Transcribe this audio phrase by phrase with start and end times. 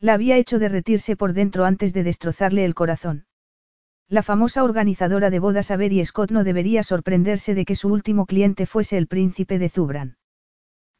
[0.00, 3.26] La había hecho derretirse por dentro antes de destrozarle el corazón.
[4.08, 8.66] La famosa organizadora de bodas Avery Scott no debería sorprenderse de que su último cliente
[8.66, 10.16] fuese el príncipe de Zubran.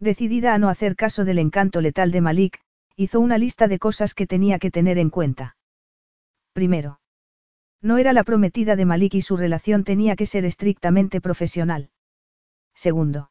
[0.00, 2.60] Decidida a no hacer caso del encanto letal de Malik,
[2.96, 5.56] hizo una lista de cosas que tenía que tener en cuenta.
[6.52, 7.00] Primero.
[7.82, 11.90] No era la prometida de Malik y su relación tenía que ser estrictamente profesional.
[12.74, 13.30] Segundo.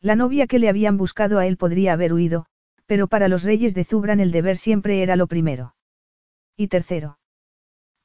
[0.00, 2.46] La novia que le habían buscado a él podría haber huido,
[2.86, 5.74] pero para los reyes de Zubran el deber siempre era lo primero.
[6.56, 7.18] Y tercero.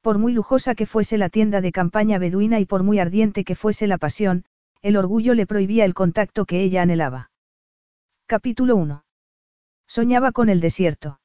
[0.00, 3.54] Por muy lujosa que fuese la tienda de campaña beduina y por muy ardiente que
[3.54, 4.44] fuese la pasión,
[4.82, 7.30] el orgullo le prohibía el contacto que ella anhelaba.
[8.26, 9.04] Capítulo 1.
[9.86, 11.20] Soñaba con el desierto.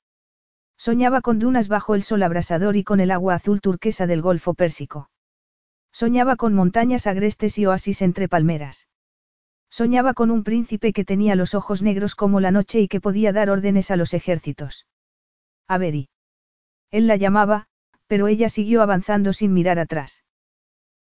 [0.77, 4.53] Soñaba con dunas bajo el sol abrasador y con el agua azul turquesa del Golfo
[4.53, 5.09] Pérsico.
[5.93, 8.87] Soñaba con montañas agrestes y oasis entre palmeras.
[9.77, 13.33] Soñaba con un príncipe que tenía los ojos negros como la noche y que podía
[13.33, 14.87] dar órdenes a los ejércitos.
[15.67, 16.07] Avery.
[16.91, 17.67] Él la llamaba,
[18.07, 20.23] pero ella siguió avanzando sin mirar atrás.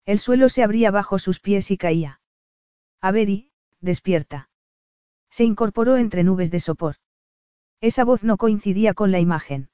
[0.07, 2.21] El suelo se abría bajo sus pies y caía.
[3.01, 4.51] Avery, despierta.
[5.31, 6.97] Se incorporó entre nubes de sopor.
[7.81, 9.69] Esa voz no coincidía con la imagen.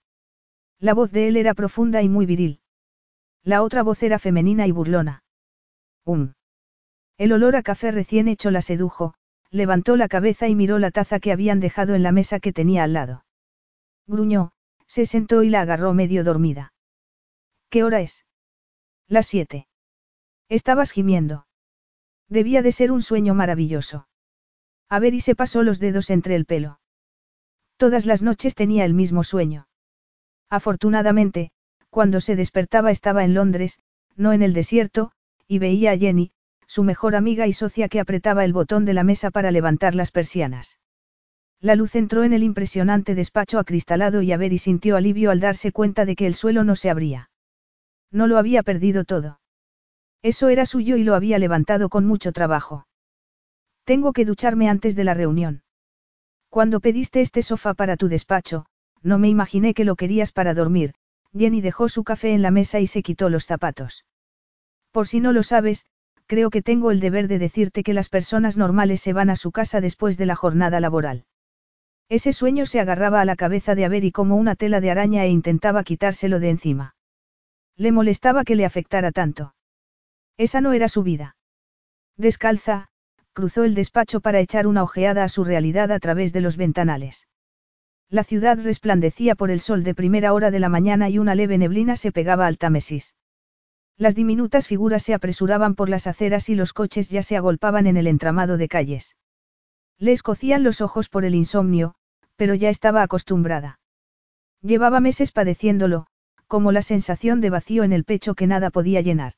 [0.79, 2.61] La voz de él era profunda y muy viril.
[3.45, 5.25] La otra voz era femenina y burlona.
[6.05, 6.35] Um.
[7.21, 9.13] El olor a café recién hecho la sedujo,
[9.51, 12.83] levantó la cabeza y miró la taza que habían dejado en la mesa que tenía
[12.83, 13.27] al lado.
[14.07, 14.53] Gruñó,
[14.87, 16.73] se sentó y la agarró medio dormida.
[17.69, 18.25] ¿Qué hora es?
[19.07, 19.69] Las siete.
[20.49, 21.47] Estabas gimiendo.
[22.31, 24.09] Debía de ser un sueño maravilloso.
[24.89, 26.81] A ver y se pasó los dedos entre el pelo.
[27.77, 29.69] Todas las noches tenía el mismo sueño.
[30.49, 31.51] Afortunadamente,
[31.91, 33.79] cuando se despertaba estaba en Londres,
[34.17, 35.13] no en el desierto,
[35.47, 36.33] y veía a Jenny,
[36.71, 40.13] su mejor amiga y socia que apretaba el botón de la mesa para levantar las
[40.13, 40.79] persianas.
[41.61, 46.05] La luz entró en el impresionante despacho acristalado y y sintió alivio al darse cuenta
[46.05, 47.29] de que el suelo no se abría.
[48.13, 49.41] No lo había perdido todo.
[50.23, 52.87] Eso era suyo y lo había levantado con mucho trabajo.
[53.83, 55.65] Tengo que ducharme antes de la reunión.
[56.51, 58.67] Cuando pediste este sofá para tu despacho,
[59.03, 60.95] no me imaginé que lo querías para dormir,
[61.37, 64.05] Jenny dejó su café en la mesa y se quitó los zapatos.
[64.93, 65.87] Por si no lo sabes,
[66.31, 69.51] creo que tengo el deber de decirte que las personas normales se van a su
[69.51, 71.25] casa después de la jornada laboral.
[72.09, 75.31] Ese sueño se agarraba a la cabeza de Avery como una tela de araña e
[75.31, 76.95] intentaba quitárselo de encima.
[77.77, 79.57] Le molestaba que le afectara tanto.
[80.37, 81.35] Esa no era su vida.
[82.17, 82.91] Descalza,
[83.33, 87.27] cruzó el despacho para echar una ojeada a su realidad a través de los ventanales.
[88.09, 91.59] La ciudad resplandecía por el sol de primera hora de la mañana y una leve
[91.59, 93.17] neblina se pegaba al Támesis.
[94.01, 97.99] Las diminutas figuras se apresuraban por las aceras y los coches ya se agolpaban en
[97.99, 99.15] el entramado de calles.
[99.99, 101.95] Le escocían los ojos por el insomnio,
[102.35, 103.79] pero ya estaba acostumbrada.
[104.63, 106.07] Llevaba meses padeciéndolo,
[106.47, 109.35] como la sensación de vacío en el pecho que nada podía llenar.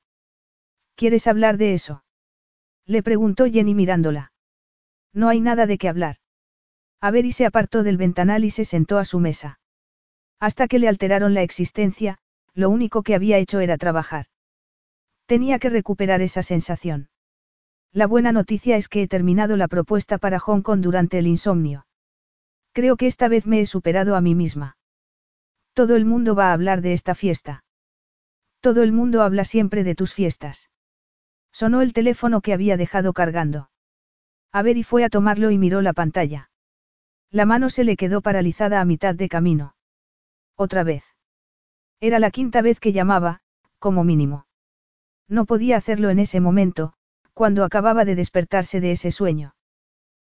[0.94, 2.04] ¿Quieres hablar de eso?
[2.86, 4.32] Le preguntó Jenny mirándola.
[5.12, 6.18] No hay nada de qué hablar.
[7.00, 9.58] A ver y se apartó del ventanal y se sentó a su mesa.
[10.38, 12.18] Hasta que le alteraron la existencia,
[12.54, 14.26] lo único que había hecho era trabajar.
[15.32, 17.08] Tenía que recuperar esa sensación.
[17.90, 21.86] La buena noticia es que he terminado la propuesta para Hong Kong durante el insomnio.
[22.72, 24.76] Creo que esta vez me he superado a mí misma.
[25.72, 27.64] Todo el mundo va a hablar de esta fiesta.
[28.60, 30.68] Todo el mundo habla siempre de tus fiestas.
[31.50, 33.70] Sonó el teléfono que había dejado cargando.
[34.52, 36.50] A ver y fue a tomarlo y miró la pantalla.
[37.30, 39.76] La mano se le quedó paralizada a mitad de camino.
[40.56, 41.04] Otra vez.
[42.00, 43.40] Era la quinta vez que llamaba,
[43.78, 44.44] como mínimo.
[45.28, 46.92] No podía hacerlo en ese momento,
[47.34, 49.54] cuando acababa de despertarse de ese sueño.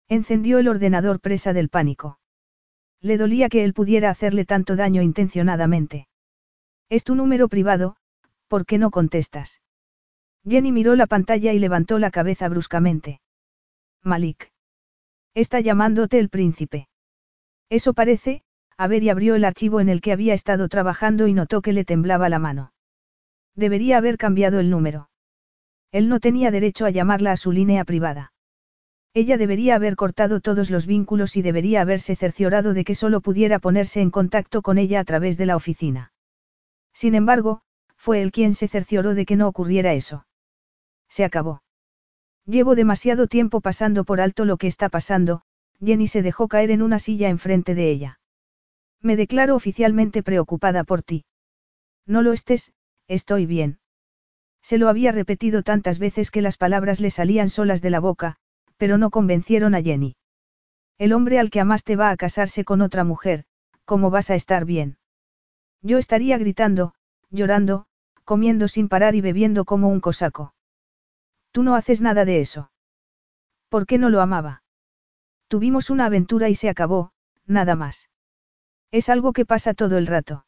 [0.08, 2.20] Encendió el ordenador presa del pánico.
[3.02, 6.08] Le dolía que él pudiera hacerle tanto daño intencionadamente.
[6.90, 7.96] Es tu número privado,
[8.48, 9.62] ¿por qué no contestas?
[10.46, 13.22] Jenny miró la pantalla y levantó la cabeza bruscamente.
[14.04, 14.52] Malik.
[15.34, 16.88] Está llamándote el príncipe.
[17.70, 18.44] Eso parece,
[18.78, 21.74] a ver y abrió el archivo en el que había estado trabajando y notó que
[21.74, 22.73] le temblaba la mano.
[23.56, 25.10] Debería haber cambiado el número.
[25.92, 28.34] Él no tenía derecho a llamarla a su línea privada.
[29.14, 33.60] Ella debería haber cortado todos los vínculos y debería haberse cerciorado de que solo pudiera
[33.60, 36.12] ponerse en contacto con ella a través de la oficina.
[36.94, 37.62] Sin embargo,
[37.96, 40.26] fue él quien se cercioró de que no ocurriera eso.
[41.08, 41.62] Se acabó.
[42.46, 45.44] Llevo demasiado tiempo pasando por alto lo que está pasando,
[45.80, 48.20] Jenny se dejó caer en una silla enfrente de ella.
[49.00, 51.26] Me declaro oficialmente preocupada por ti.
[52.08, 52.74] No lo estés,
[53.14, 53.80] estoy bien.
[54.62, 58.38] Se lo había repetido tantas veces que las palabras le salían solas de la boca,
[58.78, 60.16] pero no convencieron a Jenny.
[60.98, 63.46] El hombre al que amaste va a casarse con otra mujer,
[63.86, 64.98] ¿cómo vas a estar bien?
[65.82, 66.94] Yo estaría gritando,
[67.30, 67.86] llorando,
[68.24, 70.54] comiendo sin parar y bebiendo como un cosaco.
[71.52, 72.72] Tú no haces nada de eso.
[73.70, 74.64] ¿Por qué no lo amaba?
[75.48, 77.12] Tuvimos una aventura y se acabó,
[77.46, 78.10] nada más.
[78.92, 80.46] Es algo que pasa todo el rato.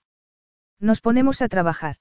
[0.79, 1.97] Nos ponemos a trabajar.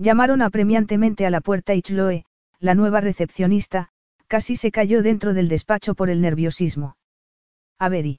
[0.00, 2.24] Llamaron apremiantemente a la puerta y Chloe,
[2.58, 3.90] la nueva recepcionista,
[4.28, 6.96] casi se cayó dentro del despacho por el nerviosismo.
[7.78, 8.18] Avery.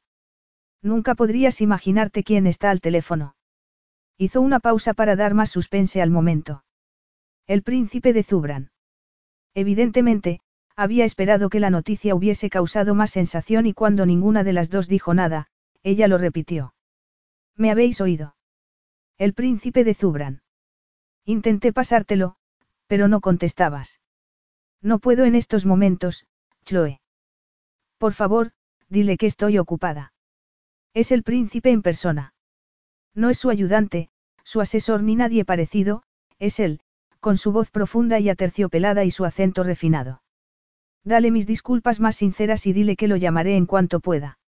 [0.83, 3.33] Nunca podrías imaginarte quién está al teléfono.
[4.15, 6.63] Hizo una pausa para dar más suspense al momento.
[7.47, 8.69] El príncipe de Zubran.
[9.55, 10.39] Evidentemente,
[10.75, 14.87] había esperado que la noticia hubiese causado más sensación y cuando ninguna de las dos
[14.87, 15.47] dijo nada,
[15.81, 16.75] ella lo repitió.
[17.55, 18.35] ¿Me habéis oído?
[19.17, 20.41] El príncipe de Zubran.
[21.25, 22.35] Intenté pasártelo,
[22.87, 23.99] pero no contestabas.
[24.81, 26.25] No puedo en estos momentos,
[26.65, 27.01] Chloe.
[27.97, 28.51] Por favor,
[28.89, 30.13] dile que estoy ocupada.
[30.93, 32.33] Es el príncipe en persona.
[33.13, 34.09] No es su ayudante,
[34.43, 36.03] su asesor ni nadie parecido,
[36.39, 36.81] es él,
[37.19, 40.23] con su voz profunda y aterciopelada y su acento refinado.
[41.03, 44.39] Dale mis disculpas más sinceras y dile que lo llamaré en cuanto pueda.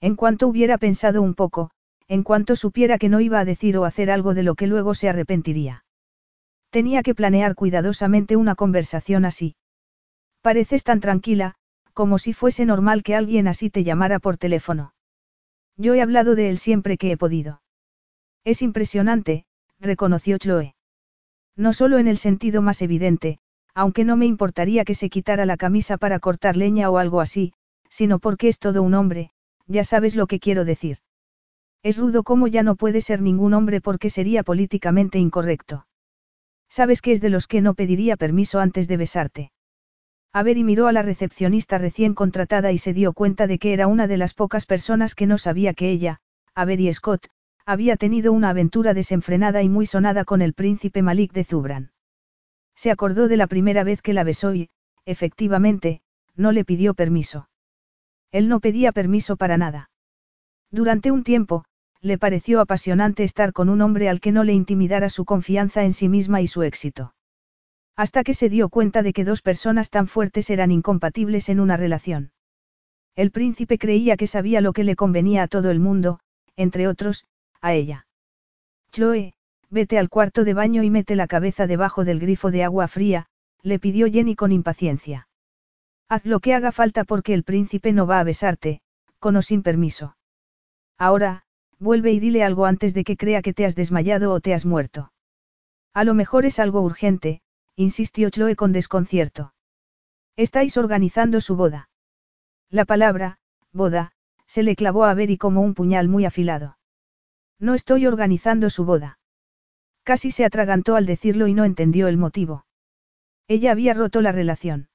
[0.00, 1.70] En cuanto hubiera pensado un poco,
[2.08, 4.94] en cuanto supiera que no iba a decir o hacer algo de lo que luego
[4.94, 5.84] se arrepentiría.
[6.72, 9.56] Tenía que planear cuidadosamente una conversación así.
[10.40, 11.54] Pareces tan tranquila,
[11.92, 14.94] como si fuese normal que alguien así te llamara por teléfono.
[15.76, 17.60] Yo he hablado de él siempre que he podido.
[18.42, 19.44] Es impresionante,
[19.80, 20.74] reconoció Chloe.
[21.56, 23.38] No solo en el sentido más evidente,
[23.74, 27.52] aunque no me importaría que se quitara la camisa para cortar leña o algo así,
[27.90, 29.30] sino porque es todo un hombre,
[29.66, 31.00] ya sabes lo que quiero decir.
[31.82, 35.84] Es rudo como ya no puede ser ningún hombre porque sería políticamente incorrecto.
[36.72, 39.52] Sabes que es de los que no pediría permiso antes de besarte.
[40.32, 43.74] A ver y miró a la recepcionista recién contratada y se dio cuenta de que
[43.74, 46.20] era una de las pocas personas que no sabía que ella,
[46.54, 47.26] Avery Scott,
[47.66, 51.92] había tenido una aventura desenfrenada y muy sonada con el príncipe Malik de Zubran.
[52.74, 54.70] Se acordó de la primera vez que la besó y,
[55.04, 56.00] efectivamente,
[56.36, 57.50] no le pidió permiso.
[58.30, 59.90] Él no pedía permiso para nada.
[60.70, 61.66] Durante un tiempo,
[62.02, 65.92] le pareció apasionante estar con un hombre al que no le intimidara su confianza en
[65.92, 67.14] sí misma y su éxito.
[67.96, 71.76] Hasta que se dio cuenta de que dos personas tan fuertes eran incompatibles en una
[71.76, 72.32] relación.
[73.14, 76.18] El príncipe creía que sabía lo que le convenía a todo el mundo,
[76.56, 77.26] entre otros,
[77.60, 78.06] a ella.
[78.90, 79.34] Chloe,
[79.70, 83.26] vete al cuarto de baño y mete la cabeza debajo del grifo de agua fría,
[83.62, 85.28] le pidió Jenny con impaciencia.
[86.08, 88.80] Haz lo que haga falta porque el príncipe no va a besarte,
[89.18, 90.16] con o sin permiso.
[90.98, 91.44] Ahora,
[91.82, 94.64] vuelve y dile algo antes de que crea que te has desmayado o te has
[94.64, 95.12] muerto.
[95.92, 97.42] A lo mejor es algo urgente,
[97.76, 99.52] insistió Chloe con desconcierto.
[100.36, 101.90] Estáis organizando su boda.
[102.70, 103.38] La palabra,
[103.72, 104.12] boda,
[104.46, 106.78] se le clavó a Beri como un puñal muy afilado.
[107.58, 109.18] No estoy organizando su boda.
[110.04, 112.64] Casi se atragantó al decirlo y no entendió el motivo.
[113.48, 114.88] Ella había roto la relación.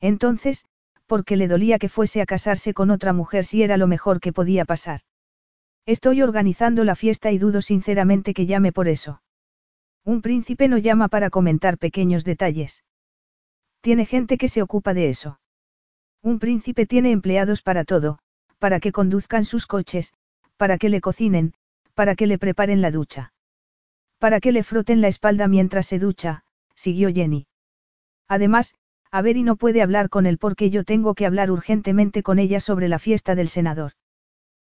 [0.00, 0.64] Entonces,
[1.06, 4.20] ¿por qué le dolía que fuese a casarse con otra mujer si era lo mejor
[4.20, 5.00] que podía pasar?
[5.86, 9.22] Estoy organizando la fiesta y dudo sinceramente que llame por eso.
[10.04, 12.84] Un príncipe no llama para comentar pequeños detalles.
[13.80, 15.40] Tiene gente que se ocupa de eso.
[16.22, 18.18] Un príncipe tiene empleados para todo,
[18.58, 20.12] para que conduzcan sus coches,
[20.56, 21.54] para que le cocinen,
[21.94, 23.32] para que le preparen la ducha.
[24.18, 26.44] Para que le froten la espalda mientras se ducha,
[26.74, 27.46] siguió Jenny.
[28.28, 28.74] Además,
[29.10, 32.88] Avery no puede hablar con él porque yo tengo que hablar urgentemente con ella sobre
[32.88, 33.92] la fiesta del senador.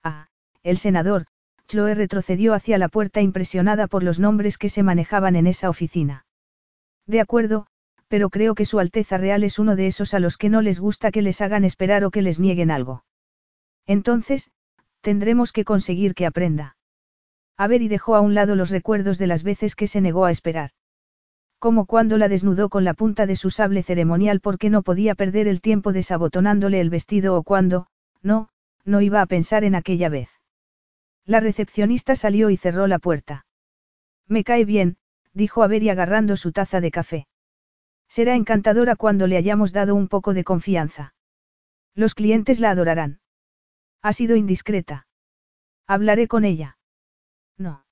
[0.03, 0.29] Ah,
[0.67, 1.27] el senador,
[1.69, 6.27] Chloe retrocedió hacia la puerta impresionada por los nombres que se manejaban en esa oficina.
[7.07, 7.67] De acuerdo,
[8.09, 10.81] pero creo que Su Alteza Real es uno de esos a los que no les
[10.81, 13.05] gusta que les hagan esperar o que les nieguen algo.
[13.87, 14.51] Entonces,
[15.03, 16.77] tendremos que conseguir que aprenda.
[17.57, 20.25] A ver y dejó a un lado los recuerdos de las veces que se negó
[20.25, 20.71] a esperar.
[21.61, 25.47] Como cuando la desnudó con la punta de su sable ceremonial porque no podía perder
[25.47, 27.87] el tiempo desabotonándole el vestido o cuando,
[28.21, 28.49] no,
[28.85, 30.29] no iba a pensar en aquella vez.
[31.27, 33.47] La recepcionista salió y cerró la puerta.
[34.29, 34.97] Me cae bien,
[35.33, 37.27] dijo Avery agarrando su taza de café.
[38.09, 41.15] Será encantadora cuando le hayamos dado un poco de confianza.
[41.95, 43.21] Los clientes la adorarán.
[44.03, 45.09] Ha sido indiscreta.
[45.87, 46.79] Hablaré con ella.
[47.59, 47.85] No.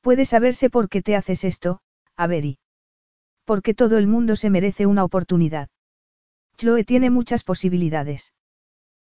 [0.00, 1.80] Puede saberse por qué te haces esto,
[2.16, 2.58] Avery.
[3.44, 5.68] Porque todo el mundo se merece una oportunidad.
[6.56, 8.32] Chloe tiene muchas posibilidades.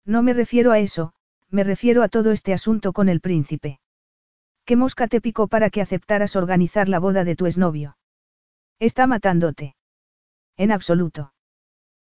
[0.06, 1.14] No me refiero a eso,
[1.54, 3.78] me refiero a todo este asunto con el príncipe.
[4.64, 7.96] ¿Qué mosca te picó para que aceptaras organizar la boda de tu exnovio?
[8.80, 9.76] Está matándote.
[10.56, 11.32] En absoluto.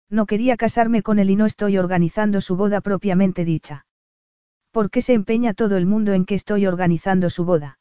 [0.08, 3.88] No quería casarme con él y no estoy organizando su boda propiamente dicha.
[4.72, 7.80] ¿Por qué se empeña todo el mundo en que estoy organizando su boda?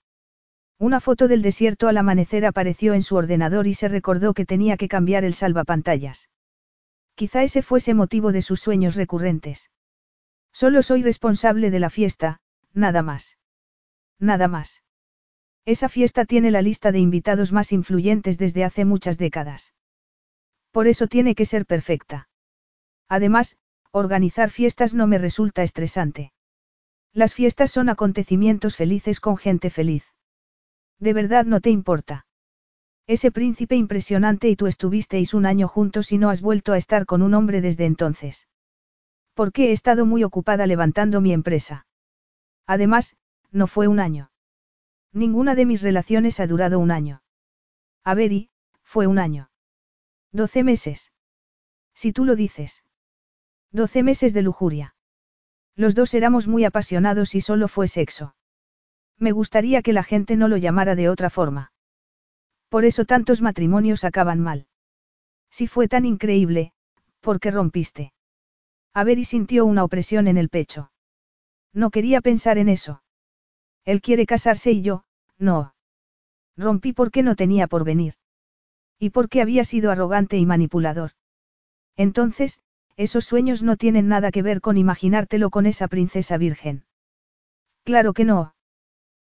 [0.78, 4.78] Una foto del desierto al amanecer apareció en su ordenador y se recordó que tenía
[4.78, 6.30] que cambiar el salvapantallas.
[7.14, 9.70] Quizá ese fuese motivo de sus sueños recurrentes.
[10.60, 12.40] Solo soy responsable de la fiesta,
[12.74, 13.38] nada más.
[14.18, 14.82] Nada más.
[15.64, 19.72] Esa fiesta tiene la lista de invitados más influyentes desde hace muchas décadas.
[20.72, 22.28] Por eso tiene que ser perfecta.
[23.08, 23.56] Además,
[23.92, 26.32] organizar fiestas no me resulta estresante.
[27.12, 30.06] Las fiestas son acontecimientos felices con gente feliz.
[30.98, 32.26] ¿De verdad no te importa?
[33.06, 37.06] Ese príncipe impresionante y tú estuvisteis un año juntos y no has vuelto a estar
[37.06, 38.48] con un hombre desde entonces.
[39.38, 41.86] Porque he estado muy ocupada levantando mi empresa.
[42.66, 43.16] Además,
[43.52, 44.32] no fue un año.
[45.12, 47.22] Ninguna de mis relaciones ha durado un año.
[48.02, 48.50] A ver y,
[48.82, 49.48] fue un año.
[50.32, 51.12] Doce meses.
[51.94, 52.82] Si tú lo dices.
[53.70, 54.96] Doce meses de lujuria.
[55.76, 58.34] Los dos éramos muy apasionados y solo fue sexo.
[59.18, 61.72] Me gustaría que la gente no lo llamara de otra forma.
[62.68, 64.66] Por eso tantos matrimonios acaban mal.
[65.48, 66.72] Si fue tan increíble,
[67.20, 68.12] ¿por qué rompiste?
[68.98, 70.90] A ver y sintió una opresión en el pecho.
[71.72, 73.04] No quería pensar en eso.
[73.84, 75.04] Él quiere casarse y yo,
[75.38, 75.76] no.
[76.56, 78.14] Rompí porque no tenía por venir.
[78.98, 81.12] Y porque había sido arrogante y manipulador.
[81.96, 82.58] Entonces,
[82.96, 86.84] esos sueños no tienen nada que ver con imaginártelo con esa princesa virgen.
[87.84, 88.56] Claro que no.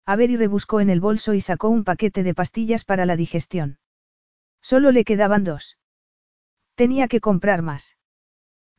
[0.06, 3.80] Avery rebuscó en el bolso y sacó un paquete de pastillas para la digestión.
[4.62, 5.78] Solo le quedaban dos.
[6.76, 7.97] Tenía que comprar más.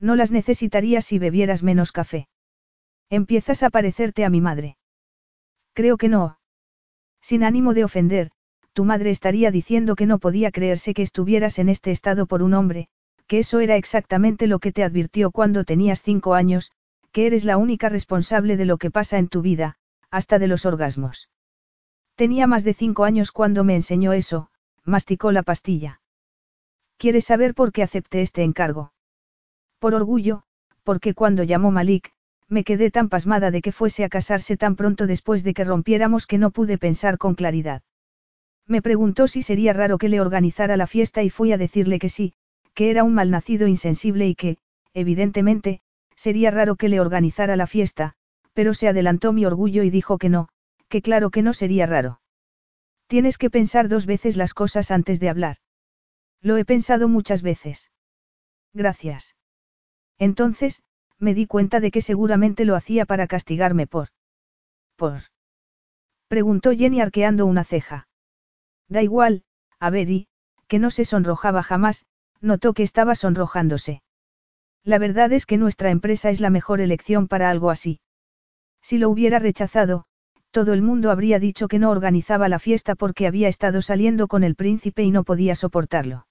[0.01, 2.29] No las necesitarías si bebieras menos café.
[3.11, 4.77] Empiezas a parecerte a mi madre.
[5.73, 6.39] Creo que no.
[7.21, 8.31] Sin ánimo de ofender,
[8.73, 12.55] tu madre estaría diciendo que no podía creerse que estuvieras en este estado por un
[12.55, 12.89] hombre,
[13.27, 16.71] que eso era exactamente lo que te advirtió cuando tenías cinco años,
[17.11, 19.77] que eres la única responsable de lo que pasa en tu vida,
[20.11, 21.29] hasta de los orgasmos.
[22.15, 24.51] Tenía más de cinco años cuando me enseñó eso,
[24.85, 26.01] masticó la pastilla.
[26.97, 28.93] ¿Quieres saber por qué acepté este encargo?
[29.79, 30.43] Por orgullo,
[30.83, 32.13] porque cuando llamó Malik,
[32.49, 36.27] me quedé tan pasmada de que fuese a casarse tan pronto después de que rompiéramos
[36.27, 37.83] que no pude pensar con claridad.
[38.67, 42.09] Me preguntó si sería raro que le organizara la fiesta y fui a decirle que
[42.09, 42.35] sí,
[42.75, 44.59] que era un malnacido insensible y que,
[44.95, 45.81] evidentemente,
[46.17, 48.15] sería raro que le organizara la fiesta,
[48.53, 50.49] pero se adelantó mi orgullo y dijo que no,
[50.89, 52.21] que claro que no sería raro.
[53.07, 55.57] Tienes que pensar dos veces las cosas antes de hablar.
[56.43, 57.91] Lo he pensado muchas veces.
[58.75, 59.38] Gracias.
[60.19, 60.83] Entonces,
[61.19, 64.09] me di cuenta de que seguramente lo hacía para castigarme por...
[64.97, 65.23] ¿Por?
[66.29, 68.09] Preguntó Jenny arqueando una ceja.
[68.89, 69.45] Da igual,
[69.81, 70.29] a ver y,
[70.67, 72.07] que no se sonrojaba jamás,
[72.41, 74.03] notó que estaba sonrojándose.
[74.85, 78.01] La verdad es que nuestra empresa es la mejor elección para algo así.
[78.81, 80.05] Si lo hubiera rechazado,
[80.51, 84.45] todo el mundo habría dicho que no organizaba la fiesta porque había estado saliendo con
[84.45, 86.27] el príncipe y no podía soportarlo.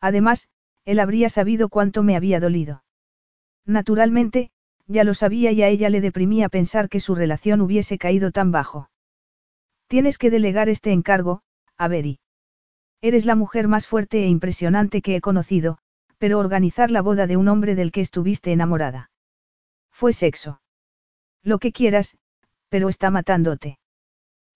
[0.00, 0.48] Además,
[0.84, 2.82] él habría sabido cuánto me había dolido.
[3.66, 4.50] Naturalmente,
[4.86, 8.50] ya lo sabía y a ella le deprimía pensar que su relación hubiese caído tan
[8.50, 8.90] bajo.
[9.86, 11.42] Tienes que delegar este encargo,
[11.76, 12.18] Avery.
[13.00, 15.78] Eres la mujer más fuerte e impresionante que he conocido,
[16.18, 19.10] pero organizar la boda de un hombre del que estuviste enamorada.
[19.90, 20.60] Fue sexo.
[21.42, 22.18] Lo que quieras,
[22.68, 23.78] pero está matándote.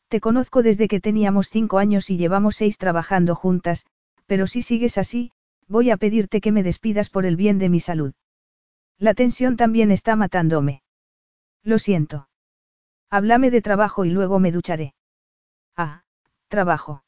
[0.08, 3.86] Te conozco desde que teníamos cinco años y llevamos seis trabajando juntas,
[4.26, 5.32] pero si sigues así,
[5.66, 8.14] voy a pedirte que me despidas por el bien de mi salud.
[9.04, 10.80] La tensión también está matándome.
[11.62, 12.30] Lo siento.
[13.10, 14.94] Háblame de trabajo y luego me ducharé.
[15.76, 16.04] Ah,
[16.48, 17.04] trabajo.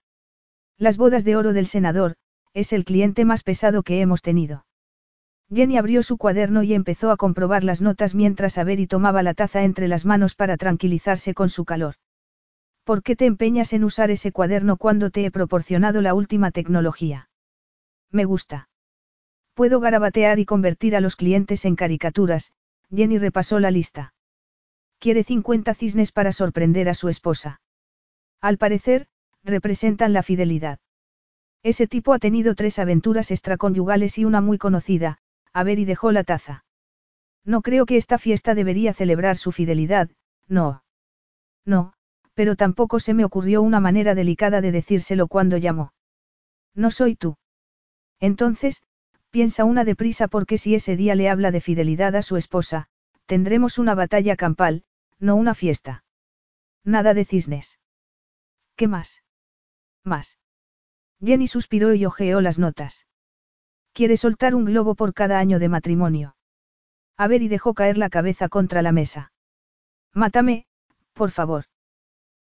[0.76, 2.16] Las bodas de oro del senador,
[2.52, 4.66] es el cliente más pesado que hemos tenido.
[5.48, 9.64] Jenny abrió su cuaderno y empezó a comprobar las notas mientras Avery tomaba la taza
[9.64, 11.94] entre las manos para tranquilizarse con su calor.
[12.84, 17.30] ¿Por qué te empeñas en usar ese cuaderno cuando te he proporcionado la última tecnología?
[18.10, 18.68] Me gusta.
[19.56, 22.52] Puedo garabatear y convertir a los clientes en caricaturas,
[22.94, 24.12] Jenny repasó la lista.
[24.98, 27.62] Quiere 50 cisnes para sorprender a su esposa.
[28.42, 29.06] Al parecer,
[29.42, 30.78] representan la fidelidad.
[31.62, 35.16] Ese tipo ha tenido tres aventuras extraconyugales y una muy conocida,
[35.54, 36.66] a ver y dejó la taza.
[37.42, 40.10] No creo que esta fiesta debería celebrar su fidelidad,
[40.46, 40.84] no.
[41.64, 41.94] No,
[42.34, 45.94] pero tampoco se me ocurrió una manera delicada de decírselo cuando llamó.
[46.74, 47.38] No soy tú.
[48.20, 48.82] Entonces,
[49.36, 52.88] piensa una deprisa porque si ese día le habla de fidelidad a su esposa,
[53.26, 54.82] tendremos una batalla campal,
[55.18, 56.04] no una fiesta.
[56.84, 57.78] Nada de cisnes.
[58.76, 59.22] ¿Qué más?
[60.02, 60.38] Más.
[61.22, 63.06] Jenny suspiró y ojeó las notas.
[63.92, 66.34] Quiere soltar un globo por cada año de matrimonio.
[67.18, 69.32] A ver y dejó caer la cabeza contra la mesa.
[70.14, 70.64] Mátame,
[71.12, 71.66] por favor.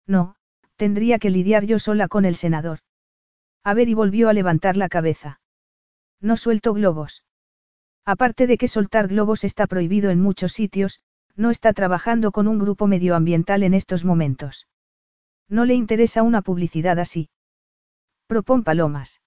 [0.06, 0.36] No,
[0.76, 2.78] tendría que lidiar yo sola con el senador.
[3.64, 5.40] A ver y volvió a levantar la cabeza.
[6.20, 7.24] No suelto globos.
[8.04, 11.00] Aparte de que soltar globos está prohibido en muchos sitios,
[11.36, 14.68] no está trabajando con un grupo medioambiental en estos momentos.
[15.48, 17.28] No le interesa una publicidad así.
[18.26, 19.20] Propón palomas.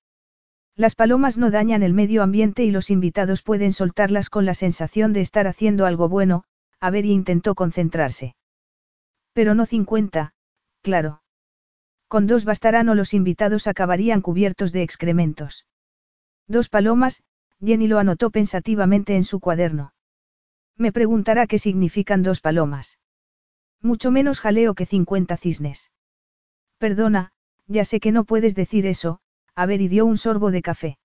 [0.75, 5.11] Las palomas no dañan el medio ambiente y los invitados pueden soltarlas con la sensación
[5.11, 6.43] de estar haciendo algo bueno,
[6.79, 8.35] a ver y intentó concentrarse.
[9.33, 10.33] Pero no 50,
[10.81, 11.21] claro.
[12.07, 15.65] Con dos bastarán o los invitados acabarían cubiertos de excrementos.
[16.47, 17.23] Dos palomas,
[17.59, 19.93] Jenny lo anotó pensativamente en su cuaderno.
[20.77, 22.99] Me preguntará qué significan dos palomas.
[23.81, 25.91] Mucho menos jaleo que 50 cisnes.
[26.77, 27.31] Perdona,
[27.67, 29.19] ya sé que no puedes decir eso,
[29.55, 30.97] a ver y dio un sorbo de café.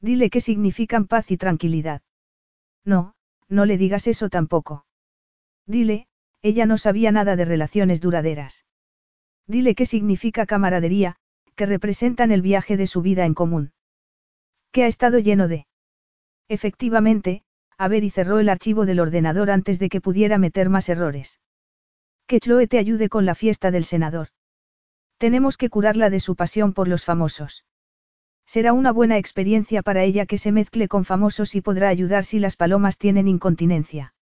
[0.00, 2.02] Dile qué significan paz y tranquilidad.
[2.84, 3.14] No,
[3.48, 4.84] no le digas eso tampoco.
[5.66, 6.08] Dile,
[6.42, 8.64] ella no sabía nada de relaciones duraderas.
[9.46, 11.16] Dile qué significa camaradería,
[11.54, 13.72] que representan el viaje de su vida en común.
[14.82, 15.66] Ha estado lleno de...
[16.48, 17.42] Efectivamente,
[17.76, 21.40] a ver y cerró el archivo del ordenador antes de que pudiera meter más errores.
[22.26, 24.28] Que Chloe te ayude con la fiesta del senador.
[25.18, 27.64] Tenemos que curarla de su pasión por los famosos.
[28.46, 32.38] Será una buena experiencia para ella que se mezcle con famosos y podrá ayudar si
[32.38, 34.14] las palomas tienen incontinencia.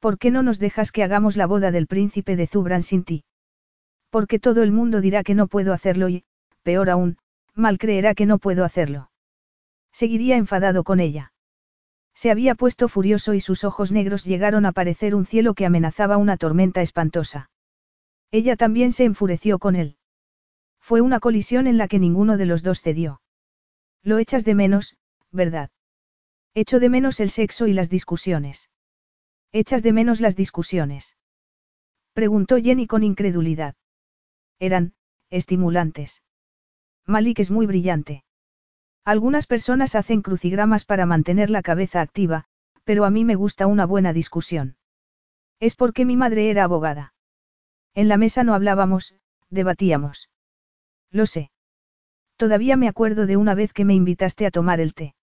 [0.00, 3.24] ¿Por qué no nos dejas que hagamos la boda del príncipe de Zubran sin ti?
[4.10, 6.24] Porque todo el mundo dirá que no puedo hacerlo y,
[6.62, 7.18] peor aún,
[7.54, 9.10] mal creerá que no puedo hacerlo.
[9.98, 11.32] Seguiría enfadado con ella.
[12.14, 16.18] Se había puesto furioso y sus ojos negros llegaron a parecer un cielo que amenazaba
[16.18, 17.50] una tormenta espantosa.
[18.30, 19.96] Ella también se enfureció con él.
[20.78, 23.20] Fue una colisión en la que ninguno de los dos cedió.
[24.04, 24.96] Lo echas de menos,
[25.32, 25.70] ¿verdad?
[26.54, 28.70] Echo de menos el sexo y las discusiones.
[29.50, 31.16] ¿Echas de menos las discusiones?
[32.12, 33.74] Preguntó Jenny con incredulidad.
[34.60, 34.94] Eran,
[35.28, 36.22] estimulantes.
[37.04, 38.22] Malik es muy brillante.
[39.04, 42.44] Algunas personas hacen crucigramas para mantener la cabeza activa,
[42.84, 44.76] pero a mí me gusta una buena discusión.
[45.60, 47.14] Es porque mi madre era abogada.
[47.94, 49.14] En la mesa no hablábamos,
[49.50, 50.30] debatíamos.
[51.10, 51.50] Lo sé.
[52.36, 55.14] Todavía me acuerdo de una vez que me invitaste a tomar el té.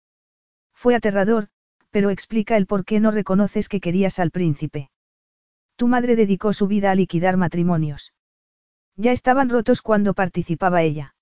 [0.74, 1.48] Fue aterrador,
[1.90, 4.90] pero explica el por qué no reconoces que querías al príncipe.
[5.78, 8.14] Tu madre dedicó su vida a liquidar matrimonios.
[8.98, 11.16] Ya estaban rotos cuando participaba ella.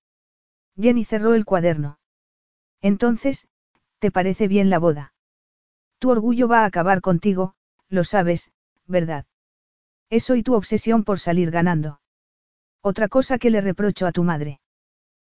[0.76, 1.98] Jenny cerró el cuaderno.
[2.84, 3.48] Entonces,
[3.98, 5.14] ¿te parece bien la boda?
[5.98, 7.54] Tu orgullo va a acabar contigo,
[7.88, 8.52] lo sabes,
[8.86, 9.24] ¿verdad?
[10.10, 12.02] Eso y tu obsesión por salir ganando.
[12.82, 14.60] Otra cosa que le reprocho a tu madre.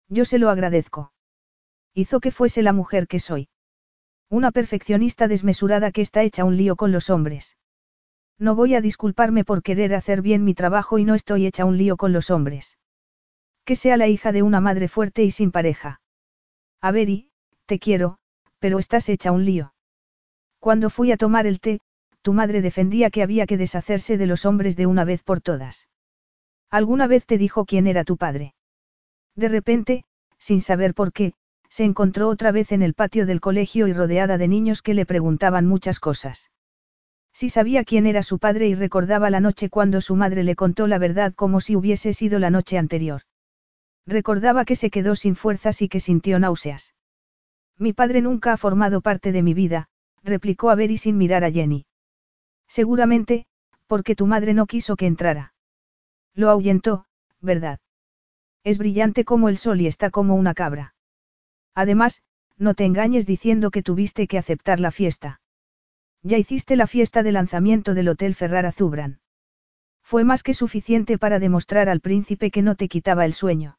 [0.08, 1.12] Yo se lo agradezco.
[1.92, 3.48] Hizo que fuese la mujer que soy.
[4.28, 7.58] Una perfeccionista desmesurada que está hecha un lío con los hombres.
[8.38, 11.78] No voy a disculparme por querer hacer bien mi trabajo y no estoy hecha un
[11.78, 12.78] lío con los hombres.
[13.64, 16.00] Que sea la hija de una madre fuerte y sin pareja.
[16.80, 17.29] A ver y,
[17.70, 18.18] te quiero,
[18.58, 19.74] pero estás hecha un lío.
[20.58, 21.78] Cuando fui a tomar el té,
[22.20, 25.86] tu madre defendía que había que deshacerse de los hombres de una vez por todas.
[26.68, 28.54] ¿Alguna vez te dijo quién era tu padre?
[29.36, 30.02] De repente,
[30.36, 31.34] sin saber por qué,
[31.68, 35.06] se encontró otra vez en el patio del colegio y rodeada de niños que le
[35.06, 36.50] preguntaban muchas cosas.
[37.32, 40.88] Si sabía quién era su padre y recordaba la noche cuando su madre le contó
[40.88, 43.22] la verdad como si hubiese sido la noche anterior.
[44.08, 46.94] Recordaba que se quedó sin fuerzas y que sintió náuseas.
[47.80, 49.88] Mi padre nunca ha formado parte de mi vida,
[50.22, 51.86] replicó Avery sin mirar a Jenny.
[52.68, 53.46] Seguramente,
[53.86, 55.54] porque tu madre no quiso que entrara.
[56.34, 57.06] Lo ahuyentó,
[57.40, 57.80] ¿verdad?
[58.64, 60.94] Es brillante como el sol y está como una cabra.
[61.74, 62.22] Además,
[62.58, 65.40] no te engañes diciendo que tuviste que aceptar la fiesta.
[66.22, 69.20] Ya hiciste la fiesta de lanzamiento del Hotel Ferrara Zubran.
[70.02, 73.78] Fue más que suficiente para demostrar al príncipe que no te quitaba el sueño.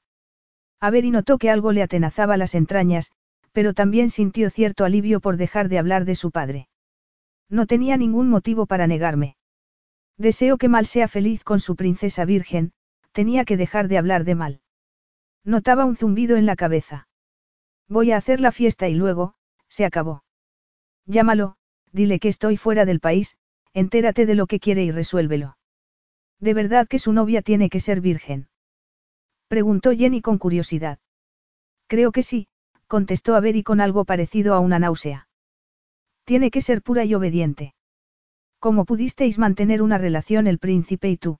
[0.81, 3.11] y notó que algo le atenazaba las entrañas,
[3.51, 6.67] pero también sintió cierto alivio por dejar de hablar de su padre.
[7.49, 9.35] No tenía ningún motivo para negarme.
[10.17, 12.73] Deseo que Mal sea feliz con su princesa virgen,
[13.11, 14.61] tenía que dejar de hablar de Mal.
[15.43, 17.07] Notaba un zumbido en la cabeza.
[17.87, 19.33] Voy a hacer la fiesta y luego,
[19.67, 20.23] se acabó.
[21.05, 21.55] Llámalo,
[21.91, 23.37] dile que estoy fuera del país,
[23.73, 25.57] entérate de lo que quiere y resuélvelo.
[26.39, 28.47] ¿De verdad que su novia tiene que ser virgen?
[29.47, 30.99] Preguntó Jenny con curiosidad.
[31.87, 32.47] Creo que sí,
[32.91, 35.29] contestó Avery con algo parecido a una náusea.
[36.25, 37.73] Tiene que ser pura y obediente.
[38.59, 41.39] ¿Cómo pudisteis mantener una relación el príncipe y tú?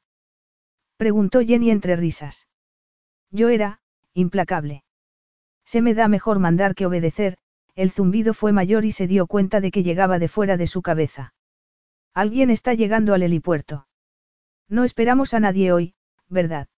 [0.96, 2.48] Preguntó Jenny entre risas.
[3.32, 3.82] Yo era,
[4.14, 4.86] implacable.
[5.66, 7.38] Se me da mejor mandar que obedecer,
[7.76, 10.82] el zumbido fue mayor y se dio cuenta de que llegaba de fuera de su
[10.82, 11.34] cabeza.
[12.14, 13.88] Alguien está llegando al helipuerto.
[14.70, 15.96] No esperamos a nadie hoy,
[16.30, 16.70] ¿verdad?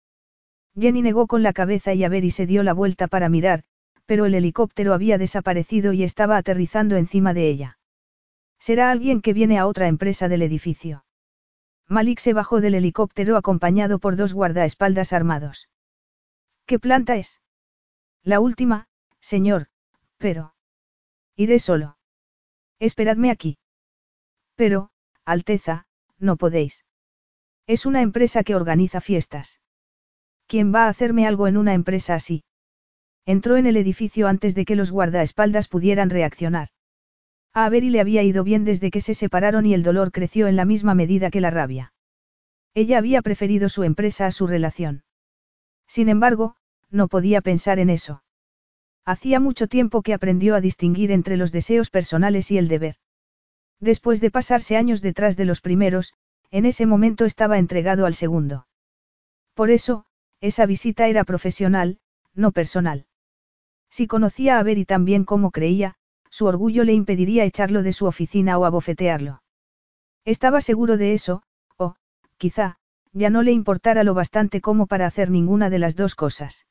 [0.76, 3.66] Jenny negó con la cabeza y a ver se dio la vuelta para mirar,
[4.06, 7.78] pero el helicóptero había desaparecido y estaba aterrizando encima de ella.
[8.60, 11.06] Será alguien que viene a otra empresa del edificio.
[11.88, 15.70] Malik se bajó del helicóptero acompañado por dos guardaespaldas armados.
[16.66, 17.42] ¿Qué planta es?
[18.24, 18.88] La última,
[19.20, 19.68] señor,
[20.18, 20.56] pero...
[21.36, 21.98] Iré solo.
[22.80, 23.58] Esperadme aquí.
[24.56, 24.92] Pero,
[25.26, 25.88] Alteza,
[26.20, 26.86] no podéis.
[27.68, 29.62] Es una empresa que organiza fiestas.
[30.48, 32.44] ¿Quién va a hacerme algo en una empresa así?
[33.26, 36.70] Entró en el edificio antes de que los guardaespaldas pudieran reaccionar.
[37.54, 40.56] A Avery le había ido bien desde que se separaron y el dolor creció en
[40.56, 41.94] la misma medida que la rabia.
[42.74, 45.04] Ella había preferido su empresa a su relación.
[45.88, 46.56] Sin embargo,
[46.90, 48.24] no podía pensar en eso.
[49.06, 52.96] Hacía mucho tiempo que aprendió a distinguir entre los deseos personales y el deber.
[53.80, 56.14] Después de pasarse años detrás de los primeros,
[56.52, 58.68] en ese momento estaba entregado al segundo.
[59.54, 60.06] Por eso,
[60.42, 62.00] esa visita era profesional,
[62.34, 63.06] no personal.
[63.96, 65.94] Si conocía a Avery tan bien como creía,
[66.32, 69.44] su orgullo le impediría echarlo de su oficina o abofetearlo.
[70.26, 71.44] Estaba seguro de eso,
[71.78, 71.94] o,
[72.38, 72.78] quizá,
[73.12, 76.66] ya no le importara lo bastante como para hacer ninguna de las dos cosas.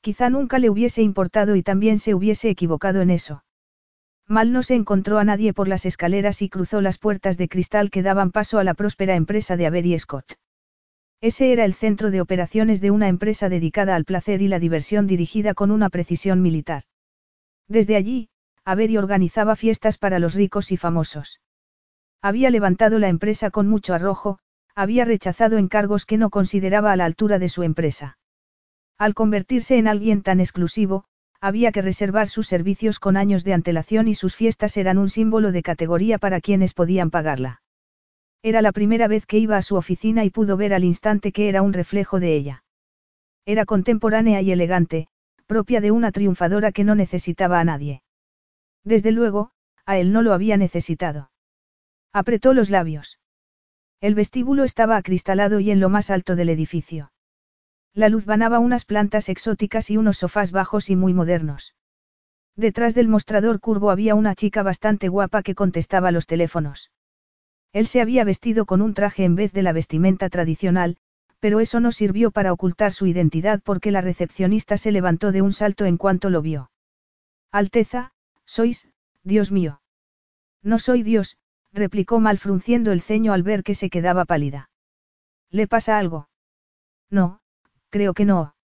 [0.00, 3.44] Quizá nunca le hubiese importado y también se hubiese equivocado en eso.
[4.26, 7.88] Mal no se encontró a nadie por las escaleras y cruzó las puertas de cristal
[7.88, 10.34] que daban paso a la próspera empresa de Avery Scott.
[11.22, 15.06] Ese era el centro de operaciones de una empresa dedicada al placer y la diversión
[15.06, 16.82] dirigida con una precisión militar.
[17.68, 18.28] Desde allí,
[18.64, 21.40] Avery organizaba fiestas para los ricos y famosos.
[22.22, 24.40] Había levantado la empresa con mucho arrojo,
[24.74, 28.18] había rechazado encargos que no consideraba a la altura de su empresa.
[28.98, 31.04] Al convertirse en alguien tan exclusivo,
[31.40, 35.52] había que reservar sus servicios con años de antelación y sus fiestas eran un símbolo
[35.52, 37.61] de categoría para quienes podían pagarla.
[38.42, 41.48] Era la primera vez que iba a su oficina y pudo ver al instante que
[41.48, 42.64] era un reflejo de ella.
[43.46, 45.08] Era contemporánea y elegante,
[45.46, 48.02] propia de una triunfadora que no necesitaba a nadie.
[48.84, 49.50] Desde luego,
[49.86, 51.30] a él no lo había necesitado.
[52.12, 53.20] Apretó los labios.
[54.00, 57.12] El vestíbulo estaba acristalado y en lo más alto del edificio.
[57.94, 61.76] La luz banaba unas plantas exóticas y unos sofás bajos y muy modernos.
[62.56, 66.90] Detrás del mostrador curvo había una chica bastante guapa que contestaba los teléfonos.
[67.72, 70.98] Él se había vestido con un traje en vez de la vestimenta tradicional,
[71.40, 75.52] pero eso no sirvió para ocultar su identidad porque la recepcionista se levantó de un
[75.52, 76.70] salto en cuanto lo vio.
[77.50, 78.12] Alteza,
[78.44, 78.88] sois,
[79.24, 79.80] Dios mío.
[80.62, 81.38] No soy Dios,
[81.72, 84.70] replicó mal frunciendo el ceño al ver que se quedaba pálida.
[85.50, 86.28] ¿Le pasa algo?
[87.10, 87.40] No,
[87.90, 88.54] creo que no.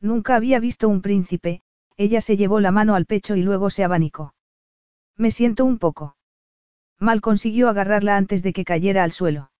[0.00, 1.62] Nunca había visto un príncipe,
[1.96, 4.34] ella se llevó la mano al pecho y luego se abanicó.
[5.16, 6.16] Me siento un poco.
[6.98, 9.50] Mal consiguió agarrarla antes de que cayera al suelo.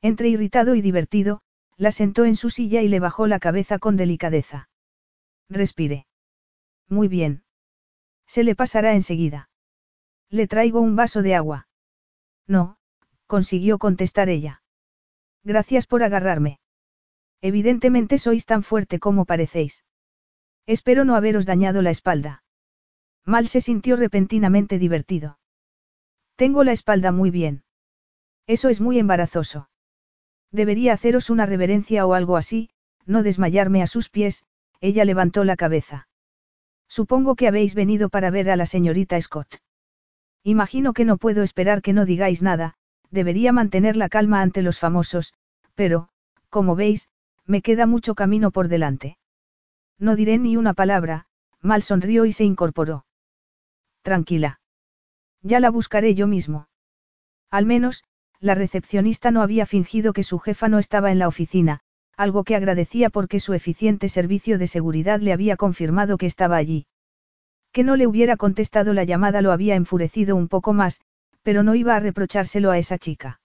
[0.00, 1.42] Entre irritado y divertido,
[1.76, 4.68] la sentó en su silla y le bajó la cabeza con delicadeza.
[5.48, 6.06] Respire.
[6.88, 7.44] Muy bien.
[8.26, 9.50] Se le pasará enseguida.
[10.30, 11.68] Le traigo un vaso de agua.
[12.46, 12.76] No,
[13.26, 14.62] consiguió contestar ella.
[15.42, 16.60] Gracias por agarrarme.
[17.40, 19.84] Evidentemente sois tan fuerte como parecéis.
[20.66, 22.42] Espero no haberos dañado la espalda.
[23.24, 25.38] Mal se sintió repentinamente divertido.
[26.36, 27.62] Tengo la espalda muy bien.
[28.46, 29.68] Eso es muy embarazoso.
[30.50, 32.70] Debería haceros una reverencia o algo así,
[33.06, 34.44] no desmayarme a sus pies,
[34.80, 36.08] ella levantó la cabeza.
[36.88, 39.56] Supongo que habéis venido para ver a la señorita Scott.
[40.42, 42.74] Imagino que no puedo esperar que no digáis nada,
[43.10, 45.34] debería mantener la calma ante los famosos,
[45.74, 46.08] pero,
[46.50, 47.08] como veis,
[47.46, 49.18] me queda mucho camino por delante.
[49.98, 51.26] No diré ni una palabra,
[51.60, 53.06] mal sonrió y se incorporó.
[54.02, 54.60] Tranquila.
[55.44, 56.68] Ya la buscaré yo mismo.
[57.50, 58.02] Al menos,
[58.40, 61.80] la recepcionista no había fingido que su jefa no estaba en la oficina,
[62.16, 66.86] algo que agradecía porque su eficiente servicio de seguridad le había confirmado que estaba allí.
[67.72, 71.02] Que no le hubiera contestado la llamada lo había enfurecido un poco más,
[71.42, 73.40] pero no iba a reprochárselo a esa chica.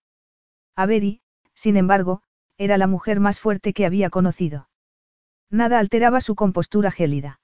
[0.77, 1.21] Avery,
[1.53, 2.21] sin embargo,
[2.57, 4.69] era la mujer más fuerte que había conocido.
[5.49, 7.41] Nada alteraba su compostura gélida.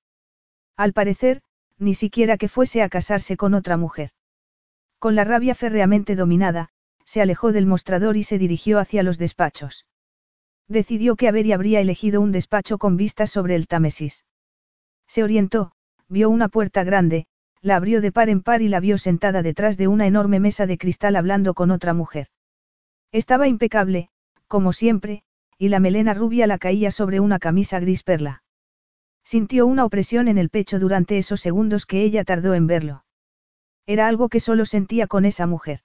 [0.77, 1.41] Al parecer,
[1.77, 4.11] ni siquiera que fuese a casarse con otra mujer.
[4.99, 6.69] Con la rabia férreamente dominada,
[7.05, 9.85] se alejó del mostrador y se dirigió hacia los despachos.
[10.67, 14.25] Decidió que Avery habría elegido un despacho con vistas sobre el Támesis.
[15.07, 15.71] Se orientó,
[16.09, 17.27] vio una puerta grande,
[17.61, 20.65] la abrió de par en par y la vio sentada detrás de una enorme mesa
[20.65, 22.27] de cristal hablando con otra mujer.
[23.11, 24.09] Estaba impecable,
[24.47, 25.23] como siempre,
[25.57, 28.43] y la melena rubia la caía sobre una camisa gris perla.
[29.23, 33.04] Sintió una opresión en el pecho durante esos segundos que ella tardó en verlo.
[33.85, 35.81] Era algo que solo sentía con esa mujer.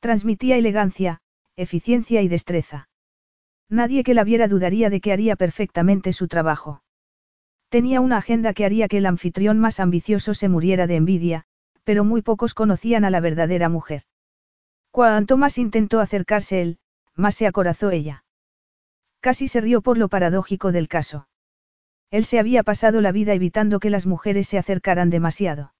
[0.00, 1.20] Transmitía elegancia,
[1.56, 2.88] eficiencia y destreza.
[3.68, 6.82] Nadie que la viera dudaría de que haría perfectamente su trabajo.
[7.68, 11.44] Tenía una agenda que haría que el anfitrión más ambicioso se muriera de envidia,
[11.82, 14.02] pero muy pocos conocían a la verdadera mujer.
[14.90, 16.78] Cuanto más intentó acercarse él,
[17.14, 18.24] más se acorazó ella.
[19.20, 21.28] Casi se rió por lo paradójico del caso.
[22.10, 25.74] Él se había pasado la vida evitando que las mujeres se acercaran demasiado.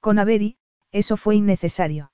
[0.00, 0.56] Con Avery,
[0.92, 2.12] eso fue innecesario.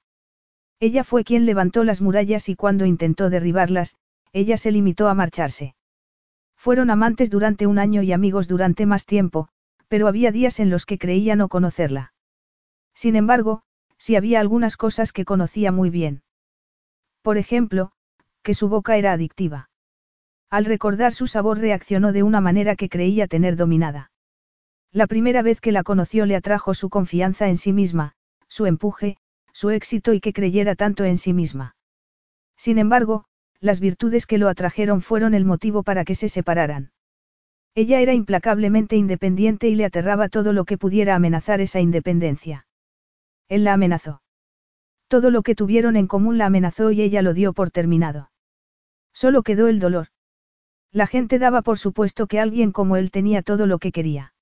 [0.80, 3.96] Ella fue quien levantó las murallas y cuando intentó derribarlas,
[4.32, 5.74] ella se limitó a marcharse.
[6.56, 9.48] Fueron amantes durante un año y amigos durante más tiempo,
[9.88, 12.14] pero había días en los que creía no conocerla.
[12.94, 13.62] Sin embargo,
[13.98, 16.22] sí había algunas cosas que conocía muy bien.
[17.20, 17.92] Por ejemplo,
[18.42, 19.70] que su boca era adictiva.
[20.50, 24.11] Al recordar su sabor reaccionó de una manera que creía tener dominada.
[24.92, 28.12] La primera vez que la conoció le atrajo su confianza en sí misma,
[28.46, 29.16] su empuje,
[29.52, 31.76] su éxito y que creyera tanto en sí misma.
[32.58, 33.24] Sin embargo,
[33.58, 36.92] las virtudes que lo atrajeron fueron el motivo para que se separaran.
[37.74, 42.66] Ella era implacablemente independiente y le aterraba todo lo que pudiera amenazar esa independencia.
[43.48, 44.20] Él la amenazó.
[45.08, 48.30] Todo lo que tuvieron en común la amenazó y ella lo dio por terminado.
[49.14, 50.08] Solo quedó el dolor.
[50.90, 54.34] La gente daba por supuesto que alguien como él tenía todo lo que quería.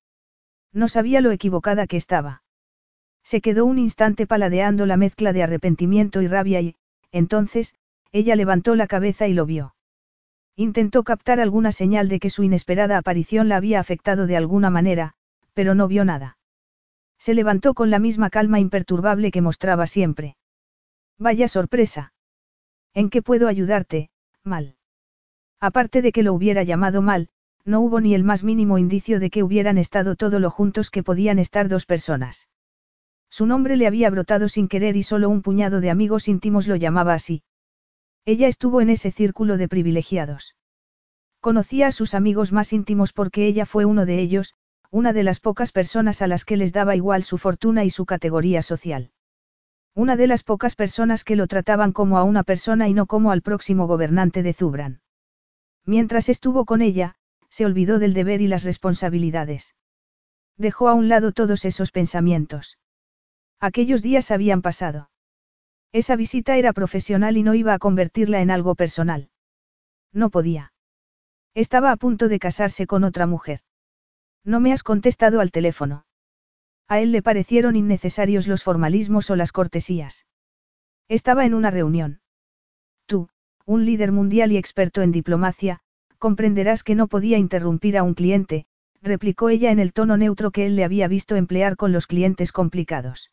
[0.72, 2.42] No sabía lo equivocada que estaba.
[3.22, 6.76] Se quedó un instante paladeando la mezcla de arrepentimiento y rabia y,
[7.12, 7.74] entonces,
[8.12, 9.74] ella levantó la cabeza y lo vio.
[10.56, 15.14] Intentó captar alguna señal de que su inesperada aparición la había afectado de alguna manera,
[15.54, 16.38] pero no vio nada.
[17.18, 20.37] Se levantó con la misma calma imperturbable que mostraba siempre.
[21.18, 22.12] Vaya sorpresa.
[22.94, 24.11] ¿En qué puedo ayudarte,
[24.42, 24.76] mal?
[25.61, 27.28] Aparte de que lo hubiera llamado mal,
[27.64, 31.03] no hubo ni el más mínimo indicio de que hubieran estado todo lo juntos que
[31.03, 32.49] podían estar dos personas.
[33.29, 36.77] Su nombre le había brotado sin querer y solo un puñado de amigos íntimos lo
[36.77, 37.42] llamaba así.
[38.25, 40.57] Ella estuvo en ese círculo de privilegiados.
[41.40, 44.55] Conocía a sus amigos más íntimos porque ella fue uno de ellos,
[44.90, 48.05] una de las pocas personas a las que les daba igual su fortuna y su
[48.05, 49.12] categoría social.
[49.94, 53.31] Una de las pocas personas que lo trataban como a una persona y no como
[53.31, 55.01] al próximo gobernante de Zubran.
[55.87, 57.16] Mientras estuvo con ella,
[57.50, 59.74] se olvidó del deber y las responsabilidades.
[60.56, 62.78] Dejó a un lado todos esos pensamientos.
[63.60, 65.10] Aquellos días habían pasado.
[65.92, 69.30] Esa visita era profesional y no iba a convertirla en algo personal.
[70.12, 70.72] No podía.
[71.54, 73.60] Estaba a punto de casarse con otra mujer.
[74.44, 76.06] No me has contestado al teléfono.
[76.88, 80.26] A él le parecieron innecesarios los formalismos o las cortesías.
[81.08, 82.20] Estaba en una reunión.
[83.06, 83.28] Tú,
[83.66, 85.80] un líder mundial y experto en diplomacia,
[86.20, 88.66] comprenderás que no podía interrumpir a un cliente,
[89.02, 92.52] replicó ella en el tono neutro que él le había visto emplear con los clientes
[92.52, 93.33] complicados.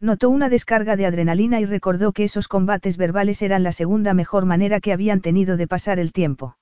[0.00, 4.46] Notó una descarga de adrenalina y recordó que esos combates verbales eran la segunda mejor
[4.46, 6.56] manera que habían tenido de pasar el tiempo.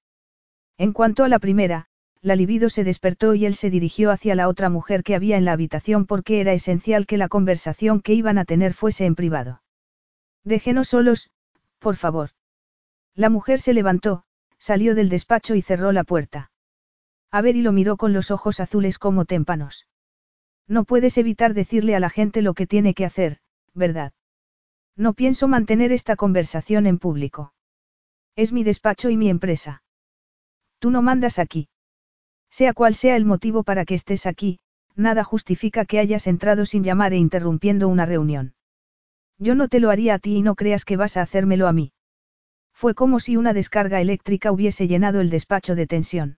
[0.78, 1.86] En cuanto a la primera,
[2.22, 5.44] la libido se despertó y él se dirigió hacia la otra mujer que había en
[5.44, 9.62] la habitación porque era esencial que la conversación que iban a tener fuese en privado.
[10.42, 11.30] Déjenos solos,
[11.78, 12.30] por favor.
[13.14, 14.24] La mujer se levantó,
[14.58, 16.50] salió del despacho y cerró la puerta.
[17.30, 19.86] A ver y lo miró con los ojos azules como témpanos.
[20.68, 23.38] No puedes evitar decirle a la gente lo que tiene que hacer,
[23.74, 24.12] ¿verdad?
[24.96, 27.52] No pienso mantener esta conversación en público.
[28.34, 29.82] Es mi despacho y mi empresa.
[30.78, 31.68] Tú no mandas aquí.
[32.50, 34.60] Sea cual sea el motivo para que estés aquí,
[34.94, 38.54] nada justifica que hayas entrado sin llamar e interrumpiendo una reunión.
[39.38, 41.72] Yo no te lo haría a ti y no creas que vas a hacérmelo a
[41.72, 41.92] mí.
[42.76, 46.36] Fue como si una descarga eléctrica hubiese llenado el despacho de tensión.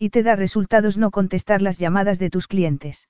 [0.00, 3.08] Y te da resultados no contestar las llamadas de tus clientes.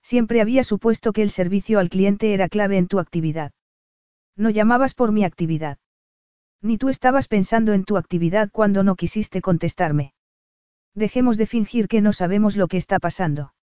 [0.00, 3.50] Siempre había supuesto que el servicio al cliente era clave en tu actividad.
[4.36, 5.78] No llamabas por mi actividad.
[6.62, 10.14] Ni tú estabas pensando en tu actividad cuando no quisiste contestarme.
[10.94, 13.54] Dejemos de fingir que no sabemos lo que está pasando.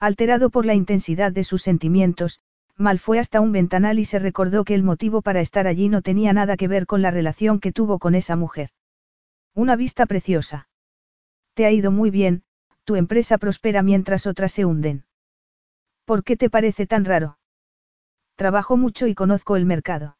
[0.00, 2.40] Alterado por la intensidad de sus sentimientos,
[2.80, 6.00] Mal fue hasta un ventanal y se recordó que el motivo para estar allí no
[6.00, 8.70] tenía nada que ver con la relación que tuvo con esa mujer.
[9.54, 10.66] Una vista preciosa.
[11.52, 12.42] Te ha ido muy bien,
[12.84, 15.04] tu empresa prospera mientras otras se hunden.
[16.06, 17.38] ¿Por qué te parece tan raro?
[18.34, 20.16] Trabajo mucho y conozco el mercado.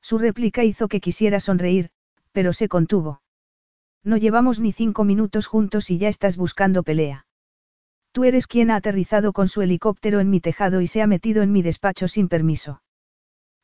[0.00, 1.90] Su réplica hizo que quisiera sonreír,
[2.30, 3.22] pero se contuvo.
[4.04, 7.26] No llevamos ni cinco minutos juntos y ya estás buscando pelea.
[8.12, 11.42] Tú eres quien ha aterrizado con su helicóptero en mi tejado y se ha metido
[11.42, 12.82] en mi despacho sin permiso.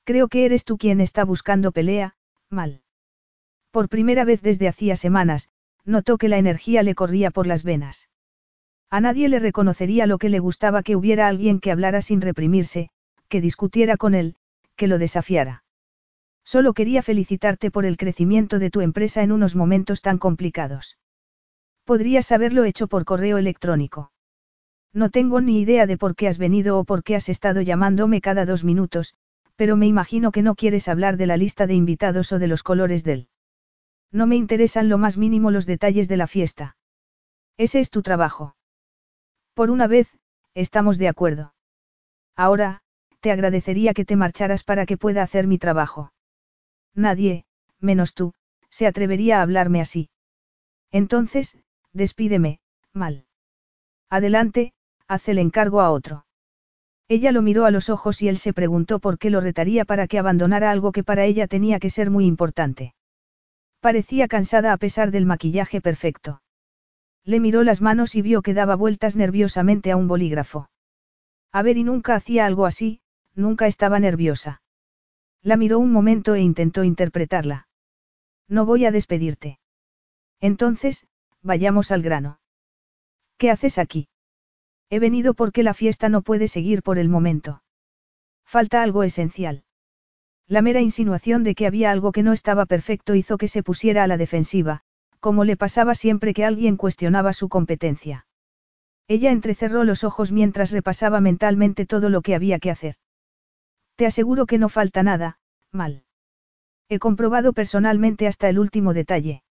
[0.04, 2.14] Creo que eres tú quien está buscando pelea,
[2.48, 2.80] mal.
[3.70, 5.50] Por primera vez desde hacía semanas,
[5.84, 8.08] notó que la energía le corría por las venas.
[8.88, 12.88] A nadie le reconocería lo que le gustaba que hubiera alguien que hablara sin reprimirse,
[13.28, 14.36] que discutiera con él,
[14.76, 15.62] que lo desafiara.
[16.42, 20.96] Solo quería felicitarte por el crecimiento de tu empresa en unos momentos tan complicados.
[21.84, 24.10] Podrías haberlo hecho por correo electrónico.
[24.92, 28.20] No tengo ni idea de por qué has venido o por qué has estado llamándome
[28.20, 29.14] cada dos minutos,
[29.56, 32.62] pero me imagino que no quieres hablar de la lista de invitados o de los
[32.62, 33.28] colores del.
[34.10, 36.76] No me interesan lo más mínimo los detalles de la fiesta.
[37.56, 38.56] Ese es tu trabajo.
[39.54, 40.08] Por una vez,
[40.54, 41.54] estamos de acuerdo.
[42.36, 42.82] Ahora,
[43.20, 46.12] te agradecería que te marcharas para que pueda hacer mi trabajo.
[46.94, 47.44] Nadie,
[47.80, 48.32] menos tú,
[48.70, 50.08] se atrevería a hablarme así.
[50.90, 51.56] Entonces,
[51.92, 52.60] despídeme,
[52.92, 53.26] mal.
[54.08, 54.72] Adelante,
[55.08, 56.26] haz el encargo a otro.
[57.08, 60.06] Ella lo miró a los ojos y él se preguntó por qué lo retaría para
[60.06, 62.94] que abandonara algo que para ella tenía que ser muy importante.
[63.80, 66.42] Parecía cansada a pesar del maquillaje perfecto.
[67.24, 70.68] Le miró las manos y vio que daba vueltas nerviosamente a un bolígrafo.
[71.52, 73.00] A ver, y nunca hacía algo así,
[73.34, 74.60] nunca estaba nerviosa.
[75.42, 77.68] La miró un momento e intentó interpretarla.
[78.48, 79.58] No voy a despedirte.
[80.40, 81.06] Entonces,
[81.42, 82.40] vayamos al grano.
[83.38, 84.08] ¿Qué haces aquí?
[84.90, 87.62] He venido porque la fiesta no puede seguir por el momento.
[88.46, 89.64] Falta algo esencial.
[90.46, 94.02] La mera insinuación de que había algo que no estaba perfecto hizo que se pusiera
[94.02, 94.80] a la defensiva,
[95.20, 98.26] como le pasaba siempre que alguien cuestionaba su competencia.
[99.08, 102.96] Ella entrecerró los ojos mientras repasaba mentalmente todo lo que había que hacer.
[103.96, 105.38] Te aseguro que no falta nada,
[105.72, 106.04] mal.
[106.88, 109.42] He comprobado personalmente hasta el último detalle.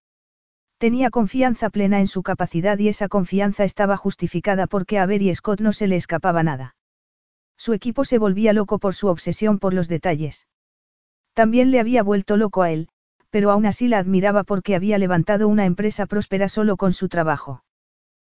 [0.78, 5.34] Tenía confianza plena en su capacidad y esa confianza estaba justificada porque a Ver y
[5.34, 6.76] Scott no se le escapaba nada.
[7.58, 10.48] Su equipo se volvía loco por su obsesión por los detalles.
[11.34, 12.90] También le había vuelto loco a él,
[13.32, 17.64] pero aún así la admiraba porque había levantado una empresa próspera solo con su trabajo.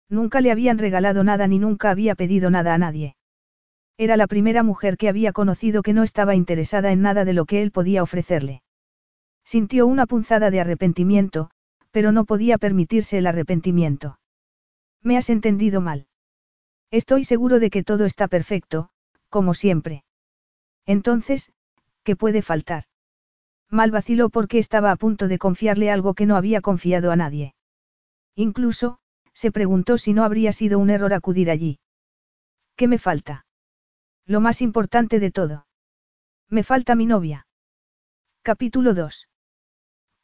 [0.09, 3.15] Nunca le habían regalado nada ni nunca había pedido nada a nadie.
[3.97, 7.45] Era la primera mujer que había conocido que no estaba interesada en nada de lo
[7.45, 8.63] que él podía ofrecerle.
[9.45, 11.51] Sintió una punzada de arrepentimiento,
[11.91, 14.19] pero no podía permitirse el arrepentimiento.
[15.01, 16.07] Me has entendido mal.
[16.89, 18.89] Estoy seguro de que todo está perfecto,
[19.29, 20.03] como siempre.
[20.85, 21.51] Entonces,
[22.03, 22.85] ¿qué puede faltar?
[23.69, 27.55] Mal vaciló porque estaba a punto de confiarle algo que no había confiado a nadie.
[28.35, 28.99] Incluso,
[29.33, 31.79] se preguntó si no habría sido un error acudir allí.
[32.75, 33.45] ¿Qué me falta?
[34.25, 35.67] Lo más importante de todo.
[36.49, 37.47] Me falta mi novia.
[38.43, 39.29] Capítulo 2.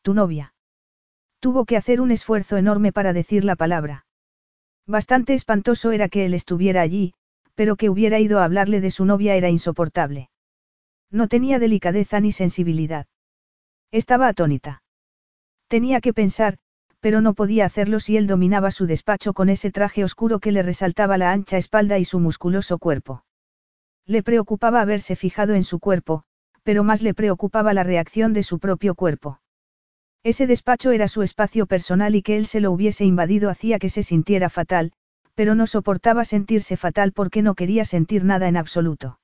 [0.02, 0.54] Tu novia.
[1.48, 4.06] Tuvo que hacer un esfuerzo enorme para decir la palabra.
[4.86, 7.14] Bastante espantoso era que él estuviera allí,
[7.56, 10.30] pero que hubiera ido a hablarle de su novia era insoportable.
[11.10, 13.08] No tenía delicadeza ni sensibilidad.
[13.92, 14.84] Estaba atónita.
[15.70, 16.58] Tenía que pensar,
[17.00, 20.64] pero no podía hacerlo si él dominaba su despacho con ese traje oscuro que le
[20.64, 23.24] resaltaba la ancha espalda y su musculoso cuerpo.
[24.06, 26.24] Le preocupaba haberse fijado en su cuerpo,
[26.64, 29.40] pero más le preocupaba la reacción de su propio cuerpo.
[30.28, 33.88] Ese despacho era su espacio personal y que él se lo hubiese invadido hacía que
[33.88, 34.92] se sintiera fatal,
[35.36, 39.22] pero no soportaba sentirse fatal porque no quería sentir nada en absoluto.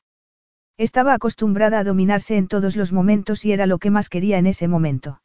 [0.77, 4.47] Estaba acostumbrada a dominarse en todos los momentos y era lo que más quería en
[4.47, 5.21] ese momento.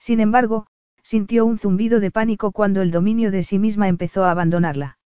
[0.00, 0.66] Sin embargo,
[1.00, 4.98] sintió un zumbido de pánico cuando el dominio de sí misma empezó a abandonarla.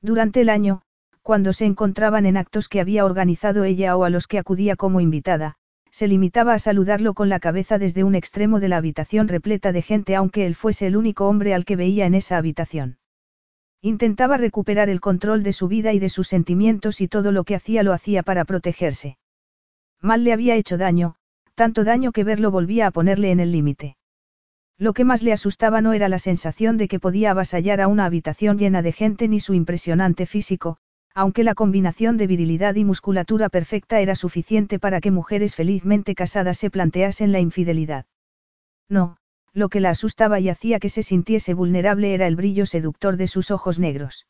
[0.00, 0.80] Durante el año,
[1.20, 5.02] cuando se encontraban en actos que había organizado ella o a los que acudía como
[5.02, 5.58] invitada,
[5.90, 9.82] se limitaba a saludarlo con la cabeza desde un extremo de la habitación repleta de
[9.82, 12.98] gente aunque él fuese el único hombre al que veía en esa habitación.
[13.82, 17.54] Intentaba recuperar el control de su vida y de sus sentimientos y todo lo que
[17.54, 19.16] hacía lo hacía para protegerse.
[20.00, 21.16] Mal le había hecho daño,
[21.54, 23.96] tanto daño que verlo volvía a ponerle en el límite.
[24.78, 28.06] Lo que más le asustaba no era la sensación de que podía avasallar a una
[28.06, 30.78] habitación llena de gente ni su impresionante físico,
[31.20, 36.56] aunque la combinación de virilidad y musculatura perfecta era suficiente para que mujeres felizmente casadas
[36.56, 38.06] se planteasen la infidelidad.
[38.88, 39.18] No,
[39.52, 43.26] lo que la asustaba y hacía que se sintiese vulnerable era el brillo seductor de
[43.26, 44.28] sus ojos negros.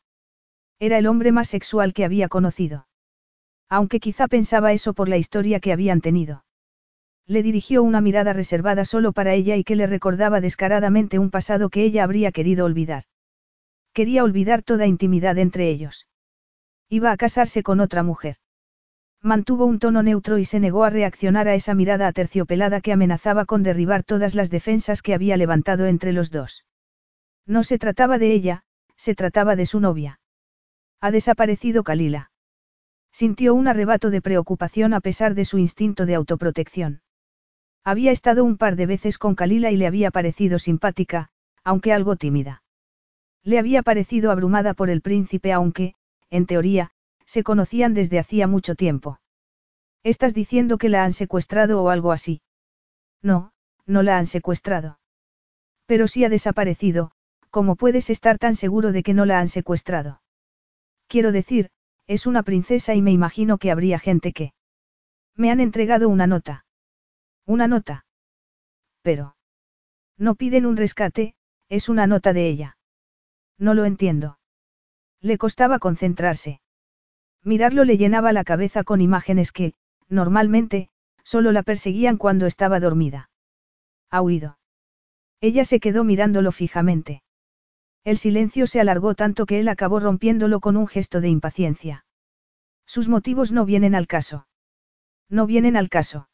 [0.79, 2.87] Era el hombre más sexual que había conocido.
[3.69, 6.43] Aunque quizá pensaba eso por la historia que habían tenido.
[7.25, 11.69] Le dirigió una mirada reservada solo para ella y que le recordaba descaradamente un pasado
[11.69, 13.05] que ella habría querido olvidar.
[13.93, 16.05] Quería olvidar toda intimidad entre ellos.
[16.93, 18.35] Iba a casarse con otra mujer.
[19.21, 23.45] Mantuvo un tono neutro y se negó a reaccionar a esa mirada aterciopelada que amenazaba
[23.45, 26.65] con derribar todas las defensas que había levantado entre los dos.
[27.47, 28.63] No se trataba de ella,
[28.97, 30.19] se trataba de su novia.
[30.99, 32.31] Ha desaparecido Kalila.
[33.13, 37.03] Sintió un arrebato de preocupación a pesar de su instinto de autoprotección.
[37.85, 41.29] Había estado un par de veces con Kalila y le había parecido simpática,
[41.63, 42.63] aunque algo tímida.
[43.43, 45.95] Le había parecido abrumada por el príncipe aunque,
[46.31, 46.89] en teoría,
[47.25, 49.19] se conocían desde hacía mucho tiempo.
[50.03, 52.41] ¿Estás diciendo que la han secuestrado o algo así?
[53.21, 53.53] No,
[53.85, 54.99] no la han secuestrado.
[55.85, 57.11] Pero si ha desaparecido,
[57.51, 60.21] ¿cómo puedes estar tan seguro de que no la han secuestrado?
[61.07, 61.69] Quiero decir,
[62.07, 64.53] es una princesa y me imagino que habría gente que...
[65.35, 66.65] Me han entregado una nota.
[67.45, 68.05] Una nota.
[69.01, 69.35] Pero...
[70.17, 71.35] No piden un rescate,
[71.69, 72.77] es una nota de ella.
[73.57, 74.39] No lo entiendo.
[75.21, 76.61] Le costaba concentrarse.
[77.43, 79.73] Mirarlo le llenaba la cabeza con imágenes que,
[80.09, 80.89] normalmente,
[81.23, 83.29] solo la perseguían cuando estaba dormida.
[84.09, 84.57] Ha huido.
[85.39, 87.23] Ella se quedó mirándolo fijamente.
[88.03, 92.05] El silencio se alargó tanto que él acabó rompiéndolo con un gesto de impaciencia.
[92.85, 94.47] Sus motivos no vienen al caso.
[95.29, 96.29] No vienen al caso.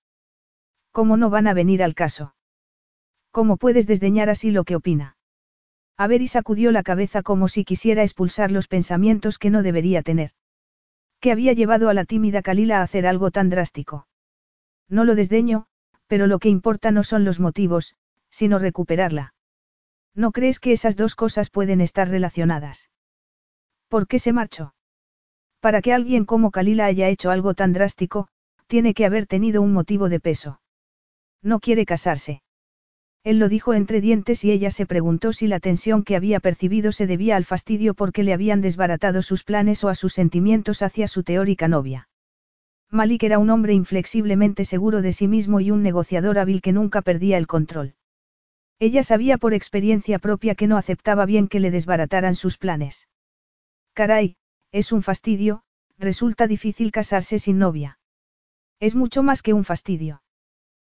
[0.92, 2.36] ¿Cómo no van a venir al caso?
[3.32, 5.17] ¿Cómo puedes desdeñar así lo que opina?
[5.98, 10.04] A ver y sacudió la cabeza como si quisiera expulsar los pensamientos que no debería
[10.04, 10.32] tener.
[11.20, 14.08] ¿Qué había llevado a la tímida Kalila a hacer algo tan drástico?
[14.88, 15.66] No lo desdeño,
[16.06, 17.96] pero lo que importa no son los motivos,
[18.30, 19.34] sino recuperarla.
[20.14, 22.90] ¿No crees que esas dos cosas pueden estar relacionadas?
[23.88, 24.76] ¿Por qué se marchó?
[25.60, 28.28] Para que alguien como Kalila haya hecho algo tan drástico,
[28.68, 30.62] tiene que haber tenido un motivo de peso.
[31.42, 32.42] No quiere casarse.
[33.28, 36.94] Él lo dijo entre dientes y ella se preguntó si la tensión que había percibido
[36.94, 41.10] se debía al fastidio porque le habían desbaratado sus planes o a sus sentimientos hacia
[41.10, 42.08] su teórica novia.
[42.90, 47.02] Malik era un hombre inflexiblemente seguro de sí mismo y un negociador hábil que nunca
[47.02, 47.96] perdía el control.
[48.80, 53.10] Ella sabía por experiencia propia que no aceptaba bien que le desbarataran sus planes.
[53.92, 54.38] Caray,
[54.72, 55.64] es un fastidio,
[55.98, 58.00] resulta difícil casarse sin novia.
[58.80, 60.22] Es mucho más que un fastidio.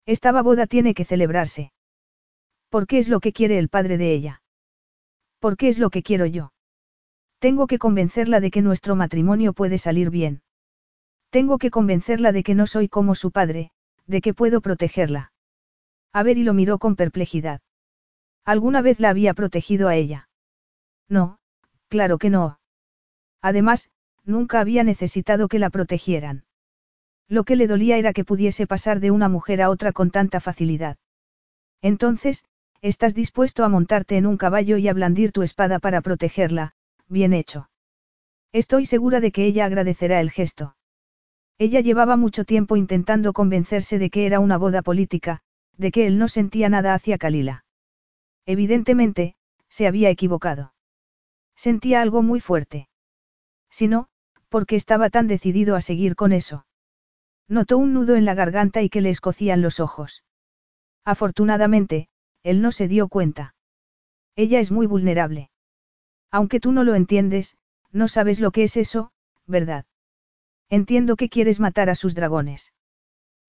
[0.05, 1.73] Esta boda tiene que celebrarse.
[2.69, 4.43] ¿Por qué es lo que quiere el padre de ella?
[5.39, 6.53] ¿Por qué es lo que quiero yo?
[7.39, 10.43] Tengo que convencerla de que nuestro matrimonio puede salir bien.
[11.31, 13.71] Tengo que convencerla de que no soy como su padre,
[14.07, 15.33] de que puedo protegerla.
[16.13, 17.61] A ver y lo miró con perplejidad.
[18.45, 20.29] ¿Alguna vez la había protegido a ella?
[21.09, 21.39] No,
[21.89, 22.59] claro que no.
[23.41, 23.91] Además,
[24.25, 26.45] nunca había necesitado que la protegieran.
[27.29, 30.41] Lo que le dolía era que pudiese pasar de una mujer a otra con tanta
[30.41, 30.97] facilidad.
[31.83, 32.45] Entonces,
[32.81, 36.75] Estás dispuesto a montarte en un caballo y a blandir tu espada para protegerla,
[37.09, 37.71] bien hecho.
[38.53, 40.77] Estoy segura de que ella agradecerá el gesto.
[41.59, 45.41] Ella llevaba mucho tiempo intentando convencerse de que era una boda política,
[45.77, 47.65] de que él no sentía nada hacia Kalila.
[48.47, 49.35] Evidentemente,
[49.69, 50.73] se había equivocado.
[51.57, 52.89] Sentía algo muy fuerte.
[53.71, 54.07] Si no,
[54.49, 56.65] porque estaba tan decidido a seguir con eso.
[57.49, 60.23] Notó un nudo en la garganta y que le escocían los ojos.
[61.05, 62.09] Afortunadamente,
[62.43, 63.55] él no se dio cuenta.
[64.37, 65.51] Ella es muy vulnerable.
[66.31, 67.57] Aunque tú no lo entiendes,
[67.91, 69.13] no sabes lo que es eso,
[69.47, 69.87] ¿verdad?
[70.69, 72.73] Entiendo que quieres matar a sus dragones.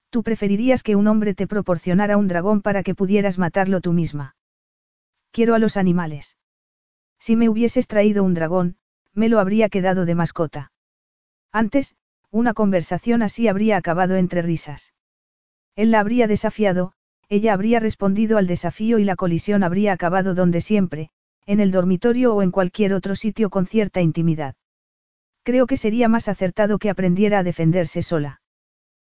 [0.10, 4.36] Tú preferirías que un hombre te proporcionara un dragón para que pudieras matarlo tú misma.
[5.32, 6.38] Quiero a los animales.
[7.20, 8.78] Si me hubieses traído un dragón,
[9.14, 10.72] me lo habría quedado de mascota.
[11.52, 11.96] Antes,
[12.32, 14.94] una conversación así habría acabado entre risas.
[15.76, 16.94] Él la habría desafiado,
[17.30, 21.11] ella habría respondido al desafío y la colisión habría acabado donde siempre,
[21.45, 24.55] en el dormitorio o en cualquier otro sitio con cierta intimidad.
[25.43, 28.41] Creo que sería más acertado que aprendiera a defenderse sola.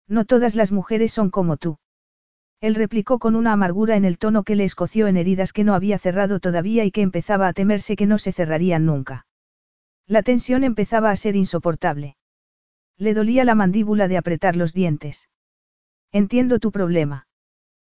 [0.08, 1.78] No todas las mujeres son como tú.
[2.62, 5.76] Él replicó con una amargura en el tono que le escoció en heridas que no
[5.76, 9.28] había cerrado todavía y que empezaba a temerse que no se cerrarían nunca.
[10.08, 12.16] La tensión empezaba a ser insoportable.
[12.98, 15.30] Le dolía la mandíbula de apretar los dientes.
[16.12, 17.25] Entiendo tu problema.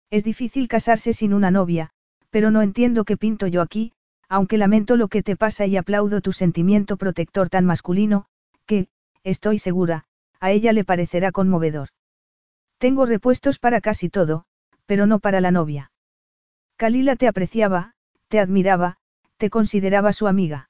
[0.10, 1.92] Es difícil casarse sin una novia,
[2.30, 3.94] pero no entiendo qué pinto yo aquí,
[4.30, 8.26] aunque lamento lo que te pasa y aplaudo tu sentimiento protector tan masculino,
[8.66, 8.88] que,
[9.24, 10.06] estoy segura,
[10.40, 11.90] a ella le parecerá conmovedor.
[12.78, 14.46] Tengo repuestos para casi todo,
[14.86, 15.92] pero no para la novia.
[16.78, 17.94] Kalila te apreciaba,
[18.28, 18.98] te admiraba,
[19.38, 20.70] te consideraba su amiga.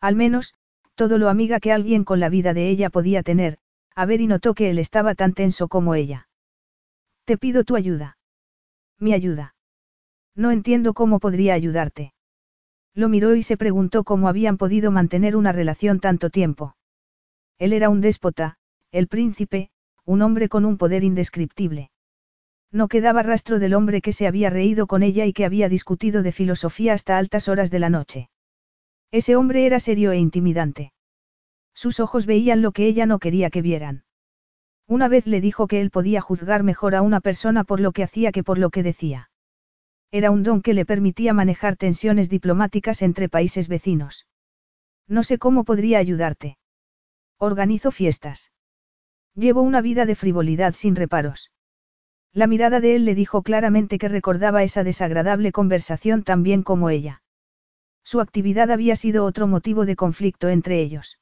[0.00, 0.54] Al menos,
[0.94, 3.58] todo lo amiga que alguien con la vida de ella podía tener,
[3.94, 6.28] a ver y notó que él estaba tan tenso como ella.
[7.24, 8.17] Te pido tu ayuda.
[8.98, 9.54] Mi ayuda.
[10.34, 12.12] No entiendo cómo podría ayudarte.
[12.94, 16.74] Lo miró y se preguntó cómo habían podido mantener una relación tanto tiempo.
[17.58, 18.56] Él era un déspota,
[18.90, 19.70] el príncipe,
[20.04, 21.90] un hombre con un poder indescriptible.
[22.70, 26.22] No quedaba rastro del hombre que se había reído con ella y que había discutido
[26.22, 28.30] de filosofía hasta altas horas de la noche.
[29.10, 30.92] Ese hombre era serio e intimidante.
[31.72, 34.04] Sus ojos veían lo que ella no quería que vieran.
[34.88, 38.02] Una vez le dijo que él podía juzgar mejor a una persona por lo que
[38.02, 39.28] hacía que por lo que decía.
[40.10, 44.26] Era un don que le permitía manejar tensiones diplomáticas entre países vecinos.
[45.06, 46.56] No sé cómo podría ayudarte.
[47.38, 48.50] Organizo fiestas.
[49.34, 51.52] Llevo una vida de frivolidad sin reparos.
[52.32, 56.88] La mirada de él le dijo claramente que recordaba esa desagradable conversación tan bien como
[56.88, 57.22] ella.
[58.04, 61.18] Su actividad había sido otro motivo de conflicto entre ellos.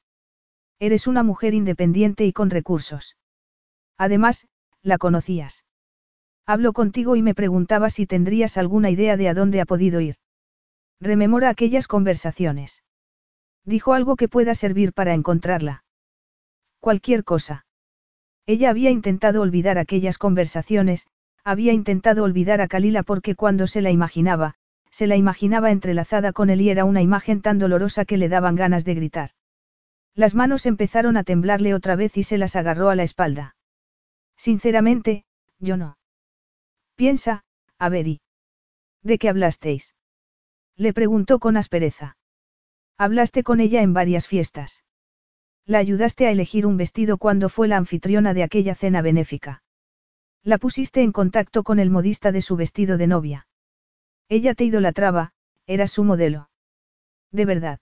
[0.79, 3.16] Eres una mujer independiente y con recursos.
[3.97, 4.47] Además,
[4.83, 5.65] la conocías.
[6.45, 10.15] Hablo contigo y me preguntaba si tendrías alguna idea de a dónde ha podido ir.
[11.01, 12.83] Rememora aquellas conversaciones.
[13.65, 15.83] Dijo algo que pueda servir para encontrarla.
[16.79, 17.65] Cualquier cosa.
[18.45, 21.07] Ella había intentado olvidar aquellas conversaciones,
[21.43, 24.55] había intentado olvidar a Kalila porque cuando se la imaginaba,
[24.89, 28.55] se la imaginaba entrelazada con él y era una imagen tan dolorosa que le daban
[28.55, 29.31] ganas de gritar.
[30.15, 33.56] Las manos empezaron a temblarle otra vez y se las agarró a la espalda.
[34.37, 35.25] Sinceramente,
[35.59, 35.97] yo no.
[36.95, 37.43] Piensa,
[37.77, 38.21] a ver y.
[39.03, 39.95] ¿De qué hablasteis?
[40.75, 42.17] Le preguntó con aspereza.
[42.97, 44.83] Hablaste con ella en varias fiestas.
[45.65, 49.63] La ayudaste a elegir un vestido cuando fue la anfitriona de aquella cena benéfica.
[50.43, 53.47] La pusiste en contacto con el modista de su vestido de novia.
[54.29, 55.33] Ella te idolatraba,
[55.65, 56.49] era su modelo.
[57.31, 57.79] De verdad.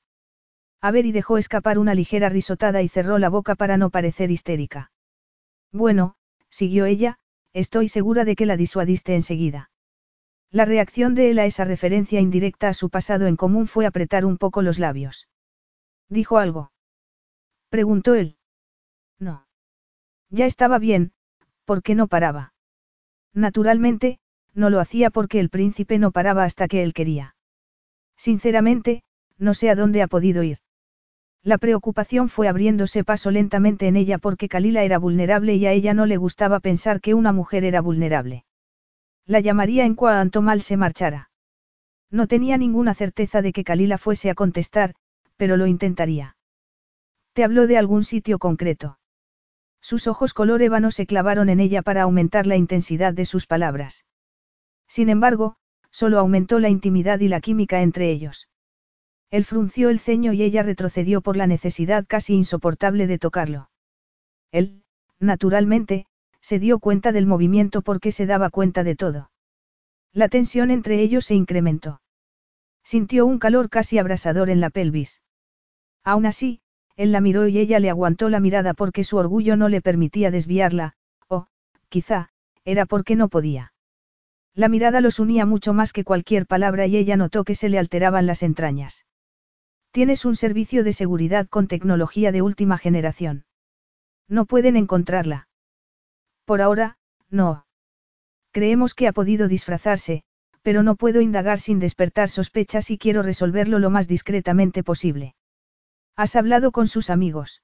[0.82, 4.92] y dejó escapar una ligera risotada y cerró la boca para no parecer histérica.
[5.72, 6.16] Bueno,
[6.56, 7.18] siguió ella,
[7.54, 9.70] estoy segura de que la disuadiste enseguida.
[10.52, 14.24] La reacción de él a esa referencia indirecta a su pasado en común fue apretar
[14.24, 15.28] un poco los labios.
[16.08, 16.72] ¿Dijo algo?
[17.70, 18.38] Preguntó él.
[19.20, 19.48] No.
[20.30, 21.12] Ya estaba bien,
[21.66, 22.54] ¿por qué no paraba?
[23.34, 24.20] Naturalmente,
[24.54, 27.36] no lo hacía porque el príncipe no paraba hasta que él quería.
[28.16, 29.04] Sinceramente,
[29.38, 30.60] no sé a dónde ha podido ir.
[31.46, 35.94] La preocupación fue abriéndose paso lentamente en ella porque Kalila era vulnerable y a ella
[35.94, 38.46] no le gustaba pensar que una mujer era vulnerable.
[39.28, 41.30] La llamaría en cuanto mal se marchara.
[42.10, 44.96] No tenía ninguna certeza de que Kalila fuese a contestar,
[45.38, 46.36] pero lo intentaría.
[47.34, 48.98] ¿Te habló de algún sitio concreto?
[49.80, 54.04] Sus ojos color ébano se clavaron en ella para aumentar la intensidad de sus palabras.
[54.88, 55.58] Sin embargo,
[55.92, 58.48] solo aumentó la intimidad y la química entre ellos.
[59.32, 63.70] Él frunció el ceño y ella retrocedió por la necesidad casi insoportable de tocarlo.
[64.52, 64.84] Él,
[65.20, 66.06] naturalmente,
[66.42, 69.32] se dio cuenta del movimiento porque se daba cuenta de todo.
[70.14, 72.02] La tensión entre ellos se incrementó.
[72.84, 75.22] Sintió un calor casi abrasador en la pelvis.
[76.04, 76.62] Aún así,
[76.96, 80.32] él la miró y ella le aguantó la mirada porque su orgullo no le permitía
[80.32, 80.94] desviarla,
[81.28, 81.48] o,
[81.90, 82.30] quizá,
[82.64, 83.74] era porque no podía.
[84.54, 87.80] La mirada los unía mucho más que cualquier palabra y ella notó que se le
[87.80, 89.06] alteraban las entrañas.
[89.96, 93.46] Tienes un servicio de seguridad con tecnología de última generación.
[94.28, 95.48] No pueden encontrarla.
[96.44, 96.98] Por ahora,
[97.30, 97.66] no.
[98.52, 100.24] Creemos que ha podido disfrazarse,
[100.64, 105.34] pero no puedo indagar sin despertar sospechas y quiero resolverlo lo más discretamente posible.
[106.18, 107.62] ¿Has hablado con sus amigos?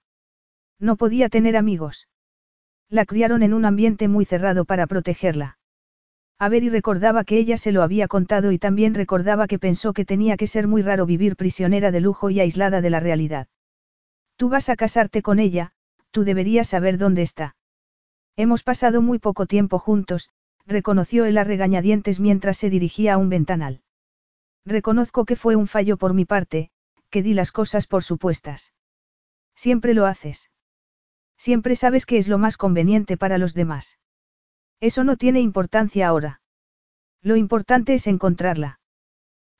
[0.79, 2.07] No podía tener amigos.
[2.87, 5.57] La criaron en un ambiente muy cerrado para protegerla.
[6.41, 9.93] A ver y recordaba que ella se lo había contado y también recordaba que pensó
[9.93, 13.47] que tenía que ser muy raro vivir prisionera de lujo y aislada de la realidad.
[14.37, 15.73] Tú vas a casarte con ella,
[16.09, 17.55] tú deberías saber dónde está.
[18.37, 20.31] Hemos pasado muy poco tiempo juntos,
[20.65, 23.83] reconoció él a regañadientes mientras se dirigía a un ventanal.
[24.65, 26.71] Reconozco que fue un fallo por mi parte,
[27.11, 28.73] que di las cosas por supuestas.
[29.53, 30.49] Siempre lo haces.
[31.37, 33.99] Siempre sabes que es lo más conveniente para los demás.
[34.81, 36.41] Eso no tiene importancia ahora.
[37.21, 38.79] Lo importante es encontrarla.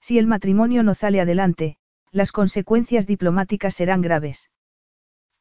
[0.02, 1.78] Si el matrimonio no sale adelante,
[2.12, 4.50] las consecuencias diplomáticas serán graves.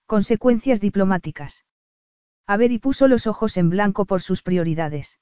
[0.06, 1.64] Consecuencias diplomáticas.
[2.46, 5.18] A ver y puso los ojos en blanco por sus prioridades.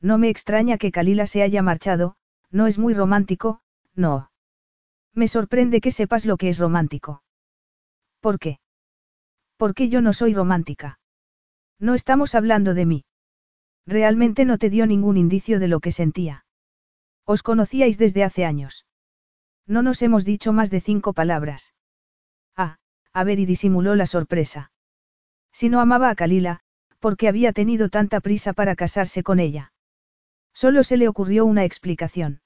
[0.00, 2.16] No me extraña que Kalila se haya marchado,
[2.50, 3.62] no es muy romántico,
[3.94, 4.30] no.
[5.14, 7.22] Me sorprende que sepas lo que es romántico.
[8.20, 8.60] ¿Por qué?
[9.56, 10.98] Porque yo no soy romántica.
[11.78, 13.04] No estamos hablando de mí.
[13.90, 16.44] Realmente no te dio ningún indicio de lo que sentía.
[17.24, 18.86] Os conocíais desde hace años.
[19.66, 21.74] No nos hemos dicho más de cinco palabras.
[22.56, 22.78] Ah,
[23.12, 24.70] a ver y disimuló la sorpresa.
[25.50, 26.60] Si no amaba a Kalila,
[27.00, 29.72] ¿por qué había tenido tanta prisa para casarse con ella?
[30.54, 32.42] Solo se le ocurrió una explicación.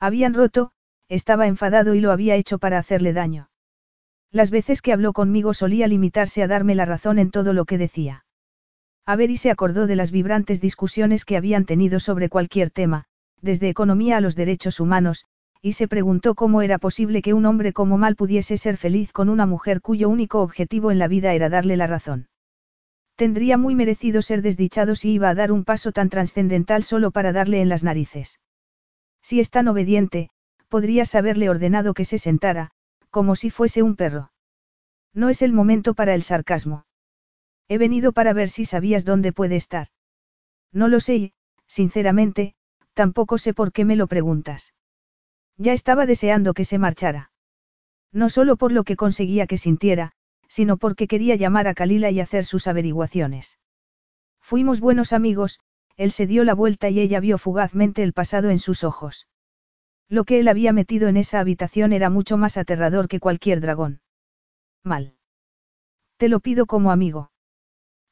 [0.00, 0.72] Habían roto,
[1.08, 3.50] estaba enfadado y lo había hecho para hacerle daño.
[4.32, 7.78] Las veces que habló conmigo solía limitarse a darme la razón en todo lo que
[7.78, 8.25] decía.
[9.06, 13.04] A ver y se acordó de las vibrantes discusiones que habían tenido sobre cualquier tema,
[13.40, 15.26] desde economía a los derechos humanos,
[15.62, 19.28] y se preguntó cómo era posible que un hombre como Mal pudiese ser feliz con
[19.28, 22.28] una mujer cuyo único objetivo en la vida era darle la razón.
[23.14, 27.32] Tendría muy merecido ser desdichado si iba a dar un paso tan trascendental solo para
[27.32, 28.40] darle en las narices.
[29.22, 30.30] Si es tan obediente,
[30.68, 32.72] podrías haberle ordenado que se sentara,
[33.10, 34.32] como si fuese un perro.
[35.14, 36.85] No es el momento para el sarcasmo.
[37.68, 39.88] He venido para ver si sabías dónde puede estar.
[40.72, 41.32] No lo sé y,
[41.66, 42.54] sinceramente,
[42.94, 44.74] tampoco sé por qué me lo preguntas.
[45.56, 47.32] Ya estaba deseando que se marchara.
[48.12, 50.12] No solo por lo que conseguía que sintiera,
[50.48, 53.58] sino porque quería llamar a Kalila y hacer sus averiguaciones.
[54.40, 55.60] Fuimos buenos amigos,
[55.96, 59.26] él se dio la vuelta y ella vio fugazmente el pasado en sus ojos.
[60.08, 64.00] Lo que él había metido en esa habitación era mucho más aterrador que cualquier dragón.
[64.84, 65.16] Mal.
[66.16, 67.30] Te lo pido como amigo.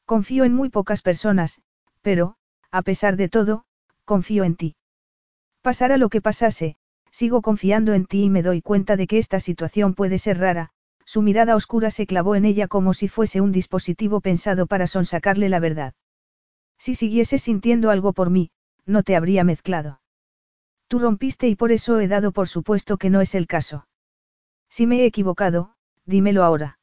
[0.05, 1.61] Confío en muy pocas personas,
[2.01, 2.35] pero,
[2.71, 3.65] a pesar de todo,
[4.05, 4.75] confío en ti.
[5.61, 6.77] Pasara lo que pasase,
[7.09, 10.69] sigo confiando en ti y me doy cuenta de que esta situación puede ser rara,
[11.05, 15.49] su mirada oscura se clavó en ella como si fuese un dispositivo pensado para sonsacarle
[15.49, 15.93] la verdad.
[16.77, 18.51] Si siguieses sintiendo algo por mí,
[18.85, 20.01] no te habría mezclado.
[20.87, 23.87] Tú rompiste y por eso he dado por supuesto que no es el caso.
[24.69, 25.75] Si me he equivocado,
[26.05, 26.79] dímelo ahora.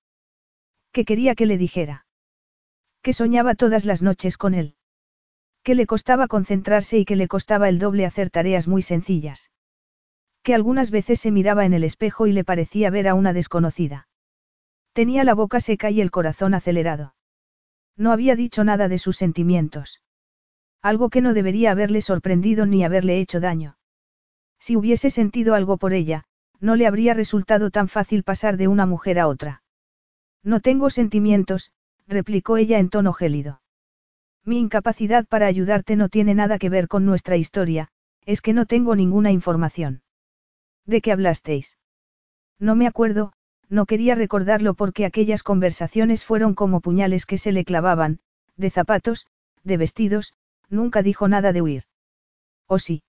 [0.90, 2.06] ¿Qué quería que le dijera?
[3.02, 4.76] Que soñaba todas las noches con él.
[5.62, 9.50] Que le costaba concentrarse y que le costaba el doble hacer tareas muy sencillas.
[10.42, 14.08] Que algunas veces se miraba en el espejo y le parecía ver a una desconocida.
[14.92, 17.14] Tenía la boca seca y el corazón acelerado.
[17.96, 20.02] No había dicho nada de sus sentimientos.
[20.80, 23.78] Algo que no debería haberle sorprendido ni haberle hecho daño.
[24.58, 26.24] Si hubiese sentido algo por ella,
[26.60, 29.62] no le habría resultado tan fácil pasar de una mujer a otra.
[30.42, 31.72] No tengo sentimientos,
[32.06, 33.62] replicó ella en tono gélido.
[34.44, 37.88] Mi incapacidad para ayudarte no tiene nada que ver con nuestra historia,
[38.26, 40.02] es que no tengo ninguna información.
[40.84, 41.78] ¿De qué hablasteis?
[42.58, 43.32] No me acuerdo,
[43.68, 48.20] no quería recordarlo porque aquellas conversaciones fueron como puñales que se le clavaban,
[48.56, 49.26] de zapatos,
[49.64, 50.34] de vestidos,
[50.68, 51.84] nunca dijo nada de huir.
[52.66, 53.02] ¿O sí?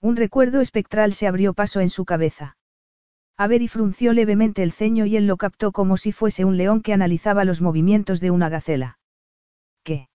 [0.00, 2.57] Un recuerdo espectral se abrió paso en su cabeza.
[3.40, 6.92] Y frunció levemente el ceño y él lo captó como si fuese un león que
[6.92, 8.98] analizaba los movimientos de una gacela.
[9.84, 10.08] ¿Qué?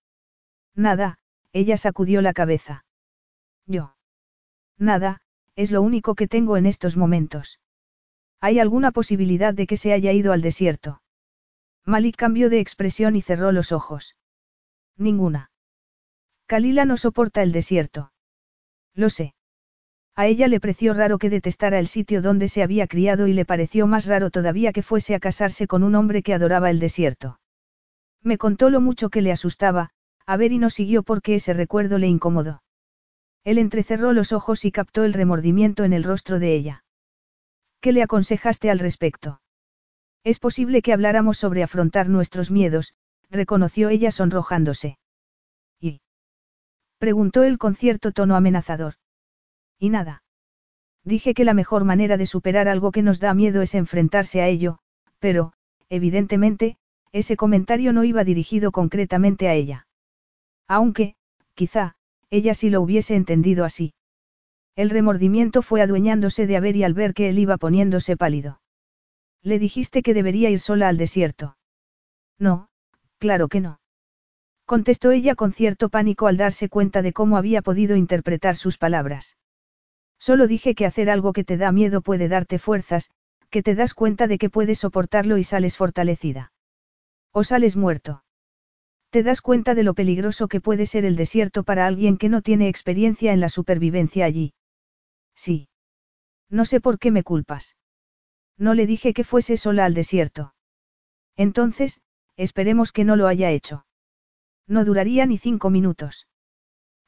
[0.75, 1.17] Nada,
[1.53, 2.85] ella sacudió la cabeza.
[3.65, 3.95] Yo.
[4.77, 5.21] Nada,
[5.55, 7.59] es lo único que tengo en estos momentos.
[8.41, 11.01] ¿Hay alguna posibilidad de que se haya ido al desierto?
[11.85, 14.17] Malik cambió de expresión y cerró los ojos.
[14.97, 15.49] Ninguna.
[16.45, 18.11] Kalila no soporta el desierto.
[18.93, 19.33] Lo sé.
[20.15, 23.45] A ella le pareció raro que detestara el sitio donde se había criado y le
[23.45, 27.39] pareció más raro todavía que fuese a casarse con un hombre que adoraba el desierto.
[28.21, 29.89] Me contó lo mucho que le asustaba,
[30.25, 32.61] a ver y no siguió porque ese recuerdo le incomodó.
[33.43, 36.85] Él entrecerró los ojos y captó el remordimiento en el rostro de ella.
[37.81, 39.41] ¿Qué le aconsejaste al respecto?
[40.23, 42.93] Es posible que habláramos sobre afrontar nuestros miedos,
[43.29, 44.97] reconoció ella sonrojándose.
[45.81, 46.01] ¿Y?
[46.99, 48.93] preguntó él con cierto tono amenazador.
[49.79, 50.23] Y nada.
[51.03, 54.47] Dije que la mejor manera de superar algo que nos da miedo es enfrentarse a
[54.47, 54.79] ello,
[55.19, 55.53] pero,
[55.89, 56.77] evidentemente,
[57.11, 59.87] ese comentario no iba dirigido concretamente a ella.
[60.67, 61.15] Aunque,
[61.53, 61.95] quizá,
[62.29, 63.93] ella sí lo hubiese entendido así.
[64.75, 68.61] El remordimiento fue adueñándose de Aver y al ver que él iba poniéndose pálido.
[69.43, 71.57] Le dijiste que debería ir sola al desierto.
[72.39, 72.69] No,
[73.19, 73.79] claro que no.
[74.65, 79.35] Contestó ella con cierto pánico al darse cuenta de cómo había podido interpretar sus palabras.
[80.27, 83.11] Solo dije que hacer algo que te da miedo puede darte fuerzas,
[83.49, 86.53] que te das cuenta de que puedes soportarlo y sales fortalecida.
[87.33, 88.23] O sales muerto.
[89.09, 92.41] Te das cuenta de lo peligroso que puede ser el desierto para alguien que no
[92.41, 94.53] tiene experiencia en la supervivencia allí.
[95.35, 95.67] Sí.
[96.49, 97.75] No sé por qué me culpas.
[98.57, 100.55] No le dije que fuese sola al desierto.
[101.35, 101.99] Entonces,
[102.37, 103.85] esperemos que no lo haya hecho.
[104.67, 106.29] No duraría ni cinco minutos.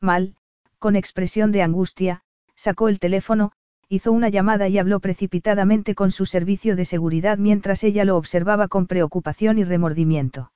[0.01, 0.35] Mal,
[0.79, 2.24] con expresión de angustia,
[2.65, 3.51] sacó el teléfono,
[3.89, 8.67] hizo una llamada y habló precipitadamente con su servicio de seguridad mientras ella lo observaba
[8.67, 10.51] con preocupación y remordimiento.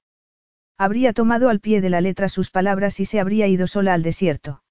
[0.75, 4.01] Habría tomado al pie de la letra sus palabras y se habría ido sola al
[4.01, 4.63] desierto.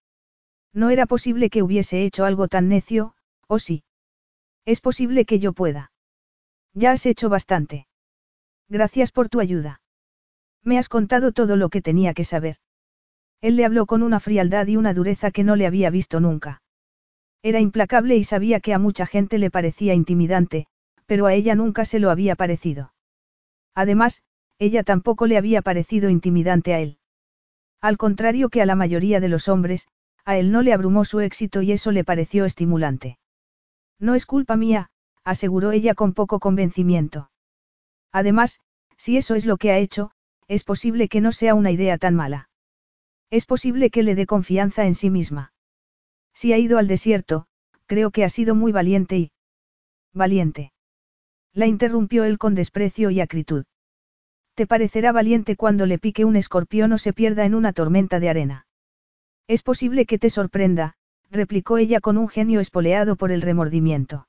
[0.75, 3.15] No era posible que hubiese hecho algo tan necio,
[3.47, 3.85] ¿o sí?
[4.65, 5.93] Es posible que yo pueda.
[6.75, 7.87] Ya has hecho bastante.
[8.69, 9.81] Gracias por tu ayuda.
[10.65, 12.57] Me has contado todo lo que tenía que saber.
[13.41, 16.63] Él le habló con una frialdad y una dureza que no le había visto nunca.
[17.43, 20.67] Era implacable y sabía que a mucha gente le parecía intimidante,
[21.07, 22.93] pero a ella nunca se lo había parecido.
[23.75, 24.23] Además,
[24.59, 26.99] ella tampoco le había parecido intimidante a él.
[27.81, 29.87] Al contrario que a la mayoría de los hombres,
[30.25, 33.19] a él no le abrumó su éxito y eso le pareció estimulante.
[34.01, 34.91] No es culpa mía,
[35.25, 37.31] aseguró ella con poco convencimiento.
[38.13, 38.61] Además,
[38.97, 40.11] si eso es lo que ha hecho,
[40.49, 42.49] es posible que no sea una idea tan mala.
[43.31, 45.53] Es posible que le dé confianza en sí misma.
[46.41, 47.47] Si ha ido al desierto,
[47.87, 49.33] creo que ha sido muy valiente y...
[50.15, 50.73] Valiente.
[51.53, 53.65] La interrumpió él con desprecio y acritud.
[54.55, 58.29] Te parecerá valiente cuando le pique un escorpión o se pierda en una tormenta de
[58.29, 58.67] arena.
[59.49, 60.95] Es posible que te sorprenda,
[61.29, 64.29] replicó ella con un genio espoleado por el remordimiento.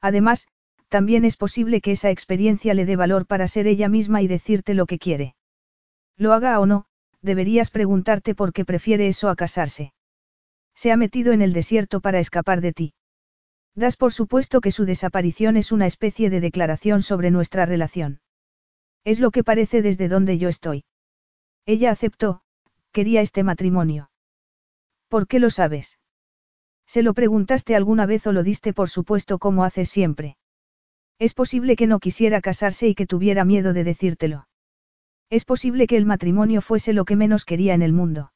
[0.00, 0.48] Además,
[0.88, 4.74] también es posible que esa experiencia le dé valor para ser ella misma y decirte
[4.74, 5.36] lo que quiere.
[6.16, 6.86] Lo haga o no,
[7.22, 9.92] deberías preguntarte por qué prefiere eso a casarse.
[10.80, 12.94] Se ha metido en el desierto para escapar de ti.
[13.74, 18.22] Das por supuesto que su desaparición es una especie de declaración sobre nuestra relación.
[19.04, 20.84] Es lo que parece desde donde yo estoy.
[21.66, 22.40] Ella aceptó,
[22.92, 24.10] quería este matrimonio.
[25.08, 25.98] ¿Por qué lo sabes?
[26.86, 30.38] ¿Se lo preguntaste alguna vez o lo diste por supuesto como haces siempre?
[31.18, 34.48] Es posible que no quisiera casarse y que tuviera miedo de decírtelo.
[35.28, 38.32] Es posible que el matrimonio fuese lo que menos quería en el mundo.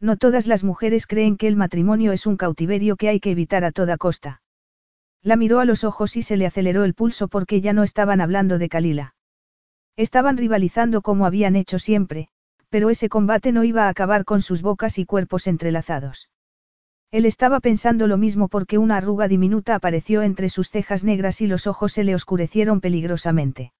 [0.00, 3.64] No todas las mujeres creen que el matrimonio es un cautiverio que hay que evitar
[3.64, 4.42] a toda costa.
[5.22, 8.20] La miró a los ojos y se le aceleró el pulso porque ya no estaban
[8.20, 9.14] hablando de Kalila.
[9.96, 12.28] Estaban rivalizando como habían hecho siempre,
[12.68, 16.28] pero ese combate no iba a acabar con sus bocas y cuerpos entrelazados.
[17.10, 21.46] Él estaba pensando lo mismo porque una arruga diminuta apareció entre sus cejas negras y
[21.46, 23.72] los ojos se le oscurecieron peligrosamente.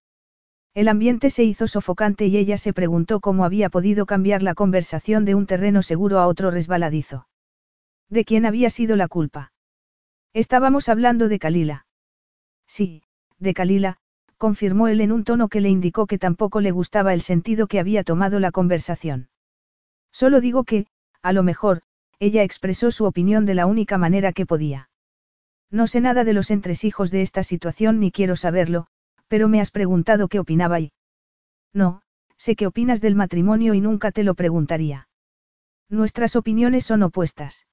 [0.76, 5.24] El ambiente se hizo sofocante y ella se preguntó cómo había podido cambiar la conversación
[5.24, 7.26] de un terreno seguro a otro resbaladizo.
[8.10, 9.54] ¿De quién había sido la culpa?
[10.34, 11.86] Estábamos hablando de Kalila.
[12.66, 13.02] Sí,
[13.38, 13.96] de Kalila,
[14.36, 17.80] confirmó él en un tono que le indicó que tampoco le gustaba el sentido que
[17.80, 19.30] había tomado la conversación.
[20.12, 20.88] Solo digo que,
[21.22, 21.80] a lo mejor,
[22.18, 24.90] ella expresó su opinión de la única manera que podía.
[25.70, 28.88] No sé nada de los entresijos de esta situación ni quiero saberlo,
[29.28, 30.92] pero me has preguntado qué opinaba y...
[31.72, 32.02] No,
[32.36, 35.08] sé qué opinas del matrimonio y nunca te lo preguntaría.
[35.88, 37.66] Nuestras opiniones son opuestas.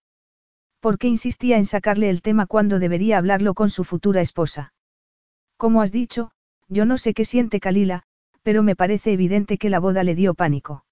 [0.79, 4.73] ¿Por qué insistía en sacarle el tema cuando debería hablarlo con su futura esposa?
[5.57, 6.31] Como has dicho,
[6.67, 8.03] yo no sé qué siente Kalila,
[8.41, 10.85] pero me parece evidente que la boda le dio pánico.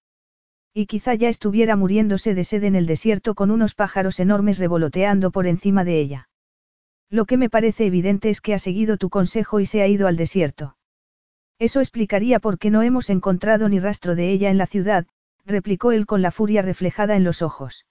[0.73, 5.31] Y quizá ya estuviera muriéndose de sed en el desierto con unos pájaros enormes revoloteando
[5.31, 6.29] por encima de ella.
[7.11, 10.07] Lo que me parece evidente es que ha seguido tu consejo y se ha ido
[10.07, 10.77] al desierto.
[11.59, 15.05] Eso explicaría por qué no hemos encontrado ni rastro de ella en la ciudad,
[15.45, 17.85] replicó él con la furia reflejada en los ojos.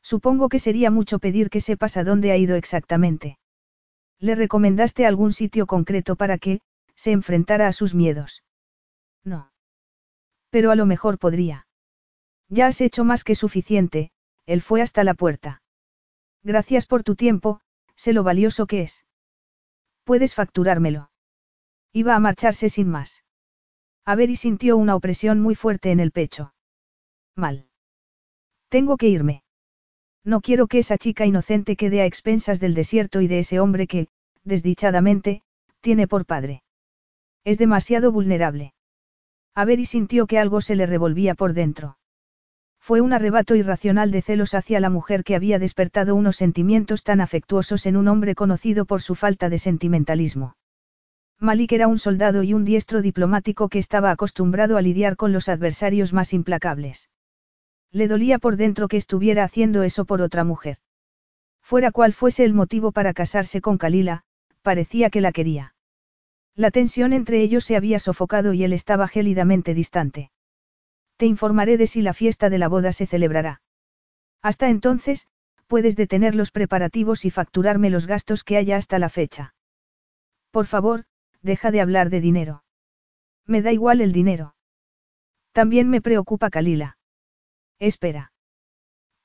[0.00, 3.38] Supongo que sería mucho pedir que sepas a dónde ha ido exactamente.
[4.20, 6.60] ¿Le recomendaste algún sitio concreto para que,
[6.94, 8.44] se enfrentara a sus miedos?
[9.24, 9.50] No.
[10.50, 11.66] Pero a lo mejor podría.
[12.48, 14.12] Ya has hecho más que suficiente,
[14.46, 15.62] él fue hasta la puerta.
[16.44, 17.60] Gracias por tu tiempo,
[17.96, 19.04] sé lo valioso que es.
[20.04, 21.10] Puedes facturármelo.
[21.92, 23.24] Iba a marcharse sin más.
[24.04, 26.54] A ver y sintió una opresión muy fuerte en el pecho.
[27.34, 27.68] Mal.
[28.68, 29.42] Tengo que irme.
[30.24, 33.86] No quiero que esa chica inocente quede a expensas del desierto y de ese hombre
[33.86, 34.08] que,
[34.44, 35.42] desdichadamente,
[35.80, 36.62] tiene por padre.
[37.44, 38.74] Es demasiado vulnerable.
[39.54, 41.96] A ver y sintió que algo se le revolvía por dentro.
[42.86, 47.20] Fue un arrebato irracional de celos hacia la mujer que había despertado unos sentimientos tan
[47.20, 50.54] afectuosos en un hombre conocido por su falta de sentimentalismo.
[51.40, 55.48] Malik era un soldado y un diestro diplomático que estaba acostumbrado a lidiar con los
[55.48, 57.10] adversarios más implacables.
[57.90, 60.76] Le dolía por dentro que estuviera haciendo eso por otra mujer.
[61.62, 64.22] Fuera cual fuese el motivo para casarse con Kalila,
[64.62, 65.74] parecía que la quería.
[66.54, 70.30] La tensión entre ellos se había sofocado y él estaba gélidamente distante.
[71.16, 73.62] Te informaré de si la fiesta de la boda se celebrará.
[74.42, 75.28] Hasta entonces,
[75.66, 79.54] puedes detener los preparativos y facturarme los gastos que haya hasta la fecha.
[80.50, 81.04] Por favor,
[81.42, 82.64] deja de hablar de dinero.
[83.46, 84.54] Me da igual el dinero.
[85.52, 86.98] También me preocupa Kalila.
[87.78, 88.32] Espera.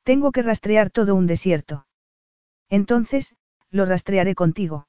[0.04, 1.86] Tengo que rastrear todo un desierto.
[2.70, 3.36] Entonces,
[3.70, 4.88] lo rastrearé contigo.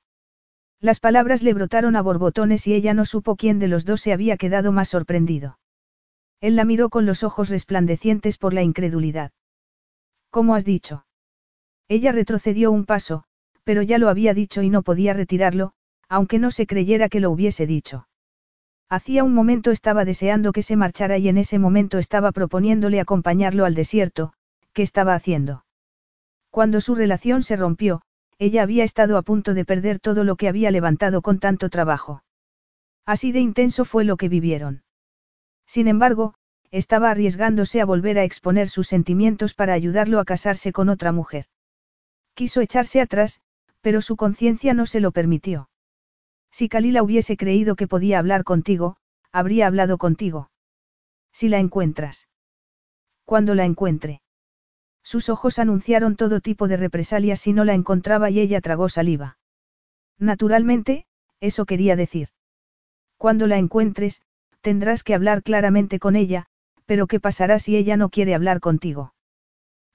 [0.81, 4.13] Las palabras le brotaron a borbotones y ella no supo quién de los dos se
[4.13, 5.59] había quedado más sorprendido.
[6.43, 9.31] Él la miró con los ojos resplandecientes por la incredulidad.
[10.29, 11.07] ¿Cómo has dicho?
[11.89, 13.23] Ella retrocedió un paso,
[13.63, 15.73] pero ya lo había dicho y no podía retirarlo,
[16.09, 18.09] aunque no se creyera que lo hubiese dicho.
[18.89, 23.65] Hacía un momento estaba deseando que se marchara y en ese momento estaba proponiéndole acompañarlo
[23.65, 24.33] al desierto,
[24.73, 25.65] ¿qué estaba haciendo?
[26.51, 28.03] Cuando su relación se rompió,
[28.39, 32.25] ella había estado a punto de perder todo lo que había levantado con tanto trabajo.
[33.07, 34.83] Así de intenso fue lo que vivieron.
[35.67, 36.35] Sin embargo,
[36.71, 41.47] estaba arriesgándose a volver a exponer sus sentimientos para ayudarlo a casarse con otra mujer.
[42.35, 43.41] Quiso echarse atrás,
[43.83, 45.69] pero su conciencia no se lo permitió.
[46.51, 48.97] Si Kalila hubiese creído que podía hablar contigo,
[49.33, 50.51] habría hablado contigo.
[51.33, 52.29] Si la encuentras.
[53.25, 54.23] Cuando la encuentre.
[55.03, 59.39] Sus ojos anunciaron todo tipo de represalias si no la encontraba y ella tragó saliva.
[60.19, 61.07] Naturalmente,
[61.41, 62.29] eso quería decir.
[63.17, 64.23] Cuando la encuentres,
[64.63, 66.47] tendrás que hablar claramente con ella,
[66.87, 69.15] pero ¿qué pasará si ella no quiere hablar contigo?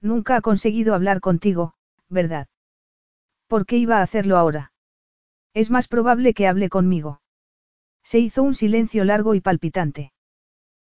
[0.00, 1.74] Nunca ha conseguido hablar contigo,
[2.08, 2.46] ¿verdad?
[3.48, 4.72] ¿Por qué iba a hacerlo ahora?
[5.54, 7.20] Es más probable que hable conmigo.
[8.04, 10.12] Se hizo un silencio largo y palpitante.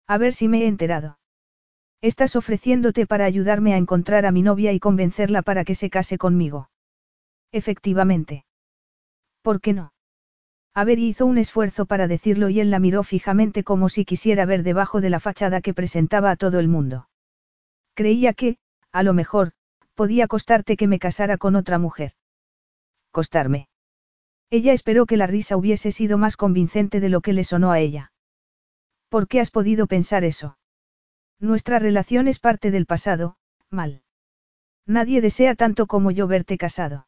[0.06, 1.18] A ver si me he enterado.
[2.00, 6.18] Estás ofreciéndote para ayudarme a encontrar a mi novia y convencerla para que se case
[6.18, 6.68] conmigo.
[7.52, 8.44] Efectivamente.
[9.42, 9.91] ¿Por qué no?
[10.74, 14.46] A ver, hizo un esfuerzo para decirlo y él la miró fijamente como si quisiera
[14.46, 17.08] ver debajo de la fachada que presentaba a todo el mundo.
[17.94, 18.56] Creía que,
[18.90, 19.52] a lo mejor,
[19.94, 22.12] podía costarte que me casara con otra mujer.
[23.10, 23.68] Costarme.
[24.48, 27.78] Ella esperó que la risa hubiese sido más convincente de lo que le sonó a
[27.78, 28.12] ella.
[29.10, 30.56] ¿Por qué has podido pensar eso?
[31.38, 33.36] Nuestra relación es parte del pasado,
[33.68, 34.02] mal.
[34.86, 37.06] Nadie desea tanto como yo verte casado.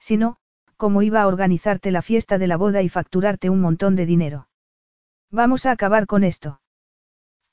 [0.00, 0.38] Si no,
[0.82, 4.48] ¿cómo iba a organizarte la fiesta de la boda y facturarte un montón de dinero?
[5.30, 6.60] Vamos a acabar con esto.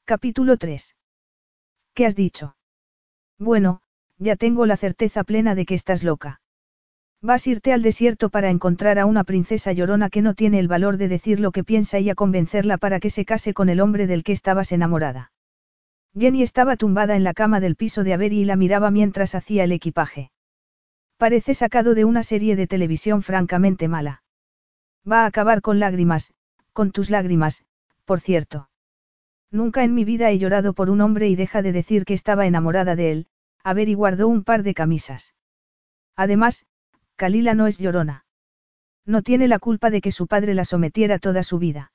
[0.03, 0.95] Capítulo 3.
[1.93, 2.55] ¿Qué has dicho?
[3.37, 3.81] Bueno,
[4.17, 6.41] ya tengo la certeza plena de que estás loca.
[7.21, 10.67] Vas a irte al desierto para encontrar a una princesa llorona que no tiene el
[10.67, 13.79] valor de decir lo que piensa y a convencerla para que se case con el
[13.79, 15.31] hombre del que estabas enamorada.
[16.17, 19.65] Jenny estaba tumbada en la cama del piso de Avery y la miraba mientras hacía
[19.65, 20.31] el equipaje.
[21.19, 24.23] Parece sacado de una serie de televisión francamente mala.
[25.03, 26.33] Va a acabar con lágrimas,
[26.71, 27.65] con tus lágrimas,
[28.05, 28.69] por cierto.
[29.51, 32.45] Nunca en mi vida he llorado por un hombre y deja de decir que estaba
[32.45, 33.27] enamorada de él,
[33.65, 35.35] a ver y guardó un par de camisas.
[36.15, 36.65] Además,
[37.17, 38.23] Kalila no es llorona.
[39.05, 41.91] No tiene la culpa de que su padre la sometiera toda su vida.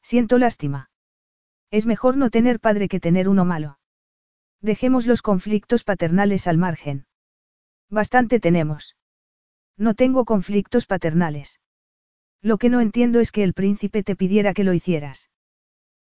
[0.00, 0.88] Siento lástima.
[1.70, 3.78] Es mejor no tener padre que tener uno malo.
[4.62, 7.07] Dejemos los conflictos paternales al margen.
[7.90, 8.96] Bastante tenemos.
[9.76, 11.60] No tengo conflictos paternales.
[12.42, 15.30] Lo que no entiendo es que el príncipe te pidiera que lo hicieras.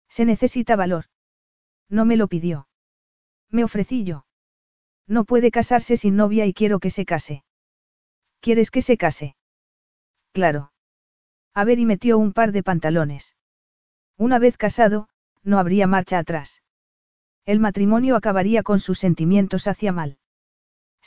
[0.10, 1.06] Se necesita valor.
[1.90, 2.68] No me lo pidió.
[3.50, 4.26] Me ofrecí yo.
[5.08, 7.44] No puede casarse sin novia y quiero que se case.
[8.40, 9.36] ¿Quieres que se case?
[10.32, 10.72] Claro.
[11.54, 13.36] A ver y metió un par de pantalones.
[14.18, 15.10] Una vez casado,
[15.44, 16.64] no habría marcha atrás.
[17.46, 20.18] El matrimonio acabaría con sus sentimientos hacia mal.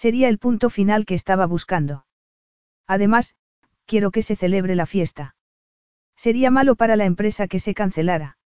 [0.03, 2.07] Sería el punto final que estaba buscando.
[2.87, 3.35] Además,
[3.85, 5.35] quiero que se celebre la fiesta.
[6.15, 8.39] Sería malo para la empresa que se cancelara.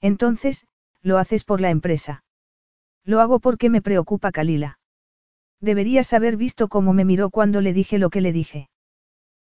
[0.00, 0.66] Entonces,
[1.02, 2.24] lo haces por la empresa.
[3.04, 4.78] Lo hago porque me preocupa Kalila.
[5.60, 8.70] Deberías haber visto cómo me miró cuando le dije lo que le dije.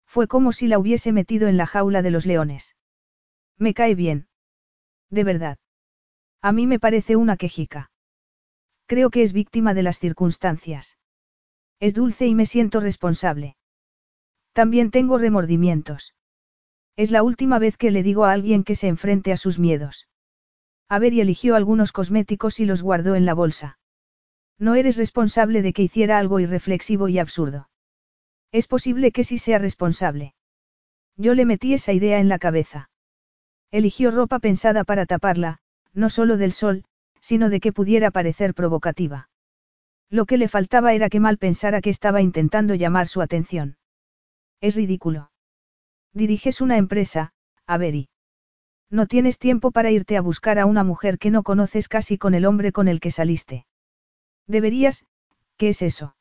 [0.06, 2.76] Fue como si la hubiese metido en la jaula de los leones.
[3.58, 4.26] Me cae bien.
[5.10, 5.58] De verdad.
[6.40, 7.90] A mí me parece una quejica.
[8.86, 10.96] Creo que es víctima de las circunstancias.
[11.78, 13.56] Es dulce y me siento responsable.
[14.52, 16.14] También tengo remordimientos.
[16.96, 20.08] Es la última vez que le digo a alguien que se enfrente a sus miedos.
[20.88, 23.78] A ver y eligió algunos cosméticos y los guardó en la bolsa.
[24.58, 27.68] No eres responsable de que hiciera algo irreflexivo y absurdo.
[28.52, 30.34] Es posible que sí sea responsable.
[31.16, 32.88] Yo le metí esa idea en la cabeza.
[33.70, 35.58] Eligió ropa pensada para taparla,
[35.92, 36.84] no solo del sol,
[37.20, 39.28] sino de que pudiera parecer provocativa.
[40.10, 43.76] Lo que le faltaba era que mal pensara que estaba intentando llamar su atención.
[44.60, 45.30] Es ridículo.
[46.12, 47.32] Diriges una empresa,
[47.66, 48.08] Avery.
[48.88, 52.34] No tienes tiempo para irte a buscar a una mujer que no conoces casi con
[52.34, 53.66] el hombre con el que saliste.
[54.46, 55.04] Deberías,
[55.56, 56.16] ¿qué es eso?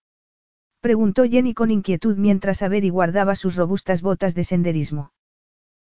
[0.82, 5.12] Preguntó Jenny con inquietud mientras Avery guardaba sus robustas botas de senderismo.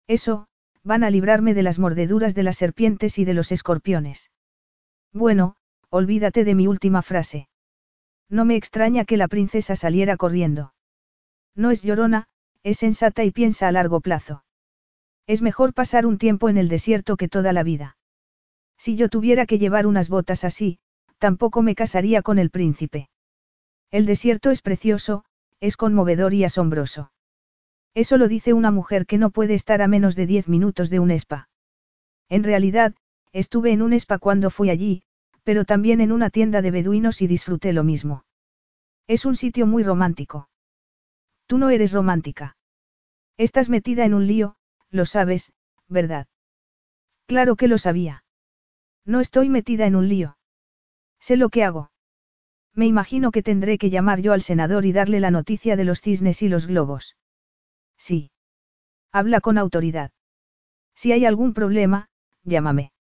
[0.06, 0.46] Eso,
[0.84, 4.30] van a librarme de las mordeduras de las serpientes y de los escorpiones.
[5.12, 5.56] Bueno,
[5.90, 7.48] olvídate de mi última frase.
[8.30, 10.74] No me extraña que la princesa saliera corriendo.
[11.54, 12.28] No es llorona,
[12.62, 14.44] es sensata y piensa a largo plazo.
[15.26, 17.96] Es mejor pasar un tiempo en el desierto que toda la vida.
[18.76, 20.78] Si yo tuviera que llevar unas botas así,
[21.18, 23.08] tampoco me casaría con el príncipe.
[23.90, 25.24] El desierto es precioso,
[25.60, 27.10] es conmovedor y asombroso.
[27.94, 31.00] Eso lo dice una mujer que no puede estar a menos de diez minutos de
[31.00, 31.48] un spa.
[32.28, 32.94] En realidad,
[33.32, 35.02] estuve en un spa cuando fui allí,
[35.48, 38.26] pero también en una tienda de beduinos y disfruté lo mismo.
[39.06, 40.50] Es un sitio muy romántico.
[41.46, 42.58] Tú no eres romántica.
[43.38, 44.56] Estás metida en un lío,
[44.90, 45.54] lo sabes,
[45.88, 46.26] ¿verdad?
[47.24, 48.24] Claro que lo sabía.
[49.06, 50.36] No estoy metida en un lío.
[51.18, 51.92] Sé lo que hago.
[52.74, 56.02] Me imagino que tendré que llamar yo al senador y darle la noticia de los
[56.02, 57.16] cisnes y los globos.
[57.96, 58.32] Sí.
[59.12, 60.10] Habla con autoridad.
[60.94, 62.10] Si hay algún problema,
[62.42, 62.92] llámame.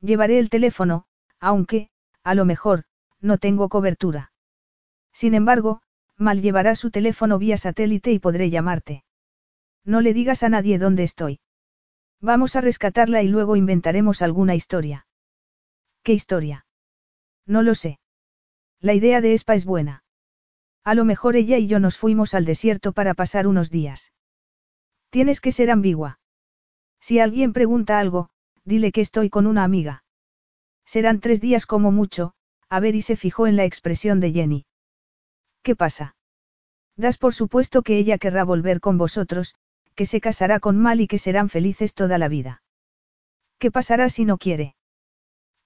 [0.00, 1.08] Llevaré el teléfono,
[1.44, 1.90] aunque,
[2.22, 2.84] a lo mejor,
[3.20, 4.32] no tengo cobertura.
[5.12, 5.82] Sin embargo,
[6.16, 9.04] mal llevará su teléfono vía satélite y podré llamarte.
[9.84, 11.40] No le digas a nadie dónde estoy.
[12.18, 15.06] Vamos a rescatarla y luego inventaremos alguna historia.
[16.02, 16.64] ¿Qué historia?
[17.44, 18.00] No lo sé.
[18.80, 20.02] La idea de Espa es buena.
[20.82, 24.14] A lo mejor ella y yo nos fuimos al desierto para pasar unos días.
[25.10, 26.20] Tienes que ser ambigua.
[27.00, 28.30] Si alguien pregunta algo,
[28.64, 30.03] dile que estoy con una amiga.
[30.84, 32.34] Serán tres días como mucho,
[32.68, 34.66] a ver y se fijó en la expresión de Jenny.
[35.62, 36.16] ¿Qué pasa?
[36.96, 39.54] Das por supuesto que ella querrá volver con vosotros,
[39.94, 42.62] que se casará con Mal y que serán felices toda la vida.
[43.58, 44.76] ¿Qué pasará si no quiere?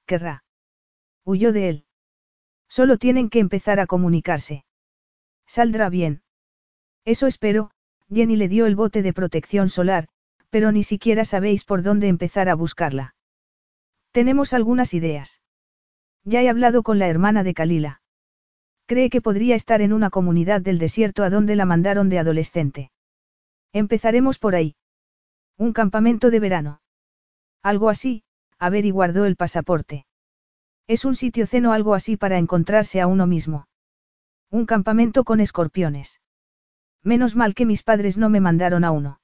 [0.07, 0.45] Querrá.
[1.25, 1.85] Huyó de él.
[2.69, 4.65] Solo tienen que empezar a comunicarse.
[5.47, 6.23] Saldrá bien.
[7.05, 7.71] Eso espero,
[8.13, 10.09] Jenny le dio el bote de protección solar,
[10.51, 13.15] pero ni siquiera sabéis por dónde empezar a buscarla.
[14.13, 15.41] Tenemos algunas ideas.
[16.25, 18.03] Ya he hablado con la hermana de Kalila.
[18.87, 22.91] Cree que podría estar en una comunidad del desierto a donde la mandaron de adolescente.
[23.73, 24.77] Empezaremos por ahí.
[25.59, 26.81] Un campamento de verano.
[27.63, 28.25] Algo así,
[28.59, 30.07] a ver y guardó el pasaporte.
[30.87, 33.69] Es un sitio ceno algo así para encontrarse a uno mismo.
[34.51, 36.21] Un campamento con escorpiones.
[37.03, 39.21] Menos mal que mis padres no me mandaron a uno.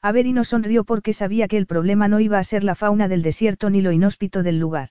[0.00, 3.68] Averino sonrió porque sabía que el problema no iba a ser la fauna del desierto
[3.70, 4.90] ni lo inhóspito del lugar.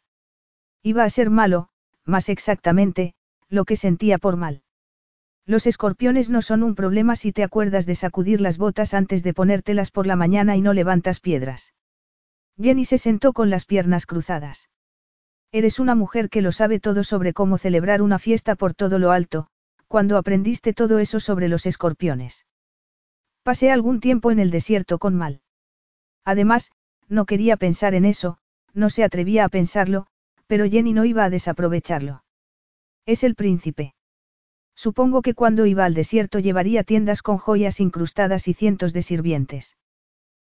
[0.84, 1.70] Iba a ser malo,
[2.03, 3.14] más exactamente,
[3.49, 4.64] lo que sentía por mal.
[5.45, 9.34] Los escorpiones no son un problema si te acuerdas de sacudir las botas antes de
[9.34, 11.74] ponértelas por la mañana y no levantas piedras.
[12.62, 14.70] Jenny se sentó con las piernas cruzadas.
[15.53, 19.12] Eres una mujer que lo sabe todo sobre cómo celebrar una fiesta por todo lo
[19.12, 19.47] alto,
[19.88, 22.46] cuando aprendiste todo eso sobre los escorpiones.
[23.47, 25.39] Pasé algún tiempo en el desierto con Mal.
[26.25, 26.73] Además,
[27.07, 28.39] no quería pensar en eso,
[28.73, 30.07] no se atrevía a pensarlo,
[30.47, 32.25] pero Jenny no iba a desaprovecharlo.
[33.05, 33.95] Es el príncipe.
[34.75, 39.77] Supongo que cuando iba al desierto llevaría tiendas con joyas incrustadas y cientos de sirvientes.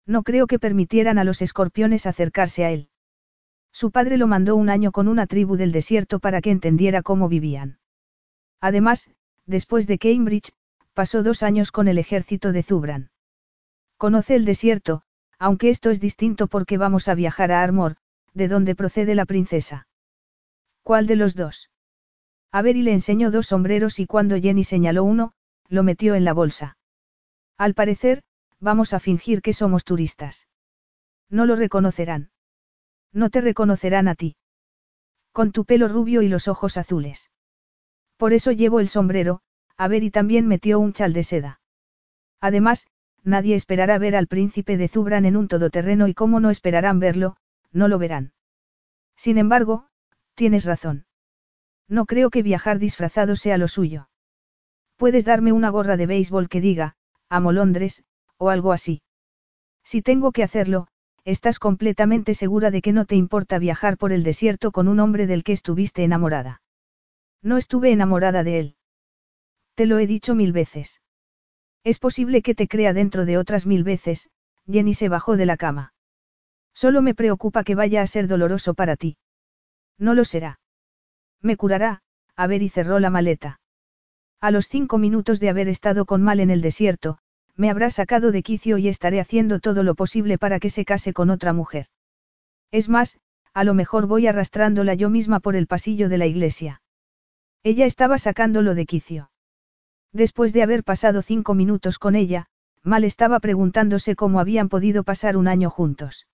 [0.05, 2.87] No creo que permitieran a los escorpiones acercarse a él.
[3.73, 7.27] Su padre lo mandó un año con una tribu del desierto para que entendiera cómo
[7.27, 7.77] vivían.
[8.61, 9.09] Además,
[9.45, 10.53] después de Cambridge,
[10.95, 13.11] pasó dos años con el ejército de Zubran.
[13.97, 15.03] Conoce el desierto,
[15.37, 17.97] aunque esto es distinto porque vamos a viajar a Armor,
[18.33, 19.87] de donde procede la princesa.
[20.83, 21.69] ¿Cuál de los dos?
[22.51, 25.33] A ver y le enseñó dos sombreros y cuando Jenny señaló uno,
[25.67, 26.77] lo metió en la bolsa.
[27.57, 28.23] Al parecer,
[28.59, 30.47] vamos a fingir que somos turistas.
[31.29, 32.31] No lo reconocerán.
[33.11, 34.37] No te reconocerán a ti.
[35.33, 37.31] Con tu pelo rubio y los ojos azules.
[38.15, 39.41] Por eso llevo el sombrero,
[39.77, 41.59] a ver y también metió un chal de seda.
[42.41, 42.87] Además,
[43.23, 47.37] nadie esperará ver al príncipe de Zubran en un todoterreno y como no esperarán verlo,
[47.71, 48.33] no lo verán.
[49.15, 49.87] Sin embargo,
[50.35, 51.05] tienes razón.
[51.87, 54.09] No creo que viajar disfrazado sea lo suyo.
[54.97, 56.95] Puedes darme una gorra de béisbol que diga,
[57.29, 58.03] amo Londres,
[58.37, 59.01] o algo así.
[59.83, 60.87] Si tengo que hacerlo,
[61.25, 65.27] estás completamente segura de que no te importa viajar por el desierto con un hombre
[65.27, 66.61] del que estuviste enamorada.
[67.41, 68.75] No estuve enamorada de él.
[69.75, 71.01] Te lo he dicho mil veces.
[71.83, 74.29] Es posible que te crea dentro de otras mil veces,
[74.67, 75.93] Jenny se bajó de la cama.
[76.73, 79.17] Solo me preocupa que vaya a ser doloroso para ti.
[79.97, 80.59] No lo será.
[81.41, 82.01] Me curará,
[82.35, 83.59] a ver y cerró la maleta.
[84.41, 87.19] A los cinco minutos de haber estado con Mal en el desierto,
[87.55, 91.13] me habrá sacado de quicio y estaré haciendo todo lo posible para que se case
[91.13, 91.87] con otra mujer.
[92.71, 93.19] Es más,
[93.53, 96.81] a lo mejor voy arrastrándola yo misma por el pasillo de la iglesia.
[97.63, 99.29] Ella estaba sacándolo de quicio.
[100.15, 102.45] Después de haber pasado cinco minutos con ella,
[102.83, 106.25] Mal estaba preguntándose cómo habían podido pasar un año juntos.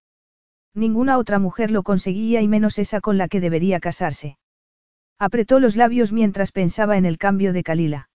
[0.75, 4.37] Ninguna otra mujer lo conseguía y menos esa con la que debería casarse.
[5.17, 8.09] Apretó los labios mientras pensaba en el cambio de Kalila.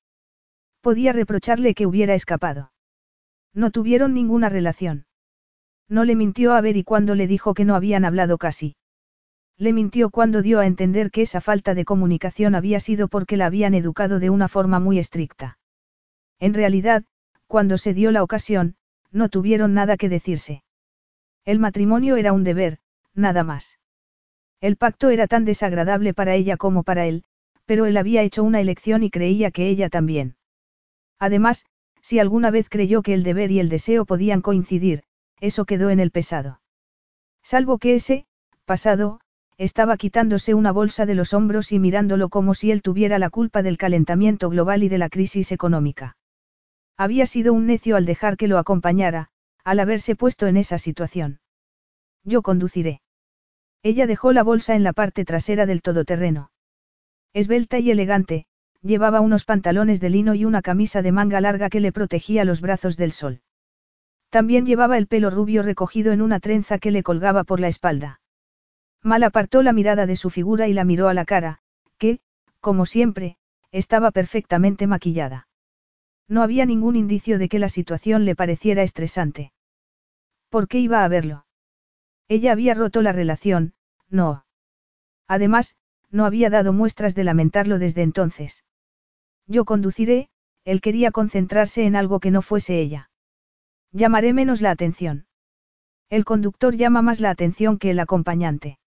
[0.83, 2.71] Podía reprocharle que hubiera escapado.
[3.53, 5.07] No tuvieron ninguna relación.
[5.89, 8.77] No le mintió a ver y cuando le dijo que no habían hablado casi.
[9.59, 13.47] Le mintió cuando dio a entender que esa falta de comunicación había sido porque la
[13.47, 15.59] habían educado de una forma muy estricta.
[16.39, 17.05] En realidad,
[17.47, 18.77] cuando se dio la ocasión,
[19.11, 20.63] no tuvieron nada que decirse.
[21.45, 22.79] El matrimonio era un deber,
[23.15, 23.79] nada más.
[24.61, 27.25] El pacto era tan desagradable para ella como para él,
[27.65, 30.37] pero él había hecho una elección y creía que ella también.
[31.19, 31.65] Además,
[32.03, 35.03] si alguna vez creyó que el deber y el deseo podían coincidir,
[35.41, 36.61] eso quedó en el pesado.
[37.43, 38.27] Salvo que ese,
[38.65, 39.21] pasado,
[39.59, 43.63] estaba quitándose una bolsa de los hombros y mirándolo como si él tuviera la culpa
[43.63, 46.17] del calentamiento global y de la crisis económica.
[46.97, 49.29] Había sido un necio al dejar que lo acompañara,
[49.65, 51.41] al haberse puesto en esa situación.
[52.25, 53.01] Yo conduciré.
[53.83, 56.51] Ella dejó la bolsa en la parte trasera del todoterreno.
[57.33, 58.47] Esbelta y elegante,
[58.83, 62.61] llevaba unos pantalones de lino y una camisa de manga larga que le protegía los
[62.61, 63.41] brazos del sol.
[64.31, 68.21] También llevaba el pelo rubio recogido en una trenza que le colgaba por la espalda.
[69.03, 71.61] Mal apartó la mirada de su figura y la miró a la cara,
[71.99, 72.21] que,
[72.61, 73.37] como siempre,
[73.71, 75.49] estaba perfectamente maquillada.
[76.29, 79.53] No había ningún indicio de que la situación le pareciera estresante.
[80.49, 81.47] ¿Por qué iba a verlo?
[82.29, 83.75] Ella había roto la relación,
[84.09, 84.45] no.
[85.29, 85.77] Además,
[86.11, 88.65] no había dado muestras de lamentarlo desde entonces.
[89.47, 90.29] Yo conduciré,
[90.65, 93.11] él quería concentrarse en algo que no fuese ella.
[93.93, 95.27] Llamaré menos la atención.
[96.09, 98.79] El conductor llama más la atención que el acompañante.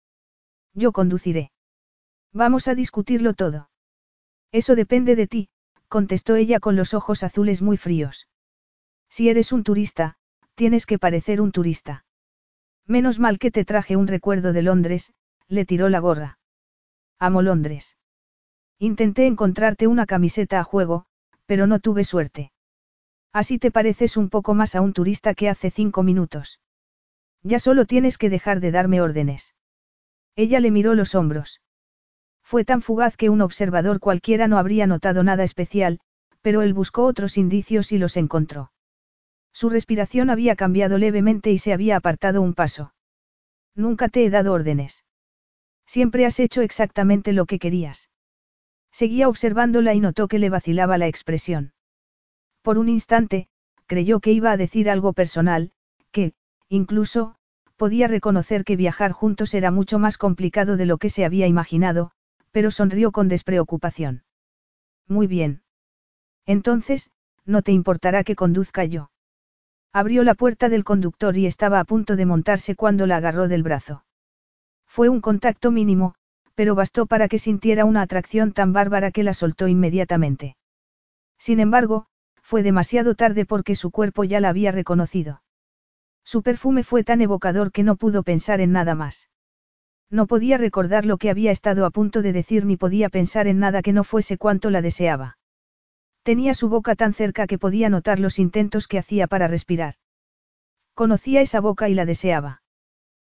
[0.74, 1.52] Yo conduciré.
[2.34, 3.70] Vamos a discutirlo todo.
[4.52, 5.50] Eso depende de ti,
[5.88, 8.28] contestó ella con los ojos azules muy fríos.
[9.10, 10.18] Si eres un turista,
[10.56, 12.06] tienes que parecer un turista.
[12.86, 15.14] Menos mal que te traje un recuerdo de Londres,
[15.48, 16.40] le tiró la gorra.
[17.20, 17.98] Amo Londres.
[18.78, 21.06] Intenté encontrarte una camiseta a juego,
[21.46, 22.52] pero no tuve suerte.
[23.34, 26.60] Así te pareces un poco más a un turista que hace cinco minutos.
[27.44, 29.54] Ya solo tienes que dejar de darme órdenes.
[30.36, 31.62] Ella le miró los hombros.
[32.42, 36.00] Fue tan fugaz que un observador cualquiera no habría notado nada especial,
[36.42, 38.72] pero él buscó otros indicios y los encontró.
[39.54, 42.94] Su respiración había cambiado levemente y se había apartado un paso.
[43.76, 45.06] Nunca te he dado órdenes.
[45.86, 48.10] Siempre has hecho exactamente lo que querías.
[48.92, 51.74] Seguía observándola y notó que le vacilaba la expresión.
[52.62, 53.48] Por un instante,
[53.86, 55.72] creyó que iba a decir algo personal,
[56.12, 56.34] que,
[56.68, 57.36] incluso,
[57.80, 62.12] podía reconocer que viajar juntos era mucho más complicado de lo que se había imaginado,
[62.52, 64.24] pero sonrió con despreocupación.
[65.08, 65.64] Muy bien.
[66.46, 67.10] Entonces,
[67.46, 69.12] no te importará que conduzca yo.
[69.94, 73.64] Abrió la puerta del conductor y estaba a punto de montarse cuando la agarró del
[73.64, 74.04] brazo.
[74.86, 76.16] Fue un contacto mínimo,
[76.56, 80.58] pero bastó para que sintiera una atracción tan bárbara que la soltó inmediatamente.
[81.38, 82.08] Sin embargo,
[82.42, 85.42] fue demasiado tarde porque su cuerpo ya la había reconocido.
[86.24, 89.30] Su perfume fue tan evocador que no pudo pensar en nada más.
[90.10, 93.60] No podía recordar lo que había estado a punto de decir ni podía pensar en
[93.60, 95.38] nada que no fuese cuanto la deseaba.
[96.24, 99.96] Tenía su boca tan cerca que podía notar los intentos que hacía para respirar.
[100.94, 102.62] Conocía esa boca y la deseaba.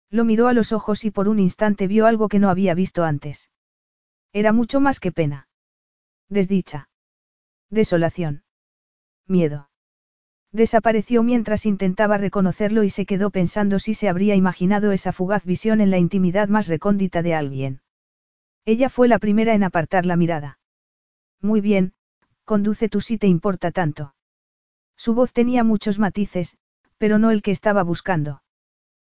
[0.09, 3.03] Lo miró a los ojos y por un instante vio algo que no había visto
[3.03, 3.49] antes.
[4.31, 5.49] Era mucho más que pena.
[6.29, 6.89] Desdicha.
[7.69, 8.43] Desolación.
[9.27, 9.69] Miedo.
[10.57, 15.81] Desapareció mientras intentaba reconocerlo y se quedó pensando si se habría imaginado esa fugaz visión
[15.81, 17.81] en la intimidad más recóndita de alguien.
[18.65, 20.57] Ella fue la primera en apartar la mirada.
[21.43, 21.93] Muy bien,
[22.43, 24.15] conduce tú si te importa tanto.
[24.95, 26.57] Su voz tenía muchos matices,
[26.97, 28.41] pero no el que estaba buscando.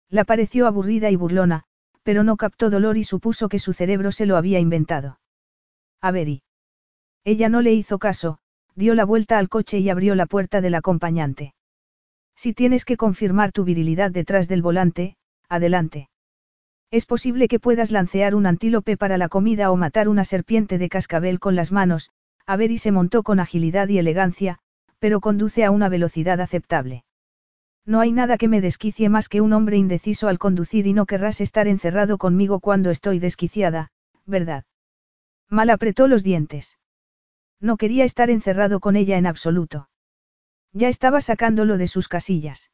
[0.09, 1.64] La pareció aburrida y burlona,
[2.05, 5.18] pero no captó dolor y supuso que su cerebro se lo había inventado.
[6.01, 6.43] A ver y.
[7.24, 8.38] Ella no le hizo caso,
[8.75, 11.55] dio la vuelta al coche y abrió la puerta del acompañante.
[12.35, 15.16] Si tienes que confirmar tu virilidad detrás del volante,
[15.49, 16.09] adelante.
[16.90, 20.89] Es posible que puedas lancear un antílope para la comida o matar una serpiente de
[20.89, 22.11] cascabel con las manos,
[22.47, 24.59] a ver y se montó con agilidad y elegancia,
[24.99, 27.05] pero conduce a una velocidad aceptable.
[27.85, 31.07] No hay nada que me desquicie más que un hombre indeciso al conducir y no
[31.07, 33.90] querrás estar encerrado conmigo cuando estoy desquiciada,
[34.27, 34.65] ¿verdad?
[35.49, 36.78] Mal apretó los dientes.
[37.62, 39.89] No quería estar encerrado con ella en absoluto.
[40.72, 42.72] Ya estaba sacándolo de sus casillas.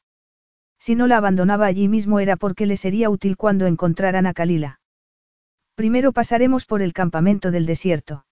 [0.78, 4.80] Si no la abandonaba allí mismo era porque le sería útil cuando encontraran a Kalila.
[5.74, 8.24] Primero pasaremos por el campamento del desierto.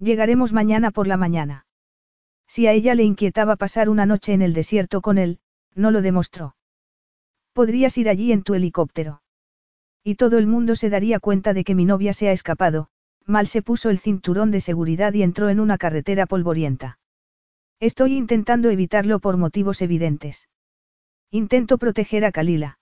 [0.00, 1.66] Llegaremos mañana por la mañana.
[2.48, 5.38] Si a ella le inquietaba pasar una noche en el desierto con él,
[5.74, 6.56] no lo demostró.
[7.52, 9.22] Podrías ir allí en tu helicóptero.
[10.02, 12.88] Y todo el mundo se daría cuenta de que mi novia se ha escapado,
[13.28, 16.98] Mal se puso el cinturón de seguridad y entró en una carretera polvorienta.
[17.78, 20.48] Estoy intentando evitarlo por motivos evidentes.
[21.30, 22.78] Intento proteger a Kalila.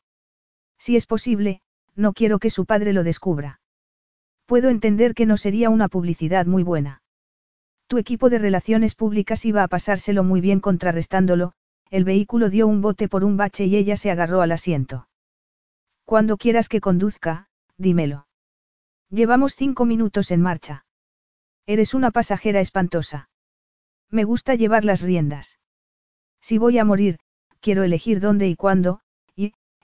[0.78, 1.62] Si es posible,
[1.97, 3.60] no quiero que su padre lo descubra.
[4.47, 7.02] Puedo entender que no sería una publicidad muy buena.
[7.89, 11.55] Tu equipo de relaciones públicas iba a pasárselo muy bien contrarrestándolo,
[11.90, 15.09] el vehículo dio un bote por un bache y ella se agarró al asiento.
[16.05, 17.48] Cuando quieras que conduzca,
[17.78, 18.26] dímelo.
[19.11, 20.85] Llevamos cinco minutos en marcha.
[21.66, 23.28] Eres una pasajera espantosa.
[24.11, 25.59] Me gusta llevar las riendas.
[26.41, 27.19] Si voy a morir,
[27.61, 29.01] quiero elegir dónde y cuándo,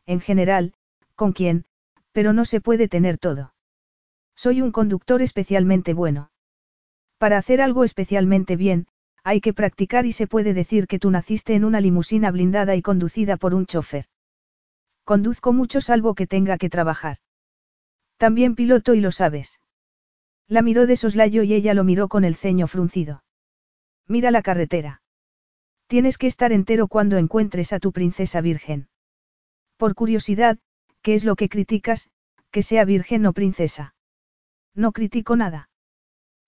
[0.06, 0.74] en general,
[1.14, 1.64] con quién,
[2.12, 3.54] pero no se puede tener todo.
[4.34, 6.30] Soy un conductor especialmente bueno.
[7.18, 8.88] Para hacer algo especialmente bien,
[9.22, 12.82] hay que practicar y se puede decir que tú naciste en una limusina blindada y
[12.82, 14.06] conducida por un chofer.
[15.04, 17.18] Conduzco mucho salvo que tenga que trabajar.
[18.22, 19.58] También piloto y lo sabes.
[20.46, 23.24] La miró de soslayo y ella lo miró con el ceño fruncido.
[24.06, 25.02] Mira la carretera.
[25.88, 28.88] Tienes que estar entero cuando encuentres a tu princesa virgen.
[29.76, 30.60] Por curiosidad,
[31.02, 32.10] ¿qué es lo que criticas,
[32.52, 33.96] que sea virgen o princesa?
[34.72, 35.68] No critico nada.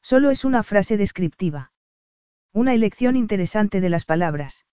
[0.01, 1.73] Solo es una frase descriptiva.
[2.53, 4.65] Una elección interesante de las palabras.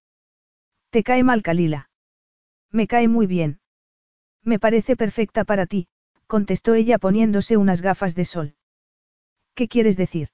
[0.91, 1.90] ¿Te cae mal Kalila?
[2.69, 3.60] Me cae muy bien.
[4.44, 5.88] Me parece perfecta para ti,
[6.32, 8.56] contestó ella poniéndose unas gafas de sol.
[9.53, 10.30] ¿Qué quieres decir?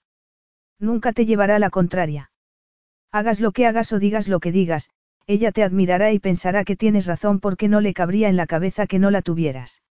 [0.78, 2.30] Nunca te llevará la contraria.
[3.12, 4.92] Hagas lo que hagas o digas lo que digas,
[5.26, 8.86] ella te admirará y pensará que tienes razón porque no le cabría en la cabeza
[8.86, 9.82] que no la tuvieras.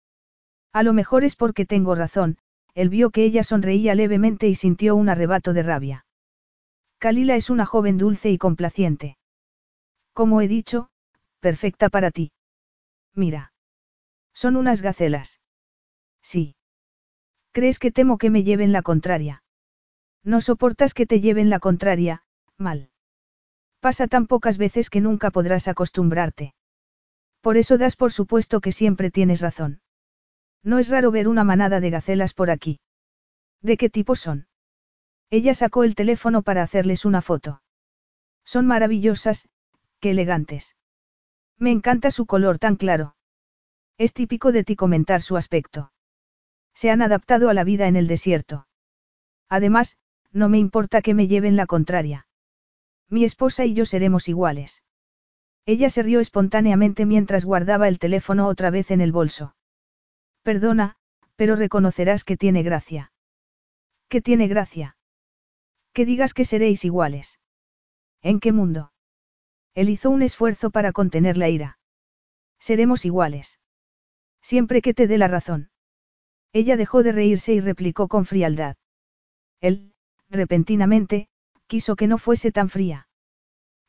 [0.73, 2.39] A lo mejor es porque tengo razón,
[2.75, 6.07] él vio que ella sonreía levemente y sintió un arrebato de rabia.
[7.01, 9.19] Kalila es una joven dulce y complaciente.
[10.13, 10.89] Como he dicho,
[11.41, 12.31] perfecta para ti.
[13.13, 13.53] Mira.
[14.33, 15.41] Son unas gacelas.
[16.27, 16.57] Sí.
[17.53, 19.45] ¿Crees que temo que me lleven la contraria?
[20.25, 22.25] No soportas que te lleven la contraria,
[22.59, 22.91] mal.
[23.79, 26.53] Pasa tan pocas veces que nunca podrás acostumbrarte.
[27.41, 29.83] Por eso das por supuesto que siempre tienes razón.
[30.65, 32.81] No es raro ver una manada de gacelas por aquí.
[33.63, 34.49] ¿De qué tipo son?
[35.31, 37.63] Ella sacó el teléfono para hacerles una foto.
[38.45, 39.49] Son maravillosas,
[40.01, 40.75] qué elegantes.
[41.57, 43.15] Me encanta su color tan claro.
[43.97, 45.93] Es típico de ti comentar su aspecto.
[46.77, 48.69] Se han adaptado a la vida en el desierto.
[49.49, 49.97] Además,
[50.31, 52.29] no me importa que me lleven la contraria.
[53.09, 54.83] Mi esposa y yo seremos iguales.
[55.65, 59.57] Ella se rió espontáneamente mientras guardaba el teléfono otra vez en el bolso.
[60.43, 60.97] Perdona,
[61.35, 63.11] pero reconocerás que tiene gracia.
[64.09, 64.99] ¿Qué tiene gracia?
[65.95, 67.41] Que digas que seréis iguales.
[68.21, 68.93] ¿En qué mundo?
[69.75, 71.79] Él hizo un esfuerzo para contener la ira.
[72.59, 73.61] Seremos iguales.
[74.43, 75.71] Siempre que te dé la razón.
[76.57, 78.77] Ella dejó de reírse y replicó con frialdad.
[79.61, 79.93] Él,
[80.31, 81.29] repentinamente,
[81.67, 83.09] quiso que no fuese tan fría.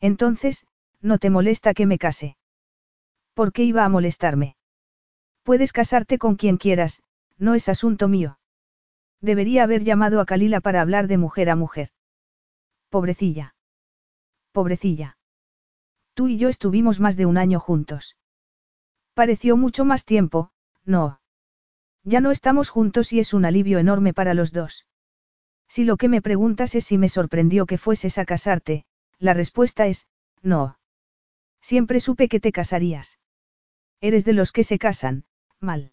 [0.02, 0.68] Entonces,
[1.00, 2.36] ¿no te molesta que me case?
[3.34, 4.58] ¿Por qué iba a molestarme?
[5.44, 7.04] Puedes casarte con quien quieras,
[7.38, 8.38] no es asunto mío.
[9.22, 11.92] Debería haber llamado a Kalila para hablar de mujer a mujer.
[12.90, 13.56] Pobrecilla.
[14.52, 15.18] Pobrecilla.
[16.16, 18.18] Tú y yo estuvimos más de un año juntos.
[19.14, 20.52] Pareció mucho más tiempo,
[20.84, 21.22] no.
[22.08, 24.86] Ya no estamos juntos y es un alivio enorme para los dos.
[25.68, 28.86] Si lo que me preguntas es si me sorprendió que fueses a casarte,
[29.20, 30.08] la respuesta es,
[30.42, 30.80] no.
[31.60, 33.20] Siempre supe que te casarías.
[34.00, 35.26] Eres de los que se casan,
[35.60, 35.92] mal.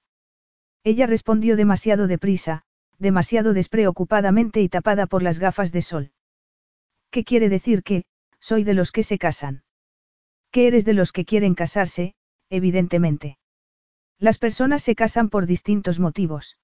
[0.84, 2.62] Ella respondió demasiado deprisa,
[2.96, 6.12] demasiado despreocupadamente y tapada por las gafas de sol.
[7.10, 8.04] ¿Qué quiere decir que,
[8.38, 9.64] soy de los que se casan?
[10.52, 12.14] Que eres de los que quieren casarse,
[12.50, 13.36] evidentemente.
[14.24, 16.56] Las personas se casan por distintos motivos.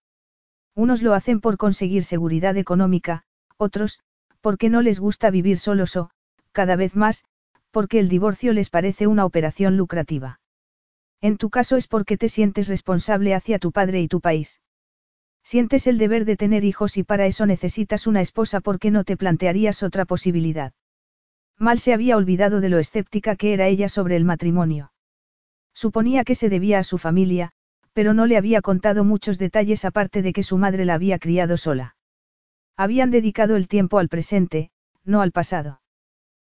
[0.74, 3.24] Unos lo hacen por conseguir seguridad económica,
[3.58, 3.98] otros,
[4.40, 6.08] porque no les gusta vivir solos o,
[6.52, 7.22] cada vez más,
[7.70, 10.40] porque el divorcio les parece una operación lucrativa.
[11.20, 14.62] En tu caso es porque te sientes responsable hacia tu padre y tu país.
[15.44, 19.18] Sientes el deber de tener hijos y para eso necesitas una esposa porque no te
[19.18, 20.72] plantearías otra posibilidad.
[21.58, 24.92] Mal se había olvidado de lo escéptica que era ella sobre el matrimonio.
[25.82, 27.52] Suponía que se debía a su familia,
[27.94, 31.56] pero no le había contado muchos detalles aparte de que su madre la había criado
[31.56, 31.96] sola.
[32.76, 34.72] Habían dedicado el tiempo al presente,
[35.06, 35.80] no al pasado.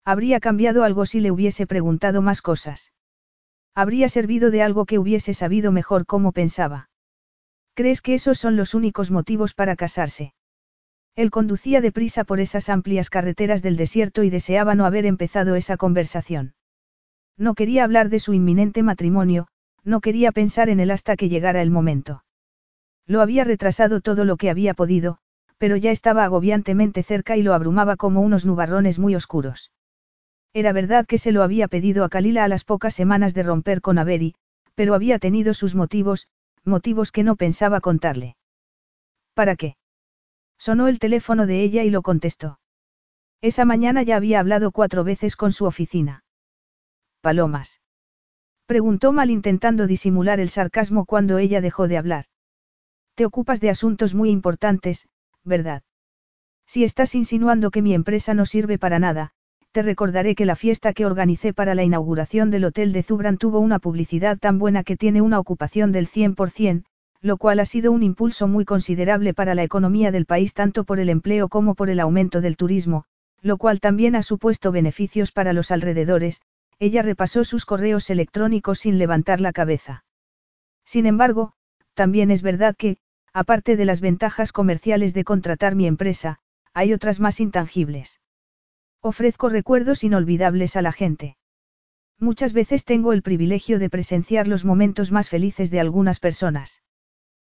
[0.04, 2.92] Habría cambiado algo si le hubiese preguntado más cosas.
[3.76, 6.90] Habría servido de algo que hubiese sabido mejor cómo pensaba.
[7.74, 10.34] ¿Crees que esos son los únicos motivos para casarse?
[11.14, 15.76] Él conducía deprisa por esas amplias carreteras del desierto y deseaba no haber empezado esa
[15.76, 16.54] conversación.
[17.38, 19.48] No quería hablar de su inminente matrimonio,
[19.84, 22.24] no quería pensar en él hasta que llegara el momento.
[23.06, 25.18] Lo había retrasado todo lo que había podido,
[25.58, 29.72] pero ya estaba agobiantemente cerca y lo abrumaba como unos nubarrones muy oscuros.
[30.52, 33.80] Era verdad que se lo había pedido a Kalila a las pocas semanas de romper
[33.80, 34.34] con Averi,
[34.74, 36.28] pero había tenido sus motivos,
[36.64, 38.36] motivos que no pensaba contarle.
[39.34, 39.76] ¿Para qué?
[40.58, 42.58] Sonó el teléfono de ella y lo contestó.
[43.40, 46.22] Esa mañana ya había hablado cuatro veces con su oficina.
[47.22, 47.80] Palomas.
[48.66, 52.24] Preguntó mal intentando disimular el sarcasmo cuando ella dejó de hablar.
[53.14, 55.08] Te ocupas de asuntos muy importantes,
[55.44, 55.84] ¿verdad?
[56.66, 59.30] Si estás insinuando que mi empresa no sirve para nada,
[59.70, 63.60] te recordaré que la fiesta que organicé para la inauguración del Hotel de Zubran tuvo
[63.60, 66.84] una publicidad tan buena que tiene una ocupación del 100%,
[67.20, 70.98] lo cual ha sido un impulso muy considerable para la economía del país tanto por
[70.98, 73.04] el empleo como por el aumento del turismo,
[73.42, 76.42] lo cual también ha supuesto beneficios para los alrededores,
[76.82, 80.04] ella repasó sus correos electrónicos sin levantar la cabeza.
[80.84, 81.52] Sin embargo,
[81.94, 82.96] también es verdad que,
[83.32, 86.40] aparte de las ventajas comerciales de contratar mi empresa,
[86.74, 88.20] hay otras más intangibles.
[89.00, 91.36] Ofrezco recuerdos inolvidables a la gente.
[92.18, 96.82] Muchas veces tengo el privilegio de presenciar los momentos más felices de algunas personas.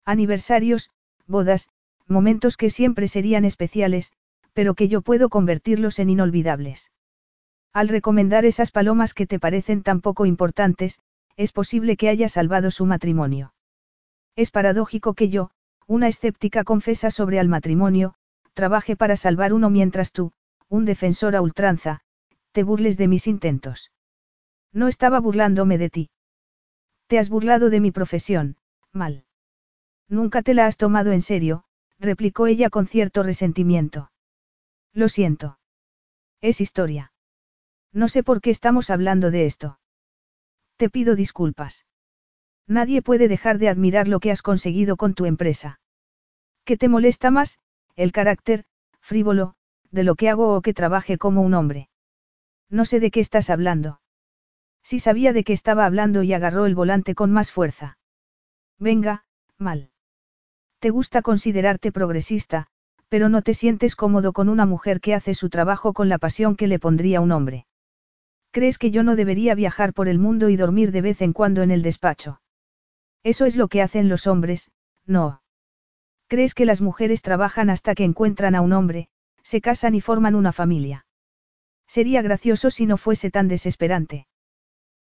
[0.05, 0.91] Aniversarios,
[1.27, 1.71] bodas,
[2.07, 4.13] momentos que siempre serían especiales,
[4.53, 6.91] pero que yo puedo convertirlos en inolvidables.
[7.75, 11.01] Al recomendar esas palomas que te parecen tan poco importantes,
[11.37, 13.53] es posible que haya salvado su matrimonio.
[14.37, 15.51] Es paradójico que yo,
[15.89, 18.15] una escéptica confesa sobre el matrimonio,
[18.53, 20.33] trabaje para salvar uno mientras tú,
[20.69, 22.01] un defensor a ultranza,
[22.53, 23.91] te burles de mis intentos.
[24.73, 26.11] No estaba burlándome de ti.
[27.09, 28.57] Te has burlado de mi profesión,
[28.93, 29.25] mal.
[30.09, 31.65] Nunca te la has tomado en serio,
[31.99, 34.13] replicó ella con cierto resentimiento.
[34.93, 35.59] Lo siento.
[36.41, 37.14] Es historia.
[37.95, 39.79] No sé por qué estamos hablando de esto.
[40.77, 41.87] Te pido disculpas.
[42.67, 45.79] Nadie puede dejar de admirar lo que has conseguido con tu empresa.
[46.65, 47.61] ¿Qué te molesta más,
[47.95, 48.65] el carácter,
[49.01, 49.55] frívolo,
[49.93, 51.89] de lo que hago o que trabaje como un hombre?
[52.69, 54.01] No sé de qué estás hablando.
[54.83, 57.99] Sí sabía de qué estaba hablando y agarró el volante con más fuerza.
[58.79, 59.25] Venga,
[59.57, 59.91] mal.
[60.81, 62.67] Te gusta considerarte progresista,
[63.09, 66.57] pero no te sientes cómodo con una mujer que hace su trabajo con la pasión
[66.57, 67.67] que le pondría un hombre.
[68.55, 71.63] ¿Crees que yo no debería viajar por el mundo y dormir de vez en cuando
[71.63, 72.41] en el despacho?
[73.25, 74.71] Eso es lo que hacen los hombres,
[75.07, 75.43] no.
[76.29, 79.09] ¿Crees que las mujeres trabajan hasta que encuentran a un hombre,
[79.43, 81.05] se casan y forman una familia?
[81.89, 84.29] Sería gracioso si no fuese tan desesperante.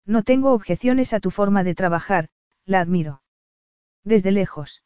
[0.07, 2.31] No tengo objeciones a tu forma de trabajar,
[2.65, 3.23] la admiro.
[4.03, 4.83] Desde lejos.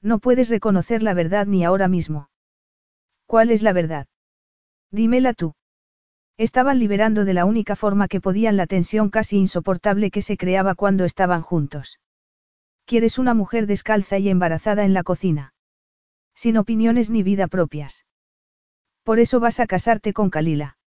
[0.00, 2.30] No puedes reconocer la verdad ni ahora mismo.
[3.26, 4.06] ¿Cuál es la verdad?
[4.92, 5.56] Dímela tú.
[6.40, 10.74] Estaban liberando de la única forma que podían la tensión casi insoportable que se creaba
[10.74, 12.00] cuando estaban juntos.
[12.86, 15.52] ¿Quieres una mujer descalza y embarazada en la cocina?
[16.34, 18.06] Sin opiniones ni vida propias.
[19.02, 20.78] Por eso vas a casarte con Kalila.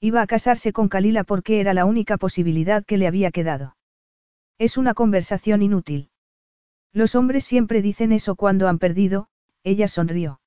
[0.00, 3.76] Iba a casarse con Kalila porque era la única posibilidad que le había quedado.
[4.58, 6.10] Es una conversación inútil.
[6.92, 9.28] Los hombres siempre dicen eso cuando han perdido,
[9.62, 10.40] ella sonrió.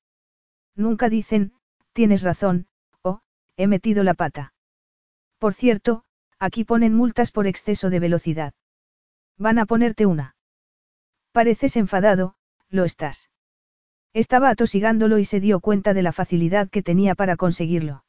[0.74, 1.54] Nunca dicen,
[1.94, 2.66] tienes razón,
[3.56, 4.52] he metido la pata.
[5.38, 6.04] Por cierto,
[6.38, 8.54] aquí ponen multas por exceso de velocidad.
[9.38, 10.36] Van a ponerte una.
[11.32, 12.36] Pareces enfadado,
[12.68, 13.30] lo estás.
[14.12, 18.04] Estaba atosigándolo y se dio cuenta de la facilidad que tenía para conseguirlo.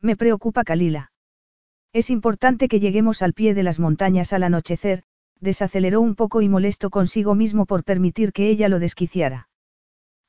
[0.00, 1.12] Me preocupa Kalila.
[1.92, 5.04] Es importante que lleguemos al pie de las montañas al anochecer,
[5.40, 9.48] desaceleró un poco y molesto consigo mismo por permitir que ella lo desquiciara.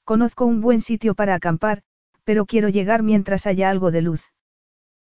[0.03, 1.83] Conozco un buen sitio para acampar,
[2.23, 4.31] pero quiero llegar mientras haya algo de luz.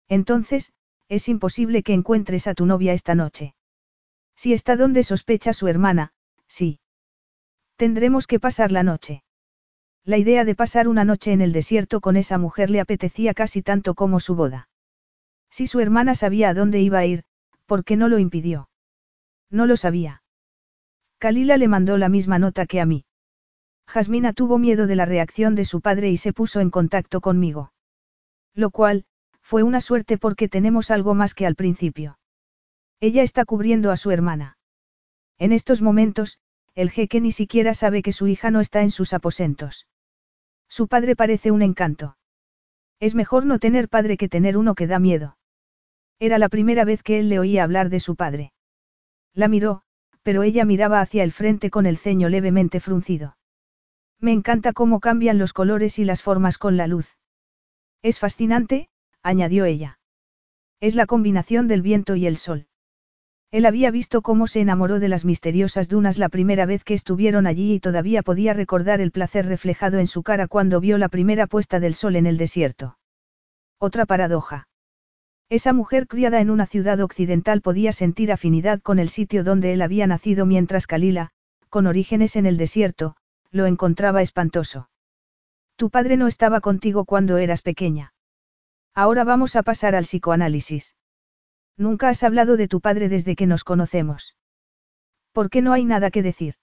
[0.08, 0.72] Entonces,
[1.08, 3.54] es imposible que encuentres a tu novia esta noche.
[4.34, 6.12] Si está donde sospecha su hermana,
[6.46, 6.80] sí.
[7.76, 9.22] Tendremos que pasar la noche.
[10.04, 13.62] La idea de pasar una noche en el desierto con esa mujer le apetecía casi
[13.62, 14.68] tanto como su boda.
[15.50, 17.24] Si su hermana sabía a dónde iba a ir,
[17.66, 18.68] ¿por qué no lo impidió?
[19.50, 20.22] No lo sabía.
[21.18, 23.04] Kalila le mandó la misma nota que a mí.
[23.92, 27.74] Jasmina tuvo miedo de la reacción de su padre y se puso en contacto conmigo.
[28.54, 29.04] Lo cual,
[29.42, 32.18] fue una suerte porque tenemos algo más que al principio.
[33.00, 34.56] Ella está cubriendo a su hermana.
[35.38, 36.38] En estos momentos,
[36.74, 39.86] el jeque ni siquiera sabe que su hija no está en sus aposentos.
[40.70, 42.16] Su padre parece un encanto.
[42.98, 45.36] Es mejor no tener padre que tener uno que da miedo.
[46.18, 48.54] Era la primera vez que él le oía hablar de su padre.
[49.34, 49.82] La miró,
[50.22, 53.36] pero ella miraba hacia el frente con el ceño levemente fruncido.
[54.22, 57.16] Me encanta cómo cambian los colores y las formas con la luz.
[58.02, 58.88] Es fascinante,
[59.20, 59.98] añadió ella.
[60.80, 62.66] Es la combinación del viento y el sol.
[63.50, 67.48] Él había visto cómo se enamoró de las misteriosas dunas la primera vez que estuvieron
[67.48, 71.48] allí y todavía podía recordar el placer reflejado en su cara cuando vio la primera
[71.48, 72.98] puesta del sol en el desierto.
[73.78, 74.68] Otra paradoja.
[75.48, 79.82] Esa mujer criada en una ciudad occidental podía sentir afinidad con el sitio donde él
[79.82, 81.30] había nacido mientras Kalila,
[81.68, 83.16] con orígenes en el desierto,
[83.52, 84.88] lo encontraba espantoso.
[85.76, 88.14] Tu padre no estaba contigo cuando eras pequeña.
[88.94, 90.96] Ahora vamos a pasar al psicoanálisis.
[91.76, 94.36] Nunca has hablado de tu padre desde que nos conocemos.
[95.32, 96.54] ¿Por qué no hay nada que decir?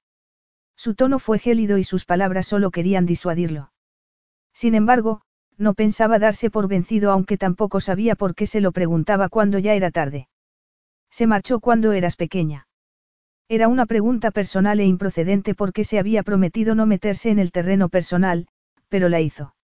[0.75, 3.71] Su tono fue gélido y sus palabras solo querían disuadirlo.
[4.53, 5.21] Sin embargo,
[5.59, 9.73] No pensaba darse por vencido aunque tampoco sabía por qué se lo preguntaba cuando ya
[9.73, 10.29] era tarde.
[11.11, 12.68] Se marchó cuando eras pequeña.
[13.51, 17.89] Era una pregunta personal e improcedente porque se había prometido no meterse en el terreno
[17.89, 18.47] personal,
[18.89, 19.55] pero la hizo.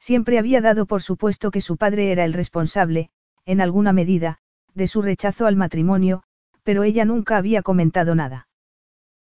[0.00, 3.10] Siempre había dado por supuesto que su padre era el responsable,
[3.44, 4.38] en alguna medida,
[4.72, 6.22] de su rechazo al matrimonio,
[6.62, 8.48] pero ella nunca había comentado nada.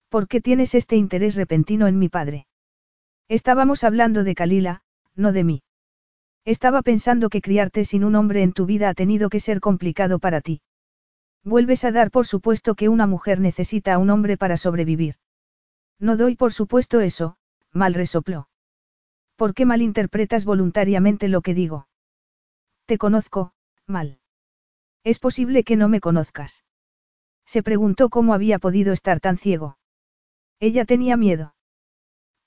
[0.10, 2.46] ¿Por qué tienes este interés repentino en mi padre?
[3.30, 4.82] Estábamos hablando de Kalila,
[5.16, 5.64] no de mí.
[6.44, 10.20] Estaba pensando que criarte sin un hombre en tu vida ha tenido que ser complicado
[10.20, 10.62] para ti.
[11.48, 15.16] Vuelves a dar por supuesto que una mujer necesita a un hombre para sobrevivir.
[15.98, 17.38] No doy por supuesto eso,
[17.72, 18.50] mal resopló.
[19.38, 21.88] ¿Por qué malinterpretas voluntariamente lo que digo?
[22.86, 23.54] Te conozco,
[23.86, 24.20] mal.
[25.06, 26.66] Es posible que no me conozcas.
[27.46, 29.78] Se preguntó cómo había podido estar tan ciego.
[30.60, 31.56] Ella tenía miedo.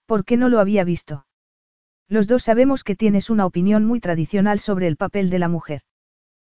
[0.04, 1.24] ¿Por qué no lo había visto?
[2.06, 5.80] Los dos sabemos que tienes una opinión muy tradicional sobre el papel de la mujer.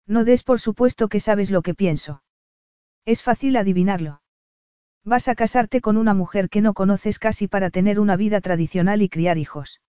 [0.08, 2.24] No des por supuesto que sabes lo que pienso.
[3.06, 4.22] Es fácil adivinarlo.
[5.04, 9.02] Vas a casarte con una mujer que no conoces casi para tener una vida tradicional
[9.02, 9.82] y criar hijos.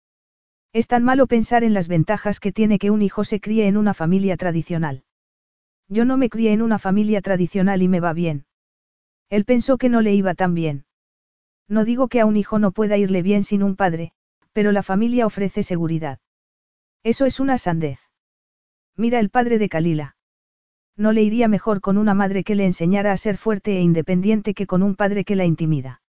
[0.74, 3.76] Es tan malo pensar en las ventajas que tiene que un hijo se críe en
[3.76, 5.04] una familia tradicional.
[5.90, 8.46] Yo no me crié en una familia tradicional y me va bien.
[9.30, 10.86] Él pensó que no le iba tan bien.
[11.68, 14.14] No digo que a un hijo no pueda irle bien sin un padre,
[14.54, 16.20] pero la familia ofrece seguridad.
[17.04, 18.00] Eso es una sandez.
[18.96, 20.16] Mira el padre de Kalila.
[20.98, 24.54] No le iría mejor con una madre que le enseñara a ser fuerte e independiente
[24.54, 26.02] que con un padre que la intimida.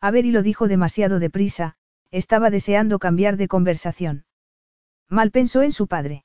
[0.00, 1.76] A ver y lo dijo demasiado deprisa,
[2.10, 4.24] estaba deseando cambiar de conversación.
[5.08, 6.24] Mal pensó en su padre.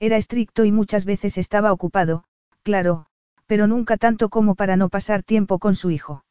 [0.00, 2.24] Era estricto y muchas veces estaba ocupado,
[2.62, 3.06] claro,
[3.46, 6.24] pero nunca tanto como para no pasar tiempo con su hijo.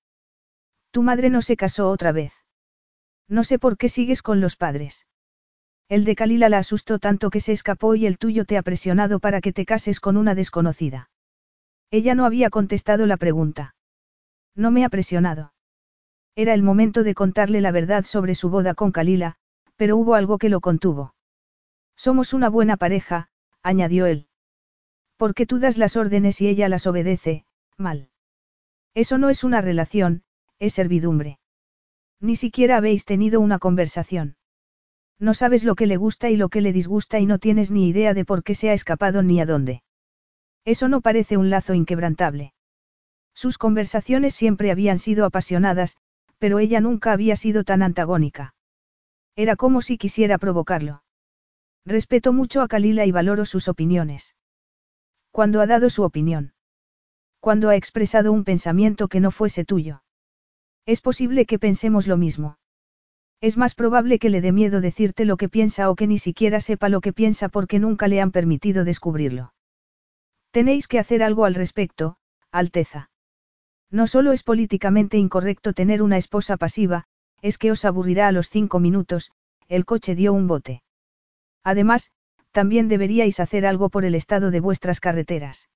[0.91, 2.33] Tu madre no se casó otra vez.
[3.27, 5.07] No sé por qué sigues con los padres.
[5.89, 9.19] El de Kalila la asustó tanto que se escapó y el tuyo te ha presionado
[9.19, 11.09] para que te cases con una desconocida.
[11.91, 13.75] Ella no había contestado la pregunta.
[14.55, 15.53] No me ha presionado.
[16.35, 19.35] Era el momento de contarle la verdad sobre su boda con Kalila,
[19.75, 21.13] pero hubo algo que lo contuvo.
[21.95, 23.29] Somos una buena pareja,
[23.61, 24.27] añadió él.
[25.17, 27.45] Porque tú das las órdenes y ella las obedece,
[27.77, 28.09] mal.
[28.95, 30.23] Eso no es una relación,
[30.59, 31.39] es servidumbre.
[32.19, 34.37] Ni siquiera habéis tenido una conversación.
[35.19, 37.87] No sabes lo que le gusta y lo que le disgusta y no tienes ni
[37.87, 39.83] idea de por qué se ha escapado ni a dónde.
[40.65, 42.53] Eso no parece un lazo inquebrantable.
[43.33, 45.97] Sus conversaciones siempre habían sido apasionadas,
[46.37, 48.53] pero ella nunca había sido tan antagónica.
[49.35, 51.03] Era como si quisiera provocarlo.
[51.85, 54.35] Respeto mucho a Kalila y valoro sus opiniones.
[55.31, 56.53] Cuando ha dado su opinión.
[57.39, 60.03] Cuando ha expresado un pensamiento que no fuese tuyo.
[60.85, 62.57] Es posible que pensemos lo mismo.
[63.43, 66.61] Es más probable que le dé miedo decirte lo que piensa o que ni siquiera
[66.61, 69.53] sepa lo que piensa porque nunca le han permitido descubrirlo.
[70.51, 72.15] Tenéis que hacer algo al respecto,
[72.53, 73.11] Alteza.
[73.91, 77.03] No solo es políticamente incorrecto tener una esposa pasiva,
[77.41, 79.33] es que os aburrirá a los cinco minutos,
[79.67, 80.81] el coche dio un bote.
[81.65, 82.13] Además,
[82.53, 85.67] también deberíais hacer algo por el estado de vuestras carreteras.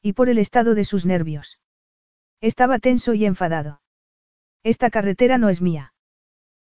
[0.00, 1.58] Y por el estado de sus nervios.
[2.40, 3.80] Estaba tenso y enfadado.
[4.62, 5.93] Esta carretera no es mía.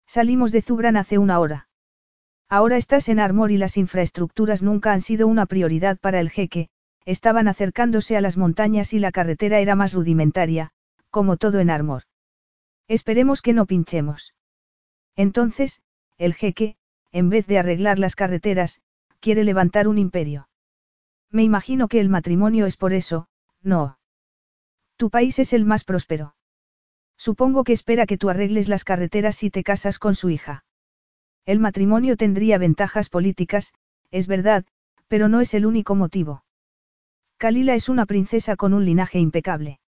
[0.06, 1.68] Salimos de Zubran hace una hora.
[2.48, 6.68] Ahora estás en Armor y las infraestructuras nunca han sido una prioridad para el jeque,
[7.04, 10.70] estaban acercándose a las montañas y la carretera era más rudimentaria,
[11.10, 12.04] como todo en Armor.
[12.86, 14.34] Esperemos que no pinchemos.
[15.16, 15.80] Entonces,
[16.18, 16.76] el jeque,
[17.10, 18.80] en vez de arreglar las carreteras,
[19.18, 20.48] quiere levantar un imperio.
[21.30, 23.26] Me imagino que el matrimonio es por eso,
[23.60, 23.98] no.
[24.96, 26.35] Tu país es el más próspero.
[27.26, 30.64] Supongo que espera que tú arregles las carreteras si te casas con su hija.
[31.44, 33.74] El matrimonio tendría ventajas políticas,
[34.12, 34.64] es verdad,
[35.08, 36.44] pero no es el único motivo.
[37.36, 39.80] Kalila es una princesa con un linaje impecable.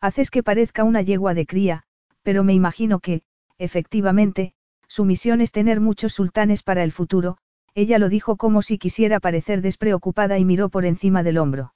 [0.00, 1.84] Haces que parezca una yegua de cría,
[2.24, 3.22] pero me imagino que,
[3.58, 4.52] efectivamente,
[4.88, 7.38] su misión es tener muchos sultanes para el futuro,
[7.76, 11.74] ella lo dijo como si quisiera parecer despreocupada y miró por encima del hombro.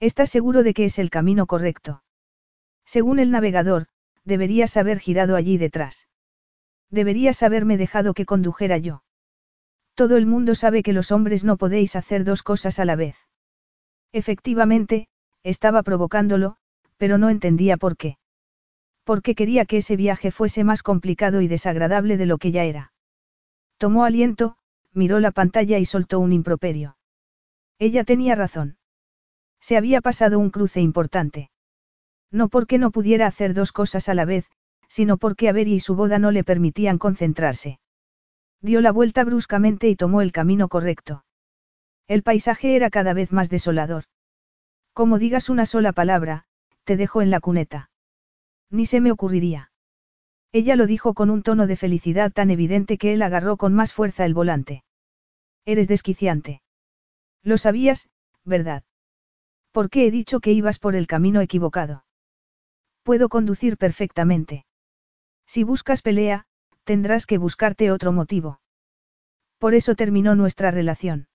[0.00, 2.02] ¿Estás seguro de que es el camino correcto?
[2.84, 3.86] Según el navegador,
[4.24, 6.08] deberías haber girado allí detrás.
[6.90, 9.02] Deberías haberme dejado que condujera yo.
[9.94, 13.16] Todo el mundo sabe que los hombres no podéis hacer dos cosas a la vez.
[14.12, 15.08] Efectivamente,
[15.42, 16.56] estaba provocándolo,
[16.96, 18.18] pero no entendía por qué.
[19.04, 22.92] Porque quería que ese viaje fuese más complicado y desagradable de lo que ya era.
[23.78, 24.56] Tomó aliento,
[24.92, 26.96] miró la pantalla y soltó un improperio.
[27.78, 28.76] Ella tenía razón.
[29.60, 31.50] Se había pasado un cruce importante.
[32.32, 34.48] No porque no pudiera hacer dos cosas a la vez,
[34.88, 37.80] sino porque Avery y su boda no le permitían concentrarse.
[38.60, 41.24] Dio la vuelta bruscamente y tomó el camino correcto.
[42.06, 44.04] El paisaje era cada vez más desolador.
[44.92, 46.44] Como digas una sola palabra,
[46.84, 47.90] te dejo en la cuneta.
[48.70, 49.70] Ni se me ocurriría.
[50.52, 53.92] Ella lo dijo con un tono de felicidad tan evidente que él agarró con más
[53.92, 54.82] fuerza el volante.
[55.64, 56.62] Eres desquiciante.
[57.42, 58.08] Lo sabías,
[58.44, 58.82] ¿verdad?
[59.70, 62.04] ¿Por qué he dicho que ibas por el camino equivocado?
[63.02, 64.64] Puedo conducir perfectamente.
[65.46, 66.46] Si buscas pelea,
[66.84, 68.60] tendrás que buscarte otro motivo.
[69.58, 71.28] Por eso terminó nuestra relación.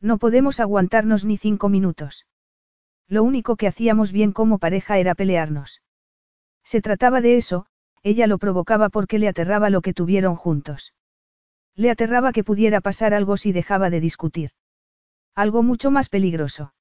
[0.00, 2.26] No podemos aguantarnos ni cinco minutos.
[3.08, 5.82] Lo único que hacíamos bien como pareja era pelearnos.
[6.64, 7.66] Se trataba de eso,
[8.02, 10.94] ella lo provocaba porque le aterraba lo que tuvieron juntos.
[11.74, 14.50] Le aterraba que pudiera pasar algo si dejaba de discutir.
[15.34, 16.72] Algo mucho más peligroso.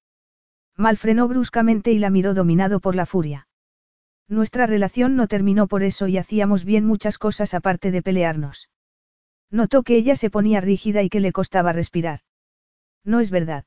[0.77, 3.48] Mal frenó bruscamente y la miró dominado por la furia.
[4.30, 8.69] Nuestra relación no terminó por eso y hacíamos bien muchas cosas aparte de pelearnos.
[9.49, 12.19] Notó que ella se ponía rígida y que le costaba respirar.
[13.03, 13.65] No es verdad.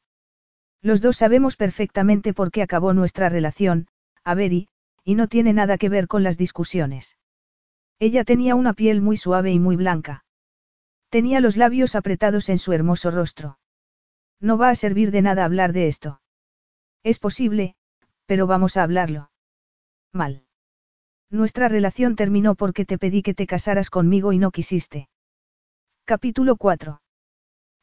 [0.80, 3.88] Los dos sabemos perfectamente por qué acabó nuestra relación,
[4.22, 4.68] Avery,
[5.04, 7.18] y no tiene nada que ver con las discusiones.
[7.98, 10.24] Ella tenía una piel muy suave y muy blanca.
[11.08, 13.58] Tenía los labios apretados en su hermoso rostro.
[14.40, 16.20] No va a servir de nada hablar de esto.
[17.02, 17.74] Es posible,
[18.26, 19.30] pero vamos a hablarlo.
[20.12, 20.46] Mal.
[21.32, 25.08] Nuestra relación terminó porque te pedí que te casaras conmigo y no quisiste.
[26.04, 27.00] Capítulo 4.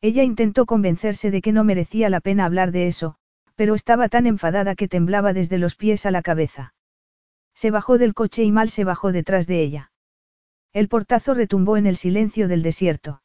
[0.02, 3.16] Ella intentó convencerse de que no merecía la pena hablar de eso,
[3.56, 6.76] pero estaba tan enfadada que temblaba desde los pies a la cabeza.
[7.56, 9.92] Se bajó del coche y Mal se bajó detrás de ella.
[10.72, 13.24] El portazo retumbó en el silencio del desierto.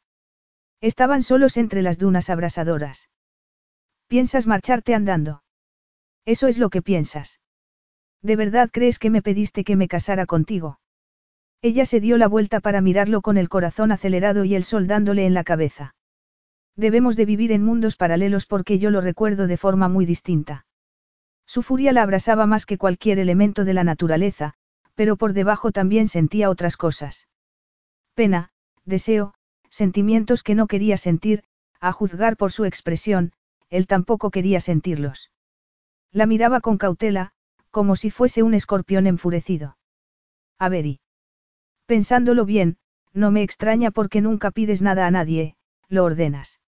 [0.81, 3.11] Estaban solos entre las dunas abrasadoras.
[4.07, 5.43] ¿Piensas marcharte andando?
[6.25, 7.39] Eso es lo que piensas.
[8.25, 10.79] ¿De verdad crees que me pediste que me casara contigo?
[11.61, 15.27] Ella se dio la vuelta para mirarlo con el corazón acelerado y el sol dándole
[15.27, 15.93] en la cabeza.
[16.75, 20.65] Debemos de vivir en mundos paralelos porque yo lo recuerdo de forma muy distinta.
[21.45, 24.55] Su furia la abrasaba más que cualquier elemento de la naturaleza,
[24.95, 27.27] pero por debajo también sentía otras cosas.
[28.15, 28.49] Pena,
[28.85, 29.35] deseo,
[29.69, 31.43] sentimientos que no quería sentir,
[31.79, 33.33] a juzgar por su expresión,
[33.69, 35.29] él tampoco quería sentirlos.
[36.11, 37.34] La miraba con cautela,
[37.75, 39.75] como si fuese un escorpión enfurecido.
[40.57, 41.01] A ver y.
[41.85, 42.77] Pensándolo bien,
[43.11, 45.57] no me extraña porque nunca pides nada a nadie,
[45.89, 46.61] lo ordenas.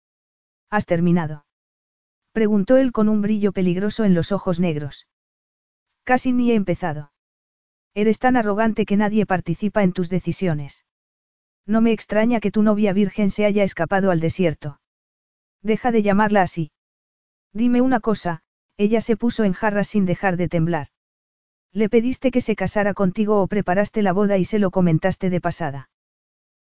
[0.70, 1.44] ¿Has terminado?
[2.32, 5.06] Preguntó él con un brillo peligroso en los ojos negros.
[6.04, 7.12] Casi ni he empezado.
[7.92, 10.86] Eres tan arrogante que nadie participa en tus decisiones.
[11.66, 14.80] No me extraña que tu novia virgen se haya escapado al desierto.
[15.60, 16.72] Deja de llamarla así.
[17.52, 18.40] Dime una cosa,
[18.78, 20.88] ella se puso en jarras sin dejar de temblar.
[21.74, 25.40] ¿Le pediste que se casara contigo o preparaste la boda y se lo comentaste de
[25.40, 25.90] pasada?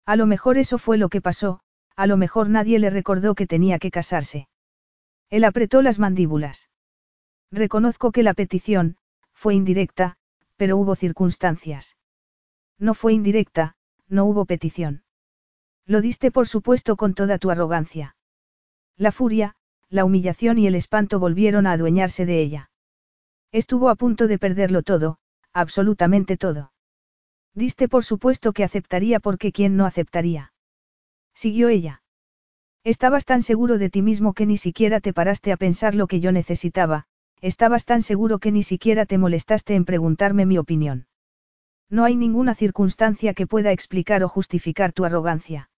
[0.05, 1.61] A lo mejor eso fue lo que pasó,
[1.95, 4.47] a lo mejor nadie le recordó que tenía que casarse.
[5.31, 6.69] Él apretó las mandíbulas.
[7.51, 8.97] Reconozco que la petición,
[9.33, 10.17] fue indirecta,
[10.57, 11.97] pero hubo circunstancias.
[12.77, 13.75] No fue indirecta,
[14.09, 15.01] no hubo petición.
[15.87, 18.15] Lo diste por supuesto con toda tu arrogancia.
[18.95, 19.55] La furia,
[19.89, 22.69] la humillación y el espanto volvieron a adueñarse de ella.
[23.51, 25.17] Estuvo a punto de perderlo todo,
[25.53, 26.71] absolutamente todo.
[27.55, 30.53] Diste por supuesto que aceptaría porque quién no aceptaría.
[31.33, 32.03] Siguió ella.
[32.83, 36.19] Estabas tan seguro de ti mismo que ni siquiera te paraste a pensar lo que
[36.19, 37.05] yo necesitaba,
[37.41, 41.07] estabas tan seguro que ni siquiera te molestaste en preguntarme mi opinión.
[41.89, 45.69] No hay ninguna circunstancia que pueda explicar o justificar tu arrogancia.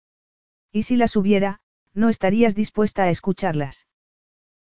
[0.72, 1.60] Y si las hubiera,
[1.94, 3.86] no estarías dispuesta a escucharlas.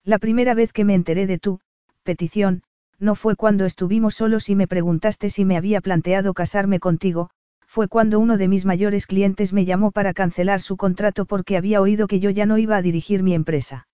[0.04, 1.60] La primera vez que me enteré de tu
[2.04, 2.64] petición,
[3.00, 7.30] no fue cuando estuvimos solos y me preguntaste si me había planteado casarme contigo,
[7.68, 11.82] fue cuando uno de mis mayores clientes me llamó para cancelar su contrato porque había
[11.82, 13.88] oído que yo ya no iba a dirigir mi empresa.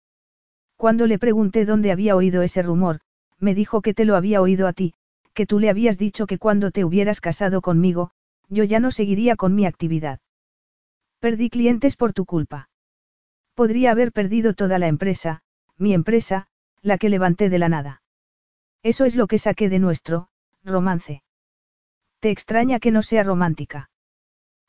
[0.77, 2.99] Cuando le pregunté dónde había oído ese rumor,
[3.39, 4.93] me dijo que te lo había oído a ti,
[5.33, 8.11] que tú le habías dicho que cuando te hubieras casado conmigo,
[8.49, 10.19] yo ya no seguiría con mi actividad.
[11.19, 12.69] Perdí clientes por tu culpa.
[13.55, 15.41] Podría haber perdido toda la empresa,
[15.77, 16.47] mi empresa,
[16.81, 18.00] la que levanté de la nada.
[18.83, 20.29] Eso es lo que saqué de nuestro,
[20.63, 21.23] romance.
[22.19, 23.89] ¿Te extraña que no sea romántica?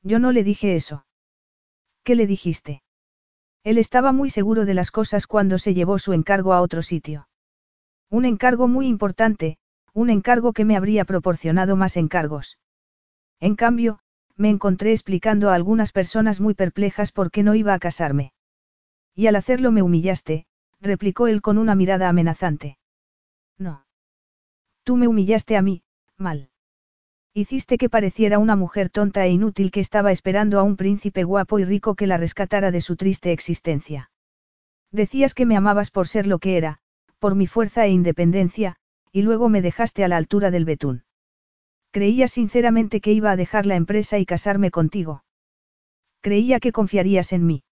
[0.02, 1.06] Yo no le dije eso.
[2.02, 2.82] ¿Qué le dijiste?
[3.64, 7.28] Él estaba muy seguro de las cosas cuando se llevó su encargo a otro sitio.
[8.10, 9.58] Un encargo muy importante,
[9.94, 12.58] un encargo que me habría proporcionado más encargos.
[13.40, 14.00] En cambio,
[14.36, 18.32] me encontré explicando a algunas personas muy perplejas por qué no iba a casarme.
[19.14, 20.46] Y al hacerlo me humillaste,
[20.80, 22.78] replicó él con una mirada amenazante.
[23.58, 23.84] No.
[24.84, 25.82] Tú me humillaste a mí,
[26.16, 26.50] mal.
[27.34, 31.58] Hiciste que pareciera una mujer tonta e inútil que estaba esperando a un príncipe guapo
[31.58, 34.10] y rico que la rescatara de su triste existencia.
[34.90, 36.80] Decías que me amabas por ser lo que era,
[37.18, 38.76] por mi fuerza e independencia,
[39.12, 41.04] y luego me dejaste a la altura del betún.
[41.90, 45.24] Creía sinceramente que iba a dejar la empresa y casarme contigo.
[46.20, 47.64] Creía que confiarías en mí.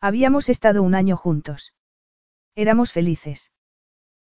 [0.00, 1.74] Habíamos estado un año juntos.
[2.54, 3.50] Éramos felices.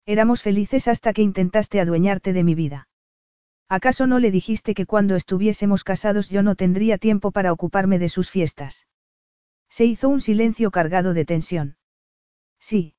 [0.06, 2.88] Éramos felices hasta que intentaste adueñarte de mi vida.
[3.68, 8.08] ¿Acaso no le dijiste que cuando estuviésemos casados yo no tendría tiempo para ocuparme de
[8.08, 8.88] sus fiestas?
[9.68, 11.76] Se hizo un silencio cargado de tensión.
[12.58, 12.94] Sí,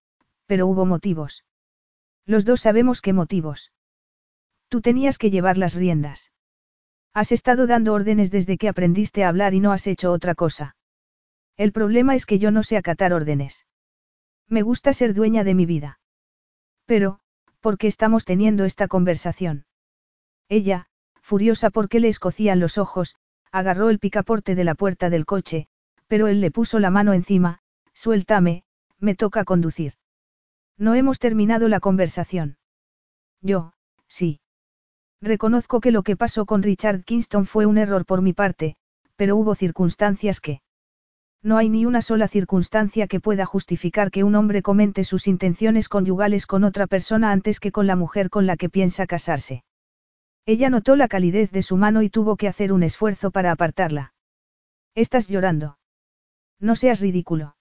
[0.46, 1.44] pero hubo motivos.
[2.26, 3.74] Los dos sabemos qué motivos.
[4.70, 6.32] Tú tenías que llevar las riendas.
[7.14, 10.78] Has estado dando órdenes desde que aprendiste a hablar y no has hecho otra cosa.
[11.58, 13.66] El problema es que yo no sé acatar órdenes.
[14.48, 16.00] Me gusta ser dueña de mi vida.
[16.92, 17.22] Pero,
[17.62, 19.64] ¿por qué estamos teniendo esta conversación?
[20.50, 20.88] Ella,
[21.22, 23.16] furiosa porque le escocían los ojos,
[23.50, 25.70] agarró el picaporte de la puerta del coche,
[26.08, 27.60] pero él le puso la mano encima,
[27.94, 28.66] suéltame,
[29.00, 29.94] me toca conducir.
[30.78, 32.58] No hemos terminado la conversación.
[33.40, 33.72] Yo,
[34.10, 34.42] sí.
[35.22, 38.76] Reconozco que lo que pasó con Richard Kingston fue un error por mi parte,
[39.16, 40.60] pero hubo circunstancias que...
[41.44, 45.90] No hay ni una sola circunstancia que pueda justificar que un hombre comente sus intenciones
[45.90, 49.64] conyugales con otra persona antes que con la mujer con la que piensa casarse.
[50.46, 54.14] Ella notó la calidez de su mano y tuvo que hacer un esfuerzo para apartarla.
[54.94, 55.80] Estás llorando.
[56.60, 57.56] No seas ridículo.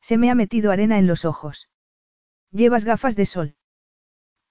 [0.00, 1.68] Se me ha metido arena en los ojos.
[2.50, 3.56] Llevas gafas de sol.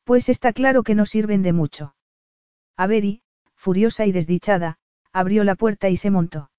[0.03, 1.95] Pues está claro que no sirven de mucho.
[2.75, 3.23] Averi,
[3.55, 4.77] furiosa y desdichada,
[5.11, 6.51] abrió la puerta y se montó.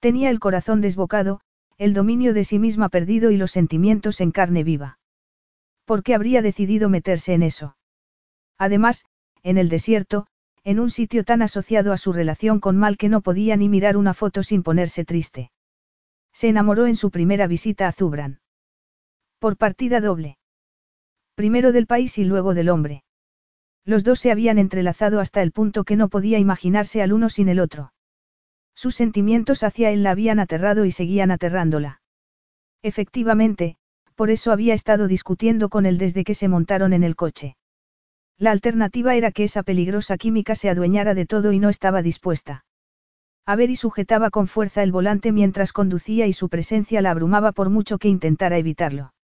[0.00, 1.40] Tenía el corazón desbocado,
[1.78, 4.98] el dominio de sí misma perdido y los sentimientos en carne viva.
[5.84, 7.76] ¿Por qué habría decidido meterse en eso?
[8.58, 9.04] Además,
[9.42, 10.26] en el desierto,
[10.64, 13.96] en un sitio tan asociado a su relación con Mal que no podía ni mirar
[13.96, 15.52] una foto sin ponerse triste.
[16.32, 18.40] Se enamoró en su primera visita a Zubran.
[19.38, 20.38] Por partida doble.
[21.34, 23.04] Primero del país y luego del hombre.
[23.84, 27.48] Los dos se habían entrelazado hasta el punto que no podía imaginarse al uno sin
[27.48, 27.92] el otro.
[28.76, 32.02] Sus sentimientos hacia él la habían aterrado y seguían aterrándola.
[32.82, 33.78] Efectivamente,
[34.14, 37.56] por eso había estado discutiendo con él desde que se montaron en el coche.
[38.38, 42.66] La alternativa era que esa peligrosa química se adueñara de todo y no estaba dispuesta.
[43.46, 47.96] y sujetaba con fuerza el volante mientras conducía y su presencia la abrumaba por mucho
[47.96, 49.14] que intentara evitarlo.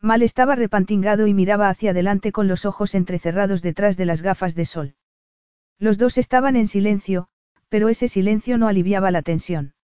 [0.00, 4.54] Mal estaba repantingado y miraba hacia adelante con los ojos entrecerrados detrás de las gafas
[4.54, 4.94] de sol.
[5.78, 7.29] Los dos estaban en silencio,
[7.70, 9.74] pero ese silencio no aliviaba la tensión.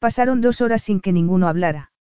[0.00, 1.92] Pasaron dos horas sin que ninguno hablara.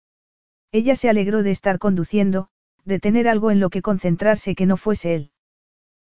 [0.72, 2.50] Ella se alegró de estar conduciendo,
[2.86, 5.32] de tener algo en lo que concentrarse que no fuese él.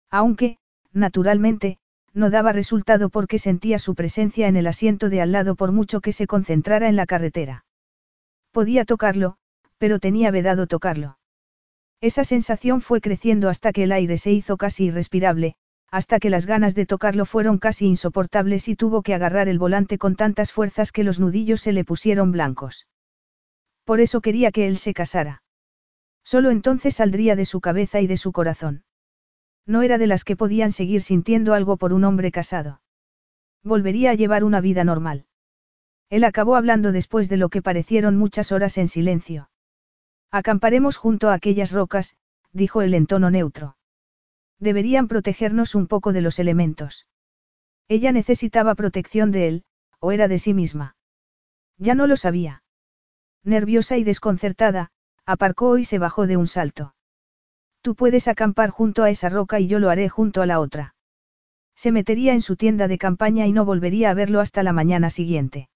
[0.09, 0.57] Aunque,
[0.91, 1.79] naturalmente,
[2.13, 6.01] no daba resultado porque sentía su presencia en el asiento de al lado por mucho
[6.01, 7.65] que se concentrara en la carretera.
[8.51, 9.37] Podía tocarlo,
[9.77, 11.17] pero tenía vedado tocarlo.
[12.01, 15.55] Esa sensación fue creciendo hasta que el aire se hizo casi irrespirable,
[15.91, 19.97] hasta que las ganas de tocarlo fueron casi insoportables y tuvo que agarrar el volante
[19.97, 22.87] con tantas fuerzas que los nudillos se le pusieron blancos.
[23.83, 25.43] Por eso quería que él se casara.
[26.23, 28.83] Solo entonces saldría de su cabeza y de su corazón.
[29.65, 32.81] No era de las que podían seguir sintiendo algo por un hombre casado.
[33.61, 35.25] Volvería a llevar una vida normal.
[36.09, 39.49] Él acabó hablando después de lo que parecieron muchas horas en silencio.
[40.31, 42.15] Acamparemos junto a aquellas rocas,
[42.53, 43.75] dijo él en tono neutro.
[44.61, 47.07] Deberían protegernos un poco de los elementos.
[47.87, 49.63] Ella necesitaba protección de él,
[49.99, 50.95] o era de sí misma.
[51.77, 52.63] Ya no lo sabía.
[53.43, 54.91] Nerviosa y desconcertada,
[55.25, 56.93] aparcó y se bajó de un salto.
[57.81, 60.95] Tú puedes acampar junto a esa roca y yo lo haré junto a la otra.
[61.75, 65.09] Se metería en su tienda de campaña y no volvería a verlo hasta la mañana
[65.09, 65.69] siguiente.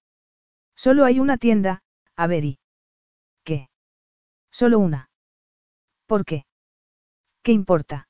[0.76, 1.82] Solo hay una tienda,
[2.14, 2.60] Avery.
[3.42, 3.68] ¿Qué?
[4.52, 5.10] Solo una.
[6.06, 6.46] ¿Por qué?
[7.42, 8.06] ¿Qué importa?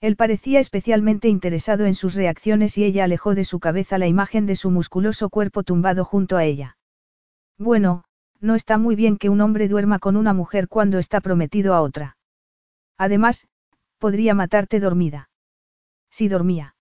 [0.00, 4.46] Él parecía especialmente interesado en sus reacciones y ella alejó de su cabeza la imagen
[4.46, 6.76] de su musculoso cuerpo tumbado junto a ella.
[7.58, 8.04] Bueno,
[8.40, 11.80] no está muy bien que un hombre duerma con una mujer cuando está prometido a
[11.80, 12.16] otra.
[12.96, 13.48] Además,
[13.98, 15.30] podría matarte dormida.
[16.10, 16.76] Si dormía.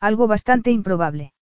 [0.00, 1.32] Algo bastante improbable.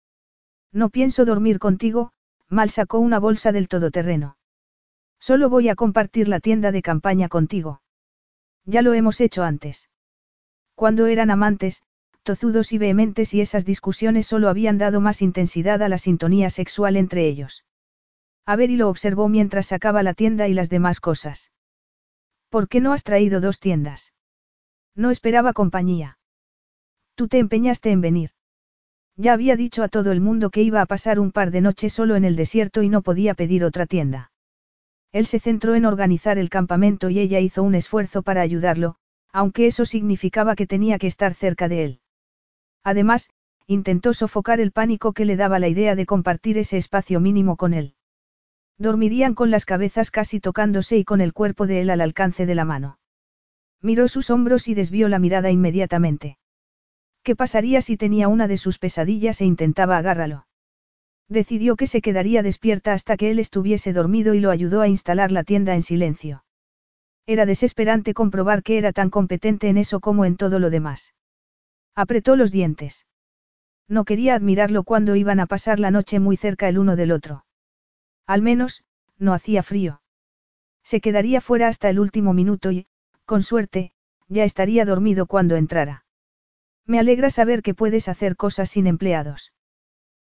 [0.73, 2.13] No pienso dormir contigo,
[2.51, 4.37] Mal sacó una bolsa del todoterreno.
[5.21, 7.81] Solo voy a compartir la tienda de campaña contigo.
[8.65, 9.90] Ya lo hemos hecho antes.
[10.81, 11.83] Cuando eran amantes,
[12.23, 16.97] tozudos y vehementes y esas discusiones solo habían dado más intensidad a la sintonía sexual
[16.97, 17.67] entre ellos.
[18.47, 21.53] y lo observó mientras sacaba la tienda y las demás cosas.
[22.49, 24.15] ¿Por qué no has traído dos tiendas?
[24.97, 26.19] No esperaba compañía.
[27.15, 28.31] Tú te empeñaste en venir.
[29.17, 31.93] Ya había dicho a todo el mundo que iba a pasar un par de noches
[31.93, 34.33] solo en el desierto y no podía pedir otra tienda.
[35.13, 38.97] Él se centró en organizar el campamento y ella hizo un esfuerzo para ayudarlo,
[39.33, 42.01] aunque eso significaba que tenía que estar cerca de él.
[42.83, 43.31] Además,
[43.67, 47.75] intentó sofocar el pánico que le daba la idea de compartir ese espacio mínimo con
[47.75, 47.95] él.
[48.79, 52.55] Dormirían con las cabezas casi tocándose y con el cuerpo de él al alcance de
[52.55, 52.99] la mano.
[53.83, 56.39] Miró sus hombros y desvió la mirada inmediatamente.
[57.23, 60.47] ¿Qué pasaría si tenía una de sus pesadillas e intentaba agárralo?
[61.29, 65.31] Decidió que se quedaría despierta hasta que él estuviese dormido y lo ayudó a instalar
[65.31, 66.43] la tienda en silencio.
[67.33, 71.15] Era desesperante comprobar que era tan competente en eso como en todo lo demás.
[71.95, 73.07] Apretó los dientes.
[73.87, 77.45] No quería admirarlo cuando iban a pasar la noche muy cerca el uno del otro.
[78.27, 78.83] Al menos,
[79.17, 80.03] no hacía frío.
[80.83, 82.89] Se quedaría fuera hasta el último minuto y,
[83.27, 83.93] con suerte,
[84.27, 86.05] ya estaría dormido cuando entrara.
[86.85, 89.53] Me alegra saber que puedes hacer cosas sin empleados.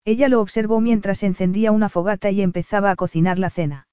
[0.05, 3.89] Ella lo observó mientras encendía una fogata y empezaba a cocinar la cena.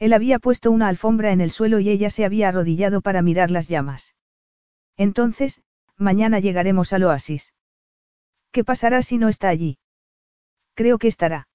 [0.00, 3.50] Él había puesto una alfombra en el suelo y ella se había arrodillado para mirar
[3.50, 4.14] las llamas.
[4.96, 5.62] Entonces,
[5.96, 7.52] mañana llegaremos al oasis.
[8.50, 9.78] ¿Qué pasará si no está allí?
[10.74, 11.48] Creo que estará.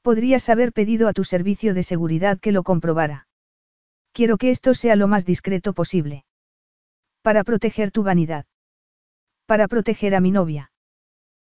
[0.00, 3.28] Podrías haber pedido a tu servicio de seguridad que lo comprobara.
[4.12, 6.24] Quiero que esto sea lo más discreto posible.
[7.20, 8.46] Para proteger tu vanidad.
[9.44, 10.72] Para proteger a mi novia.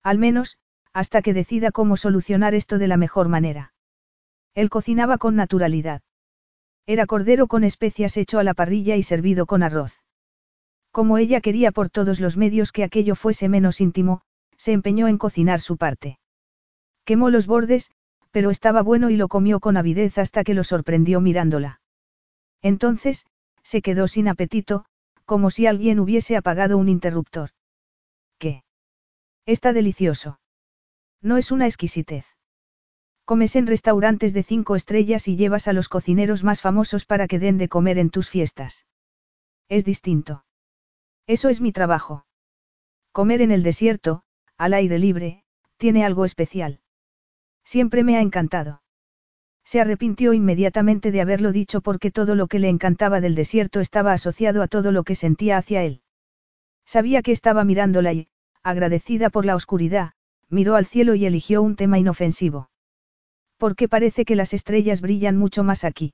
[0.03, 0.57] Al menos,
[0.91, 3.73] hasta que decida cómo solucionar esto de la mejor manera.
[4.53, 6.01] Él cocinaba con naturalidad.
[6.89, 10.01] Era cordero con especias hecho a la parrilla y servido con arroz.
[10.91, 14.21] Como ella quería por todos los medios que aquello fuese menos íntimo,
[14.57, 16.17] se empeñó en cocinar su parte.
[17.05, 17.91] Quemó los bordes,
[18.31, 21.79] pero estaba bueno y lo comió con avidez hasta que lo sorprendió mirándola.
[22.63, 23.27] Entonces,
[23.61, 24.85] se quedó sin apetito,
[25.25, 27.51] como si alguien hubiese apagado un interruptor.
[28.39, 28.63] ¿Qué?
[29.45, 30.39] Está delicioso.
[31.21, 32.25] No es una exquisitez.
[33.29, 37.37] Comes en restaurantes de cinco estrellas y llevas a los cocineros más famosos para que
[37.37, 38.87] den de comer en tus fiestas.
[39.67, 40.45] Es distinto.
[41.27, 42.25] Eso es mi trabajo.
[43.11, 44.23] Comer en el desierto,
[44.57, 45.43] al aire libre,
[45.77, 46.79] tiene algo especial.
[47.63, 48.81] Siempre me ha encantado.
[49.63, 54.11] Se arrepintió inmediatamente de haberlo dicho porque todo lo que le encantaba del desierto estaba
[54.11, 56.01] asociado a todo lo que sentía hacia él.
[56.83, 58.27] Sabía que estaba mirándola y,
[58.63, 60.13] agradecida por la oscuridad,
[60.49, 62.71] miró al cielo y eligió un tema inofensivo.
[63.59, 66.13] Porque parece que las estrellas brillan mucho más aquí.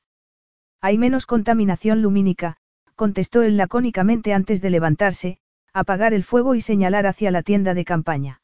[0.82, 2.58] Hay menos contaminación lumínica,
[2.96, 5.38] contestó él lacónicamente antes de levantarse,
[5.72, 8.42] apagar el fuego y señalar hacia la tienda de campaña.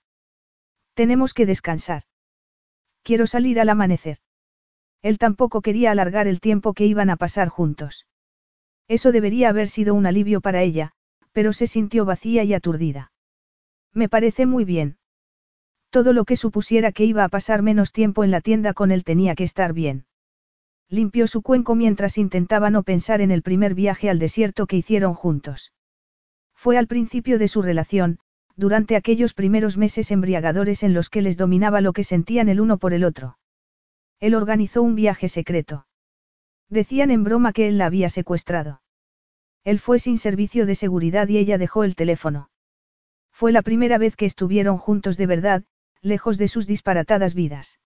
[0.94, 2.04] Tenemos que descansar.
[3.02, 4.20] Quiero salir al amanecer.
[5.02, 8.06] Él tampoco quería alargar el tiempo que iban a pasar juntos.
[8.88, 10.92] Eso debería haber sido un alivio para ella,
[11.32, 13.12] pero se sintió vacía y aturdida.
[13.94, 14.98] Me parece muy bien.
[15.92, 19.04] Todo lo que supusiera que iba a pasar menos tiempo en la tienda con él
[19.04, 20.06] tenía que estar bien.
[20.90, 25.14] Limpió su cuenco mientras intentaba no pensar en el primer viaje al desierto que hicieron
[25.14, 25.74] juntos.
[26.56, 28.20] Fue al principio de su relación,
[28.56, 32.78] durante aquellos primeros meses embriagadores en los que les dominaba lo que sentían el uno
[32.78, 33.38] por el otro.
[34.22, 35.88] Él organizó un viaje secreto.
[36.70, 38.82] Decían en broma que él la había secuestrado.
[39.66, 42.50] Él fue sin servicio de seguridad y ella dejó el teléfono.
[43.32, 45.64] Fue la primera vez que estuvieron juntos de verdad,
[46.02, 47.80] lejos de sus disparatadas vidas.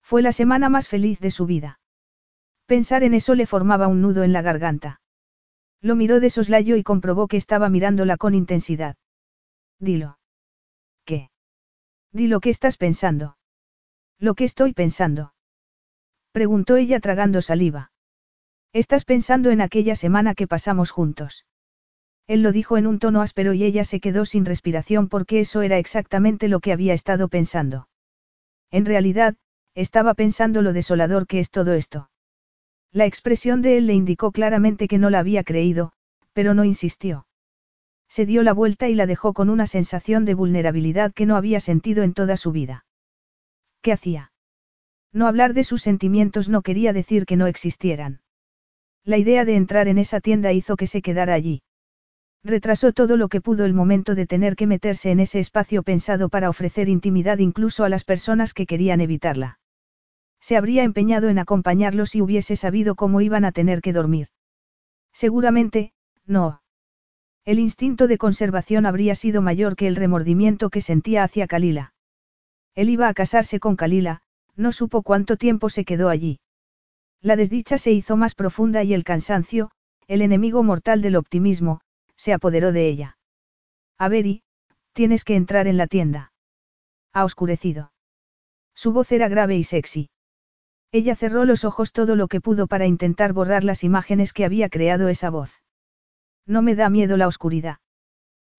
[0.00, 1.80] Fue la semana más feliz de su vida.
[2.66, 5.00] Pensar en eso le formaba un nudo en la garganta.
[5.80, 8.96] Lo miró de soslayo y comprobó que estaba mirándola con intensidad.
[9.78, 10.18] Dilo.
[11.04, 11.30] ¿Qué?
[12.12, 13.36] Dilo que estás pensando.
[14.18, 15.34] Lo que estoy pensando.
[16.30, 17.90] Preguntó ella tragando saliva.
[18.72, 21.44] Estás pensando en aquella semana que pasamos juntos.
[22.32, 25.60] Él lo dijo en un tono áspero y ella se quedó sin respiración porque eso
[25.60, 27.88] era exactamente lo que había estado pensando.
[28.70, 29.36] En realidad,
[29.74, 32.08] estaba pensando lo desolador que es todo esto.
[32.90, 35.92] La expresión de él le indicó claramente que no la había creído,
[36.32, 37.26] pero no insistió.
[38.08, 41.60] Se dio la vuelta y la dejó con una sensación de vulnerabilidad que no había
[41.60, 42.86] sentido en toda su vida.
[43.82, 44.32] ¿Qué hacía?
[45.12, 48.22] No hablar de sus sentimientos no quería decir que no existieran.
[49.04, 51.62] La idea de entrar en esa tienda hizo que se quedara allí.
[52.44, 56.28] Retrasó todo lo que pudo el momento de tener que meterse en ese espacio pensado
[56.28, 59.60] para ofrecer intimidad incluso a las personas que querían evitarla.
[60.40, 64.28] Se habría empeñado en acompañarlos si hubiese sabido cómo iban a tener que dormir.
[65.12, 65.92] Seguramente,
[66.26, 66.62] no.
[67.44, 71.94] El instinto de conservación habría sido mayor que el remordimiento que sentía hacia Kalila.
[72.74, 74.22] Él iba a casarse con Kalila,
[74.56, 76.40] no supo cuánto tiempo se quedó allí.
[77.20, 79.70] La desdicha se hizo más profunda y el cansancio,
[80.08, 81.80] el enemigo mortal del optimismo,
[82.22, 83.18] se apoderó de ella.
[83.98, 84.44] Averi,
[84.92, 86.32] tienes que entrar en la tienda.
[87.12, 87.92] Ha oscurecido.
[88.76, 90.08] Su voz era grave y sexy.
[90.92, 94.68] Ella cerró los ojos todo lo que pudo para intentar borrar las imágenes que había
[94.68, 95.64] creado esa voz.
[96.46, 97.78] No me da miedo la oscuridad.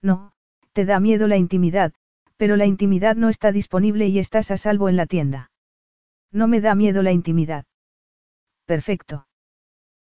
[0.01, 0.33] No,
[0.73, 1.93] te da miedo la intimidad,
[2.35, 5.51] pero la intimidad no está disponible y estás a salvo en la tienda.
[6.33, 7.63] No me da miedo la intimidad.
[8.65, 9.25] Perfecto.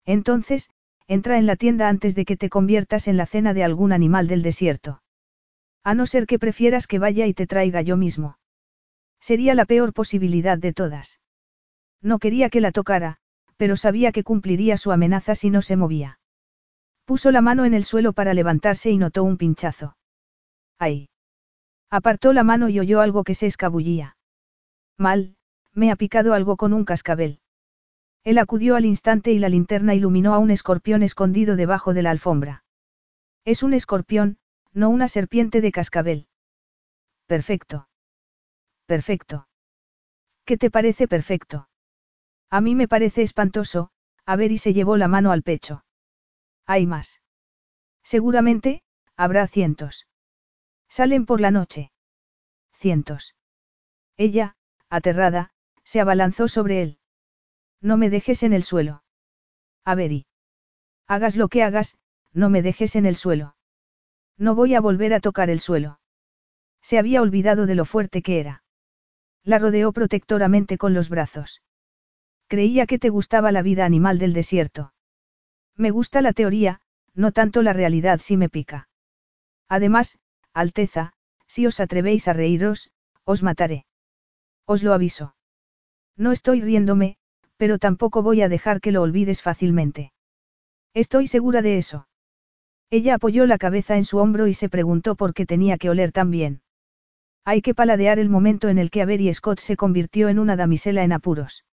[0.05, 0.69] Entonces,
[1.09, 4.27] entra en la tienda antes de que te conviertas en la cena de algún animal
[4.27, 5.01] del desierto.
[5.83, 8.37] A no ser que prefieras que vaya y te traiga yo mismo.
[9.19, 11.19] Sería la peor posibilidad de todas.
[11.99, 13.17] No quería que la tocara,
[13.57, 16.19] pero sabía que cumpliría su amenaza si no se movía.
[17.05, 19.97] Puso la mano en el suelo para levantarse y notó un pinchazo.
[20.77, 21.09] ¡Ay!
[21.89, 24.15] Apartó la mano y oyó algo que se escabullía.
[24.95, 25.35] Mal,
[25.73, 27.39] me ha picado algo con un cascabel.
[28.29, 32.11] Él acudió al instante y la linterna iluminó a un escorpión escondido debajo de la
[32.11, 32.63] alfombra.
[33.43, 34.37] Es un escorpión,
[34.71, 36.27] no una serpiente de cascabel.
[37.25, 37.89] Perfecto.
[38.85, 39.47] Perfecto.
[40.45, 41.69] ¿Qué te parece perfecto?
[42.51, 43.89] A mí me parece espantoso,
[44.27, 45.83] a ver y se llevó la mano al pecho.
[46.67, 47.23] Hay más.
[48.03, 48.83] Seguramente,
[49.15, 50.05] habrá cientos.
[50.87, 51.91] Salen por la noche.
[52.73, 53.33] Cientos.
[54.17, 54.55] Ella,
[54.87, 55.49] aterrada,
[55.83, 56.98] se abalanzó sobre él.
[57.81, 59.03] No me dejes en el suelo.
[59.85, 60.25] A ver y.
[61.07, 61.97] Hagas lo que hagas,
[62.33, 63.55] no me dejes en el suelo.
[64.37, 65.99] No voy a volver a tocar el suelo.
[66.81, 68.63] Se había olvidado de lo fuerte que era.
[69.43, 71.61] La rodeó protectoramente con los brazos.
[72.47, 74.93] Creía que te gustaba la vida animal del desierto.
[75.75, 76.81] Me gusta la teoría,
[77.13, 78.89] no tanto la realidad si me pica.
[79.67, 80.19] Además,
[80.53, 81.13] Alteza,
[81.47, 82.91] si os atrevéis a reíros,
[83.23, 83.85] os mataré.
[84.65, 85.35] Os lo aviso.
[86.15, 87.17] No estoy riéndome,
[87.59, 90.13] pero tampoco voy a dejar que lo olvides fácilmente.
[90.93, 92.07] Estoy segura de eso.
[92.89, 96.13] Ella apoyó la cabeza en su hombro y se preguntó por qué tenía que oler
[96.13, 96.61] tan bien.
[97.43, 101.03] Hay que paladear el momento en el que Avery Scott se convirtió en una damisela
[101.03, 101.65] en apuros.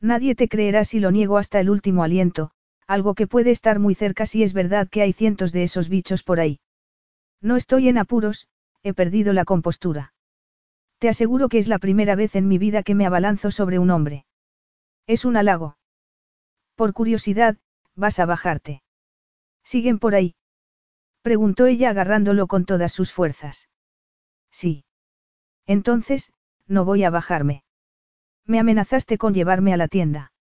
[0.00, 2.50] Nadie te creerá si lo niego hasta el último aliento,
[2.88, 6.24] algo que puede estar muy cerca si es verdad que hay cientos de esos bichos
[6.24, 6.58] por ahí.
[7.40, 8.48] No estoy en apuros,
[8.82, 10.12] he perdido la compostura.
[10.98, 13.90] Te aseguro que es la primera vez en mi vida que me abalanzo sobre un
[13.90, 14.24] hombre.
[15.06, 15.76] Es un halago.
[16.76, 17.58] Por curiosidad,
[17.94, 18.82] vas a bajarte.
[19.62, 20.34] ¿Siguen por ahí?
[21.22, 23.68] Preguntó ella agarrándolo con todas sus fuerzas.
[24.50, 24.84] Sí.
[25.66, 26.32] Entonces,
[26.66, 27.64] no voy a bajarme.
[28.46, 30.32] Me amenazaste con llevarme a la tienda.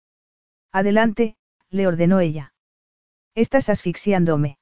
[0.72, 1.38] Adelante,
[1.70, 2.54] le ordenó ella.
[3.36, 4.58] Estás asfixiándome.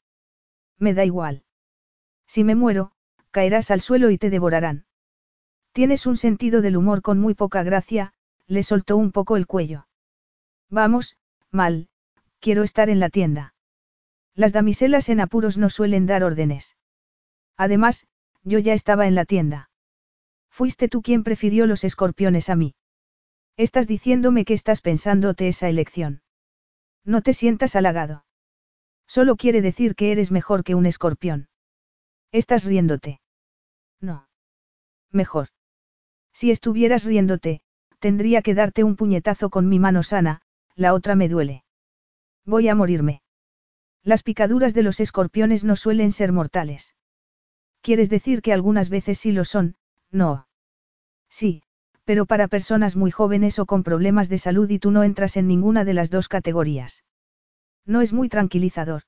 [0.78, 1.44] Me da igual.
[2.28, 2.91] Si me muero,
[3.32, 4.86] caerás al suelo y te devorarán.
[5.73, 8.14] Tienes un sentido del humor con muy poca gracia,
[8.48, 9.88] le soltó un poco el cuello.
[10.72, 11.18] Vamos,
[11.52, 11.89] mal,
[12.39, 13.53] quiero estar en la tienda.
[14.34, 16.77] Las damiselas en apuros no suelen dar órdenes.
[17.57, 18.07] Además,
[18.43, 19.69] yo ya estaba en la tienda.
[20.49, 22.73] Fuiste tú quien prefirió los escorpiones a mí.
[23.57, 26.22] Estás diciéndome que estás pensándote esa elección.
[27.03, 28.26] No te sientas halagado.
[29.07, 31.49] Solo quiere decir que eres mejor que un escorpión.
[32.31, 33.19] Estás riéndote.
[33.99, 34.30] No.
[35.11, 35.49] Mejor.
[36.31, 37.61] Si estuvieras riéndote,
[37.99, 40.41] tendría que darte un puñetazo con mi mano sana,
[40.76, 41.64] la otra me duele.
[42.45, 43.22] Voy a morirme.
[44.03, 46.95] Las picaduras de los escorpiones no suelen ser mortales.
[47.81, 49.76] ¿Quieres decir que algunas veces sí lo son?
[50.11, 50.48] No.
[51.30, 51.64] Sí,
[52.03, 55.48] pero para personas muy jóvenes o con problemas de salud y tú no entras en
[55.48, 57.03] ninguna de las dos categorías.
[57.85, 59.03] No es muy tranquilizador.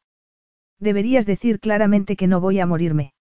[0.79, 3.13] Deberías decir claramente que no voy a morirme.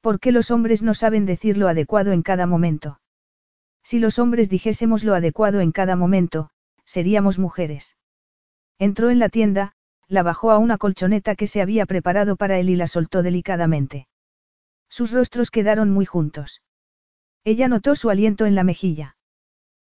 [0.00, 3.00] ¿Por qué los hombres no saben decir lo adecuado en cada momento?
[3.82, 6.50] Si los hombres dijésemos lo adecuado en cada momento,
[6.84, 7.96] seríamos mujeres.
[8.78, 9.74] Entró en la tienda,
[10.08, 14.08] la bajó a una colchoneta que se había preparado para él y la soltó delicadamente.
[14.88, 16.62] Sus rostros quedaron muy juntos.
[17.44, 19.16] Ella notó su aliento en la mejilla.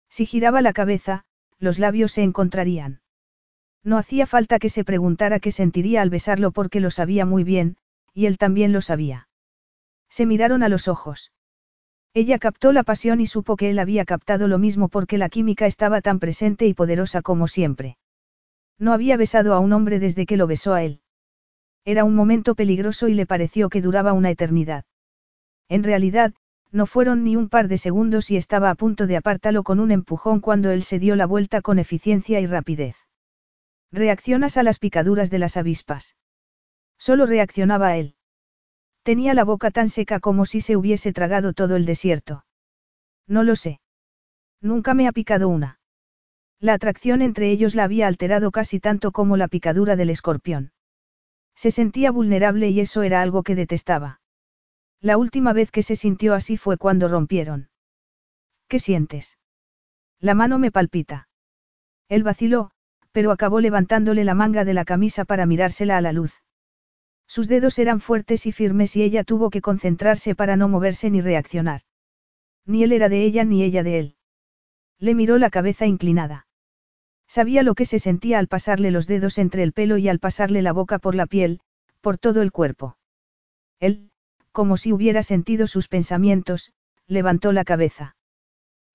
[0.08, 1.24] Si giraba la cabeza,
[1.58, 3.00] los labios se encontrarían.
[3.82, 7.76] No hacía falta que se preguntara qué sentiría al besarlo porque lo sabía muy bien,
[8.12, 9.28] y él también lo sabía.
[10.08, 11.32] Se miraron a los ojos.
[12.16, 15.66] Ella captó la pasión y supo que él había captado lo mismo porque la química
[15.66, 17.98] estaba tan presente y poderosa como siempre.
[18.78, 21.02] No había besado a un hombre desde que lo besó a él.
[21.84, 24.86] Era un momento peligroso y le pareció que duraba una eternidad.
[25.68, 26.32] En realidad,
[26.72, 29.90] no fueron ni un par de segundos y estaba a punto de apartarlo con un
[29.90, 32.96] empujón cuando él se dio la vuelta con eficiencia y rapidez.
[33.92, 36.16] Reaccionas a las picaduras de las avispas.
[36.96, 38.15] Solo reaccionaba a él.
[39.06, 42.44] Tenía la boca tan seca como si se hubiese tragado todo el desierto.
[43.28, 43.78] No lo sé.
[44.60, 45.78] Nunca me ha picado una.
[46.58, 50.72] La atracción entre ellos la había alterado casi tanto como la picadura del escorpión.
[51.54, 54.20] Se sentía vulnerable y eso era algo que detestaba.
[55.00, 57.68] La última vez que se sintió así fue cuando rompieron.
[58.66, 59.38] ¿Qué sientes?
[60.18, 61.28] La mano me palpita.
[62.08, 62.72] Él vaciló,
[63.12, 66.42] pero acabó levantándole la manga de la camisa para mirársela a la luz.
[67.26, 71.20] Sus dedos eran fuertes y firmes y ella tuvo que concentrarse para no moverse ni
[71.20, 71.82] reaccionar.
[72.64, 74.16] Ni él era de ella ni ella de él.
[74.98, 76.46] Le miró la cabeza inclinada.
[77.28, 80.62] Sabía lo que se sentía al pasarle los dedos entre el pelo y al pasarle
[80.62, 81.60] la boca por la piel,
[82.00, 82.96] por todo el cuerpo.
[83.80, 84.10] Él,
[84.52, 86.72] como si hubiera sentido sus pensamientos,
[87.06, 88.16] levantó la cabeza.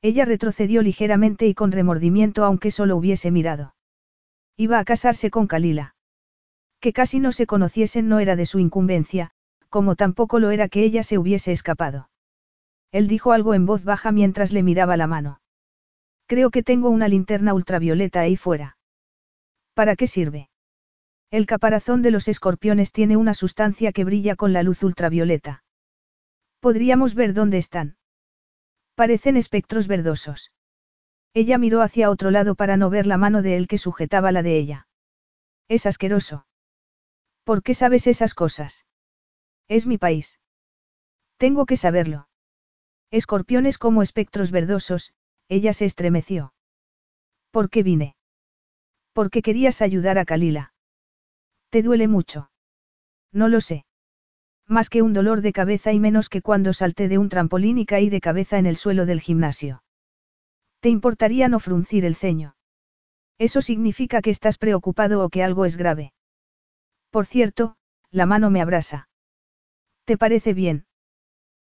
[0.01, 3.75] Ella retrocedió ligeramente y con remordimiento aunque solo hubiese mirado.
[4.57, 5.95] Iba a casarse con Kalila.
[6.81, 9.31] Que casi no se conociesen no era de su incumbencia,
[9.69, 12.09] como tampoco lo era que ella se hubiese escapado.
[12.91, 15.41] Él dijo algo en voz baja mientras le miraba la mano.
[16.25, 18.77] Creo que tengo una linterna ultravioleta ahí fuera.
[19.75, 20.49] ¿Para qué sirve?
[21.29, 25.63] El caparazón de los escorpiones tiene una sustancia que brilla con la luz ultravioleta.
[26.59, 27.95] Podríamos ver dónde están.
[28.95, 30.51] Parecen espectros verdosos.
[31.33, 34.41] Ella miró hacia otro lado para no ver la mano de él que sujetaba la
[34.43, 34.87] de ella.
[35.69, 36.45] Es asqueroso.
[37.43, 38.85] ¿Por qué sabes esas cosas?
[39.67, 40.39] Es mi país.
[41.37, 42.27] Tengo que saberlo.
[43.09, 45.13] Escorpiones como espectros verdosos,
[45.49, 46.53] ella se estremeció.
[47.51, 48.15] ¿Por qué vine?
[49.13, 50.73] Porque querías ayudar a Kalila.
[51.69, 52.51] ¿Te duele mucho?
[53.33, 53.85] No lo sé.
[54.67, 57.85] Más que un dolor de cabeza y menos que cuando salté de un trampolín y
[57.85, 59.83] caí de cabeza en el suelo del gimnasio.
[60.79, 62.55] ¿Te importaría no fruncir el ceño?
[63.37, 66.13] Eso significa que estás preocupado o que algo es grave.
[67.11, 67.75] Por cierto,
[68.09, 69.09] la mano me abrasa.
[70.05, 70.85] ¿Te parece bien?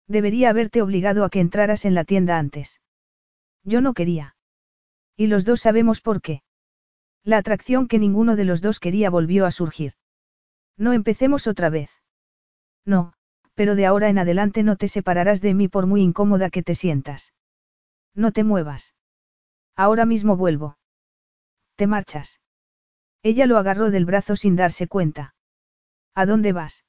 [0.07, 2.81] Debería haberte obligado a que entraras en la tienda antes.
[3.65, 4.37] Yo no quería.
[5.17, 6.43] Y los dos sabemos por qué.
[7.23, 9.93] La atracción que ninguno de los dos quería volvió a surgir.
[10.77, 11.91] No empecemos otra vez.
[12.87, 13.13] No,
[13.55, 16.75] pero de ahora en adelante no te separarás de mí por muy incómoda que te
[16.75, 17.35] sientas.
[18.15, 18.95] No te muevas.
[19.77, 20.79] Ahora mismo vuelvo.
[21.77, 22.41] Te marchas.
[23.23, 25.35] Ella lo agarró del brazo sin darse cuenta.
[26.15, 26.85] ¿A dónde vas?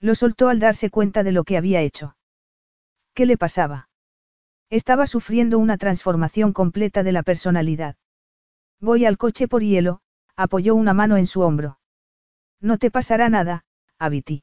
[0.00, 2.16] Lo soltó al darse cuenta de lo que había hecho.
[3.14, 3.88] ¿Qué le pasaba?
[4.70, 7.96] Estaba sufriendo una transformación completa de la personalidad.
[8.80, 10.00] Voy al coche por hielo,
[10.36, 11.78] apoyó una mano en su hombro.
[12.60, 13.64] No te pasará nada,
[13.98, 14.42] Abiti.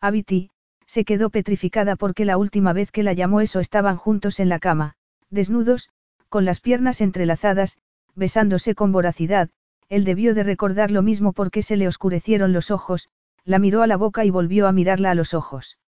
[0.00, 0.50] Abiti,
[0.86, 4.58] se quedó petrificada porque la última vez que la llamó eso estaban juntos en la
[4.58, 4.94] cama,
[5.30, 5.90] desnudos,
[6.28, 7.78] con las piernas entrelazadas,
[8.14, 9.50] besándose con voracidad,
[9.90, 13.10] él debió de recordar lo mismo porque se le oscurecieron los ojos,
[13.44, 15.78] la miró a la boca y volvió a mirarla a los ojos.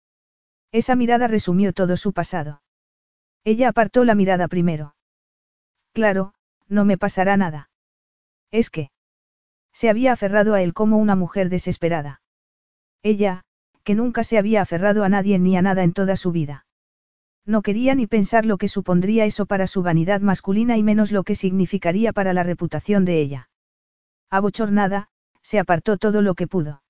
[0.73, 2.63] Esa mirada resumió todo su pasado.
[3.45, 4.97] Ella apartó la mirada primero.
[5.93, 6.35] Claro,
[6.69, 7.71] no me pasará nada.
[8.51, 8.91] Es que.
[9.73, 12.21] Se había aferrado a él como una mujer desesperada.
[13.03, 13.45] Ella,
[13.85, 16.67] que nunca se había aferrado a nadie ni a nada en toda su vida.
[17.47, 21.23] No quería ni pensar lo que supondría eso para su vanidad masculina y menos lo
[21.23, 23.49] que significaría para la reputación de ella.
[24.33, 25.09] Abochornada,
[25.43, 26.83] se apartó todo lo que pudo.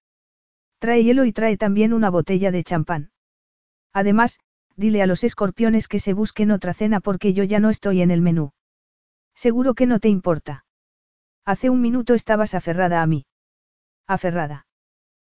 [0.79, 3.11] Trae hielo y trae también una botella de champán.
[3.93, 4.39] Además,
[4.77, 8.13] dile a los escorpiones que se busquen otra cena porque yo ya no estoy en
[8.13, 8.53] el menú.
[9.35, 10.65] Seguro que no te importa.
[11.45, 13.27] Hace un minuto estabas aferrada a mí.
[14.07, 14.69] Aferrada.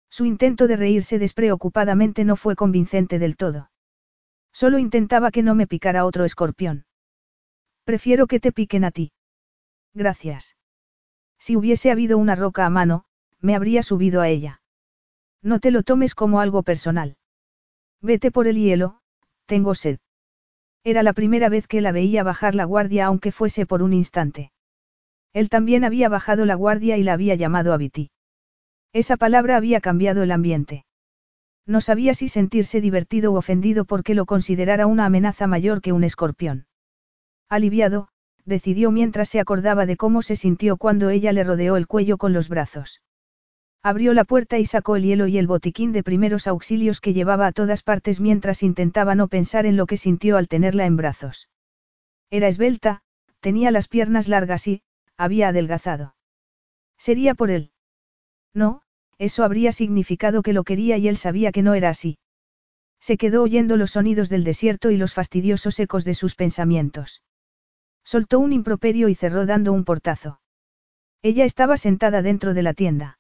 [0.08, 3.72] Su intento de reírse despreocupadamente no fue convincente del todo.
[4.54, 6.86] Solo intentaba que no me picara otro escorpión.
[7.84, 9.12] Prefiero que te piquen a ti.
[9.96, 10.56] Gracias.
[11.40, 13.06] Si hubiese habido una roca a mano,
[13.40, 14.62] me habría subido a ella.
[15.42, 17.18] No te lo tomes como algo personal.
[18.02, 19.00] Vete por el hielo,
[19.46, 20.00] tengo sed.
[20.84, 24.52] Era la primera vez que la veía bajar la guardia aunque fuese por un instante.
[25.34, 28.12] Él también había bajado la guardia y la había llamado a Viti.
[28.94, 30.86] Esa palabra había cambiado el ambiente.
[31.66, 36.04] No sabía si sentirse divertido u ofendido porque lo considerara una amenaza mayor que un
[36.04, 36.68] escorpión.
[37.50, 38.08] Aliviado,
[38.46, 42.34] decidió mientras se acordaba de cómo se sintió cuando ella le rodeó el cuello con
[42.34, 43.02] los brazos.
[43.84, 47.48] Abrió la puerta y sacó el hielo y el botiquín de primeros auxilios que llevaba
[47.48, 51.50] a todas partes mientras intentaba no pensar en lo que sintió al tenerla en brazos.
[52.32, 53.02] Era esbelta,
[53.42, 54.82] tenía las piernas largas y,
[55.18, 56.16] había adelgazado.
[56.98, 57.72] Sería por él.
[58.54, 58.82] No,
[59.20, 62.18] eso habría significado que lo quería y él sabía que no era así.
[63.00, 67.22] Se quedó oyendo los sonidos del desierto y los fastidiosos ecos de sus pensamientos.
[68.06, 70.40] Soltó un improperio y cerró dando un portazo.
[71.24, 73.18] Ella estaba sentada dentro de la tienda.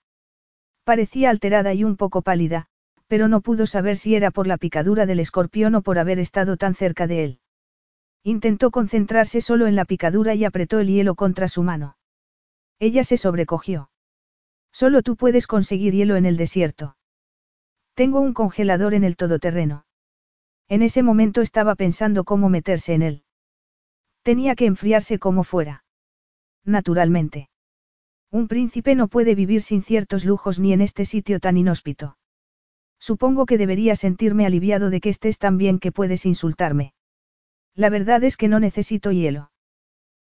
[0.84, 2.68] Parecía alterada y un poco pálida,
[3.08, 6.56] pero no pudo saber si era por la picadura del escorpión o por haber estado
[6.56, 7.40] tan cerca de él.
[8.24, 11.98] Intentó concentrarse solo en la picadura y apretó el hielo contra su mano.
[12.80, 13.90] Ella se sobrecogió.
[14.72, 16.96] Solo tú puedes conseguir hielo en el desierto.
[17.96, 19.86] Tengo un congelador en el todoterreno.
[20.68, 23.25] En ese momento estaba pensando cómo meterse en él.
[24.26, 25.84] Tenía que enfriarse como fuera.
[26.64, 27.48] Naturalmente.
[28.32, 32.18] Un príncipe no puede vivir sin ciertos lujos ni en este sitio tan inhóspito.
[33.00, 36.96] Supongo que debería sentirme aliviado de que estés tan bien que puedes insultarme.
[37.76, 39.52] La verdad es que no necesito hielo.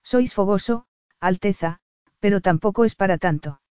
[0.04, 0.88] Sois fogoso,
[1.22, 1.80] Alteza,
[2.20, 3.62] pero tampoco es para tanto.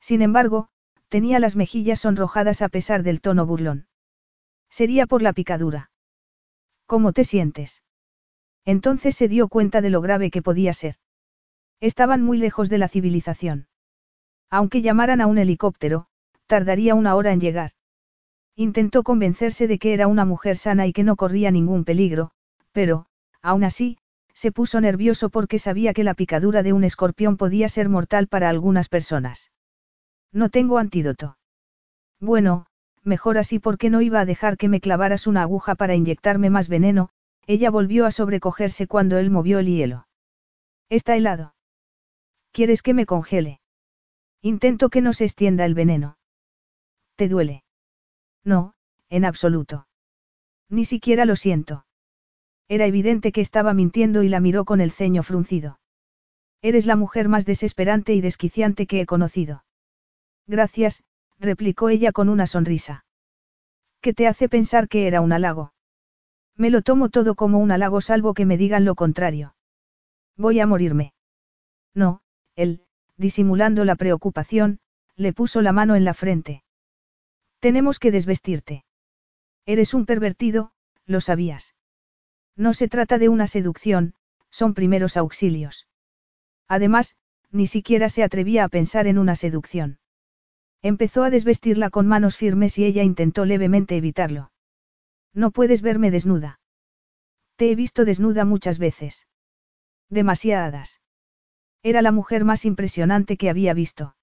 [0.00, 0.70] Sin embargo,
[1.10, 3.86] tenía las mejillas sonrojadas a pesar del tono burlón.
[4.70, 5.90] Sería por la picadura.
[6.86, 7.82] ¿Cómo te sientes?
[8.64, 10.96] Entonces se dio cuenta de lo grave que podía ser.
[11.80, 13.66] Estaban muy lejos de la civilización.
[14.50, 16.06] Aunque llamaran a un helicóptero,
[16.46, 17.72] tardaría una hora en llegar.
[18.54, 22.30] Intentó convencerse de que era una mujer sana y que no corría ningún peligro,
[22.70, 23.06] pero,
[23.40, 23.98] aún así,
[24.34, 28.48] se puso nervioso porque sabía que la picadura de un escorpión podía ser mortal para
[28.48, 29.50] algunas personas.
[30.32, 31.38] No tengo antídoto.
[32.20, 32.66] Bueno,
[33.02, 36.68] mejor así porque no iba a dejar que me clavaras una aguja para inyectarme más
[36.68, 37.10] veneno,
[37.46, 40.06] ella volvió a sobrecogerse cuando él movió el hielo.
[40.88, 41.54] Está helado.
[42.52, 43.60] ¿Quieres que me congele?
[44.42, 46.18] Intento que no se extienda el veneno.
[47.16, 47.64] ¿Te duele?
[48.44, 48.74] No,
[49.08, 49.86] en absoluto.
[50.68, 51.86] Ni siquiera lo siento.
[52.68, 55.78] Era evidente que estaba mintiendo y la miró con el ceño fruncido.
[56.62, 59.64] Eres la mujer más desesperante y desquiciante que he conocido.
[60.46, 61.04] Gracias,
[61.38, 63.04] replicó ella con una sonrisa.
[64.00, 65.72] ¿Qué te hace pensar que era un halago?
[66.62, 69.56] Me lo tomo todo como un halago salvo que me digan lo contrario.
[70.36, 71.12] Voy a morirme.
[71.92, 72.20] No,
[72.54, 72.84] él,
[73.16, 74.78] disimulando la preocupación,
[75.16, 76.62] le puso la mano en la frente.
[77.58, 78.84] Tenemos que desvestirte.
[79.66, 80.70] Eres un pervertido,
[81.04, 81.74] lo sabías.
[82.54, 84.14] No se trata de una seducción,
[84.48, 85.88] son primeros auxilios.
[86.68, 87.16] Además,
[87.50, 89.98] ni siquiera se atrevía a pensar en una seducción.
[90.80, 94.52] Empezó a desvestirla con manos firmes y ella intentó levemente evitarlo.
[95.34, 96.60] No puedes verme desnuda.
[97.56, 99.26] Te he visto desnuda muchas veces.
[100.10, 101.00] Demasiadas.
[101.82, 104.14] Era la mujer más impresionante que había visto.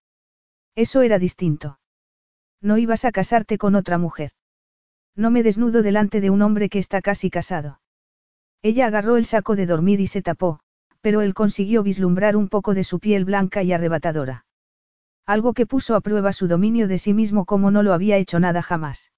[0.75, 1.79] Eso era distinto.
[2.61, 4.31] No ibas a casarte con otra mujer.
[5.15, 7.81] No me desnudo delante de un hombre que está casi casado.
[8.61, 10.59] Ella agarró el saco de dormir y se tapó,
[11.01, 14.45] pero él consiguió vislumbrar un poco de su piel blanca y arrebatadora.
[15.25, 18.39] Algo que puso a prueba su dominio de sí mismo como no lo había hecho
[18.39, 19.11] nada jamás.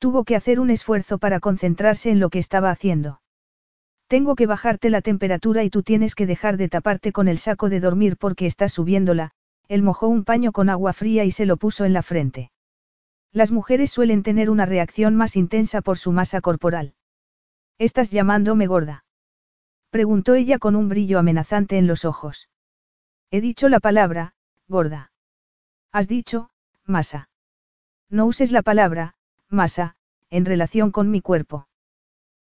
[0.00, 3.20] Tuvo que hacer un esfuerzo para concentrarse en lo que estaba haciendo.
[4.08, 7.68] Tengo que bajarte la temperatura y tú tienes que dejar de taparte con el saco
[7.68, 9.32] de dormir porque estás subiéndola,
[9.68, 12.50] él mojó un paño con agua fría y se lo puso en la frente.
[13.30, 16.94] Las mujeres suelen tener una reacción más intensa por su masa corporal.
[17.78, 19.04] ¿Estás llamándome gorda?
[19.90, 22.48] Preguntó ella con un brillo amenazante en los ojos.
[23.30, 24.32] He dicho la palabra,
[24.66, 25.12] gorda.
[25.92, 26.50] Has dicho,
[26.86, 27.28] masa.
[28.08, 29.14] No uses la palabra,
[29.50, 29.96] masa,
[30.30, 31.68] en relación con mi cuerpo.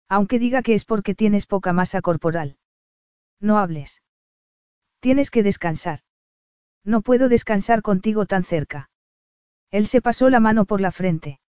[0.08, 2.58] Aunque diga que es porque tienes poca masa corporal.
[3.40, 4.02] No hables.
[5.00, 6.00] Tienes que descansar.
[6.84, 8.90] No puedo descansar contigo tan cerca.
[9.72, 11.40] Él se pasó la mano por la frente.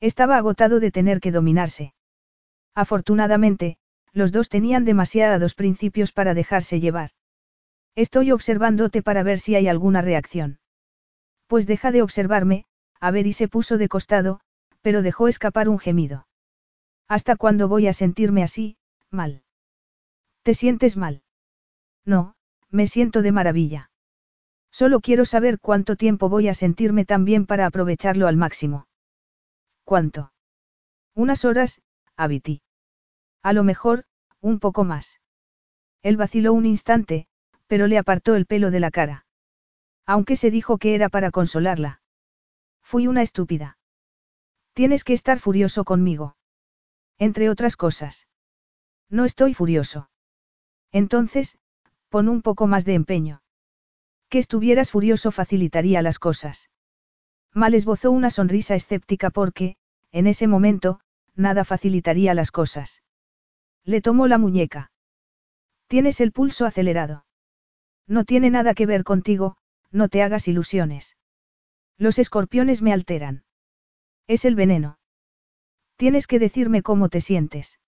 [0.00, 1.94] Estaba agotado de tener que dominarse.
[2.74, 3.78] Afortunadamente,
[4.12, 7.10] los dos tenían demasiados principios para dejarse llevar.
[7.94, 10.60] Estoy observándote para ver si hay alguna reacción.
[11.46, 12.64] Pues deja de observarme,
[13.00, 14.40] a ver y se puso de costado,
[14.82, 16.26] pero dejó escapar un gemido.
[17.08, 18.76] ¿Hasta cuándo voy a sentirme así,
[19.10, 19.42] mal?
[20.42, 21.22] ¿Te sientes mal?
[22.04, 22.34] No,
[22.70, 23.90] me siento de maravilla.
[24.70, 28.86] Solo quiero saber cuánto tiempo voy a sentirme tan bien para aprovecharlo al máximo.
[29.84, 30.32] ¿Cuánto?
[31.14, 31.80] Unas horas,
[32.16, 32.60] Abiti.
[33.42, 34.04] A lo mejor,
[34.40, 35.20] un poco más.
[36.02, 37.26] Él vaciló un instante,
[37.66, 39.26] pero le apartó el pelo de la cara.
[40.04, 42.00] Aunque se dijo que era para consolarla.
[42.82, 43.77] Fui una estúpida.
[44.78, 46.36] Tienes que estar furioso conmigo.
[47.18, 48.28] Entre otras cosas.
[49.10, 50.08] No estoy furioso.
[50.92, 51.58] Entonces,
[52.10, 53.42] pon un poco más de empeño.
[54.28, 56.70] Que estuvieras furioso facilitaría las cosas.
[57.52, 59.74] Mal esbozó una sonrisa escéptica porque,
[60.12, 61.00] en ese momento,
[61.34, 63.02] nada facilitaría las cosas.
[63.82, 64.92] Le tomó la muñeca.
[65.88, 67.26] Tienes el pulso acelerado.
[68.06, 69.56] No tiene nada que ver contigo,
[69.90, 71.16] no te hagas ilusiones.
[71.96, 73.42] Los escorpiones me alteran.
[74.28, 74.98] Es el veneno.
[75.96, 77.80] Tienes que decirme cómo te sientes.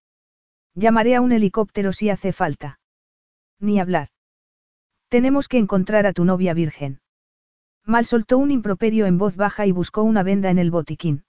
[0.75, 2.81] Llamaré a un helicóptero si hace falta.
[3.61, 4.09] Ni hablar.
[5.09, 7.01] Tenemos que encontrar a tu novia virgen.
[7.85, 11.25] Mal soltó un improperio en voz baja y buscó una venda en el botiquín.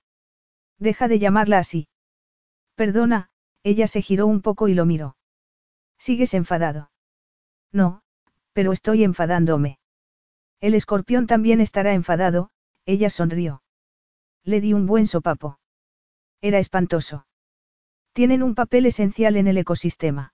[0.80, 1.88] Deja de llamarla así.
[2.76, 3.30] Perdona,
[3.64, 5.18] ella se giró un poco y lo miró.
[5.98, 6.90] ¿Sigues enfadado?
[7.72, 8.02] No,
[8.54, 9.78] pero estoy enfadándome.
[10.62, 12.50] El escorpión también estará enfadado,
[12.86, 13.62] ella sonrió.
[14.44, 15.60] Le di un buen sopapo.
[16.42, 17.28] Era espantoso.
[18.14, 20.34] Tienen un papel esencial en el ecosistema.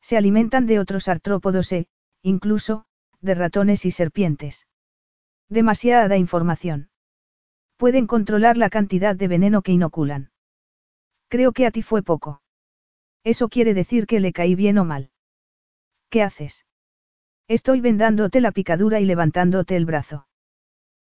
[0.00, 1.88] Se alimentan de otros artrópodos e,
[2.22, 2.86] incluso,
[3.20, 4.66] de ratones y serpientes.
[5.48, 6.90] Demasiada información.
[7.76, 10.30] Pueden controlar la cantidad de veneno que inoculan.
[11.28, 12.42] Creo que a ti fue poco.
[13.24, 15.10] Eso quiere decir que le caí bien o mal.
[16.08, 16.64] ¿Qué haces?
[17.46, 20.26] Estoy vendándote la picadura y levantándote el brazo.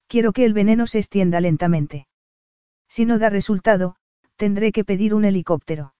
[0.07, 2.07] Quiero que el veneno se extienda lentamente.
[2.95, 3.97] Si no da resultado,
[4.37, 5.95] tendré que pedir un helicóptero.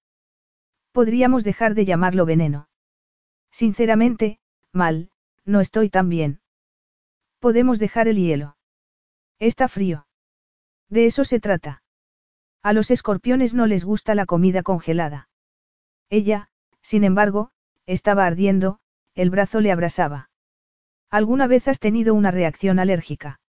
[0.93, 2.69] Podríamos dejar de llamarlo veneno.
[3.51, 4.41] Sinceramente,
[4.73, 5.11] mal,
[5.47, 6.43] no estoy tan bien.
[7.39, 8.59] Podemos dejar el hielo.
[9.39, 10.07] Está frío.
[10.91, 11.83] De eso se trata.
[12.63, 15.31] A los escorpiones no les gusta la comida congelada.
[16.11, 16.51] Ella,
[16.83, 17.53] sin embargo,
[17.87, 18.81] estaba ardiendo,
[19.15, 20.29] el brazo le abrasaba.
[21.09, 23.41] ¿Alguna vez has tenido una reacción alérgica?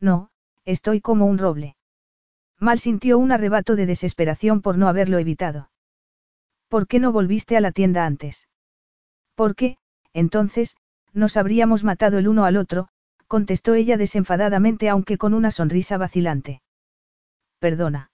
[0.00, 0.30] No,
[0.64, 1.76] estoy como un roble.
[2.62, 5.72] Mal sintió un arrebato de desesperación por no haberlo evitado.
[6.68, 8.46] ¿Por qué no volviste a la tienda antes?
[9.34, 9.78] Porque,
[10.12, 10.76] entonces,
[11.12, 12.86] nos habríamos matado el uno al otro,
[13.26, 16.62] contestó ella desenfadadamente aunque con una sonrisa vacilante.
[17.58, 18.12] Perdona.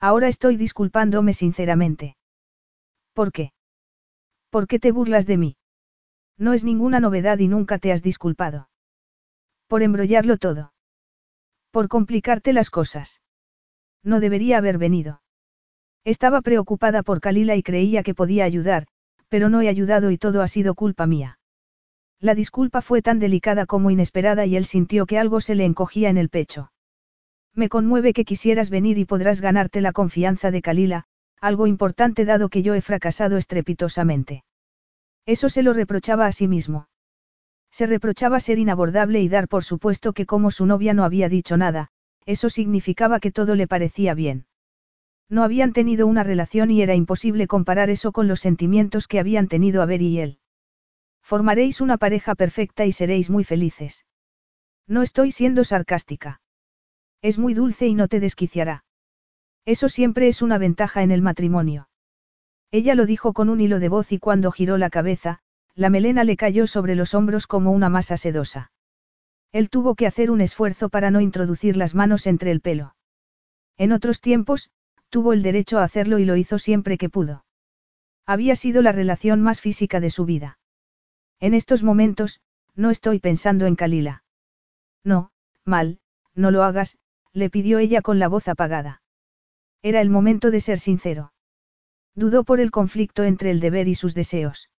[0.00, 2.16] Ahora estoy disculpándome sinceramente.
[3.12, 3.52] ¿Por qué?
[4.50, 5.56] ¿Por qué te burlas de mí?
[6.36, 8.68] No es ninguna novedad y nunca te has disculpado.
[9.68, 10.72] Por embrollarlo todo.
[11.70, 13.20] Por complicarte las cosas.
[14.02, 15.22] No debería haber venido.
[16.04, 18.86] Estaba preocupada por Kalila y creía que podía ayudar,
[19.28, 21.38] pero no he ayudado y todo ha sido culpa mía.
[22.20, 26.10] La disculpa fue tan delicada como inesperada y él sintió que algo se le encogía
[26.10, 26.72] en el pecho.
[27.54, 31.04] Me conmueve que quisieras venir y podrás ganarte la confianza de Kalila,
[31.40, 34.44] algo importante dado que yo he fracasado estrepitosamente.
[35.26, 36.88] Eso se lo reprochaba a sí mismo.
[37.70, 41.56] Se reprochaba ser inabordable y dar por supuesto que como su novia no había dicho
[41.56, 41.88] nada,
[42.26, 44.46] eso significaba que todo le parecía bien.
[45.28, 49.48] No habían tenido una relación y era imposible comparar eso con los sentimientos que habían
[49.48, 50.38] tenido Avery y él.
[51.22, 54.06] Formaréis una pareja perfecta y seréis muy felices.
[54.88, 56.40] No estoy siendo sarcástica.
[57.22, 58.84] Es muy dulce y no te desquiciará.
[59.64, 61.88] Eso siempre es una ventaja en el matrimonio.
[62.72, 65.40] Ella lo dijo con un hilo de voz y cuando giró la cabeza,
[65.74, 68.72] la melena le cayó sobre los hombros como una masa sedosa.
[69.52, 72.94] Él tuvo que hacer un esfuerzo para no introducir las manos entre el pelo.
[73.76, 74.70] En otros tiempos,
[75.08, 77.44] tuvo el derecho a hacerlo y lo hizo siempre que pudo.
[78.26, 80.58] Había sido la relación más física de su vida.
[81.40, 82.40] En estos momentos,
[82.76, 84.22] no estoy pensando en Kalila.
[85.02, 85.32] No,
[85.64, 85.98] mal,
[86.34, 86.98] no lo hagas,
[87.32, 89.02] le pidió ella con la voz apagada.
[89.82, 91.32] Era el momento de ser sincero.
[92.14, 94.70] Dudó por el conflicto entre el deber y sus deseos.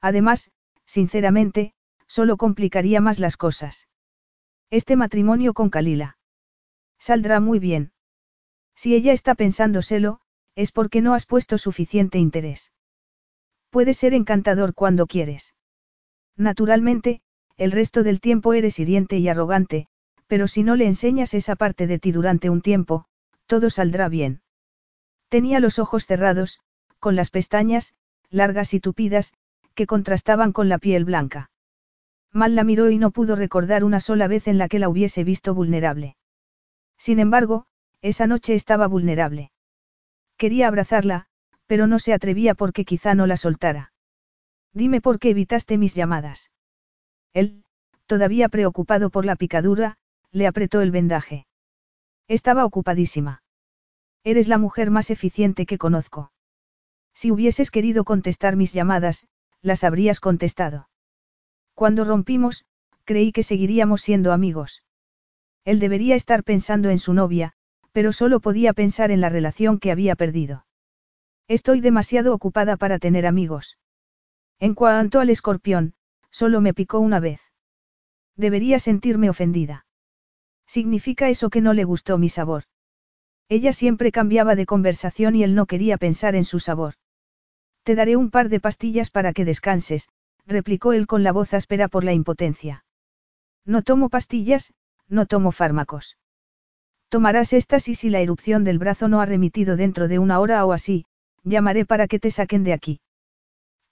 [0.00, 0.50] Además,
[0.86, 1.74] sinceramente,
[2.06, 3.88] solo complicaría más las cosas.
[4.72, 6.16] Este matrimonio con Kalila.
[6.96, 7.90] Saldrá muy bien.
[8.76, 10.20] Si ella está pensándoselo,
[10.54, 12.70] es porque no has puesto suficiente interés.
[13.70, 15.56] Puede ser encantador cuando quieres.
[16.36, 17.20] Naturalmente,
[17.56, 19.88] el resto del tiempo eres hiriente y arrogante,
[20.28, 23.06] pero si no le enseñas esa parte de ti durante un tiempo,
[23.46, 24.40] todo saldrá bien.
[25.28, 26.60] Tenía los ojos cerrados,
[27.00, 27.94] con las pestañas,
[28.30, 29.34] largas y tupidas,
[29.74, 31.49] que contrastaban con la piel blanca.
[32.32, 35.24] Mal la miró y no pudo recordar una sola vez en la que la hubiese
[35.24, 36.16] visto vulnerable.
[36.96, 37.66] Sin embargo,
[38.02, 39.50] esa noche estaba vulnerable.
[40.36, 41.26] Quería abrazarla,
[41.66, 43.92] pero no se atrevía porque quizá no la soltara.
[44.72, 46.50] Dime por qué evitaste mis llamadas.
[47.32, 47.64] Él,
[48.06, 49.96] todavía preocupado por la picadura,
[50.30, 51.46] le apretó el vendaje.
[52.28, 53.42] Estaba ocupadísima.
[54.22, 56.32] Eres la mujer más eficiente que conozco.
[57.14, 59.26] Si hubieses querido contestar mis llamadas,
[59.62, 60.89] las habrías contestado.
[61.80, 62.66] Cuando rompimos,
[63.06, 64.82] creí que seguiríamos siendo amigos.
[65.64, 67.54] Él debería estar pensando en su novia,
[67.92, 70.66] pero solo podía pensar en la relación que había perdido.
[71.48, 73.78] Estoy demasiado ocupada para tener amigos.
[74.58, 75.94] En cuanto al escorpión,
[76.30, 77.40] solo me picó una vez.
[78.36, 79.86] Debería sentirme ofendida.
[80.66, 82.64] ¿Significa eso que no le gustó mi sabor?
[83.48, 86.96] Ella siempre cambiaba de conversación y él no quería pensar en su sabor.
[87.84, 90.10] Te daré un par de pastillas para que descanses,
[90.50, 92.84] replicó él con la voz áspera por la impotencia.
[93.64, 94.74] No tomo pastillas,
[95.08, 96.18] no tomo fármacos.
[97.08, 100.64] Tomarás estas y si la erupción del brazo no ha remitido dentro de una hora
[100.66, 101.06] o así,
[101.42, 103.00] llamaré para que te saquen de aquí.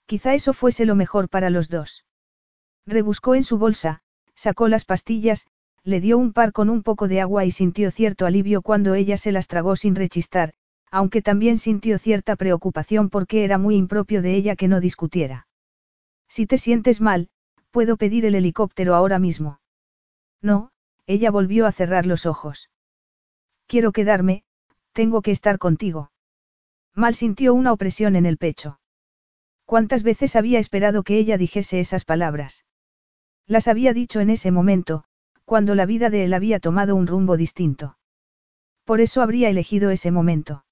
[0.05, 2.05] Quizá eso fuese lo mejor para los dos.
[2.85, 4.01] Rebuscó en su bolsa,
[4.35, 5.47] sacó las pastillas,
[5.83, 9.17] le dio un par con un poco de agua y sintió cierto alivio cuando ella
[9.17, 10.53] se las tragó sin rechistar,
[10.91, 15.48] aunque también sintió cierta preocupación porque era muy impropio de ella que no discutiera.
[16.29, 17.29] Si te sientes mal,
[17.71, 19.59] puedo pedir el helicóptero ahora mismo.
[20.41, 20.71] No,
[21.07, 22.69] ella volvió a cerrar los ojos.
[23.67, 24.43] Quiero quedarme,
[24.93, 26.11] tengo que estar contigo.
[26.95, 28.79] Mal sintió una opresión en el pecho.
[29.65, 32.65] ¿Cuántas veces había esperado que ella dijese esas palabras?
[33.45, 35.03] Las había dicho en ese momento,
[35.45, 37.97] cuando la vida de él había tomado un rumbo distinto.
[38.83, 40.63] Por eso habría elegido ese momento.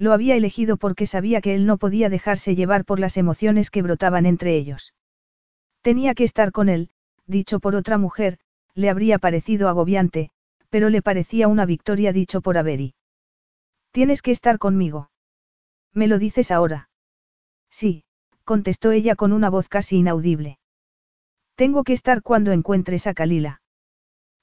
[0.00, 3.82] Lo había elegido porque sabía que él no podía dejarse llevar por las emociones que
[3.82, 4.94] brotaban entre ellos.
[5.82, 6.88] Tenía que estar con él,
[7.26, 8.38] dicho por otra mujer,
[8.74, 10.30] le habría parecido agobiante,
[10.70, 12.94] pero le parecía una victoria dicho por Avery.
[13.90, 15.10] Tienes que estar conmigo.
[15.92, 16.88] ¿Me lo dices ahora?
[17.68, 18.04] Sí,
[18.44, 20.58] contestó ella con una voz casi inaudible.
[21.56, 23.60] Tengo que estar cuando encuentres a Kalila.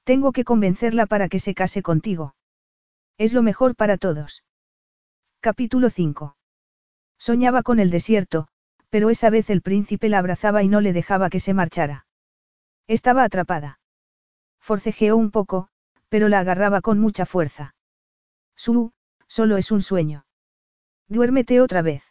[0.04, 2.36] Tengo que convencerla para que se case contigo.
[3.18, 4.44] Es lo mejor para todos.
[5.48, 6.36] Capítulo 5.
[7.18, 8.50] Soñaba con el desierto,
[8.90, 12.06] pero esa vez el príncipe la abrazaba y no le dejaba que se marchara.
[12.86, 13.80] Estaba atrapada.
[14.60, 15.70] Forcejeó un poco,
[16.10, 17.76] pero la agarraba con mucha fuerza.
[18.58, 18.92] Su,
[19.30, 20.26] solo es un sueño.
[21.08, 22.04] Duérmete otra vez.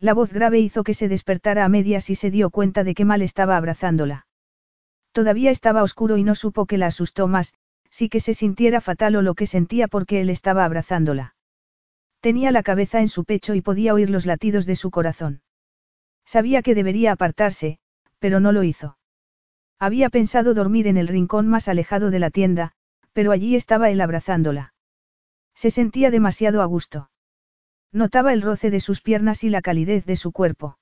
[0.00, 3.04] La voz grave hizo que se despertara a medias y se dio cuenta de que
[3.04, 4.26] mal estaba abrazándola.
[5.12, 7.52] Todavía estaba oscuro y no supo que la asustó más,
[7.90, 11.34] sí que se sintiera fatal o lo que sentía porque él estaba abrazándola.
[12.20, 15.42] Tenía la cabeza en su pecho y podía oír los latidos de su corazón.
[16.24, 17.78] Sabía que debería apartarse,
[18.18, 18.98] pero no lo hizo.
[19.78, 22.72] Había pensado dormir en el rincón más alejado de la tienda,
[23.12, 24.74] pero allí estaba él abrazándola.
[25.54, 27.10] Se sentía demasiado a gusto.
[27.92, 30.78] Notaba el roce de sus piernas y la calidez de su cuerpo.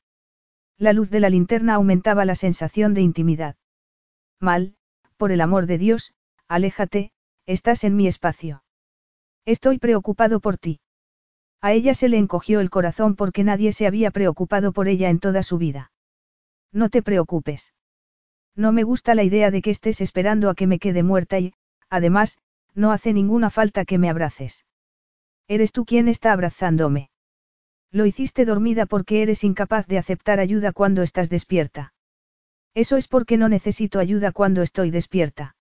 [0.78, 3.56] La luz de la linterna aumentaba la sensación de intimidad.
[4.40, 4.76] Mal,
[5.16, 6.14] por el amor de Dios,
[6.48, 7.12] aléjate,
[7.46, 8.64] estás en mi espacio.
[9.44, 10.80] Estoy preocupado por ti.
[11.66, 15.18] A ella se le encogió el corazón porque nadie se había preocupado por ella en
[15.18, 15.90] toda su vida.
[16.72, 17.74] No te preocupes.
[18.54, 21.54] No me gusta la idea de que estés esperando a que me quede muerta y,
[21.90, 22.38] además,
[22.76, 24.64] no hace ninguna falta que me abraces.
[25.48, 27.10] Eres tú quien está abrazándome.
[27.90, 31.94] Lo hiciste dormida porque eres incapaz de aceptar ayuda cuando estás despierta.
[32.74, 35.56] Eso es porque no necesito ayuda cuando estoy despierta.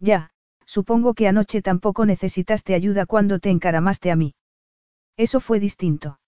[0.00, 0.30] Ya,
[0.64, 4.34] supongo que anoche tampoco necesitaste ayuda cuando te encaramaste a mí.
[5.18, 6.20] Eso fue distinto.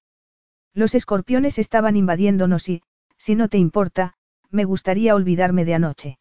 [0.75, 2.83] Los escorpiones estaban invadiéndonos y,
[3.17, 4.15] si no te importa,
[4.51, 6.19] me gustaría olvidarme de anoche.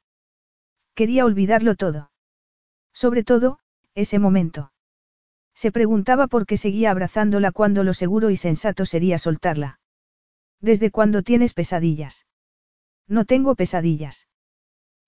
[0.94, 2.12] Quería olvidarlo todo.
[2.94, 3.60] Sobre todo,
[3.96, 4.72] ese momento.
[5.56, 9.80] Se preguntaba por qué seguía abrazándola cuando lo seguro y sensato sería soltarla.
[10.62, 12.28] ¿Desde cuándo tienes pesadillas?
[13.08, 14.28] No tengo pesadillas.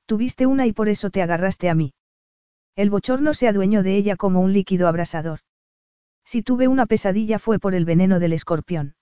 [0.08, 1.94] Tuviste una y por eso te agarraste a mí.
[2.76, 5.42] El bochorno se adueñó de ella como un líquido abrasador.
[6.26, 8.96] Si tuve una pesadilla fue por el veneno del escorpión.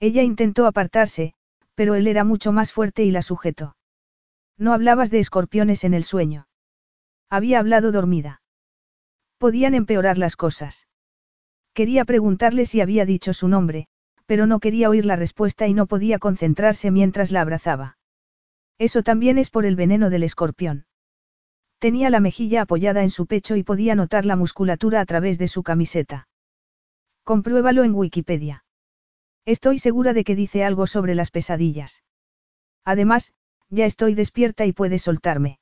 [0.00, 1.34] Ella intentó apartarse,
[1.74, 3.76] pero él era mucho más fuerte y la sujetó.
[4.58, 6.46] No hablabas de escorpiones en el sueño.
[7.30, 8.42] Había hablado dormida.
[9.38, 10.88] Podían empeorar las cosas.
[11.72, 13.86] Quería preguntarle si había dicho su nombre,
[14.26, 17.96] pero no quería oír la respuesta y no podía concentrarse mientras la abrazaba.
[18.78, 20.86] Eso también es por el veneno del escorpión.
[21.78, 25.48] Tenía la mejilla apoyada en su pecho y podía notar la musculatura a través de
[25.48, 26.28] su camiseta.
[27.24, 28.64] Compruébalo en Wikipedia.
[29.44, 32.02] Estoy segura de que dice algo sobre las pesadillas.
[32.84, 33.32] Además,
[33.68, 35.58] ya estoy despierta y puede soltarme.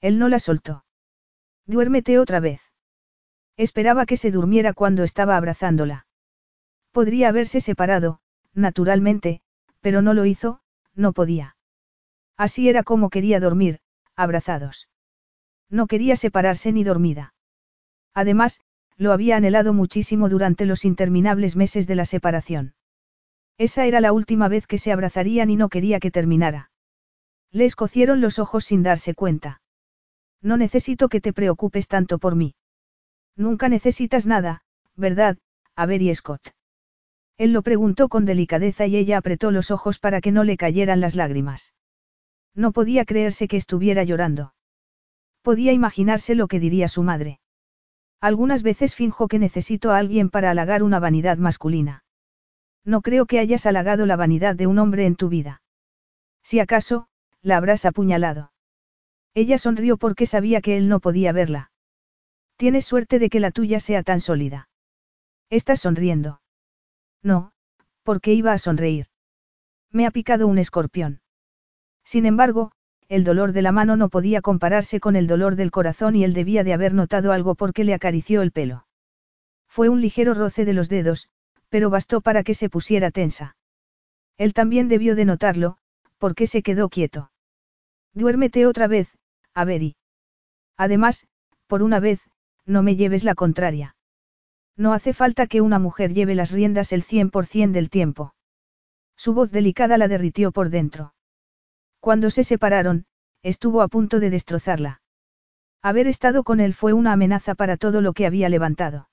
[0.00, 0.84] Él no la soltó.
[1.66, 2.60] Duérmete otra vez.
[3.56, 6.06] Esperaba que se durmiera cuando estaba abrazándola.
[6.90, 8.20] Podría haberse separado,
[8.52, 9.40] naturalmente,
[9.80, 10.60] pero no lo hizo,
[10.94, 11.56] no podía.
[12.36, 13.80] Así era como quería dormir,
[14.16, 14.88] abrazados.
[15.70, 17.34] No quería separarse ni dormida.
[18.14, 18.60] Además,
[19.02, 22.74] lo había anhelado muchísimo durante los interminables meses de la separación.
[23.58, 26.70] Esa era la última vez que se abrazarían y no quería que terminara.
[27.50, 29.60] Le escocieron los ojos sin darse cuenta.
[30.40, 32.54] No necesito que te preocupes tanto por mí.
[33.36, 34.62] Nunca necesitas nada,
[34.96, 35.36] ¿verdad,
[35.74, 36.54] Avery Scott?
[37.38, 41.00] Él lo preguntó con delicadeza y ella apretó los ojos para que no le cayeran
[41.00, 41.74] las lágrimas.
[42.54, 44.54] No podía creerse que estuviera llorando.
[45.42, 47.40] Podía imaginarse lo que diría su madre.
[48.22, 52.04] Algunas veces finjo que necesito a alguien para halagar una vanidad masculina.
[52.84, 55.60] No creo que hayas halagado la vanidad de un hombre en tu vida.
[56.44, 57.08] Si acaso,
[57.42, 58.52] la habrás apuñalado.
[59.34, 61.72] Ella sonrió porque sabía que él no podía verla.
[62.56, 64.68] Tienes suerte de que la tuya sea tan sólida.
[65.50, 66.42] ¿Estás sonriendo?
[67.24, 67.50] No,
[68.04, 69.06] porque iba a sonreír.
[69.90, 71.22] Me ha picado un escorpión.
[72.04, 72.70] Sin embargo,
[73.12, 76.32] el dolor de la mano no podía compararse con el dolor del corazón y él
[76.32, 78.86] debía de haber notado algo porque le acarició el pelo.
[79.68, 81.28] Fue un ligero roce de los dedos,
[81.68, 83.54] pero bastó para que se pusiera tensa.
[84.38, 85.76] Él también debió de notarlo,
[86.16, 87.30] porque se quedó quieto.
[88.14, 89.18] Duérmete otra vez,
[89.52, 89.94] Avery.
[90.78, 91.26] Además,
[91.66, 92.22] por una vez,
[92.64, 93.94] no me lleves la contraria.
[94.74, 98.32] No hace falta que una mujer lleve las riendas el 100% del tiempo.
[99.18, 101.12] Su voz delicada la derritió por dentro.
[102.02, 103.06] Cuando se separaron,
[103.44, 105.02] estuvo a punto de destrozarla.
[105.82, 109.08] Haber estado con él fue una amenaza para todo lo que había levantado.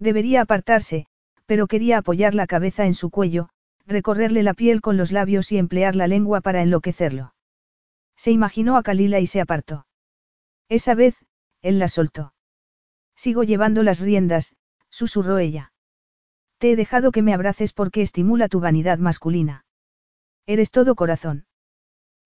[0.00, 1.06] Debería apartarse,
[1.46, 3.50] pero quería apoyar la cabeza en su cuello,
[3.86, 7.32] recorrerle la piel con los labios y emplear la lengua para enloquecerlo.
[8.16, 9.86] Se imaginó a Kalila y se apartó.
[10.68, 11.14] Esa vez,
[11.62, 12.34] él la soltó.
[13.14, 14.56] Sigo llevando las riendas,
[14.88, 15.72] susurró ella.
[16.58, 19.64] Te he dejado que me abraces porque estimula tu vanidad masculina.
[20.44, 21.46] Eres todo corazón.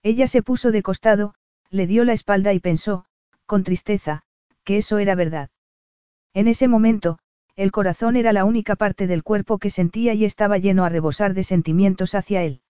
[0.05, 1.35] Ella se puso de costado,
[1.71, 3.07] le dio la espalda y pensó,
[3.47, 4.23] con tristeza,
[4.63, 5.49] que eso era verdad.
[6.35, 7.19] En ese momento,
[7.57, 11.33] el corazón era la única parte del cuerpo que sentía y estaba lleno a rebosar
[11.33, 12.61] de sentimientos hacia él.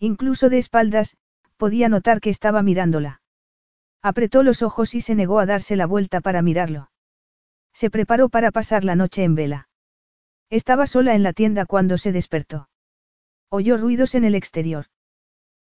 [0.00, 1.16] Incluso de espaldas,
[1.56, 3.22] podía notar que estaba mirándola.
[4.02, 6.90] Apretó los ojos y se negó a darse la vuelta para mirarlo.
[7.72, 9.68] Se preparó para pasar la noche en vela.
[10.50, 12.68] Estaba sola en la tienda cuando se despertó.
[13.48, 14.86] Oyó ruidos en el exterior.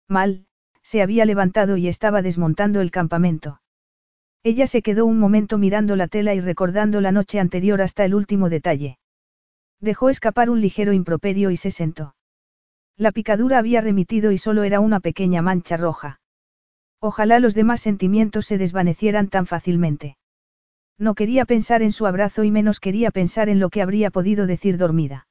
[0.09, 0.45] Mal,
[0.86, 3.60] se había levantado y estaba desmontando el campamento.
[4.44, 8.14] Ella se quedó un momento mirando la tela y recordando la noche anterior hasta el
[8.14, 9.00] último detalle.
[9.80, 12.14] Dejó escapar un ligero improperio y se sentó.
[12.96, 16.20] La picadura había remitido y solo era una pequeña mancha roja.
[17.00, 20.16] Ojalá los demás sentimientos se desvanecieran tan fácilmente.
[20.98, 24.46] No quería pensar en su abrazo y menos quería pensar en lo que habría podido
[24.46, 25.26] decir dormida.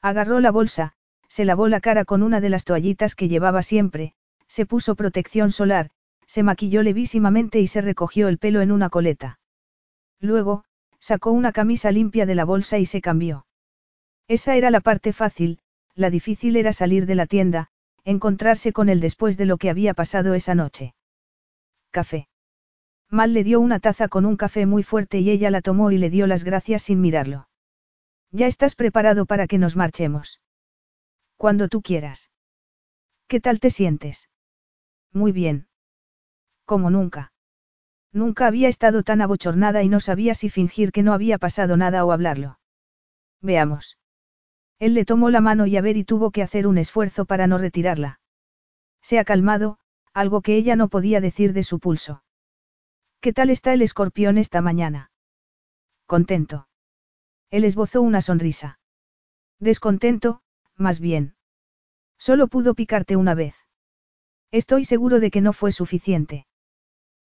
[0.00, 0.94] Agarró la bolsa,
[1.28, 4.14] se lavó la cara con una de las toallitas que llevaba siempre,
[4.50, 5.90] se puso protección solar,
[6.26, 9.38] se maquilló levísimamente y se recogió el pelo en una coleta.
[10.18, 10.64] Luego,
[10.98, 13.46] sacó una camisa limpia de la bolsa y se cambió.
[14.26, 15.60] Esa era la parte fácil,
[15.94, 17.68] la difícil era salir de la tienda,
[18.04, 20.94] encontrarse con él después de lo que había pasado esa noche.
[21.92, 22.28] Café.
[23.08, 25.98] Mal le dio una taza con un café muy fuerte y ella la tomó y
[25.98, 27.48] le dio las gracias sin mirarlo.
[28.32, 30.40] Ya estás preparado para que nos marchemos.
[31.36, 32.30] Cuando tú quieras.
[33.26, 34.29] ¿Qué tal te sientes?
[35.12, 35.68] Muy bien.
[36.64, 37.32] Como nunca.
[38.12, 42.04] Nunca había estado tan abochornada y no sabía si fingir que no había pasado nada
[42.04, 42.58] o hablarlo.
[43.40, 43.98] Veamos.
[44.78, 47.46] Él le tomó la mano y a ver y tuvo que hacer un esfuerzo para
[47.46, 48.20] no retirarla.
[49.02, 49.78] Se ha calmado,
[50.12, 52.24] algo que ella no podía decir de su pulso.
[53.20, 55.12] ¿Qué tal está el escorpión esta mañana?
[56.06, 56.68] Contento.
[57.50, 58.78] Él esbozó una sonrisa.
[59.58, 60.42] Descontento,
[60.76, 61.34] más bien.
[62.18, 63.54] Solo pudo picarte una vez.
[64.52, 66.46] Estoy seguro de que no fue suficiente.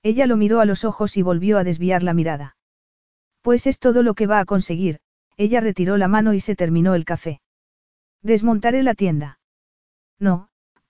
[0.04, 2.58] Ella lo miró a los ojos y volvió a desviar la mirada.
[3.42, 5.00] Pues es todo lo que va a conseguir,
[5.38, 7.42] ella retiró la mano y se terminó el café.
[8.22, 9.40] Desmontaré la tienda.
[10.20, 10.50] No,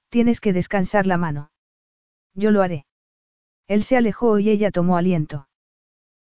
[0.09, 1.51] tienes que descansar la mano.
[2.33, 2.85] Yo lo haré.
[3.67, 5.47] Él se alejó y ella tomó aliento.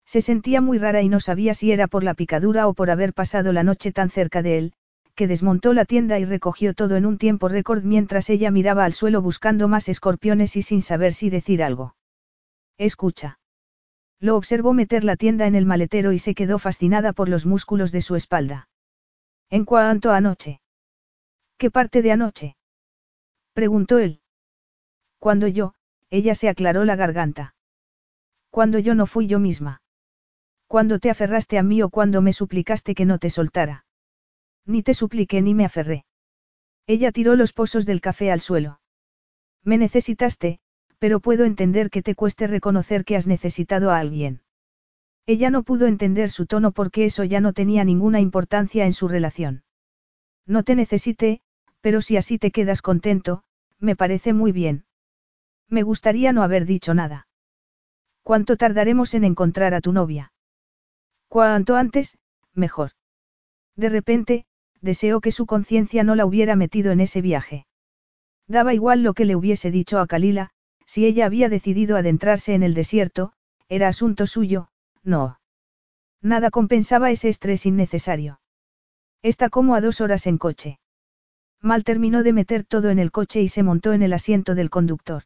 [0.04, 3.14] Se sentía muy rara y no sabía si era por la picadura o por haber
[3.14, 4.72] pasado la noche tan cerca de él,
[5.14, 8.92] que desmontó la tienda y recogió todo en un tiempo récord mientras ella miraba al
[8.92, 11.94] suelo buscando más escorpiones y sin saber si decir algo.
[12.78, 13.38] Escucha.
[14.20, 17.92] Lo observó meter la tienda en el maletero y se quedó fascinada por los músculos
[17.92, 18.68] de su espalda.
[19.48, 20.60] En cuanto a anoche.
[21.56, 22.56] ¿Qué parte de anoche?
[23.52, 24.20] preguntó él.
[25.18, 25.74] Cuando yo,
[26.10, 27.54] ella se aclaró la garganta.
[28.50, 29.82] Cuando yo no fui yo misma.
[30.66, 33.84] Cuando te aferraste a mí o cuando me suplicaste que no te soltara.
[34.70, 36.04] Ni te supliqué ni me aferré.
[36.86, 38.80] Ella tiró los pozos del café al suelo.
[39.64, 40.60] Me necesitaste,
[41.00, 44.42] pero puedo entender que te cueste reconocer que has necesitado a alguien.
[45.26, 49.08] Ella no pudo entender su tono porque eso ya no tenía ninguna importancia en su
[49.08, 49.64] relación.
[50.46, 51.40] No te necesité,
[51.80, 53.42] pero si así te quedas contento,
[53.80, 54.84] me parece muy bien.
[55.68, 57.26] Me gustaría no haber dicho nada.
[58.22, 60.32] ¿Cuánto tardaremos en encontrar a tu novia?
[61.26, 62.18] Cuanto antes,
[62.54, 62.92] mejor.
[63.74, 64.46] De repente,
[64.80, 67.66] deseó que su conciencia no la hubiera metido en ese viaje.
[68.46, 70.50] Daba igual lo que le hubiese dicho a Kalila,
[70.86, 73.32] si ella había decidido adentrarse en el desierto,
[73.68, 74.68] era asunto suyo,
[75.02, 75.38] no.
[76.22, 78.40] Nada compensaba ese estrés innecesario.
[79.22, 80.80] Está como a dos horas en coche.
[81.62, 84.70] Mal terminó de meter todo en el coche y se montó en el asiento del
[84.70, 85.24] conductor.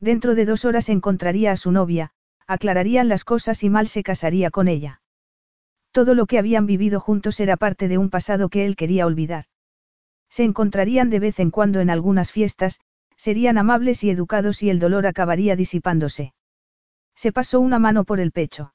[0.00, 2.12] Dentro de dos horas encontraría a su novia,
[2.46, 5.01] aclararían las cosas y Mal se casaría con ella.
[5.92, 9.44] Todo lo que habían vivido juntos era parte de un pasado que él quería olvidar.
[10.28, 12.80] Se encontrarían de vez en cuando en algunas fiestas,
[13.22, 16.34] Serían amables y educados y el dolor acabaría disipándose.
[17.14, 18.74] Se pasó una mano por el pecho.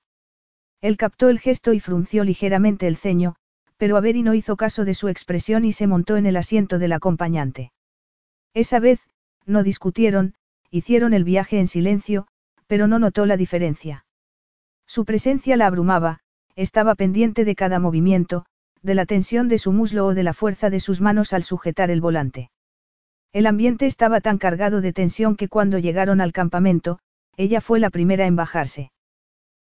[0.79, 3.35] Él captó el gesto y frunció ligeramente el ceño,
[3.75, 6.93] pero Averi no hizo caso de su expresión y se montó en el asiento del
[6.93, 7.73] acompañante.
[8.53, 9.01] Esa vez,
[9.45, 10.35] no discutieron,
[10.71, 12.25] hicieron el viaje en silencio,
[12.67, 14.05] pero no notó la diferencia.
[14.85, 16.21] Su presencia la abrumaba,
[16.57, 18.45] estaba pendiente de cada movimiento,
[18.81, 21.91] de la tensión de su muslo o de la fuerza de sus manos al sujetar
[21.91, 22.49] el volante.
[23.31, 26.97] El ambiente estaba tan cargado de tensión que cuando llegaron al campamento,
[27.35, 28.91] ella fue la primera en bajarse.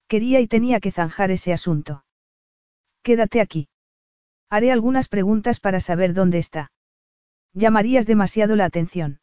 [0.08, 2.06] Quería y tenía que zanjar ese asunto.
[3.04, 3.68] Quédate aquí.
[4.50, 6.72] Haré algunas preguntas para saber dónde está.
[7.54, 9.20] Llamarías demasiado la atención.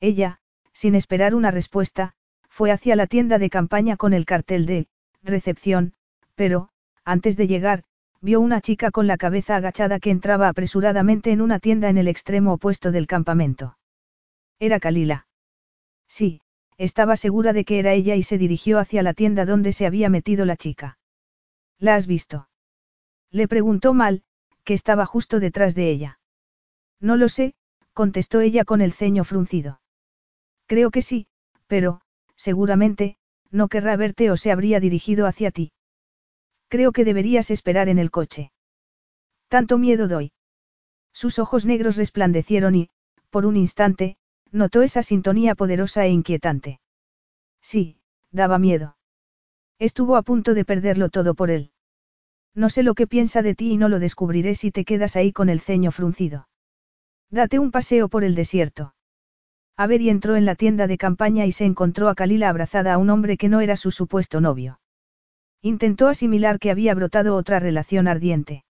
[0.00, 0.40] Ella,
[0.74, 2.12] sin esperar una respuesta,
[2.50, 4.86] fue hacia la tienda de campaña con el cartel de
[5.22, 5.94] recepción,
[6.34, 6.68] pero,
[7.04, 7.84] antes de llegar,
[8.20, 12.08] vio una chica con la cabeza agachada que entraba apresuradamente en una tienda en el
[12.08, 13.76] extremo opuesto del campamento.
[14.58, 15.26] Era Kalila.
[16.08, 16.40] Sí,
[16.78, 20.08] estaba segura de que era ella y se dirigió hacia la tienda donde se había
[20.08, 20.98] metido la chica.
[21.78, 22.48] ¿La has visto?
[23.30, 24.22] Le preguntó Mal,
[24.64, 26.18] que estaba justo detrás de ella.
[27.00, 27.54] No lo sé,
[27.92, 29.80] contestó ella con el ceño fruncido.
[30.66, 31.26] Creo que sí,
[31.66, 32.00] pero,
[32.36, 33.18] seguramente,
[33.50, 35.73] no querrá verte o se habría dirigido hacia ti.
[36.68, 38.52] Creo que deberías esperar en el coche.
[39.48, 40.32] Tanto miedo doy.
[41.12, 42.90] Sus ojos negros resplandecieron y,
[43.30, 44.16] por un instante,
[44.50, 46.80] notó esa sintonía poderosa e inquietante.
[47.60, 47.98] Sí,
[48.30, 48.96] daba miedo.
[49.78, 51.70] Estuvo a punto de perderlo todo por él.
[52.54, 55.32] No sé lo que piensa de ti y no lo descubriré si te quedas ahí
[55.32, 56.48] con el ceño fruncido.
[57.30, 58.94] Date un paseo por el desierto.
[59.76, 63.10] Avery entró en la tienda de campaña y se encontró a Kalila abrazada a un
[63.10, 64.78] hombre que no era su supuesto novio.
[65.66, 68.66] Intentó asimilar que había brotado otra relación ardiente.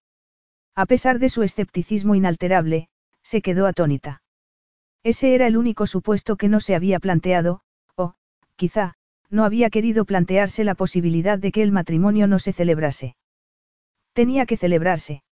[0.76, 2.86] A pesar de su escepticismo inalterable,
[3.24, 4.22] se quedó atónita.
[5.02, 7.62] Ese era el único supuesto que no se había planteado,
[7.96, 8.14] o,
[8.54, 8.94] quizá,
[9.28, 13.16] no había querido plantearse la posibilidad de que el matrimonio no se celebrase.
[14.12, 15.24] Tenía que celebrarse.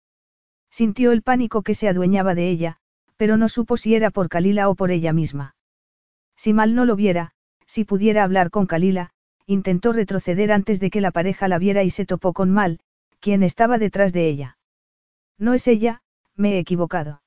[0.70, 2.78] Sintió el pánico que se adueñaba de ella,
[3.18, 5.56] pero no supo si era por Kalila o por ella misma.
[6.36, 7.32] Si mal no lo viera,
[7.66, 9.12] si pudiera hablar con Kalila,
[9.46, 12.80] intentó retroceder antes de que la pareja la viera y se topó con Mal,
[13.20, 14.58] quien estaba detrás de ella.
[15.38, 16.02] No es ella,
[16.36, 17.22] me he equivocado.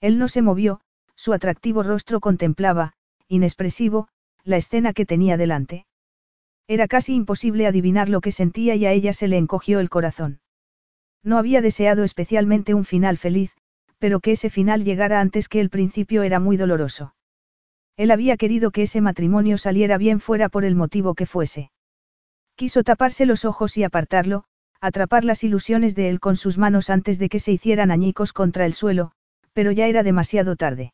[0.00, 0.80] Él no se movió,
[1.16, 2.92] su atractivo rostro contemplaba,
[3.28, 4.08] inexpresivo,
[4.44, 5.86] la escena que tenía delante.
[6.68, 10.40] Era casi imposible adivinar lo que sentía y a ella se le encogió el corazón.
[11.22, 13.56] No había deseado especialmente un final feliz,
[13.98, 17.15] pero que ese final llegara antes que el principio era muy doloroso.
[17.96, 21.70] Él había querido que ese matrimonio saliera bien fuera por el motivo que fuese.
[22.54, 24.44] Quiso taparse los ojos y apartarlo,
[24.80, 28.66] atrapar las ilusiones de él con sus manos antes de que se hicieran añicos contra
[28.66, 29.12] el suelo,
[29.52, 30.92] pero ya era demasiado tarde.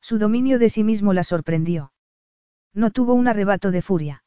[0.00, 1.92] Su dominio de sí mismo la sorprendió.
[2.72, 4.24] No tuvo un arrebato de furia.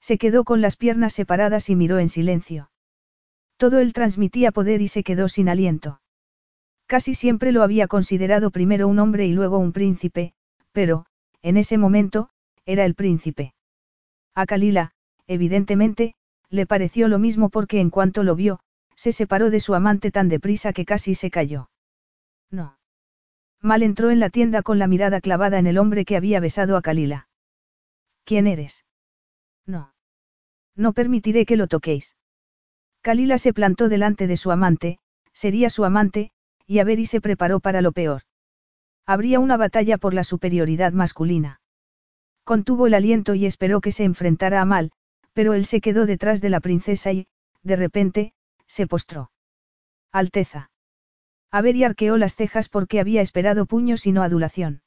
[0.00, 2.70] Se quedó con las piernas separadas y miró en silencio.
[3.56, 6.00] Todo él transmitía poder y se quedó sin aliento.
[6.86, 10.32] Casi siempre lo había considerado primero un hombre y luego un príncipe,
[10.72, 11.06] pero,
[11.42, 12.30] en ese momento,
[12.66, 13.54] era el príncipe.
[14.34, 14.92] A Kalila,
[15.26, 16.14] evidentemente,
[16.50, 18.60] le pareció lo mismo porque en cuanto lo vio,
[18.94, 21.70] se separó de su amante tan deprisa que casi se cayó.
[22.50, 22.78] No.
[23.60, 26.76] Mal entró en la tienda con la mirada clavada en el hombre que había besado
[26.76, 27.28] a Kalila.
[28.24, 28.84] ¿Quién eres?
[29.66, 29.92] No.
[30.76, 32.16] No permitiré que lo toquéis.
[33.02, 34.98] Kalila se plantó delante de su amante,
[35.32, 36.30] sería su amante,
[36.66, 38.22] y Averi se preparó para lo peor.
[39.08, 41.62] Habría una batalla por la superioridad masculina.
[42.44, 44.90] Contuvo el aliento y esperó que se enfrentara a Mal,
[45.32, 47.26] pero él se quedó detrás de la princesa y,
[47.62, 48.34] de repente,
[48.66, 49.30] se postró.
[50.12, 50.70] Alteza.
[51.50, 54.82] Avery arqueó las cejas porque había esperado puños y no adulación.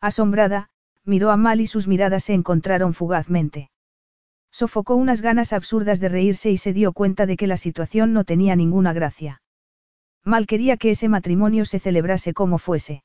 [0.00, 0.70] Asombrada,
[1.04, 3.70] miró a Mal y sus miradas se encontraron fugazmente.
[4.50, 8.24] Sofocó unas ganas absurdas de reírse y se dio cuenta de que la situación no
[8.24, 9.42] tenía ninguna gracia.
[10.24, 13.04] Mal quería que ese matrimonio se celebrase como fuese.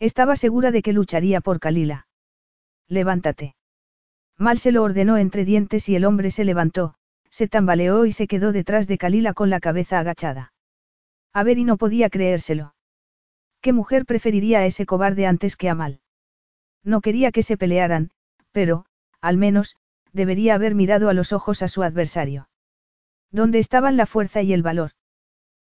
[0.00, 2.06] Estaba segura de que lucharía por Kalila.
[2.88, 3.56] Levántate.
[4.36, 6.94] Mal se lo ordenó entre dientes y el hombre se levantó,
[7.30, 10.52] se tambaleó y se quedó detrás de Kalila con la cabeza agachada.
[11.32, 12.74] A ver y no podía creérselo.
[13.60, 16.00] ¿Qué mujer preferiría a ese cobarde antes que a Mal?
[16.84, 18.12] No quería que se pelearan,
[18.52, 18.86] pero,
[19.20, 19.76] al menos,
[20.12, 22.48] debería haber mirado a los ojos a su adversario.
[23.30, 24.92] ¿Dónde estaban la fuerza y el valor?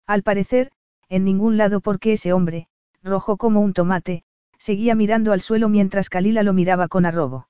[0.06, 0.72] Al parecer,
[1.10, 2.69] en ningún lado porque ese hombre,
[3.04, 4.24] rojo como un tomate,
[4.58, 7.48] seguía mirando al suelo mientras Kalila lo miraba con arrobo.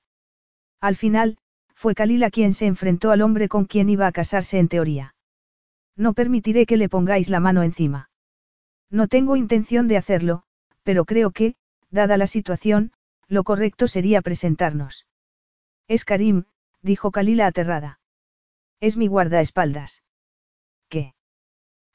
[0.80, 1.38] Al final,
[1.74, 5.14] fue Kalila quien se enfrentó al hombre con quien iba a casarse en teoría.
[5.96, 8.10] No permitiré que le pongáis la mano encima.
[8.90, 10.42] No tengo intención de hacerlo,
[10.82, 11.54] pero creo que,
[11.90, 12.92] dada la situación,
[13.28, 15.06] lo correcto sería presentarnos.
[15.88, 16.44] Es Karim,
[16.82, 18.00] dijo Kalila aterrada.
[18.80, 20.02] Es mi guardaespaldas.
[20.88, 21.14] ¿Qué?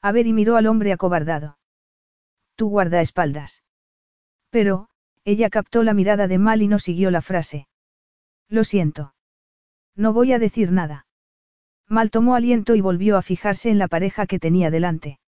[0.02, 1.58] A ver y miró al hombre acobardado.
[2.56, 3.62] Tu guardaespaldas.
[4.50, 4.88] Pero,
[5.24, 7.68] ella captó la mirada de Mal y no siguió la frase.
[8.48, 9.14] Lo siento.
[9.94, 11.06] No voy a decir nada.
[11.88, 15.20] Mal tomó aliento y volvió a fijarse en la pareja que tenía delante.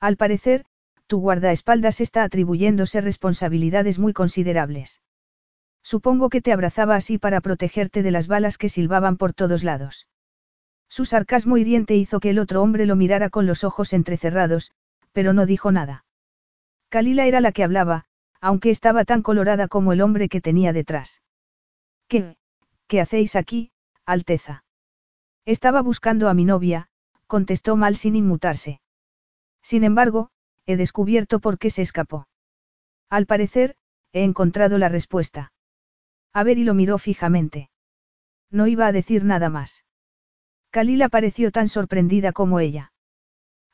[0.00, 0.64] Al parecer,
[1.06, 5.02] tu guardaespaldas está atribuyéndose responsabilidades muy considerables.
[5.82, 10.08] Supongo que te abrazaba así para protegerte de las balas que silbaban por todos lados.
[10.88, 14.72] Su sarcasmo hiriente hizo que el otro hombre lo mirara con los ojos entrecerrados,
[15.12, 16.05] pero no dijo nada.
[16.96, 18.06] Kalila era la que hablaba,
[18.40, 21.20] aunque estaba tan colorada como el hombre que tenía detrás.
[22.08, 22.38] ¿Qué?
[22.86, 23.70] ¿Qué hacéis aquí,
[24.06, 24.64] Alteza?
[25.44, 26.88] Estaba buscando a mi novia,
[27.26, 28.80] contestó mal sin inmutarse.
[29.60, 30.30] Sin embargo,
[30.64, 32.28] he descubierto por qué se escapó.
[33.10, 33.76] Al parecer,
[34.14, 35.52] he encontrado la respuesta.
[36.32, 37.68] A ver y lo miró fijamente.
[38.50, 39.84] No iba a decir nada más.
[40.70, 42.94] Kalila pareció tan sorprendida como ella.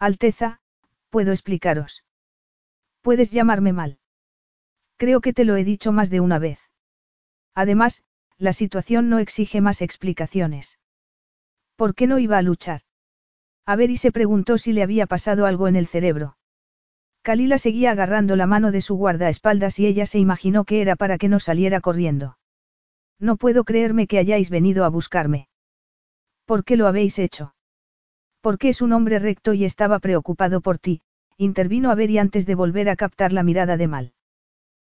[0.00, 0.58] Alteza,
[1.08, 2.02] puedo explicaros.
[3.02, 3.98] Puedes llamarme mal.
[4.96, 6.60] Creo que te lo he dicho más de una vez.
[7.54, 8.02] Además,
[8.38, 10.78] la situación no exige más explicaciones.
[11.76, 12.82] ¿Por qué no iba a luchar?
[13.66, 16.36] A ver y se preguntó si le había pasado algo en el cerebro.
[17.22, 21.18] Kalila seguía agarrando la mano de su guardaespaldas y ella se imaginó que era para
[21.18, 22.38] que no saliera corriendo.
[23.18, 25.48] No puedo creerme que hayáis venido a buscarme.
[26.44, 27.54] ¿Por qué lo habéis hecho?
[28.40, 31.02] Porque es un hombre recto y estaba preocupado por ti,
[31.36, 34.12] intervino a ver y antes de volver a captar la mirada de Mal.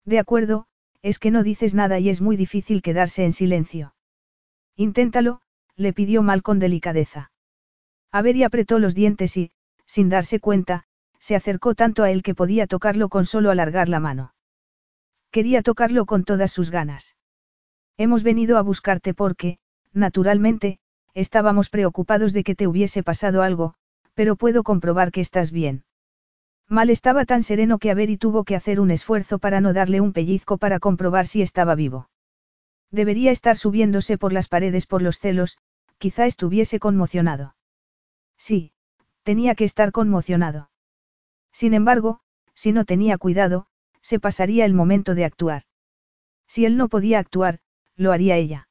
[0.04, 0.66] De acuerdo,
[1.02, 3.94] es que no dices nada y es muy difícil quedarse en silencio.
[4.76, 5.40] Inténtalo,
[5.76, 7.32] le pidió Mal con delicadeza.
[8.12, 9.52] Avery apretó los dientes y,
[9.86, 10.84] sin darse cuenta,
[11.18, 14.34] se acercó tanto a él que podía tocarlo con solo alargar la mano.
[15.30, 17.16] Quería tocarlo con todas sus ganas.
[17.96, 19.58] Hemos venido a buscarte porque,
[19.92, 20.78] naturalmente,
[21.14, 23.74] estábamos preocupados de que te hubiese pasado algo,
[24.14, 25.84] pero puedo comprobar que estás bien.
[26.70, 30.12] Mal estaba tan sereno que Avery tuvo que hacer un esfuerzo para no darle un
[30.12, 32.09] pellizco para comprobar si estaba vivo.
[32.92, 35.59] Debería estar subiéndose por las paredes por los celos,
[35.98, 37.56] quizá estuviese conmocionado.
[38.36, 38.72] Sí,
[39.24, 40.70] tenía que estar conmocionado.
[41.51, 42.20] Sin embargo,
[42.55, 43.66] si no tenía cuidado,
[44.01, 45.64] se pasaría el momento de actuar.
[46.47, 47.59] Si él no podía actuar,
[47.97, 48.68] lo haría ella.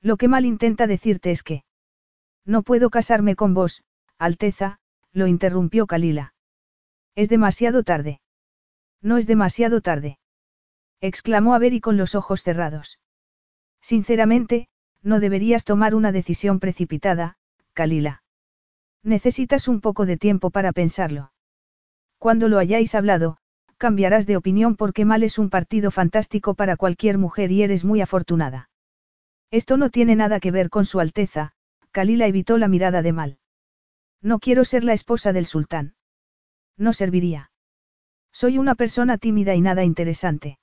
[0.00, 1.62] Lo que mal intenta decirte es que...
[2.44, 3.84] No puedo casarme con vos,
[4.18, 4.80] Alteza,
[5.12, 6.34] lo interrumpió Kalila.
[7.14, 8.20] Es demasiado tarde.
[9.02, 10.18] No es demasiado tarde.
[11.00, 13.00] Exclamó Averi con los ojos cerrados.
[13.80, 14.68] Sinceramente,
[15.02, 17.36] no deberías tomar una decisión precipitada,
[17.74, 18.22] Kalila.
[19.02, 21.32] Necesitas un poco de tiempo para pensarlo.
[22.18, 23.36] Cuando lo hayáis hablado,
[23.76, 28.00] cambiarás de opinión porque Mal es un partido fantástico para cualquier mujer y eres muy
[28.00, 28.70] afortunada.
[29.50, 31.52] Esto no tiene nada que ver con su Alteza,
[31.90, 33.38] Kalila evitó la mirada de Mal.
[34.22, 35.96] No quiero ser la esposa del sultán.
[36.76, 37.50] No serviría.
[38.32, 40.58] Soy una persona tímida y nada interesante.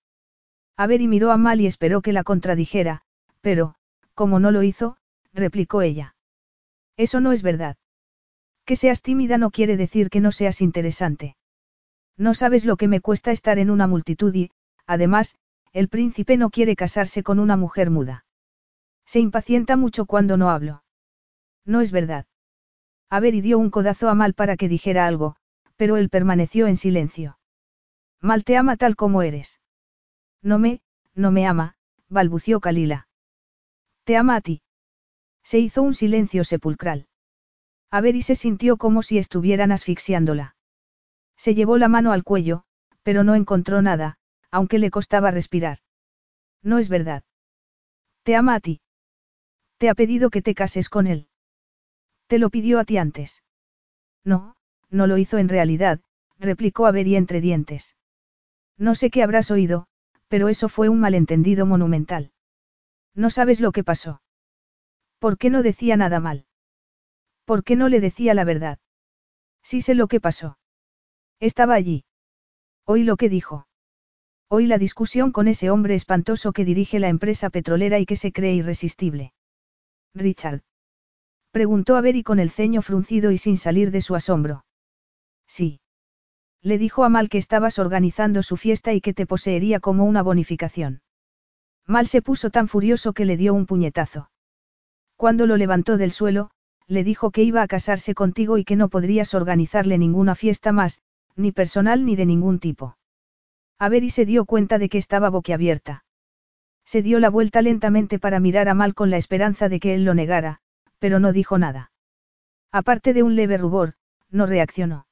[0.75, 3.01] A ver y miró a Mal y esperó que la contradijera,
[3.41, 3.75] pero,
[4.13, 4.97] como no lo hizo,
[5.33, 6.15] replicó ella.
[6.97, 7.77] Eso no es verdad.
[8.65, 11.35] Que seas tímida no quiere decir que no seas interesante.
[12.17, 14.51] No sabes lo que me cuesta estar en una multitud y,
[14.85, 15.35] además,
[15.71, 18.25] el príncipe no quiere casarse con una mujer muda.
[19.05, 20.83] Se impacienta mucho cuando no hablo.
[21.65, 22.25] No es verdad.
[23.09, 25.35] A ver y dio un codazo a Mal para que dijera algo,
[25.79, 27.39] pero él permaneció en silencio.
[28.21, 29.61] Mal te ama tal como eres.
[30.41, 30.81] No me,
[31.15, 31.77] no me ama,
[32.09, 33.07] balbució Kalila.
[34.03, 34.61] Te ama a ti.
[35.41, 37.07] Se hizo un silencio sepulcral.
[37.91, 40.57] A ver y se sintió como si estuvieran asfixiándola.
[41.37, 42.63] Se llevó la mano al cuello,
[43.01, 44.17] pero no encontró nada,
[44.51, 45.77] aunque le costaba respirar.
[46.61, 47.23] No es verdad.
[48.23, 48.81] Te ama a ti.
[49.77, 51.29] Te ha pedido que te cases con él.
[52.27, 53.43] Te lo pidió a ti antes.
[54.25, 54.57] No,
[54.89, 55.99] no lo hizo en realidad,
[56.37, 57.95] replicó Avery entre dientes.
[58.77, 59.87] No sé qué habrás oído,
[60.27, 62.31] pero eso fue un malentendido monumental.
[63.13, 64.21] No sabes lo que pasó.
[65.19, 66.45] ¿Por qué no decía nada mal?
[67.45, 68.79] ¿Por qué no le decía la verdad?
[69.63, 70.57] Sí sé lo que pasó.
[71.39, 72.05] Estaba allí.
[72.85, 73.67] Oí lo que dijo.
[74.47, 78.31] Oí la discusión con ese hombre espantoso que dirige la empresa petrolera y que se
[78.31, 79.33] cree irresistible.
[80.13, 80.61] Richard.
[81.51, 84.63] Preguntó a Berry con el ceño fruncido y sin salir de su asombro.
[85.49, 85.81] Sí.
[86.61, 90.21] Le dijo a Mal que estabas organizando su fiesta y que te poseería como una
[90.21, 91.01] bonificación.
[91.87, 94.29] Mal se puso tan furioso que le dio un puñetazo.
[95.15, 96.51] Cuando lo levantó del suelo,
[96.87, 101.01] le dijo que iba a casarse contigo y que no podrías organizarle ninguna fiesta más,
[101.35, 102.97] ni personal ni de ningún tipo.
[103.79, 106.05] A ver y se dio cuenta de que estaba boquiabierta.
[106.85, 110.05] Se dio la vuelta lentamente para mirar a Mal con la esperanza de que él
[110.05, 110.59] lo negara,
[110.99, 111.91] pero no dijo nada.
[112.71, 113.93] Aparte de un leve rubor,
[114.29, 115.05] no reaccionó.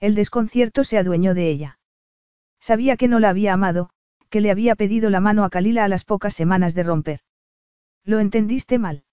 [0.00, 1.78] El desconcierto se adueñó de ella.
[2.58, 3.90] Sabía que no la había amado,
[4.30, 7.20] que le había pedido la mano a Kalila a las pocas semanas de romper.
[8.04, 9.04] Lo entendiste mal.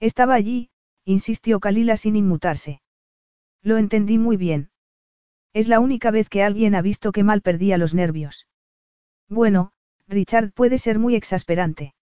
[0.00, 0.70] Estaba allí,
[1.04, 2.82] insistió Kalila sin inmutarse.
[3.62, 4.70] Lo entendí muy bien.
[5.54, 8.46] Es la única vez que alguien ha visto que mal perdía los nervios.
[9.28, 9.72] Bueno,
[10.08, 11.94] Richard puede ser muy exasperante.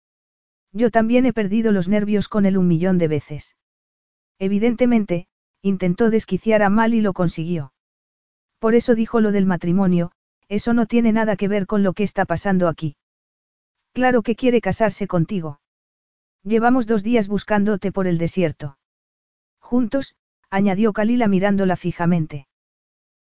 [0.73, 3.57] Yo también he perdido los nervios con él un millón de veces.
[4.39, 5.27] Evidentemente,
[5.63, 7.73] intentó desquiciar a Mal y lo consiguió.
[8.59, 10.13] Por eso dijo lo del matrimonio,
[10.49, 12.97] eso no tiene nada que ver con lo que está pasando aquí.
[13.93, 15.61] Claro que quiere casarse contigo.
[16.43, 18.79] Llevamos dos días buscándote por el desierto.
[19.61, 20.15] Juntos,
[20.51, 22.47] añadió Kalila mirándola fijamente.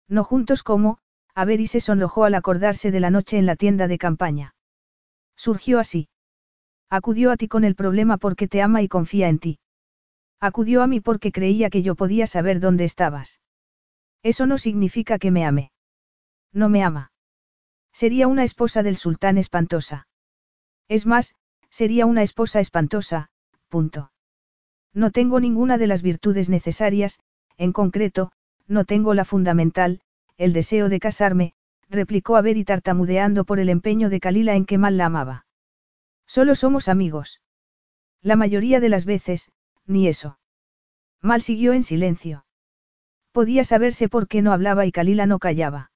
[0.08, 0.98] No juntos como,
[1.34, 4.54] a ver y se sonrojó al acordarse de la noche en la tienda de campaña.
[5.36, 6.08] Surgió así.
[6.90, 9.58] Acudió a ti con el problema porque te ama y confía en ti.
[10.40, 13.40] Acudió a mí porque creía que yo podía saber dónde estabas.
[14.22, 15.72] Eso no significa que me ame.
[16.52, 17.12] No me ama.
[17.92, 20.06] Sería una esposa del sultán espantosa.
[20.88, 21.34] Es más,
[21.70, 23.30] sería una esposa espantosa,
[23.68, 24.12] punto.
[24.94, 27.20] No tengo ninguna de las virtudes necesarias,
[27.56, 28.32] en concreto,
[28.66, 30.00] no tengo la fundamental,
[30.36, 31.54] el deseo de casarme,
[31.88, 35.46] replicó Aver y tartamudeando por el empeño de Kalila en que mal la amaba.
[36.26, 37.40] Solo somos amigos.
[38.22, 39.50] La mayoría de las veces,
[39.86, 40.38] ni eso.
[41.22, 42.44] Mal siguió en silencio.
[43.32, 45.90] Podía saberse por qué no hablaba y Kalila no callaba.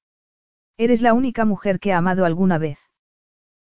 [0.77, 2.79] Eres la única mujer que ha amado alguna vez.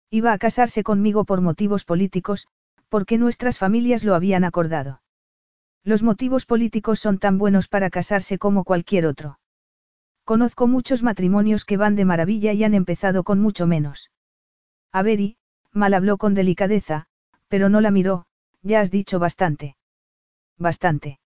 [0.09, 2.47] Iba a casarse conmigo por motivos políticos,
[2.89, 5.01] porque nuestras familias lo habían acordado.
[5.83, 9.39] Los motivos políticos son tan buenos para casarse como cualquier otro.
[10.23, 14.11] Conozco muchos matrimonios que van de maravilla y han empezado con mucho menos.
[14.91, 15.37] A ver y,
[15.71, 17.07] mal habló con delicadeza,
[17.47, 18.25] pero no la miró,
[18.61, 19.75] ya has dicho bastante.
[20.57, 21.19] Bastante.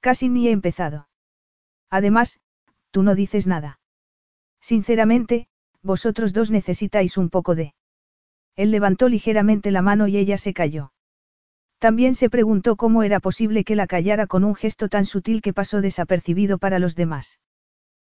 [0.00, 1.08] Casi ni he empezado.
[1.94, 2.40] Además,
[2.90, 3.78] tú no dices nada.
[4.60, 5.46] Sinceramente,
[5.80, 7.72] vosotros dos necesitáis un poco de...
[8.56, 10.92] Él levantó ligeramente la mano y ella se cayó.
[11.78, 15.52] También se preguntó cómo era posible que la callara con un gesto tan sutil que
[15.52, 17.38] pasó desapercibido para los demás.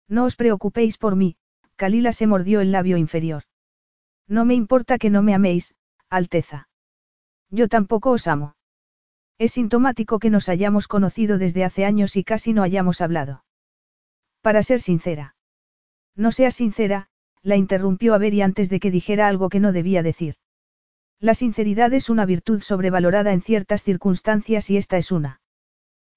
[0.08, 1.38] No os preocupéis por mí,
[1.76, 3.46] Kalila se mordió el labio inferior.
[4.28, 5.74] No me importa que no me améis,
[6.08, 6.70] Alteza.
[7.50, 8.54] Yo tampoco os amo.
[9.40, 13.44] Es sintomático que nos hayamos conocido desde hace años y casi no hayamos hablado.
[14.42, 15.36] Para ser sincera.
[16.16, 17.08] No seas sincera,
[17.44, 20.36] la interrumpió Avery antes de que dijera algo que no debía decir.
[21.20, 25.42] La sinceridad es una virtud sobrevalorada en ciertas circunstancias y esta es una.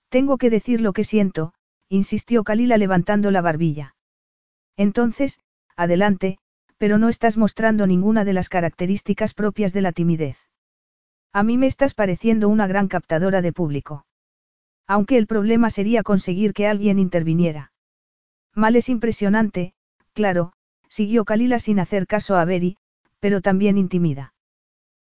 [0.08, 1.52] Tengo que decir lo que siento,
[1.90, 3.94] insistió Kalila levantando la barbilla.
[4.76, 5.40] Entonces,
[5.76, 6.38] adelante,
[6.78, 10.38] pero no estás mostrando ninguna de las características propias de la timidez.
[11.32, 14.06] A mí me estás pareciendo una gran captadora de público.
[14.86, 17.73] Aunque el problema sería conseguir que alguien interviniera.
[18.54, 19.74] Mal es impresionante,
[20.12, 20.52] claro,
[20.88, 22.76] siguió Kalila sin hacer caso a Beri,
[23.18, 24.34] pero también intimida.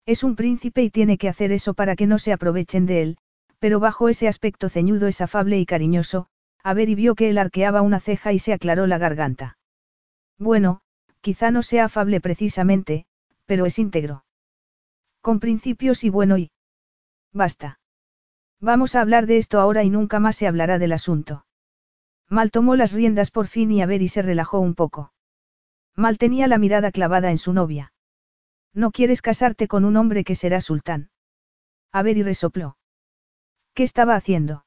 [0.05, 3.17] Es un príncipe y tiene que hacer eso para que no se aprovechen de él,
[3.59, 6.27] pero bajo ese aspecto ceñudo es afable y cariñoso,
[6.63, 9.57] a ver y vio que él arqueaba una ceja y se aclaró la garganta.
[10.37, 10.81] Bueno,
[11.21, 13.05] quizá no sea afable precisamente,
[13.45, 14.25] pero es íntegro.
[15.21, 16.51] Con principios y bueno y...
[17.33, 17.79] Basta.
[18.59, 21.44] Vamos a hablar de esto ahora y nunca más se hablará del asunto.
[22.29, 25.13] Mal tomó las riendas por fin y a se relajó un poco.
[25.95, 27.93] Mal tenía la mirada clavada en su novia.
[28.73, 31.09] No quieres casarte con un hombre que será sultán.
[31.91, 32.77] A resopló.
[33.73, 34.65] ¿Qué estaba haciendo?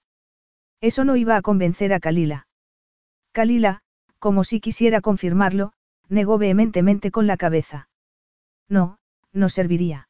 [0.81, 2.47] Eso no iba a convencer a Kalila.
[3.33, 3.83] Kalila,
[4.19, 5.73] como si quisiera confirmarlo,
[6.09, 7.89] negó vehementemente con la cabeza.
[8.69, 8.99] No,
[9.33, 10.09] no serviría.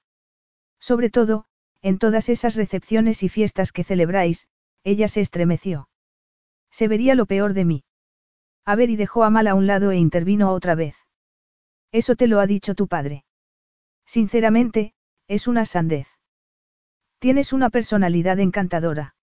[0.79, 1.47] Sobre todo,
[1.83, 4.49] en todas esas recepciones y fiestas que celebráis,
[4.85, 5.89] ella se estremeció.
[6.71, 7.85] Se vería lo peor de mí.
[8.65, 10.97] A ver y dejó a Mal a un lado e intervino otra vez.
[11.93, 13.25] Eso te lo ha dicho tu padre.
[14.05, 14.95] Sinceramente,
[15.27, 16.09] es una sandez.
[17.19, 19.15] Tienes una personalidad encantadora.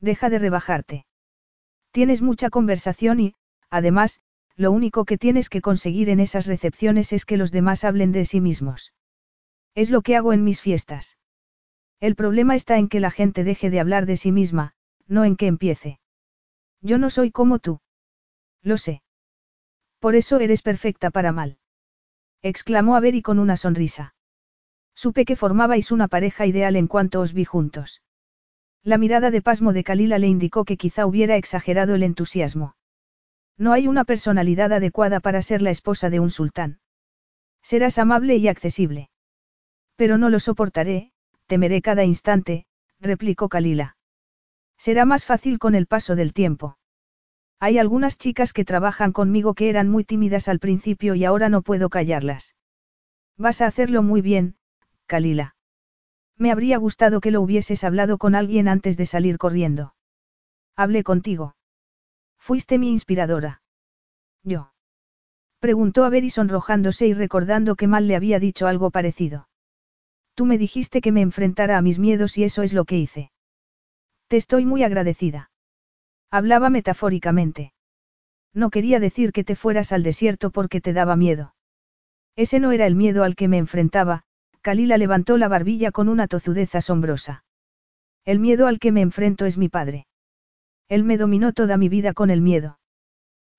[0.00, 1.06] Deja de rebajarte.
[1.92, 3.34] Tienes mucha conversación y,
[3.70, 4.20] además,
[4.56, 8.24] lo único que tienes que conseguir en esas recepciones es que los demás hablen de
[8.24, 8.92] sí mismos.
[9.74, 11.16] Es lo que hago en mis fiestas.
[12.00, 14.74] El problema está en que la gente deje de hablar de sí misma,
[15.06, 16.00] no en que empiece.
[16.82, 17.80] Yo no soy como tú.
[18.62, 19.02] Lo sé.
[19.98, 21.58] Por eso eres perfecta para mal
[22.42, 24.14] exclamó Avery con una sonrisa.
[24.94, 28.02] Supe que formabais una pareja ideal en cuanto os vi juntos.
[28.82, 32.74] La mirada de pasmo de Kalila le indicó que quizá hubiera exagerado el entusiasmo.
[33.56, 36.80] No hay una personalidad adecuada para ser la esposa de un sultán.
[37.62, 39.08] Serás amable y accesible.
[39.94, 41.12] Pero no lo soportaré,
[41.46, 42.66] temeré cada instante,
[42.98, 43.96] replicó Kalila.
[44.84, 46.76] Será más fácil con el paso del tiempo.
[47.60, 51.62] Hay algunas chicas que trabajan conmigo que eran muy tímidas al principio y ahora no
[51.62, 52.56] puedo callarlas.
[53.38, 54.56] Vas a hacerlo muy bien,
[55.06, 55.54] Kalila.
[56.36, 59.94] Me habría gustado que lo hubieses hablado con alguien antes de salir corriendo.
[60.74, 61.54] Hablé contigo.
[62.40, 63.62] Fuiste mi inspiradora.
[64.42, 64.72] ¿Yo?
[65.60, 69.46] Preguntó a Beri sonrojándose y recordando que mal le había dicho algo parecido.
[70.34, 73.31] Tú me dijiste que me enfrentara a mis miedos y eso es lo que hice.
[74.32, 75.50] Te estoy muy agradecida.
[76.30, 77.74] Hablaba metafóricamente.
[78.54, 81.54] No quería decir que te fueras al desierto porque te daba miedo.
[82.34, 84.22] Ese no era el miedo al que me enfrentaba,
[84.62, 87.44] Kalila levantó la barbilla con una tozudez asombrosa.
[88.24, 90.06] El miedo al que me enfrento es mi padre.
[90.88, 92.78] Él me dominó toda mi vida con el miedo.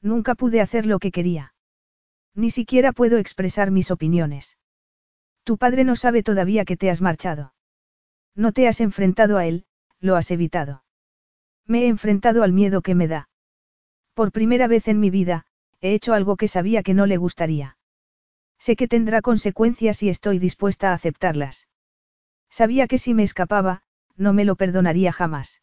[0.01, 1.53] Nunca pude hacer lo que quería.
[2.33, 4.57] Ni siquiera puedo expresar mis opiniones.
[5.43, 7.53] Tu padre no sabe todavía que te has marchado.
[8.33, 9.67] No te has enfrentado a él,
[10.03, 10.83] lo has evitado.
[11.65, 13.29] Me he enfrentado al miedo que me da.
[14.13, 15.45] Por primera vez en mi vida,
[15.79, 17.77] he hecho algo que sabía que no le gustaría.
[18.59, 21.69] Sé que tendrá consecuencias y estoy dispuesta a aceptarlas.
[22.49, 23.81] Sabía que si me escapaba,
[24.15, 25.61] no me lo perdonaría jamás.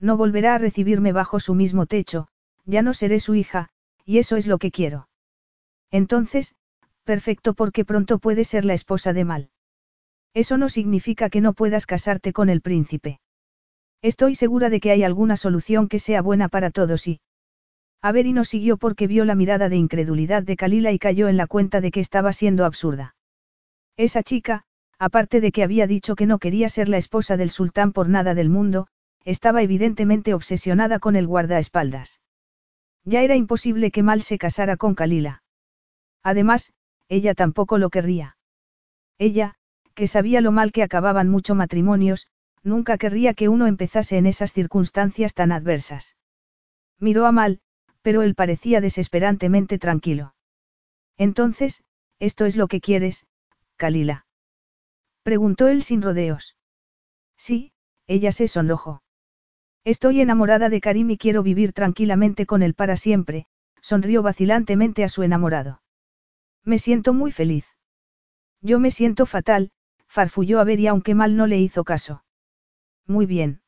[0.00, 2.28] No volverá a recibirme bajo su mismo techo,
[2.64, 3.68] ya no seré su hija,
[4.06, 5.08] y eso es lo que quiero.
[5.90, 6.56] Entonces,
[7.04, 9.50] perfecto porque pronto puedes ser la esposa de Mal.
[10.32, 13.20] Eso no significa que no puedas casarte con el príncipe.
[14.02, 17.20] Estoy segura de que hay alguna solución que sea buena para todos y...
[18.02, 21.46] Averi no siguió porque vio la mirada de incredulidad de Kalila y cayó en la
[21.46, 23.14] cuenta de que estaba siendo absurda.
[23.98, 24.64] Esa chica,
[24.98, 28.34] aparte de que había dicho que no quería ser la esposa del sultán por nada
[28.34, 28.86] del mundo,
[29.24, 32.20] estaba evidentemente obsesionada con el guardaespaldas.
[33.04, 35.42] Ya era imposible que Mal se casara con Kalila.
[36.22, 36.72] Además,
[37.08, 38.36] ella tampoco lo querría.
[39.18, 39.56] Ella,
[39.94, 42.28] que sabía lo mal que acababan muchos matrimonios,
[42.62, 46.16] nunca querría que uno empezase en esas circunstancias tan adversas.
[46.98, 47.60] Miró a Mal,
[48.02, 50.34] pero él parecía desesperantemente tranquilo.
[51.16, 51.82] Entonces,
[52.18, 53.26] ¿esto es lo que quieres,
[53.76, 54.26] Kalila?
[55.22, 56.56] Preguntó él sin rodeos.
[57.36, 57.72] Sí,
[58.06, 59.02] ella se sonrojó.
[59.84, 63.46] Estoy enamorada de Karim y quiero vivir tranquilamente con él para siempre,
[63.80, 65.80] sonrió vacilantemente a su enamorado.
[66.64, 67.66] Me siento muy feliz.
[68.60, 69.70] Yo me siento fatal,
[70.06, 72.22] farfulló a ver y aunque mal no le hizo caso.
[73.10, 73.60] Muy bien.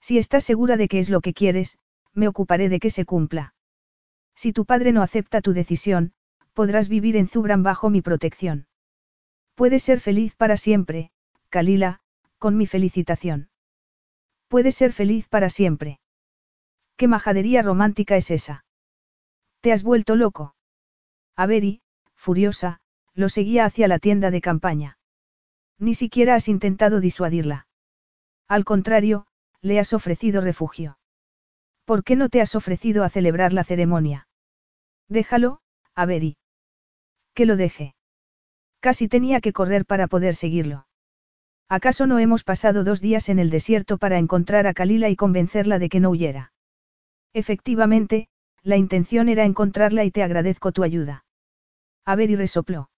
[0.00, 1.78] Si estás segura de que es lo que quieres,
[2.14, 3.54] me ocuparé de que se cumpla.
[4.34, 6.14] Si tu padre no acepta tu decisión,
[6.52, 8.66] podrás vivir en Zubran bajo mi protección.
[9.54, 11.12] Puedes ser feliz para siempre,
[11.48, 12.00] Kalila,
[12.38, 13.50] con mi felicitación.
[14.48, 16.00] Puedes ser feliz para siempre.
[16.96, 18.64] ¿Qué majadería romántica es esa?
[19.60, 20.56] ¿Te has vuelto loco?
[21.36, 21.82] Averi,
[22.16, 22.80] furiosa,
[23.14, 24.98] lo seguía hacia la tienda de campaña.
[25.78, 27.68] Ni siquiera has intentado disuadirla.
[28.48, 29.26] Al contrario,
[29.60, 30.98] le has ofrecido refugio.
[31.84, 34.28] ¿Por qué no te has ofrecido a celebrar la ceremonia?
[35.08, 35.60] Déjalo,
[35.94, 36.36] Averi.
[37.34, 37.94] Que lo deje.
[38.80, 40.86] Casi tenía que correr para poder seguirlo.
[41.68, 45.78] ¿Acaso no hemos pasado dos días en el desierto para encontrar a Kalila y convencerla
[45.80, 46.52] de que no huyera?
[47.32, 48.28] Efectivamente,
[48.62, 51.24] la intención era encontrarla y te agradezco tu ayuda.
[52.04, 52.90] Averi resopló.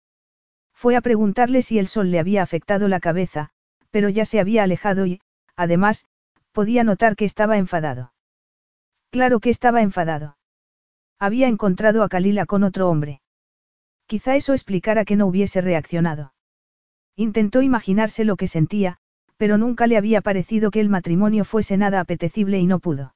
[0.74, 3.50] Fue a preguntarle si el sol le había afectado la cabeza,
[3.90, 5.20] pero ya se había alejado y,
[5.58, 6.06] además,
[6.52, 8.12] podía notar que estaba enfadado.
[9.10, 10.38] Claro que estaba enfadado.
[11.18, 13.20] Había encontrado a Kalila con otro hombre.
[14.06, 16.32] Quizá eso explicara que no hubiese reaccionado.
[17.16, 18.98] Intentó imaginarse lo que sentía,
[19.36, 23.14] pero nunca le había parecido que el matrimonio fuese nada apetecible y no pudo.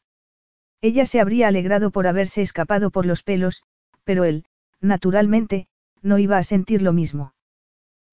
[0.80, 3.62] Ella se habría alegrado por haberse escapado por los pelos,
[4.02, 4.44] pero él,
[4.80, 5.68] naturalmente,
[6.02, 7.34] no iba a sentir lo mismo.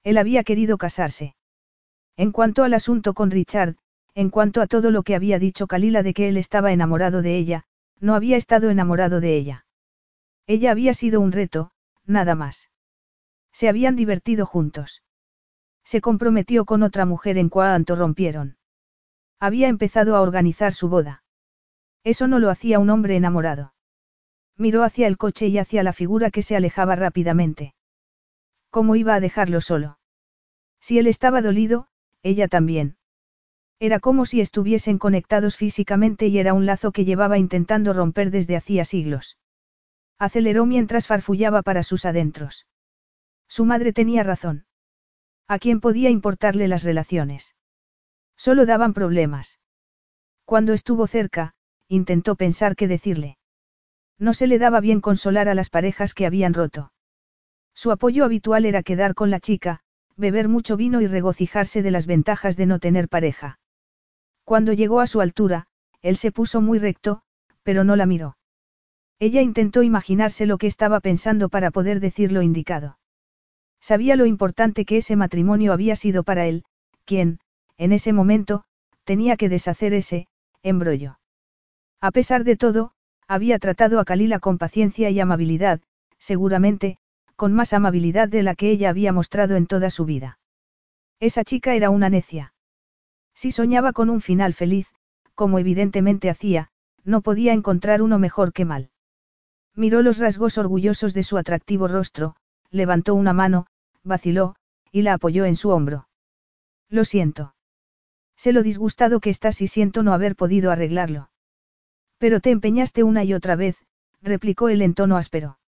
[0.04, 1.36] Él había querido casarse.
[2.16, 3.76] En cuanto al asunto con Richard,
[4.20, 7.38] en cuanto a todo lo que había dicho Kalila de que él estaba enamorado de
[7.38, 7.64] ella,
[8.02, 9.66] no había estado enamorado de ella.
[10.46, 11.72] Ella había sido un reto,
[12.06, 12.70] nada más.
[13.54, 15.04] Se habían divertido juntos.
[15.86, 18.58] Se comprometió con otra mujer en cuanto rompieron.
[19.40, 21.24] Había empezado a organizar su boda.
[22.04, 23.74] Eso no lo hacía un hombre enamorado.
[24.58, 27.74] Miró hacia el coche y hacia la figura que se alejaba rápidamente.
[28.70, 29.98] ¿Cómo iba a dejarlo solo?
[30.82, 31.88] Si él estaba dolido,
[32.22, 32.99] ella también.
[33.80, 38.58] Era como si estuviesen conectados físicamente y era un lazo que llevaba intentando romper desde
[38.58, 39.38] hacía siglos.
[40.18, 42.68] Aceleró mientras farfullaba para sus adentros.
[43.48, 44.66] Su madre tenía razón.
[45.48, 47.56] ¿A quién podía importarle las relaciones?
[48.36, 49.60] Solo daban problemas.
[50.44, 51.54] Cuando estuvo cerca,
[51.88, 53.38] intentó pensar qué decirle.
[54.18, 56.92] No se le daba bien consolar a las parejas que habían roto.
[57.74, 59.80] Su apoyo habitual era quedar con la chica,
[60.18, 63.59] beber mucho vino y regocijarse de las ventajas de no tener pareja.
[64.50, 65.68] Cuando llegó a su altura,
[66.02, 67.22] él se puso muy recto,
[67.62, 68.36] pero no la miró.
[69.20, 72.98] Ella intentó imaginarse lo que estaba pensando para poder decir lo indicado.
[73.80, 76.64] Sabía lo importante que ese matrimonio había sido para él,
[77.06, 77.38] quien,
[77.78, 78.64] en ese momento,
[79.04, 80.26] tenía que deshacer ese,
[80.64, 81.20] embrollo.
[82.02, 82.94] A pesar de todo,
[83.28, 85.82] Había tratado a Kalila con paciencia y amabilidad,
[86.18, 86.98] seguramente,
[87.36, 90.40] con más amabilidad de la que ella había mostrado en toda su vida.
[91.20, 92.56] Esa chica era una necia.
[93.42, 94.90] Si soñaba con un final feliz,
[95.34, 96.72] como evidentemente hacía,
[97.06, 98.90] no podía encontrar uno mejor que mal.
[99.74, 102.36] Miró los rasgos orgullosos de su atractivo rostro,
[102.70, 103.68] levantó una mano,
[104.04, 104.58] vaciló,
[104.92, 106.10] y la apoyó en su hombro.
[106.90, 107.56] Lo siento.
[108.36, 111.30] Sé lo disgustado que estás y siento no haber podido arreglarlo.
[112.18, 113.78] Pero te empeñaste una y otra vez,
[114.22, 115.60] replicó él en tono áspero.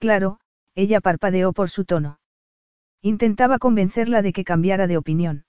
[0.00, 0.40] Claro,
[0.74, 2.18] ella parpadeó por su tono.
[3.02, 5.44] Intentaba convencerla de que cambiara de opinión.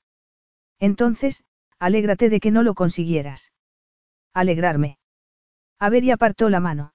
[0.79, 1.43] Entonces,
[1.79, 3.51] alégrate de que no lo consiguieras.
[4.33, 4.97] Alegrarme.
[5.79, 6.93] A ver y apartó la mano.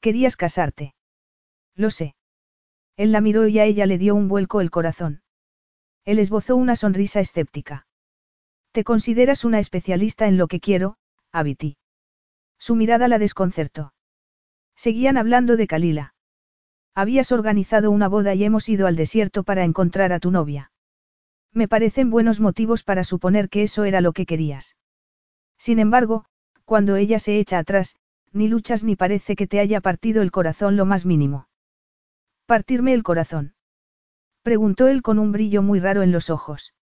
[0.00, 0.94] Querías casarte.
[1.74, 2.14] Lo sé.
[2.96, 5.22] Él la miró y a ella le dio un vuelco el corazón.
[6.04, 7.86] Él esbozó una sonrisa escéptica.
[8.72, 10.96] Te consideras una especialista en lo que quiero,
[11.30, 11.76] Abiti.
[12.58, 13.94] Su mirada la desconcertó.
[14.74, 16.14] Seguían hablando de Kalila.
[16.94, 20.71] Habías organizado una boda y hemos ido al desierto para encontrar a tu novia.
[21.54, 24.76] Me parecen buenos motivos para suponer que eso era lo que querías.
[25.58, 26.24] Sin embargo,
[26.64, 27.96] cuando ella se echa atrás,
[28.32, 31.48] ni luchas ni parece que te haya partido el corazón lo más mínimo.
[32.46, 33.54] ¿Partirme el corazón?
[34.42, 36.74] Preguntó él con un brillo muy raro en los ojos.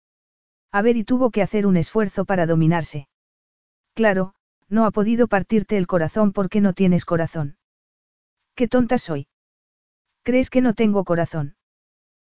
[0.71, 3.09] A ver y tuvo que hacer un esfuerzo para dominarse.
[3.95, 4.35] Claro,
[4.69, 7.57] no ha podido partirte el corazón porque no tienes corazón.
[8.55, 9.27] Qué tonta soy.
[10.23, 11.55] ¿Crees que no tengo corazón?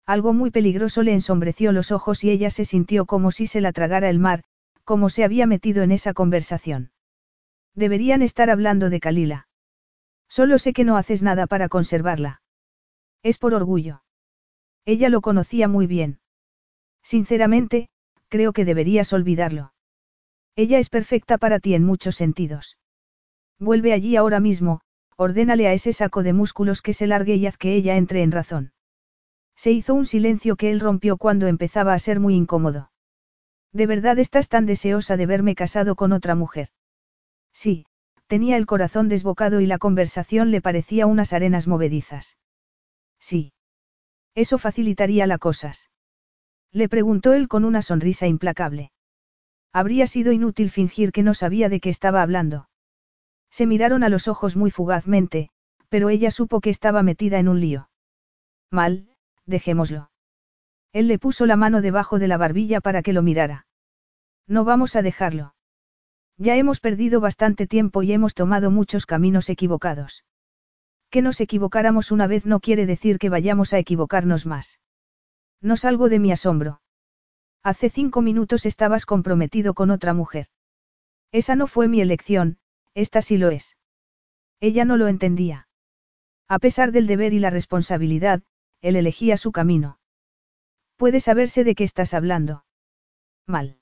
[0.08, 3.74] Algo muy peligroso le ensombreció los ojos y ella se sintió como si se la
[3.74, 4.46] tragara el mar,
[4.86, 6.92] como se había metido en esa conversación.
[7.76, 9.50] Deberían estar hablando de Kalila.
[10.30, 12.42] Solo sé que no haces nada para conservarla.
[13.22, 14.02] Es por orgullo.
[14.86, 16.20] Ella lo conocía muy bien.
[17.04, 17.90] Sinceramente,
[18.30, 19.74] creo que deberías olvidarlo.
[20.56, 22.78] Ella es perfecta para ti en muchos sentidos.
[23.60, 24.80] Vuelve allí ahora mismo,
[25.18, 28.32] ordénale a ese saco de músculos que se largue y haz que ella entre en
[28.32, 28.72] razón.
[29.58, 32.92] Se hizo un silencio que él rompió cuando empezaba a ser muy incómodo.
[33.74, 36.70] ¿De verdad estás tan deseosa de verme casado con otra mujer?
[37.54, 37.88] Sí,
[38.28, 42.38] tenía el corazón desbocado y la conversación le parecía unas arenas movedizas.
[43.20, 43.52] Sí.
[44.36, 45.90] Eso facilitaría las cosas.
[46.72, 48.92] Le preguntó él con una sonrisa implacable.
[49.74, 52.70] Habría sido inútil fingir que no sabía de qué estaba hablando.
[53.50, 55.50] Se miraron a los ojos muy fugazmente,
[55.90, 57.90] pero ella supo que estaba metida en un lío.
[58.70, 59.10] Mal,
[59.48, 60.12] dejémoslo.
[60.94, 63.66] Él le puso la mano debajo de la barbilla para que lo mirara.
[64.48, 65.56] No vamos a dejarlo.
[66.38, 70.24] Ya hemos perdido bastante tiempo y hemos tomado muchos caminos equivocados.
[71.10, 74.80] Que nos equivocáramos una vez no quiere decir que vayamos a equivocarnos más.
[75.62, 76.82] No salgo de mi asombro.
[77.64, 80.48] Hace cinco minutos estabas comprometido con otra mujer.
[81.32, 82.60] Esa no fue mi elección,
[82.94, 83.78] esta sí lo es.
[84.60, 85.68] Ella no lo entendía.
[86.48, 88.42] A pesar del deber y la responsabilidad,
[88.82, 90.00] él elegía su camino.
[90.96, 92.66] Puede saberse de qué estás hablando.
[93.46, 93.80] Mal.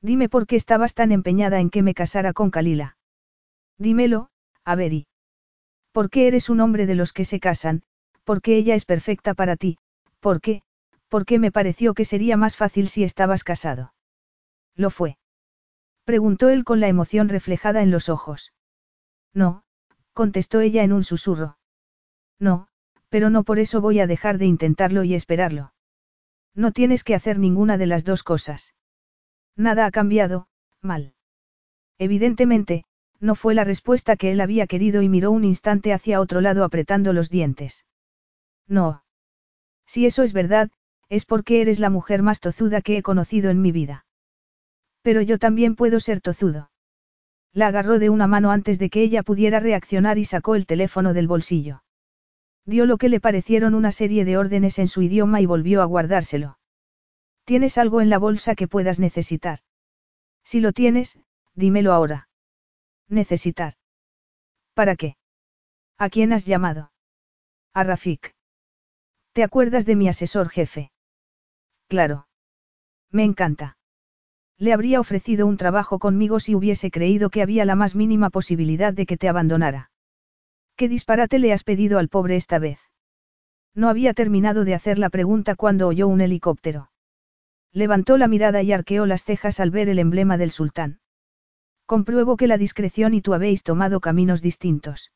[0.00, 2.96] Dime por qué estabas tan empeñada en que me casara con Kalila.
[3.78, 4.30] Dímelo,
[4.64, 5.06] Averi.
[5.92, 7.82] ¿Por qué eres un hombre de los que se casan?
[8.24, 9.78] ¿Por qué ella es perfecta para ti?
[10.20, 10.62] ¿Por qué?
[11.24, 13.94] qué me pareció que sería más fácil si estabas casado.
[14.74, 15.16] Lo fue.
[16.04, 18.52] Preguntó él con la emoción reflejada en los ojos.
[19.32, 19.62] No,
[20.12, 21.56] contestó ella en un susurro.
[22.40, 22.68] No,
[23.14, 25.72] pero no por eso voy a dejar de intentarlo y esperarlo.
[26.52, 28.74] No tienes que hacer ninguna de las dos cosas.
[29.54, 30.48] Nada ha cambiado,
[30.80, 31.14] mal.
[31.96, 32.86] Evidentemente,
[33.20, 36.64] no fue la respuesta que él había querido y miró un instante hacia otro lado
[36.64, 37.86] apretando los dientes.
[38.66, 39.04] No.
[39.86, 40.72] Si eso es verdad,
[41.08, 44.06] es porque eres la mujer más tozuda que he conocido en mi vida.
[45.02, 46.72] Pero yo también puedo ser tozudo.
[47.52, 51.14] La agarró de una mano antes de que ella pudiera reaccionar y sacó el teléfono
[51.14, 51.83] del bolsillo.
[52.66, 55.84] Dio lo que le parecieron una serie de órdenes en su idioma y volvió a
[55.84, 56.58] guardárselo.
[57.44, 59.60] ¿Tienes algo en la bolsa que puedas necesitar?
[60.44, 61.18] Si lo tienes,
[61.54, 62.28] dímelo ahora.
[63.08, 63.74] Necesitar.
[64.72, 65.16] ¿Para qué?
[65.98, 66.90] ¿A quién has llamado?
[67.74, 68.34] A Rafik.
[69.32, 70.90] ¿Te acuerdas de mi asesor jefe?
[71.88, 72.28] Claro.
[73.10, 73.76] Me encanta.
[74.58, 78.94] Le habría ofrecido un trabajo conmigo si hubiese creído que había la más mínima posibilidad
[78.94, 79.90] de que te abandonara.
[80.76, 82.80] ¿Qué disparate le has pedido al pobre esta vez?
[83.74, 86.90] No había terminado de hacer la pregunta cuando oyó un helicóptero.
[87.72, 91.00] Levantó la mirada y arqueó las cejas al ver el emblema del sultán.
[91.86, 95.12] Compruebo que la discreción y tú habéis tomado caminos distintos.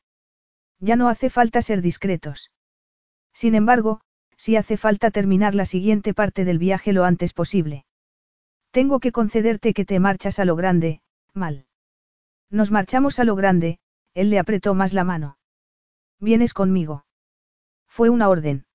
[0.79, 2.51] Ya no hace falta ser discretos.
[3.33, 4.01] Sin embargo,
[4.37, 7.85] sí hace falta terminar la siguiente parte del viaje lo antes posible.
[8.71, 11.01] Tengo que concederte que te marchas a lo grande,
[11.33, 11.65] mal.
[12.49, 13.79] Nos marchamos a lo grande,
[14.13, 15.38] él le apretó más la mano.
[16.19, 17.05] ¿Vienes conmigo?
[17.87, 18.65] Fue una orden.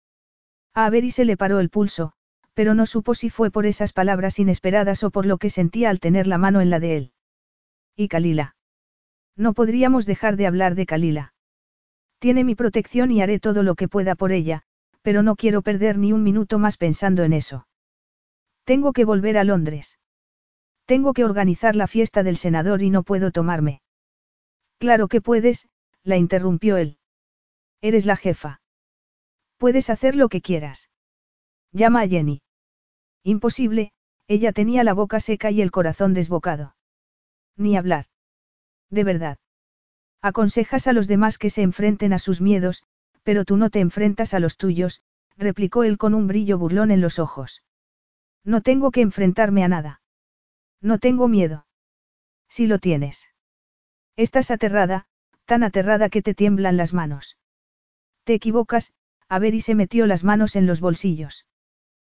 [0.74, 2.12] A Avery se le paró el pulso,
[2.54, 6.00] pero no supo si fue por esas palabras inesperadas o por lo que sentía al
[6.00, 7.12] tener la mano en la de él.
[7.96, 8.56] ¿Y Kalila?
[9.36, 11.34] No podríamos dejar de hablar de Kalila.
[12.18, 14.62] Tiene mi protección y haré todo lo que pueda por ella,
[15.02, 17.66] pero no quiero perder ni un minuto más pensando en eso.
[18.64, 19.98] Tengo que volver a Londres.
[20.86, 23.82] Tengo que organizar la fiesta del senador y no puedo tomarme.
[24.78, 25.68] Claro que puedes,
[26.02, 26.98] la interrumpió él.
[27.84, 28.62] Eres la jefa.
[29.58, 30.88] Puedes hacer lo que quieras.
[31.70, 32.40] Llama a Jenny.
[33.22, 33.92] Imposible,
[34.26, 36.76] ella tenía la boca seca y el corazón desbocado.
[37.58, 38.06] Ni hablar.
[38.88, 39.36] De verdad.
[40.22, 42.84] Aconsejas a los demás que se enfrenten a sus miedos,
[43.22, 45.02] pero tú no te enfrentas a los tuyos,
[45.36, 47.64] replicó él con un brillo burlón en los ojos.
[48.44, 50.00] No tengo que enfrentarme a nada.
[50.80, 51.66] No tengo miedo.
[52.48, 53.28] Si lo tienes.
[54.16, 55.06] Estás aterrada,
[55.44, 57.36] tan aterrada que te tiemblan las manos.
[58.24, 58.92] Te equivocas,
[59.28, 61.46] a ver y se metió las manos en los bolsillos.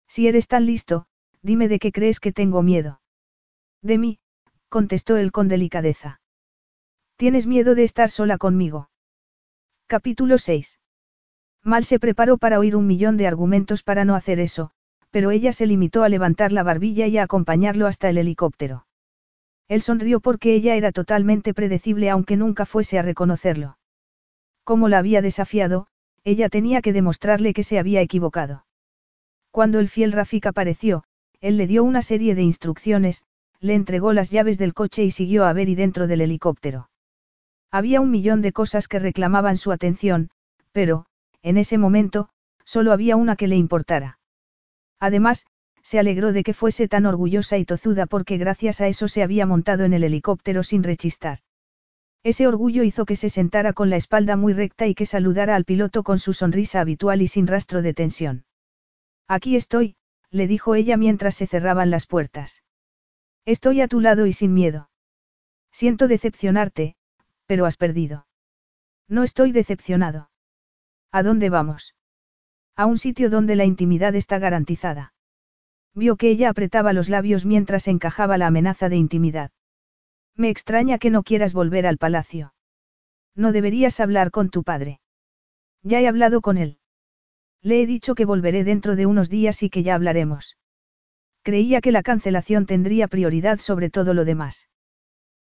[0.07, 1.07] Si eres tan listo,
[1.42, 3.00] dime de qué crees que tengo miedo.
[3.83, 4.18] De mí,
[4.68, 6.20] contestó él con delicadeza.
[7.16, 8.91] Tienes miedo de estar sola conmigo.
[9.86, 10.78] Capítulo 6.
[11.62, 14.73] Mal se preparó para oír un millón de argumentos para no hacer eso,
[15.10, 18.86] pero ella se limitó a levantar la barbilla y a acompañarlo hasta el helicóptero.
[19.68, 23.78] Él sonrió porque ella era totalmente predecible aunque nunca fuese a reconocerlo.
[24.65, 25.86] Como la había desafiado,
[26.25, 28.65] ella tenía que demostrarle que se había equivocado.
[29.51, 31.05] Cuando el fiel Rafik apareció,
[31.41, 33.23] él le dio una serie de instrucciones,
[33.61, 36.91] le entregó las llaves del coche y siguió a Beri dentro del helicóptero.
[37.70, 40.31] Había un millón de cosas que reclamaban su atención,
[40.73, 41.07] pero,
[41.43, 42.31] en ese momento,
[42.65, 44.19] solo había una que le importara.
[44.99, 45.47] Además,
[45.83, 49.44] se alegró de que fuese tan orgullosa y tozuda porque gracias a eso se había
[49.44, 51.41] montado en el helicóptero sin rechistar.
[52.25, 55.67] Ese orgullo hizo que se sentara con la espalda muy recta y que saludara al
[55.67, 58.47] piloto con su sonrisa habitual y sin rastro de tensión.
[59.28, 59.97] Aquí estoy,
[60.31, 62.65] le dijo ella mientras se cerraban las puertas.
[63.44, 64.89] Estoy a tu lado y sin miedo.
[65.70, 66.97] Siento decepcionarte,
[67.44, 68.27] pero has perdido.
[69.07, 70.31] No estoy decepcionado.
[71.12, 71.94] ¿A dónde vamos?
[72.75, 75.12] A un sitio donde la intimidad está garantizada.
[75.94, 79.51] Vio que ella apretaba los labios mientras encajaba la amenaza de intimidad.
[80.37, 82.55] Me extraña que no quieras volver al palacio.
[83.37, 85.01] No deberías hablar con tu padre.
[85.83, 86.79] Ya he hablado con él.
[87.63, 90.57] Le he dicho que volveré dentro de unos días y que ya hablaremos.
[91.43, 94.69] Creía que la cancelación tendría prioridad sobre todo lo demás.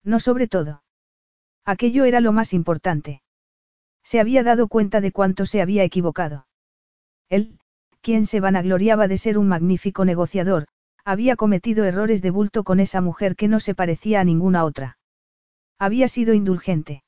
[0.05, 0.83] No sobre todo.
[1.65, 3.23] Aquello era lo más importante.
[4.03, 6.47] Se había dado cuenta de cuánto se había equivocado.
[7.29, 7.59] Él,
[8.01, 10.67] quien se vanagloriaba de ser un magnífico negociador,
[11.09, 14.99] había cometido errores de bulto con esa mujer que no se parecía a ninguna otra.
[15.79, 17.03] Había sido indulgente.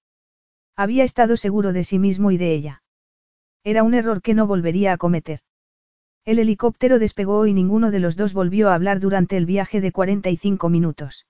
[0.74, 2.82] Había estado seguro de sí mismo y de ella.
[3.62, 5.40] Era un error que no volvería a cometer.
[6.24, 9.92] El helicóptero despegó y ninguno de los dos volvió a hablar durante el viaje de
[9.92, 11.26] 45 minutos.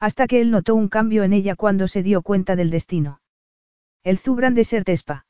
[0.00, 3.20] Hasta que él notó un cambio en ella cuando se dio cuenta del destino.
[4.02, 5.26] El Zubran de Sertespa.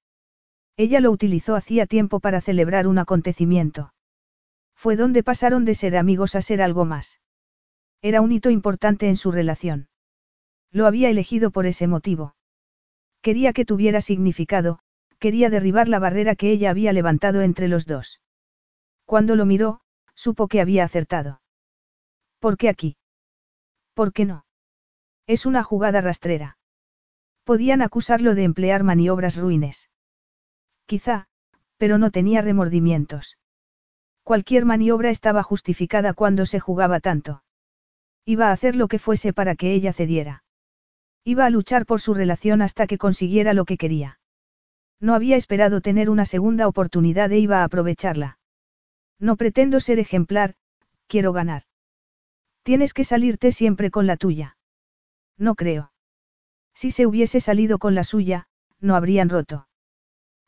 [0.76, 3.92] Ella lo utilizó hacía tiempo para celebrar un acontecimiento.
[4.82, 7.20] Fue donde pasaron de ser amigos a ser algo más.
[8.00, 9.88] Era un hito importante en su relación.
[10.72, 12.34] Lo había elegido por ese motivo.
[13.20, 14.80] Quería que tuviera significado,
[15.20, 18.20] quería derribar la barrera que ella había levantado entre los dos.
[19.04, 19.82] Cuando lo miró,
[20.16, 21.40] supo que había acertado.
[22.40, 22.96] ¿Por qué aquí?
[23.94, 24.46] ¿Por qué no?
[25.28, 26.58] Es una jugada rastrera.
[27.44, 29.90] Podían acusarlo de emplear maniobras ruines.
[30.86, 31.28] Quizá,
[31.76, 33.36] pero no tenía remordimientos.
[34.22, 37.42] Cualquier maniobra estaba justificada cuando se jugaba tanto.
[38.24, 40.44] Iba a hacer lo que fuese para que ella cediera.
[41.24, 44.20] Iba a luchar por su relación hasta que consiguiera lo que quería.
[45.00, 48.38] No había esperado tener una segunda oportunidad e iba a aprovecharla.
[49.18, 50.54] No pretendo ser ejemplar,
[51.08, 51.62] quiero ganar.
[52.62, 54.56] Tienes que salirte siempre con la tuya.
[55.36, 55.92] No creo.
[56.74, 58.46] Si se hubiese salido con la suya,
[58.80, 59.66] no habrían roto.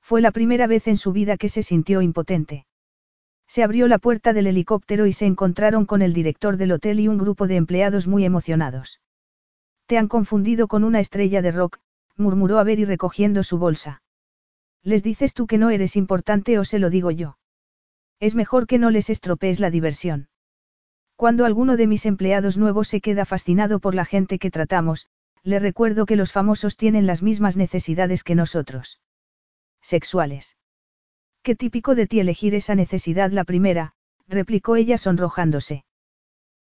[0.00, 2.66] Fue la primera vez en su vida que se sintió impotente.
[3.46, 7.08] Se abrió la puerta del helicóptero y se encontraron con el director del hotel y
[7.08, 9.00] un grupo de empleados muy emocionados.
[9.86, 11.78] Te han confundido con una estrella de rock,
[12.16, 14.02] murmuró Avery recogiendo su bolsa.
[14.82, 17.38] ¿Les dices tú que no eres importante o se lo digo yo?
[18.20, 20.28] Es mejor que no les estropees la diversión.
[21.16, 25.08] Cuando alguno de mis empleados nuevos se queda fascinado por la gente que tratamos,
[25.42, 29.00] le recuerdo que los famosos tienen las mismas necesidades que nosotros.
[29.80, 30.56] Sexuales.
[31.44, 33.92] Qué típico de ti elegir esa necesidad la primera,
[34.26, 35.84] replicó ella sonrojándose.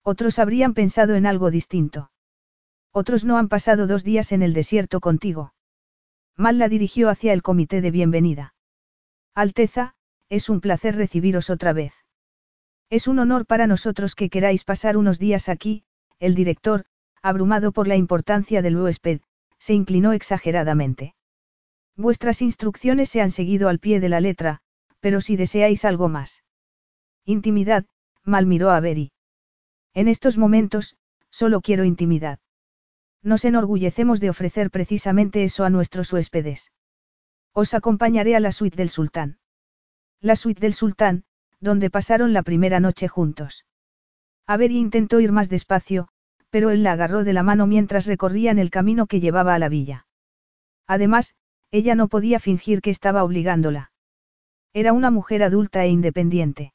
[0.02, 2.10] Otros habrían pensado en algo distinto.
[2.90, 5.54] Otros no han pasado dos días en el desierto contigo.
[6.36, 8.54] Mal la dirigió hacia el comité de bienvenida.
[9.36, 9.94] Alteza,
[10.28, 11.94] es un placer recibiros otra vez.
[12.90, 15.84] Es un honor para nosotros que queráis pasar unos días aquí,
[16.18, 16.86] el director,
[17.22, 19.20] abrumado por la importancia del huésped,
[19.60, 21.14] se inclinó exageradamente.
[21.94, 24.60] Vuestras instrucciones se han seguido al pie de la letra,
[25.02, 26.44] pero si deseáis algo más.
[27.24, 27.84] Intimidad,
[28.24, 29.10] mal miró a Beri.
[29.94, 30.96] En estos momentos,
[31.28, 32.38] solo quiero intimidad.
[33.20, 36.70] Nos enorgullecemos de ofrecer precisamente eso a nuestros huéspedes.
[37.52, 39.38] Os acompañaré a la suite del sultán.
[40.20, 41.24] La suite del sultán,
[41.60, 43.66] donde pasaron la primera noche juntos.
[44.46, 46.08] Avery intentó ir más despacio,
[46.50, 49.68] pero él la agarró de la mano mientras recorrían el camino que llevaba a la
[49.68, 50.06] villa.
[50.86, 51.34] Además,
[51.72, 53.91] ella no podía fingir que estaba obligándola.
[54.74, 56.72] Era una mujer adulta e independiente.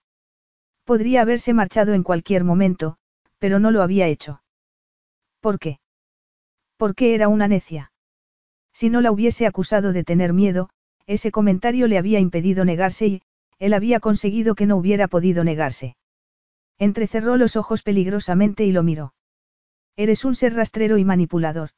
[0.83, 2.97] Podría haberse marchado en cualquier momento,
[3.39, 4.41] pero no lo había hecho.
[5.41, 5.79] ¿Por qué?
[6.77, 7.91] Porque era una necia.
[8.71, 10.69] Si no la hubiese acusado de tener miedo,
[11.07, 13.21] ese comentario le había impedido negarse y,
[13.57, 15.95] él había conseguido que no hubiera podido negarse.
[16.77, 19.13] Entrecerró los ojos peligrosamente y lo miró.
[19.95, 21.71] Eres un ser rastrero y manipulador.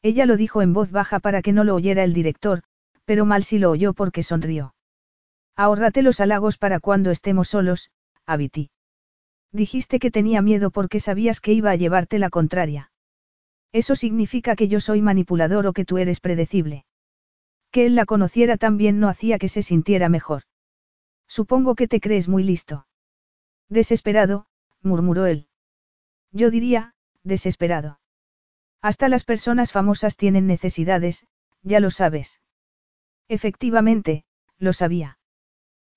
[0.00, 2.62] Ella lo dijo en voz baja para que no lo oyera el director,
[3.04, 4.74] pero mal si lo oyó porque sonrió.
[5.56, 7.90] Ahórrate los halagos para cuando estemos solos,
[8.26, 8.70] Abiti.
[9.52, 12.90] Dijiste que tenía miedo porque sabías que iba a llevarte la contraria.
[13.72, 16.86] Eso significa que yo soy manipulador o que tú eres predecible.
[17.70, 20.42] Que él la conociera también no hacía que se sintiera mejor.
[21.28, 22.86] Supongo que te crees muy listo.
[23.68, 24.46] Desesperado,
[24.82, 25.48] murmuró él.
[26.30, 28.00] Yo diría, desesperado.
[28.82, 31.26] Hasta las personas famosas tienen necesidades,
[31.62, 32.40] ya lo sabes.
[33.28, 34.24] Efectivamente,
[34.58, 35.18] lo sabía.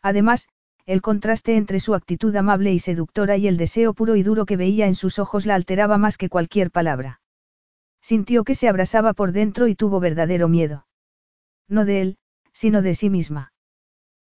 [0.07, 0.47] Además,
[0.85, 4.55] el contraste entre su actitud amable y seductora y el deseo puro y duro que
[4.55, 7.19] veía en sus ojos la alteraba más que cualquier palabra.
[8.01, 10.87] Sintió que se abrasaba por dentro y tuvo verdadero miedo.
[11.67, 12.17] No de él,
[12.53, 13.51] sino de sí misma.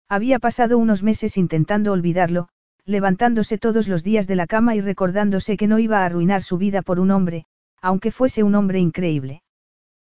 [0.07, 2.47] Había pasado unos meses intentando olvidarlo,
[2.85, 6.57] levantándose todos los días de la cama y recordándose que no iba a arruinar su
[6.57, 7.45] vida por un hombre,
[7.81, 9.43] aunque fuese un hombre increíble.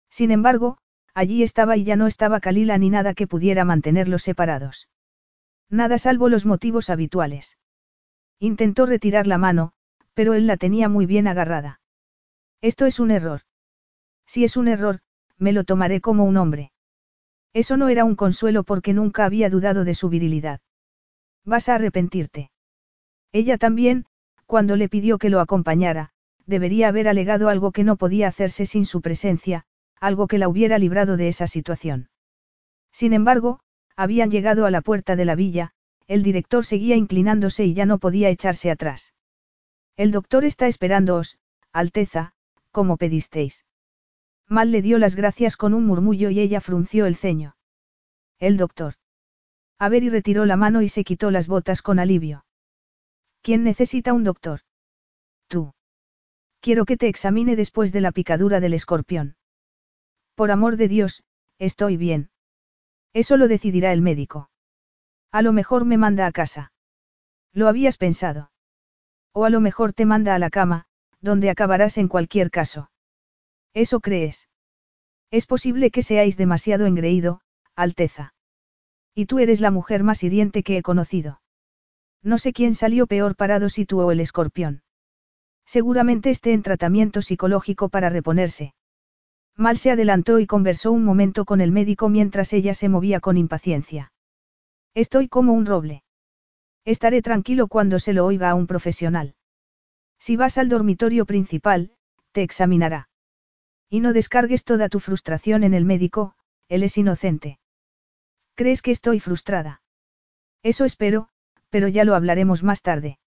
[0.10, 0.80] Sin embargo,
[1.14, 4.88] allí estaba y ya no estaba Kalila ni nada que pudiera mantenerlos separados.
[5.70, 7.58] Nada salvo los motivos habituales.
[8.40, 9.74] Intentó retirar la mano,
[10.14, 11.80] pero él la tenía muy bien agarrada.
[12.62, 13.42] Esto es un error.
[14.26, 15.00] Si es un error,
[15.38, 16.72] me lo tomaré como un hombre.
[17.54, 20.62] Eso no era un consuelo porque nunca había dudado de su virilidad.
[21.46, 22.52] Vas a arrepentirte.
[23.32, 24.06] Ella también,
[24.46, 26.12] cuando le pidió que lo acompañara,
[26.46, 29.66] debería haber alegado algo que no podía hacerse sin su presencia,
[30.00, 32.10] algo que la hubiera librado de esa situación.
[32.92, 33.60] Sin embargo,
[34.00, 35.74] habían llegado a la puerta de la villa,
[36.08, 39.14] el director seguía inclinándose y ya no podía echarse atrás.
[39.98, 41.38] El doctor está esperándoos,
[41.74, 42.32] Alteza,
[42.72, 43.66] como pedisteis.
[44.48, 47.58] Mal le dio las gracias con un murmullo y ella frunció el ceño.
[48.40, 48.94] El doctor.
[49.78, 52.46] Avery retiró la mano y se quitó las botas con alivio.
[53.42, 54.62] ¿Quién necesita un doctor?
[55.48, 55.74] Tú.
[56.62, 59.36] Quiero que te examine después de la picadura del escorpión.
[60.36, 61.26] Por amor de Dios,
[61.58, 62.30] estoy bien.
[63.14, 64.50] Eso lo decidirá el médico.
[65.32, 66.72] A lo mejor me manda a casa.
[67.54, 68.52] ¿Lo habías pensado?
[69.34, 70.86] O a lo mejor te manda a la cama,
[71.22, 72.90] donde acabarás en cualquier caso.
[73.74, 74.50] ¿Eso crees?
[75.32, 77.42] Es posible que seáis demasiado engreído,
[77.76, 78.34] Alteza.
[79.14, 81.42] Y tú eres la mujer más hiriente que he conocido.
[82.24, 84.82] No sé quién salió peor parado si tú o el escorpión.
[85.66, 88.74] Seguramente esté en tratamiento psicológico para reponerse.
[89.60, 93.36] Mal se adelantó y conversó un momento con el médico mientras ella se movía con
[93.36, 94.14] impaciencia.
[94.96, 96.04] Estoy como un roble.
[96.86, 99.36] Estaré tranquilo cuando se lo oiga a un profesional.
[100.18, 101.92] Si vas al dormitorio principal,
[102.32, 103.10] te examinará.
[103.90, 106.36] Y no descargues toda tu frustración en el médico,
[106.70, 107.60] él es inocente.
[108.56, 109.82] ¿Crees que estoy frustrada?
[110.64, 111.28] Eso espero,
[111.70, 113.20] pero ya lo hablaremos más tarde.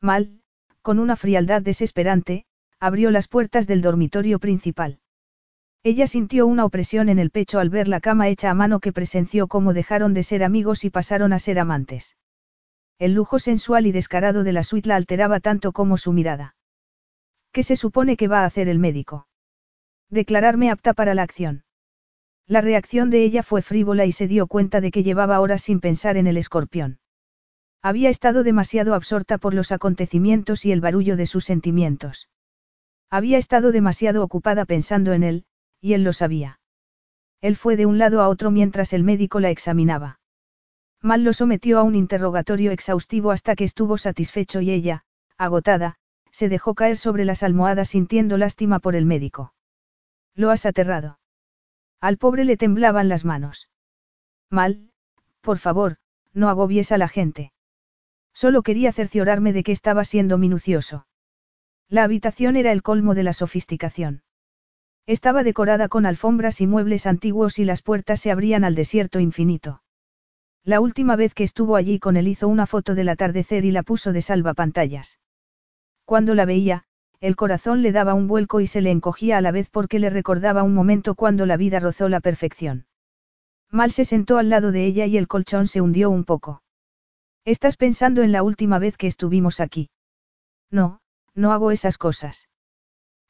[0.00, 0.40] Mal,
[0.80, 2.46] con una frialdad desesperante,
[2.78, 4.99] abrió las puertas del dormitorio principal.
[5.82, 8.92] Ella sintió una opresión en el pecho al ver la cama hecha a mano que
[8.92, 12.16] presenció cómo dejaron de ser amigos y pasaron a ser amantes.
[12.98, 16.54] El lujo sensual y descarado de la suite la alteraba tanto como su mirada.
[17.50, 19.26] ¿Qué se supone que va a hacer el médico?
[20.10, 21.64] Declararme apta para la acción.
[22.46, 25.80] La reacción de ella fue frívola y se dio cuenta de que llevaba horas sin
[25.80, 26.98] pensar en el escorpión.
[27.80, 32.28] Había estado demasiado absorta por los acontecimientos y el barullo de sus sentimientos.
[33.08, 35.44] Había estado demasiado ocupada pensando en él,
[35.80, 36.60] y él lo sabía.
[37.40, 40.20] Él fue de un lado a otro mientras el médico la examinaba.
[41.02, 45.04] Mal lo sometió a un interrogatorio exhaustivo hasta que estuvo satisfecho y ella,
[45.38, 45.96] agotada,
[46.30, 49.54] se dejó caer sobre las almohadas sintiendo lástima por el médico.
[50.34, 51.18] Lo has aterrado.
[52.00, 53.70] Al pobre le temblaban las manos.
[54.50, 54.90] Mal,
[55.40, 55.96] por favor,
[56.32, 57.52] no agobies a la gente.
[58.32, 61.06] Solo quería cerciorarme de que estaba siendo minucioso.
[61.88, 64.22] La habitación era el colmo de la sofisticación.
[65.06, 69.82] Estaba decorada con alfombras y muebles antiguos y las puertas se abrían al desierto infinito.
[70.64, 73.82] La última vez que estuvo allí con él hizo una foto del atardecer y la
[73.82, 75.18] puso de salvapantallas.
[76.04, 76.84] Cuando la veía,
[77.20, 80.10] el corazón le daba un vuelco y se le encogía a la vez porque le
[80.10, 82.86] recordaba un momento cuando la vida rozó la perfección.
[83.70, 86.62] Mal se sentó al lado de ella y el colchón se hundió un poco.
[87.44, 89.90] ¿Estás pensando en la última vez que estuvimos aquí?
[90.70, 91.00] No,
[91.34, 92.48] no hago esas cosas.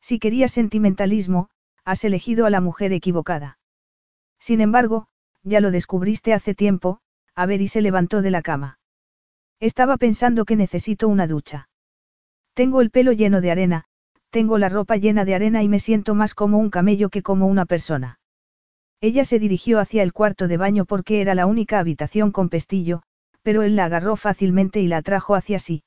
[0.01, 1.51] Si querías sentimentalismo,
[1.85, 3.59] has elegido a la mujer equivocada.
[4.39, 5.09] Sin embargo,
[5.43, 7.01] ya lo descubriste hace tiempo,
[7.35, 8.79] a ver y se levantó de la cama.
[9.61, 11.69] Estaba pensando que necesito una ducha.
[12.55, 13.85] Tengo el pelo lleno de arena,
[14.31, 17.47] tengo la ropa llena de arena y me siento más como un camello que como
[17.47, 18.21] una persona.
[19.01, 23.03] Ella se dirigió hacia el cuarto de baño porque era la única habitación con pestillo,
[23.43, 25.83] pero él la agarró fácilmente y la atrajo hacia sí.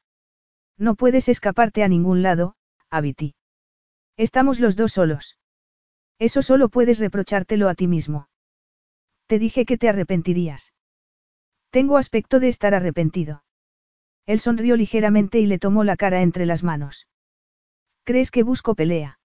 [0.77, 2.55] No puedes escaparte a ningún lado,
[2.89, 3.35] Abiti.
[4.17, 5.37] Estamos los dos solos.
[6.19, 8.29] Eso solo puedes reprochártelo a ti mismo.
[9.27, 10.73] Te dije que te arrepentirías.
[11.69, 13.43] Tengo aspecto de estar arrepentido.
[14.25, 17.07] Él sonrió ligeramente y le tomó la cara entre las manos.
[18.03, 19.19] ¿Crees que busco pelea?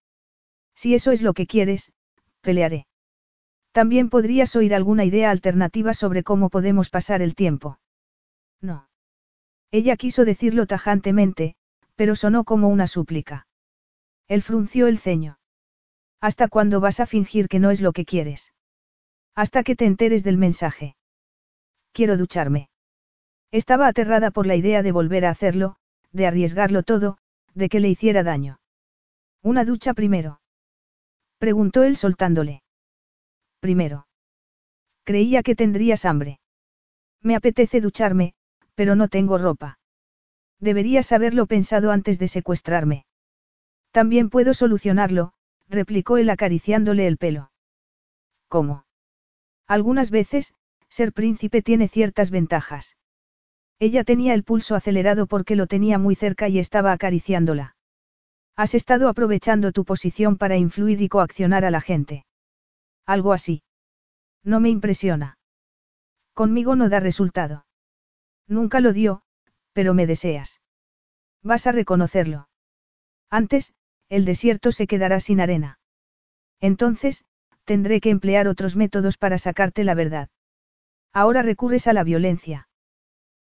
[0.75, 1.93] Si eso es lo que quieres,
[2.41, 2.87] pelearé.
[3.73, 7.79] También podrías oír alguna idea alternativa sobre cómo podemos pasar el tiempo.
[8.61, 8.89] No.
[9.71, 11.55] Ella quiso decirlo tajantemente,
[11.95, 13.47] pero sonó como una súplica.
[14.27, 15.38] Él frunció el ceño.
[16.21, 18.53] ¿Hasta cuándo vas a fingir que no es lo que quieres?
[19.35, 20.97] Hasta que te enteres del mensaje.
[21.93, 22.71] Quiero ducharme.
[23.53, 25.77] Estaba aterrada por la idea de volver a hacerlo,
[26.13, 27.19] de arriesgarlo todo,
[27.55, 28.61] de que le hiciera daño.
[29.43, 30.41] ¿Una ducha primero?
[31.39, 32.63] Preguntó él soltándole.
[33.61, 34.07] Primero.
[35.05, 36.41] Creía que tendrías hambre.
[37.23, 38.35] Me apetece ducharme,
[38.75, 39.79] pero no tengo ropa.
[40.61, 43.07] Deberías haberlo pensado antes de secuestrarme.
[43.93, 45.33] También puedo solucionarlo,
[45.69, 47.51] replicó él acariciándole el pelo.
[48.49, 48.85] ¿Cómo?
[49.67, 50.55] Algunas veces,
[50.89, 52.97] ser príncipe tiene ciertas ventajas.
[53.79, 57.77] Ella tenía el pulso acelerado porque lo tenía muy cerca y estaba acariciándola.
[58.57, 62.27] Has estado aprovechando tu posición para influir y coaccionar a la gente.
[63.07, 63.63] Algo así.
[64.43, 65.39] No me impresiona.
[66.35, 67.67] Conmigo no da resultado.
[68.49, 69.23] Nunca lo dio,
[69.73, 70.61] pero me deseas.
[71.43, 72.49] Vas a reconocerlo.
[73.31, 73.75] Antes,
[74.09, 75.79] el desierto se quedará sin arena.
[76.61, 77.25] Entonces,
[77.65, 80.29] tendré que emplear otros métodos para sacarte la verdad.
[81.13, 82.69] Ahora recurres a la violencia.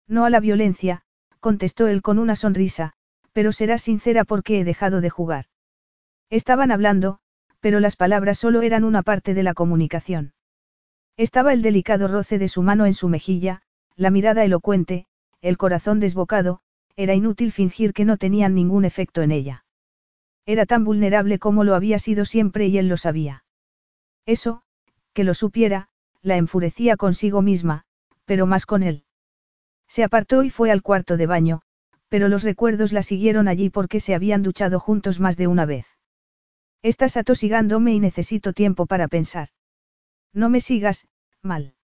[0.07, 1.03] No a la violencia,
[1.39, 2.93] contestó él con una sonrisa,
[3.33, 5.45] pero serás sincera porque he dejado de jugar.
[6.29, 7.19] Estaban hablando,
[7.59, 10.33] pero las palabras solo eran una parte de la comunicación.
[11.17, 13.61] Estaba el delicado roce de su mano en su mejilla,
[13.95, 15.05] la mirada elocuente,
[15.41, 16.59] el corazón desbocado,
[16.95, 19.65] era inútil fingir que no tenían ningún efecto en ella.
[20.47, 23.43] Era tan vulnerable como lo había sido siempre y él lo sabía.
[24.25, 24.63] Eso,
[25.13, 25.89] que lo supiera,
[26.21, 27.83] la enfurecía consigo misma,
[28.23, 29.03] pero más con él.
[29.89, 31.61] Se apartó y fue al cuarto de baño,
[32.07, 35.85] pero los recuerdos la siguieron allí porque se habían duchado juntos más de una vez.
[36.81, 39.49] Estás atosigándome y necesito tiempo para pensar.
[40.33, 41.09] No me sigas,
[41.41, 41.75] mal.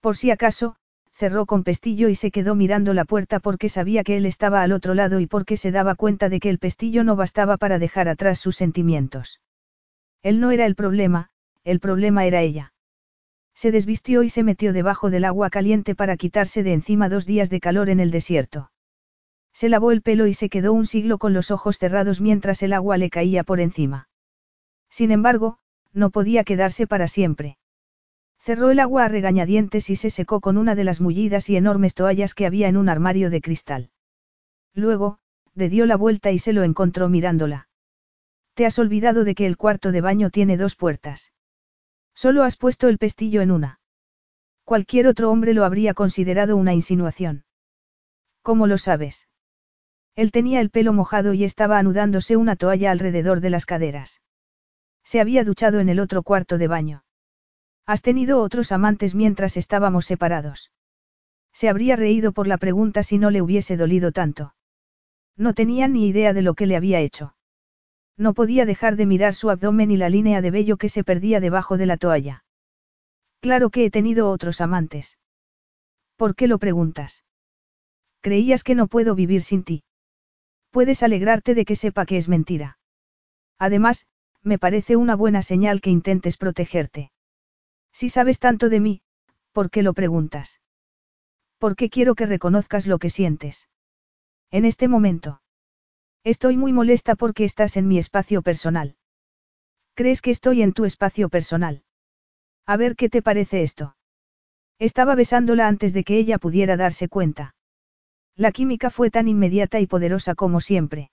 [0.00, 0.76] Por si acaso,
[1.14, 4.72] cerró con pestillo y se quedó mirando la puerta porque sabía que él estaba al
[4.72, 8.08] otro lado y porque se daba cuenta de que el pestillo no bastaba para dejar
[8.08, 9.40] atrás sus sentimientos.
[10.22, 11.30] Él no era el problema,
[11.62, 12.72] el problema era ella.
[13.54, 17.48] Se desvistió y se metió debajo del agua caliente para quitarse de encima dos días
[17.48, 18.72] de calor en el desierto.
[19.52, 22.72] Se lavó el pelo y se quedó un siglo con los ojos cerrados mientras el
[22.72, 24.08] agua le caía por encima.
[24.90, 25.58] Sin embargo,
[25.92, 27.56] no podía quedarse para siempre.
[28.44, 31.94] Cerró el agua a regañadientes y se secó con una de las mullidas y enormes
[31.94, 33.88] toallas que había en un armario de cristal.
[34.74, 35.18] Luego,
[35.54, 37.70] le dio la vuelta y se lo encontró mirándola.
[38.52, 41.32] Te has olvidado de que el cuarto de baño tiene dos puertas.
[42.14, 43.80] Solo has puesto el pestillo en una.
[44.64, 47.46] Cualquier otro hombre lo habría considerado una insinuación.
[48.42, 49.26] ¿Cómo lo sabes?
[50.16, 54.20] Él tenía el pelo mojado y estaba anudándose una toalla alrededor de las caderas.
[55.02, 57.04] Se había duchado en el otro cuarto de baño.
[57.86, 60.72] Has tenido otros amantes mientras estábamos separados.
[61.52, 64.54] Se habría reído por la pregunta si no le hubiese dolido tanto.
[65.36, 67.36] No tenía ni idea de lo que le había hecho.
[68.16, 71.40] No podía dejar de mirar su abdomen y la línea de vello que se perdía
[71.40, 72.44] debajo de la toalla.
[73.40, 75.18] Claro que he tenido otros amantes.
[76.16, 77.24] ¿Por qué lo preguntas?
[78.20, 79.84] Creías que no puedo vivir sin ti.
[80.70, 82.78] Puedes alegrarte de que sepa que es mentira.
[83.58, 84.06] Además,
[84.42, 87.10] me parece una buena señal que intentes protegerte.
[87.94, 89.02] Si sabes tanto de mí,
[89.52, 90.60] ¿por qué lo preguntas?
[91.58, 93.68] Porque quiero que reconozcas lo que sientes.
[94.50, 95.40] En este momento.
[96.24, 98.96] Estoy muy molesta porque estás en mi espacio personal.
[99.94, 101.84] ¿Crees que estoy en tu espacio personal?
[102.66, 103.96] A ver qué te parece esto.
[104.80, 107.54] Estaba besándola antes de que ella pudiera darse cuenta.
[108.34, 111.12] La química fue tan inmediata y poderosa como siempre.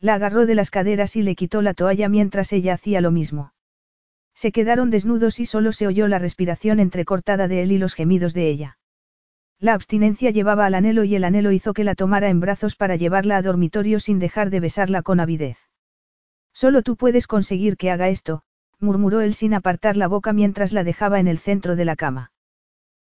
[0.00, 3.52] La agarró de las caderas y le quitó la toalla mientras ella hacía lo mismo.
[4.34, 8.34] Se quedaron desnudos y solo se oyó la respiración entrecortada de él y los gemidos
[8.34, 8.78] de ella.
[9.60, 12.96] La abstinencia llevaba al anhelo y el anhelo hizo que la tomara en brazos para
[12.96, 15.58] llevarla a dormitorio sin dejar de besarla con avidez.
[16.52, 18.42] Solo tú puedes conseguir que haga esto,
[18.80, 22.32] murmuró él sin apartar la boca mientras la dejaba en el centro de la cama.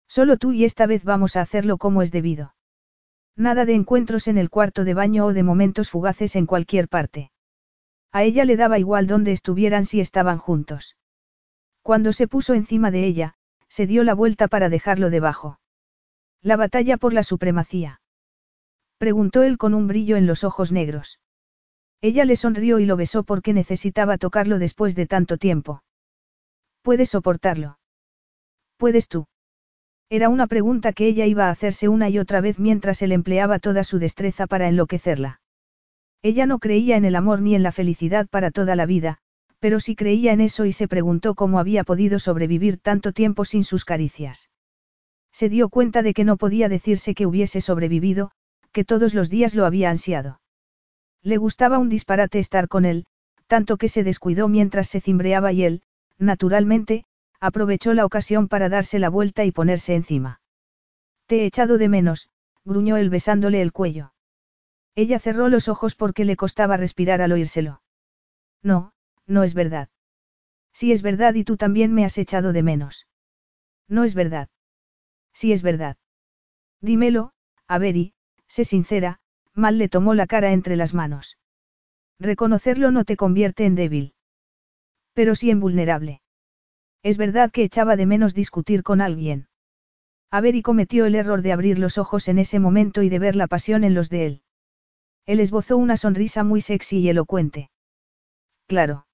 [0.07, 2.55] Solo tú y esta vez vamos a hacerlo como es debido.
[3.35, 7.31] Nada de encuentros en el cuarto de baño o de momentos fugaces en cualquier parte.
[8.11, 10.95] A ella le daba igual dónde estuvieran si estaban juntos.
[11.87, 13.35] Cuando se puso encima de ella,
[13.69, 15.61] se dio la vuelta para dejarlo debajo.
[16.41, 18.01] La batalla por la supremacía.
[18.97, 21.21] Preguntó él con un brillo en los ojos negros.
[22.01, 25.81] Ella le sonrió y lo besó porque necesitaba tocarlo después de tanto tiempo.
[26.81, 27.79] ¿Puedes soportarlo?
[28.75, 29.27] ¿Puedes tú?
[30.09, 33.59] Era una pregunta que ella iba a hacerse una y otra vez mientras él empleaba
[33.59, 35.39] toda su destreza para enloquecerla.
[36.21, 39.21] Ella no creía en el amor ni en la felicidad para toda la vida,
[39.59, 43.63] pero sí creía en eso y se preguntó cómo había podido sobrevivir tanto tiempo sin
[43.63, 44.49] sus caricias.
[45.31, 48.31] Se dio cuenta de que no podía decirse que hubiese sobrevivido,
[48.71, 50.41] que todos los días lo había ansiado.
[51.23, 53.05] Le gustaba un disparate estar con él,
[53.47, 55.81] tanto que se descuidó mientras se cimbreaba y él,
[56.17, 57.05] naturalmente,
[57.39, 60.41] aprovechó la ocasión para darse la vuelta y ponerse encima.
[61.25, 62.29] Te he echado de menos,
[62.65, 64.13] gruñó él besándole el cuello.
[64.95, 67.81] Ella cerró los ojos porque le costaba respirar al oírselo.
[68.63, 68.93] No,
[69.27, 69.89] no es verdad.
[70.73, 73.07] Sí es verdad y tú también me has echado de menos.
[73.87, 74.49] No es verdad.
[75.33, 75.97] Sí es verdad.
[76.81, 77.31] Dímelo,
[77.67, 78.13] a ver y,
[78.47, 79.19] sé sincera,
[79.53, 81.37] mal le tomó la cara entre las manos.
[82.19, 84.13] Reconocerlo no te convierte en débil.
[85.13, 86.21] Pero sí en vulnerable.
[87.03, 89.47] Es verdad que echaba de menos discutir con alguien.
[90.29, 93.47] Avery cometió el error de abrir los ojos en ese momento y de ver la
[93.47, 94.41] pasión en los de él.
[95.25, 97.69] Él esbozó una sonrisa muy sexy y elocuente.
[98.67, 99.06] Claro.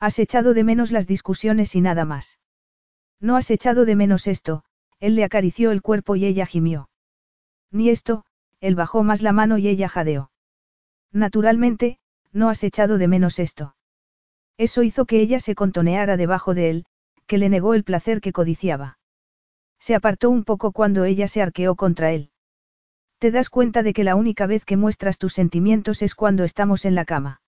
[0.00, 2.38] Has echado de menos las discusiones y nada más.
[3.20, 4.64] No has echado de menos esto,
[5.00, 6.88] él le acarició el cuerpo y ella gimió.
[7.70, 8.24] Ni esto,
[8.60, 10.30] él bajó más la mano y ella jadeó.
[11.12, 11.98] Naturalmente,
[12.32, 13.74] no has echado de menos esto.
[14.56, 16.86] Eso hizo que ella se contoneara debajo de él,
[17.26, 18.98] que le negó el placer que codiciaba.
[19.78, 22.30] Se apartó un poco cuando ella se arqueó contra él.
[23.18, 26.84] Te das cuenta de que la única vez que muestras tus sentimientos es cuando estamos
[26.84, 27.40] en la cama.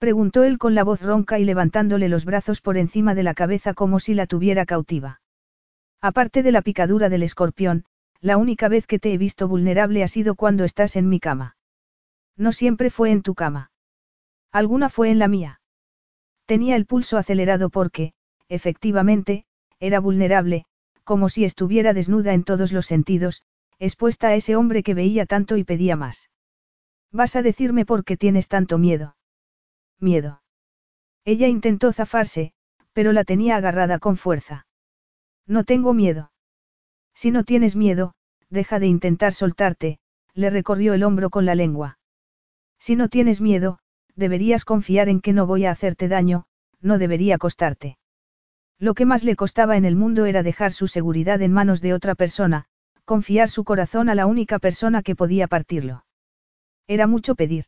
[0.00, 3.74] Preguntó él con la voz ronca y levantándole los brazos por encima de la cabeza
[3.74, 5.20] como si la tuviera cautiva.
[6.00, 7.84] Aparte de la picadura del escorpión,
[8.22, 11.58] la única vez que te he visto vulnerable ha sido cuando estás en mi cama.
[12.34, 13.72] No siempre fue en tu cama.
[14.50, 15.60] Alguna fue en la mía.
[16.46, 18.14] Tenía el pulso acelerado porque,
[18.48, 19.44] efectivamente,
[19.80, 20.64] era vulnerable,
[21.04, 23.42] como si estuviera desnuda en todos los sentidos,
[23.78, 26.30] expuesta a ese hombre que veía tanto y pedía más.
[27.12, 29.14] Vas a decirme por qué tienes tanto miedo.
[30.00, 30.42] Miedo.
[31.24, 32.52] Ella intentó zafarse,
[32.92, 34.66] pero la tenía agarrada con fuerza.
[35.46, 36.32] No tengo miedo.
[37.14, 38.14] Si no tienes miedo,
[38.48, 39.98] deja de intentar soltarte,
[40.34, 41.98] le recorrió el hombro con la lengua.
[42.78, 43.78] Si no tienes miedo,
[44.16, 46.46] deberías confiar en que no voy a hacerte daño,
[46.80, 47.98] no debería costarte.
[48.78, 51.92] Lo que más le costaba en el mundo era dejar su seguridad en manos de
[51.92, 52.64] otra persona,
[53.04, 56.06] confiar su corazón a la única persona que podía partirlo.
[56.86, 57.66] Era mucho pedir.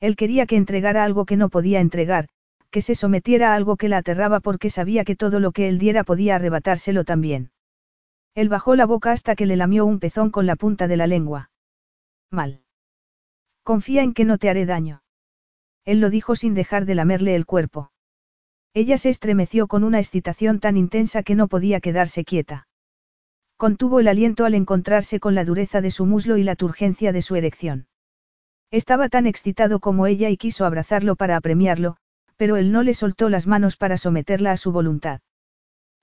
[0.00, 2.28] Él quería que entregara algo que no podía entregar,
[2.70, 5.78] que se sometiera a algo que la aterraba porque sabía que todo lo que él
[5.78, 7.50] diera podía arrebatárselo también.
[8.34, 11.06] Él bajó la boca hasta que le lamió un pezón con la punta de la
[11.06, 11.50] lengua.
[12.30, 12.62] Mal.
[13.62, 15.02] Confía en que no te haré daño.
[15.84, 17.90] Él lo dijo sin dejar de lamerle el cuerpo.
[18.72, 22.68] Ella se estremeció con una excitación tan intensa que no podía quedarse quieta.
[23.56, 27.20] Contuvo el aliento al encontrarse con la dureza de su muslo y la turgencia de
[27.20, 27.89] su erección.
[28.70, 31.96] Estaba tan excitado como ella y quiso abrazarlo para apremiarlo,
[32.36, 35.20] pero él no le soltó las manos para someterla a su voluntad.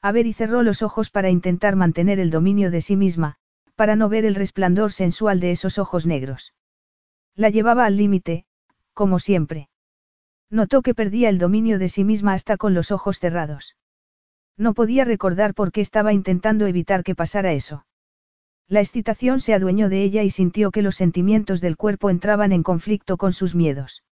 [0.03, 3.35] y cerró los ojos para intentar mantener el dominio de sí misma,
[3.75, 6.53] para no ver el resplandor sensual de esos ojos negros.
[7.35, 8.45] La llevaba al límite,
[8.93, 9.69] como siempre.
[10.49, 13.75] Notó que perdía el dominio de sí misma hasta con los ojos cerrados.
[14.57, 17.85] No podía recordar por qué estaba intentando evitar que pasara eso.
[18.69, 22.63] La excitación se adueñó de ella y sintió que los sentimientos del cuerpo entraban en
[22.63, 24.03] conflicto con sus miedos.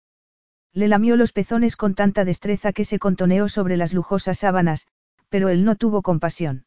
[0.72, 4.88] Le lamió los pezones con tanta destreza que se contoneó sobre las lujosas sábanas,
[5.30, 6.66] pero él no tuvo compasión.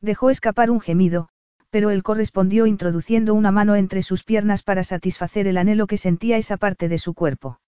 [0.00, 1.30] Dejó escapar un gemido,
[1.70, 6.36] pero él correspondió introduciendo una mano entre sus piernas para satisfacer el anhelo que sentía
[6.36, 7.60] esa parte de su cuerpo.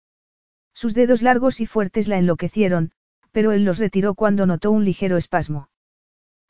[0.75, 2.93] Sus dedos largos y fuertes la enloquecieron,
[3.33, 5.69] pero él los retiró cuando notó un ligero espasmo.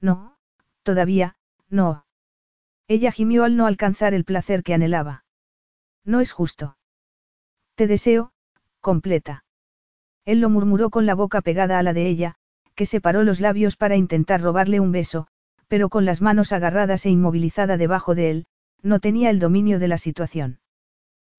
[0.01, 0.37] No,
[0.83, 1.37] todavía,
[1.69, 2.05] no.
[2.91, 5.25] Ella gimió al no alcanzar el placer que anhelaba.
[6.05, 6.77] No es justo.
[7.77, 8.33] Te deseo,
[8.81, 9.45] completa.
[10.25, 12.35] Él lo murmuró con la boca pegada a la de ella,
[12.75, 15.29] que separó los labios para intentar robarle un beso,
[15.69, 18.47] pero con las manos agarradas e inmovilizada debajo de él,
[18.83, 20.59] no tenía el dominio de la situación.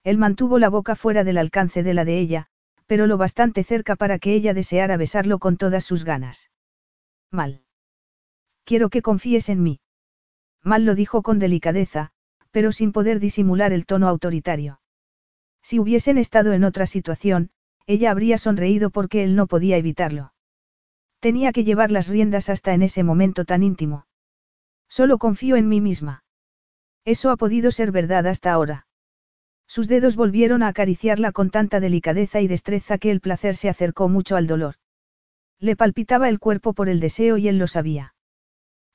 [0.05, 2.47] Él mantuvo la boca fuera del alcance de la de ella,
[2.85, 6.49] pero lo bastante cerca para que ella deseara besarlo con todas sus ganas.
[7.30, 7.65] Mal.
[8.63, 9.81] Quiero que confíes en mí.
[10.64, 12.11] Mal lo dijo con delicadeza,
[12.51, 14.80] pero sin poder disimular el tono autoritario.
[15.61, 17.51] Si hubiesen estado en otra situación,
[17.88, 20.33] ella habría sonreído porque él no podía evitarlo.
[21.19, 24.06] Tenía que llevar las riendas hasta en ese momento tan íntimo.
[24.88, 26.23] Solo confío en mí misma.
[27.06, 28.88] Eso ha podido ser verdad hasta ahora.
[29.67, 34.09] Sus dedos volvieron a acariciarla con tanta delicadeza y destreza que el placer se acercó
[34.09, 34.75] mucho al dolor.
[35.59, 38.10] Le palpitaba el cuerpo por el deseo y él lo sabía.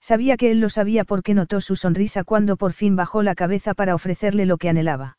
[0.01, 3.75] Sabía que él lo sabía porque notó su sonrisa cuando por fin bajó la cabeza
[3.75, 5.19] para ofrecerle lo que anhelaba.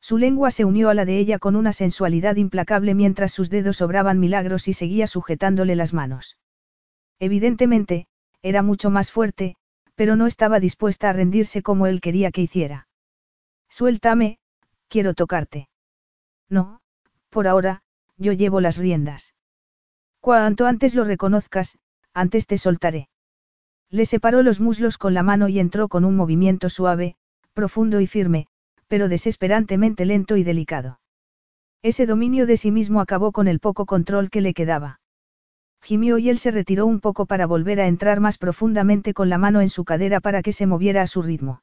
[0.00, 3.82] Su lengua se unió a la de ella con una sensualidad implacable mientras sus dedos
[3.82, 6.38] obraban milagros y seguía sujetándole las manos.
[7.18, 8.06] Evidentemente,
[8.42, 9.56] era mucho más fuerte,
[9.96, 12.86] pero no estaba dispuesta a rendirse como él quería que hiciera.
[13.68, 14.38] Suéltame,
[14.88, 15.68] quiero tocarte.
[16.48, 16.80] No,
[17.28, 17.82] por ahora,
[18.16, 19.34] yo llevo las riendas.
[20.20, 21.78] Cuanto antes lo reconozcas,
[22.14, 23.08] antes te soltaré.
[23.90, 27.16] Le separó los muslos con la mano y entró con un movimiento suave,
[27.54, 28.46] profundo y firme,
[28.86, 31.00] pero desesperantemente lento y delicado.
[31.82, 35.00] Ese dominio de sí mismo acabó con el poco control que le quedaba.
[35.80, 39.38] Gimió y él se retiró un poco para volver a entrar más profundamente con la
[39.38, 41.62] mano en su cadera para que se moviera a su ritmo.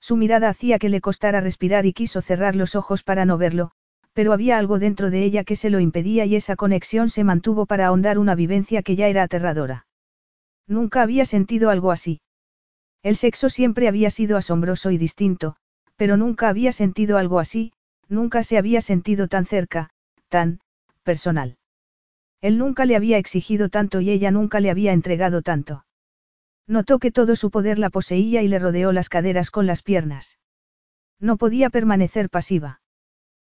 [0.00, 3.72] Su mirada hacía que le costara respirar y quiso cerrar los ojos para no verlo,
[4.12, 7.66] pero había algo dentro de ella que se lo impedía y esa conexión se mantuvo
[7.66, 9.86] para ahondar una vivencia que ya era aterradora.
[10.66, 12.20] Nunca había sentido algo así.
[13.02, 15.56] El sexo siempre había sido asombroso y distinto,
[15.96, 17.72] pero nunca había sentido algo así,
[18.08, 19.90] nunca se había sentido tan cerca,
[20.28, 20.60] tan,
[21.02, 21.58] personal.
[22.40, 25.84] Él nunca le había exigido tanto y ella nunca le había entregado tanto.
[26.66, 30.38] Notó que todo su poder la poseía y le rodeó las caderas con las piernas.
[31.20, 32.80] No podía permanecer pasiva.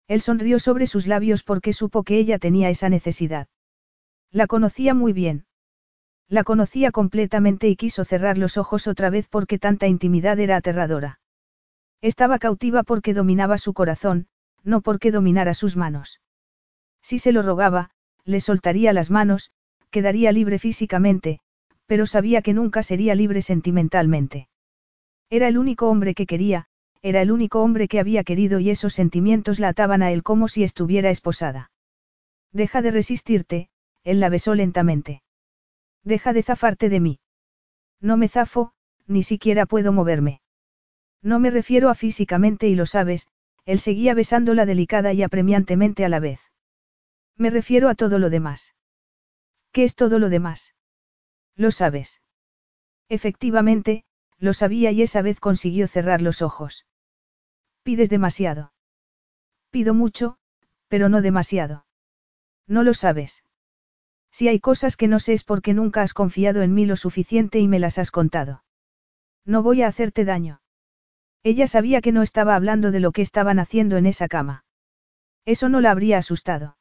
[0.06, 3.48] Él sonrió sobre sus labios porque supo que ella tenía esa necesidad.
[4.32, 5.44] La conocía muy bien.
[6.30, 11.18] La conocía completamente y quiso cerrar los ojos otra vez porque tanta intimidad era aterradora.
[12.02, 14.28] Estaba cautiva porque dominaba su corazón,
[14.62, 16.20] no porque dominara sus manos.
[17.02, 17.90] Si se lo rogaba,
[18.24, 19.50] le soltaría las manos,
[19.90, 21.40] quedaría libre físicamente,
[21.86, 24.48] pero sabía que nunca sería libre sentimentalmente.
[25.30, 26.66] Era el único hombre que quería,
[27.02, 30.46] era el único hombre que había querido y esos sentimientos la ataban a él como
[30.46, 31.72] si estuviera esposada.
[32.52, 33.68] Deja de resistirte,
[34.04, 35.22] él la besó lentamente.
[36.04, 37.20] Deja de zafarte de mí.
[38.00, 38.72] No me zafo,
[39.06, 40.40] ni siquiera puedo moverme.
[41.22, 43.28] No me refiero a físicamente y lo sabes,
[43.66, 46.40] él seguía besándola delicada y apremiantemente a la vez.
[47.36, 48.74] Me refiero a todo lo demás.
[49.72, 50.74] ¿Qué es todo lo demás?
[51.56, 52.20] Lo sabes.
[53.08, 54.04] Efectivamente,
[54.38, 56.86] lo sabía y esa vez consiguió cerrar los ojos.
[57.82, 58.72] Pides demasiado.
[59.70, 60.38] Pido mucho,
[60.88, 61.86] pero no demasiado.
[62.66, 63.44] No lo sabes.
[64.30, 67.58] Si hay cosas que no sé es porque nunca has confiado en mí lo suficiente
[67.58, 68.64] y me las has contado.
[69.44, 70.60] No voy a hacerte daño.
[71.42, 74.64] Ella sabía que no estaba hablando de lo que estaban haciendo en esa cama.
[75.46, 76.76] Eso no la habría asustado.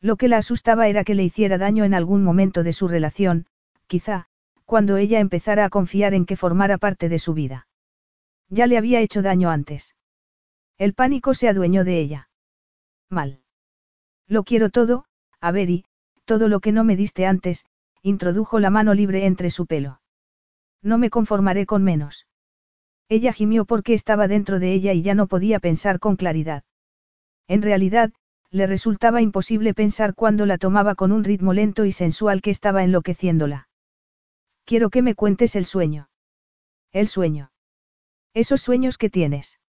[0.00, 3.46] Lo que la asustaba era que le hiciera daño en algún momento de su relación,
[3.86, 4.26] quizá,
[4.64, 7.68] cuando ella empezara a confiar en que formara parte de su vida.
[8.48, 9.96] Ya le había hecho daño antes.
[10.78, 12.28] El pánico se adueñó de ella.
[13.08, 13.42] Mal.
[14.26, 15.04] Lo quiero todo,
[15.40, 15.84] a ver y,
[16.32, 17.66] todo lo que no me diste antes,
[18.00, 20.00] introdujo la mano libre entre su pelo.
[20.80, 22.26] No me conformaré con menos.
[23.10, 26.64] Ella gimió porque estaba dentro de ella y ya no podía pensar con claridad.
[27.48, 28.14] En realidad,
[28.50, 32.82] le resultaba imposible pensar cuando la tomaba con un ritmo lento y sensual que estaba
[32.82, 33.68] enloqueciéndola.
[34.64, 36.08] Quiero que me cuentes el sueño.
[36.92, 37.52] El sueño.
[38.32, 39.60] Esos sueños que tienes.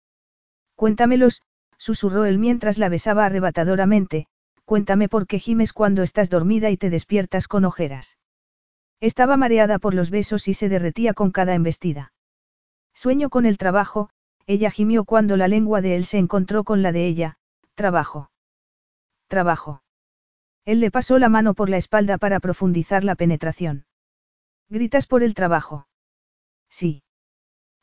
[0.75, 1.41] Cuéntamelos,
[1.77, 4.27] susurró él mientras la besaba arrebatadoramente,
[4.65, 8.17] cuéntame por qué gimes cuando estás dormida y te despiertas con ojeras.
[8.99, 12.13] Estaba mareada por los besos y se derretía con cada embestida.
[12.93, 14.09] Sueño con el trabajo,
[14.45, 17.37] ella gimió cuando la lengua de él se encontró con la de ella,
[17.75, 18.31] trabajo.
[19.27, 19.83] Trabajo.
[20.65, 23.85] Él le pasó la mano por la espalda para profundizar la penetración.
[24.69, 25.87] ¿Gritas por el trabajo?
[26.69, 27.03] Sí.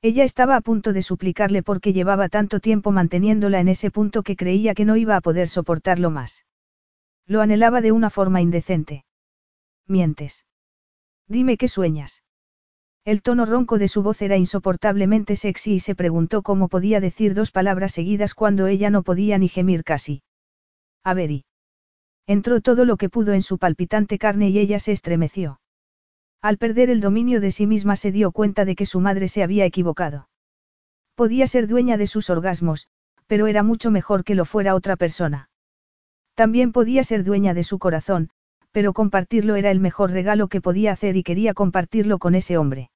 [0.03, 4.37] Ella estaba a punto de suplicarle porque llevaba tanto tiempo manteniéndola en ese punto que
[4.37, 6.45] creía que no iba a poder soportarlo más.
[7.31, 9.05] Lo anhelaba de una forma indecente.
[9.87, 10.47] Mientes.
[11.29, 12.25] Dime qué sueñas.
[13.05, 17.35] El tono ronco de su voz era insoportablemente sexy y se preguntó cómo podía decir
[17.35, 20.25] dos palabras seguidas cuando ella no podía ni gemir casi.
[21.05, 21.45] A ver y.
[22.27, 25.61] Entró todo lo que pudo en su palpitante carne y ella se estremeció.
[26.43, 29.45] Al perder el dominio de sí misma se dio cuenta de que su madre se
[29.45, 30.29] había equivocado.
[31.15, 32.89] Podía ser dueña de sus orgasmos,
[33.29, 35.50] pero era mucho mejor que lo fuera otra persona.
[36.35, 38.31] También podía ser dueña de su corazón,
[38.73, 42.91] pero compartirlo era el mejor regalo que podía hacer y quería compartirlo con ese hombre.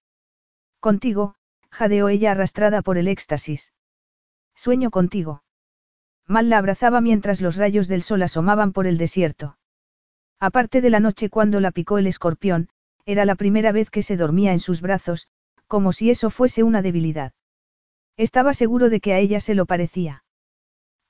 [0.81, 1.35] Contigo,
[1.71, 3.73] jadeó ella arrastrada por el éxtasis.
[4.55, 5.43] Sueño contigo.
[6.27, 9.59] Mal la abrazaba mientras los rayos del sol asomaban por el desierto.
[10.41, 12.69] Aparte de la noche cuando la picó el escorpión,
[13.07, 15.29] era la primera vez que se dormía en sus brazos,
[15.67, 17.33] como si eso fuese una debilidad.
[18.17, 20.24] Estaba seguro de que a ella se lo parecía.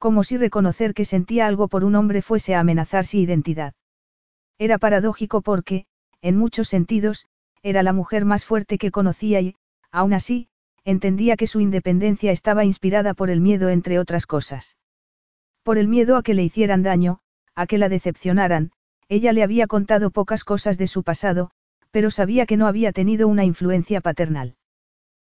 [0.05, 3.73] Como si reconocer que sentía algo por un hombre fuese a amenazar su identidad.
[4.59, 5.87] Era paradójico porque,
[6.21, 7.25] en muchos sentidos,
[7.63, 9.55] era la mujer más fuerte que conocía y,
[9.91, 10.49] aún así,
[10.85, 14.77] entendía que su independencia estaba inspirada por el miedo entre otras cosas.
[15.63, 17.21] Por el miedo a que le hicieran daño,
[17.55, 18.73] a que la decepcionaran,
[19.09, 21.51] ella le había contado pocas cosas de su pasado,
[21.93, 24.57] pero sabía que no había tenido una influencia paternal.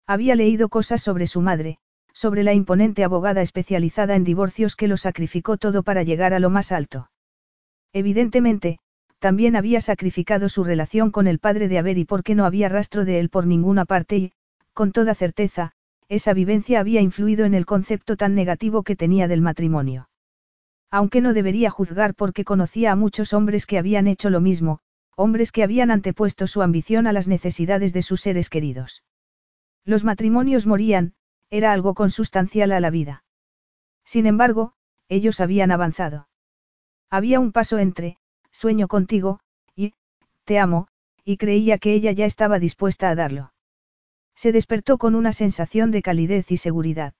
[0.07, 1.79] Había leído cosas sobre su madre,
[2.13, 6.49] sobre la imponente abogada especializada en divorcios que lo sacrificó todo para llegar a lo
[6.49, 7.09] más alto.
[7.93, 8.79] Evidentemente,
[9.19, 13.19] también había sacrificado su relación con el padre de Avery porque no había rastro de
[13.19, 14.31] él por ninguna parte y,
[14.73, 15.73] con toda certeza,
[16.09, 20.09] esa vivencia había influido en el concepto tan negativo que tenía del matrimonio.
[20.89, 24.79] Aunque no debería juzgar porque conocía a muchos hombres que habían hecho lo mismo,
[25.15, 29.03] hombres que habían antepuesto su ambición a las necesidades de sus seres queridos.
[29.85, 31.13] Los matrimonios morían,
[31.51, 33.23] era algo consustancial a la vida.
[34.03, 34.73] Sin embargo,
[35.09, 36.27] ellos habían avanzado.
[37.09, 38.17] Había un paso entre,
[38.51, 39.41] sueño contigo,
[39.75, 39.93] y,
[40.45, 40.87] te amo,
[41.25, 43.53] y creía que ella ya estaba dispuesta a darlo.
[44.33, 47.13] Se despertó con una sensación de calidez y seguridad.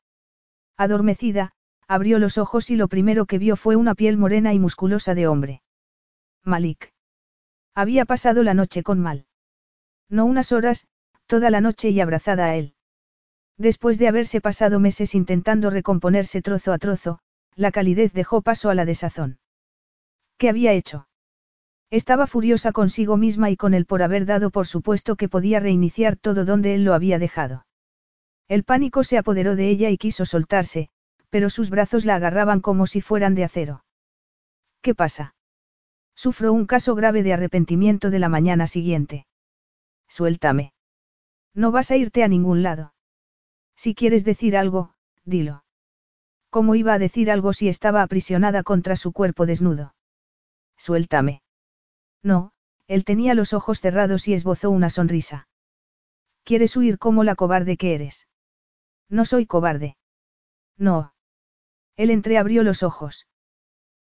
[0.77, 1.51] Adormecida,
[1.87, 5.27] abrió los ojos y lo primero que vio fue una piel morena y musculosa de
[5.27, 5.61] hombre.
[6.43, 6.93] Malik.
[7.75, 9.25] Había pasado la noche con Mal.
[10.09, 10.87] No unas horas,
[11.27, 12.75] toda la noche y abrazada a él.
[13.61, 17.19] Después de haberse pasado meses intentando recomponerse trozo a trozo,
[17.55, 19.37] la calidez dejó paso a la desazón.
[20.39, 21.07] ¿Qué había hecho?
[21.91, 26.15] Estaba furiosa consigo misma y con él por haber dado por supuesto que podía reiniciar
[26.15, 27.67] todo donde él lo había dejado.
[28.47, 30.89] El pánico se apoderó de ella y quiso soltarse,
[31.29, 33.85] pero sus brazos la agarraban como si fueran de acero.
[34.81, 35.35] ¿Qué pasa?
[36.15, 39.27] Sufro un caso grave de arrepentimiento de la mañana siguiente.
[40.07, 40.73] Suéltame.
[41.53, 42.93] No vas a irte a ningún lado.
[43.83, 44.93] Si quieres decir algo,
[45.25, 45.63] dilo.
[46.51, 49.95] ¿Cómo iba a decir algo si estaba aprisionada contra su cuerpo desnudo?
[50.77, 51.41] Suéltame.
[52.21, 52.51] No,
[52.85, 55.47] él tenía los ojos cerrados y esbozó una sonrisa.
[56.43, 58.27] ¿Quieres huir como la cobarde que eres?
[59.09, 59.97] No soy cobarde.
[60.77, 61.15] No.
[61.95, 63.25] Él entreabrió los ojos.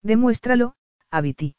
[0.01, 0.77] Demuéstralo,
[1.11, 1.57] Abiti.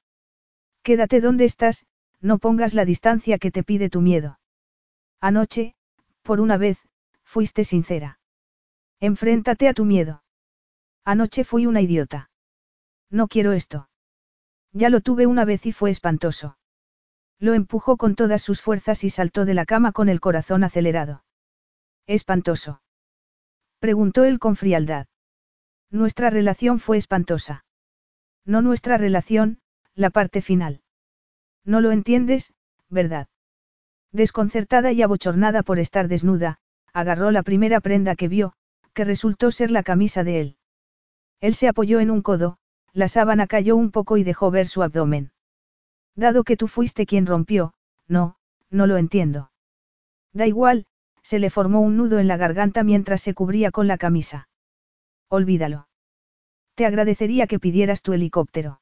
[0.83, 1.85] Quédate donde estás,
[2.23, 4.41] no pongas la distancia que te pide tu miedo.
[5.21, 5.75] Anoche,
[6.23, 6.79] por una vez,
[7.37, 8.19] fuiste sincera.
[8.99, 10.23] Enfréntate a tu miedo.
[11.05, 12.31] Anoche fui una idiota.
[13.11, 13.91] No quiero esto.
[14.73, 16.57] Ya lo tuve una vez y fue espantoso.
[17.39, 21.25] Lo empujó con todas sus fuerzas y saltó de la cama con el corazón acelerado.
[22.07, 22.81] Espantoso.
[23.81, 25.07] Preguntó él con frialdad.
[25.91, 27.67] Nuestra relación fue espantosa.
[28.47, 29.61] No nuestra relación,
[29.95, 30.81] la parte final.
[31.67, 32.55] No lo entiendes,
[32.89, 33.29] ¿verdad?
[34.11, 36.61] Desconcertada y abochornada por estar desnuda,
[36.97, 38.55] agarró la primera prenda que vio,
[38.95, 40.57] que resultó ser la camisa de él.
[41.43, 42.57] Él se apoyó en un codo,
[42.95, 45.31] la sábana cayó un poco y dejó ver su abdomen.
[46.15, 47.75] Dado que tú fuiste quien rompió,
[48.09, 48.37] no,
[48.71, 49.51] no lo entiendo.
[50.33, 50.87] Da igual,
[51.23, 54.49] se le formó un nudo en la garganta mientras se cubría con la camisa.
[55.29, 55.89] Olvídalo.
[56.77, 58.81] Te agradecería que pidieras tu helicóptero.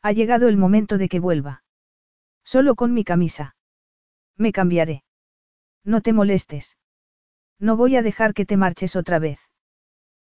[0.00, 1.64] Ha llegado el momento de que vuelva.
[2.44, 3.56] Solo con mi camisa.
[4.38, 5.04] Me cambiaré.
[5.84, 6.78] No te molestes.
[7.58, 9.40] No voy a dejar que te marches otra vez.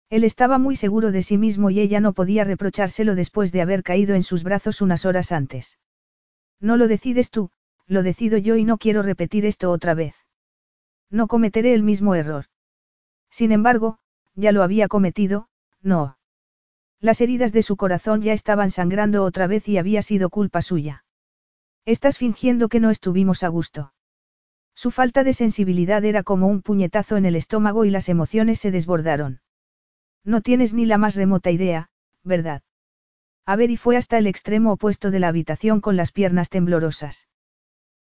[0.08, 3.84] Él estaba muy seguro de sí mismo y ella no podía reprochárselo después de haber
[3.84, 5.78] caído en sus brazos unas horas antes.
[6.60, 7.50] No lo decides tú,
[7.86, 10.14] lo decido yo y no quiero repetir esto otra vez.
[11.10, 12.46] No cometeré el mismo error.
[13.30, 13.98] Sin embargo,
[14.34, 15.48] ya lo había cometido,
[15.80, 16.18] no.
[17.00, 21.04] Las heridas de su corazón ya estaban sangrando otra vez y había sido culpa suya.
[21.84, 23.92] Estás fingiendo que no estuvimos a gusto.
[24.82, 28.70] Su falta de sensibilidad era como un puñetazo en el estómago y las emociones se
[28.70, 29.42] desbordaron.
[30.24, 31.90] No tienes ni la más remota idea,
[32.24, 32.62] ¿verdad?
[33.44, 37.28] A ver y fue hasta el extremo opuesto de la habitación con las piernas temblorosas.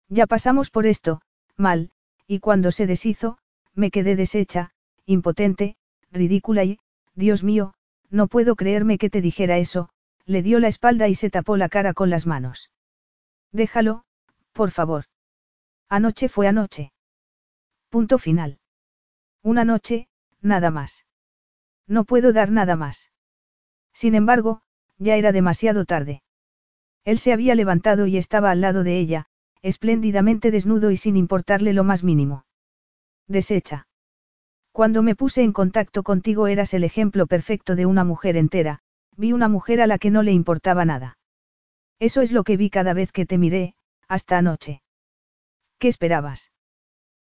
[0.09, 1.21] Ya pasamos por esto,
[1.57, 1.91] mal,
[2.29, 3.39] y cuando se deshizo,
[3.75, 4.71] me quedé deshecha,
[5.05, 5.75] impotente,
[6.13, 6.79] ridícula y,
[7.17, 7.75] Dios mío,
[8.09, 9.89] no puedo creerme que te dijera eso,
[10.27, 12.71] le dio la espalda y se tapó la cara con las manos.
[13.51, 14.05] Déjalo,
[14.53, 15.07] por favor.
[15.89, 16.93] Anoche fue anoche.
[17.89, 18.59] Punto final.
[19.43, 20.09] Una noche,
[20.41, 21.07] nada más.
[21.87, 23.11] No puedo dar nada más.
[23.93, 24.61] Sin embargo,
[24.99, 26.23] ya era demasiado tarde.
[27.05, 29.27] Él se había levantado y estaba al lado de ella,
[29.63, 32.45] espléndidamente desnudo y sin importarle lo más mínimo.
[33.27, 33.89] Desecha.
[34.73, 38.81] Cuando me puse en contacto contigo eras el ejemplo perfecto de una mujer entera,
[39.17, 41.19] vi una mujer a la que no le importaba nada.
[41.99, 43.75] Eso es lo que vi cada vez que te miré,
[44.07, 44.83] hasta anoche.
[45.79, 46.53] ¿Qué esperabas?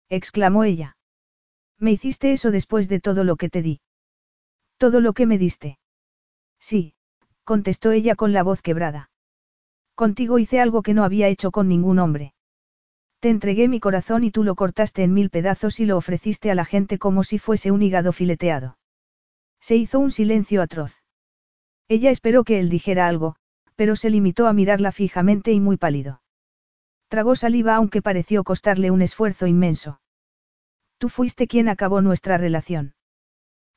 [0.09, 0.97] exclamó ella.
[1.79, 3.81] Me hiciste eso después de todo lo que te di.
[4.77, 5.79] Todo lo que me diste.
[6.59, 6.95] Sí,
[7.43, 9.09] contestó ella con la voz quebrada.
[9.95, 12.33] Contigo hice algo que no había hecho con ningún hombre.
[13.19, 16.55] Te entregué mi corazón y tú lo cortaste en mil pedazos y lo ofreciste a
[16.55, 18.77] la gente como si fuese un hígado fileteado.
[19.59, 21.03] Se hizo un silencio atroz.
[21.87, 23.35] Ella esperó que él dijera algo,
[23.75, 26.22] pero se limitó a mirarla fijamente y muy pálido.
[27.13, 30.01] Tragó saliva aunque pareció costarle un esfuerzo inmenso.
[30.97, 32.95] Tú fuiste quien acabó nuestra relación.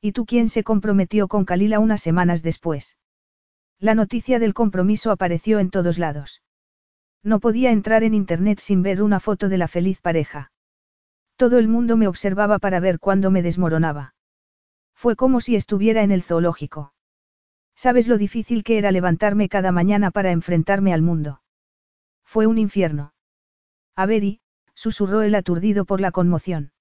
[0.01, 2.97] Y tú quien se comprometió con Kalila unas semanas después.
[3.77, 6.41] La noticia del compromiso apareció en todos lados.
[7.21, 10.51] No podía entrar en Internet sin ver una foto de la feliz pareja.
[11.35, 14.15] Todo el mundo me observaba para ver cuándo me desmoronaba.
[14.95, 16.91] Fue como si estuviera en el zoológico.
[17.75, 21.43] ¿Sabes lo difícil que era levantarme cada mañana para enfrentarme al mundo?
[22.23, 23.13] Fue un infierno.
[23.97, 24.39] Averi,
[24.75, 26.71] susurró el aturdido por la conmoción.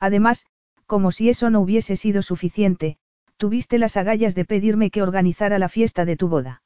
[0.00, 0.44] Además,
[0.86, 2.98] como si eso no hubiese sido suficiente,
[3.36, 6.62] tuviste las agallas de pedirme que organizara la fiesta de tu boda.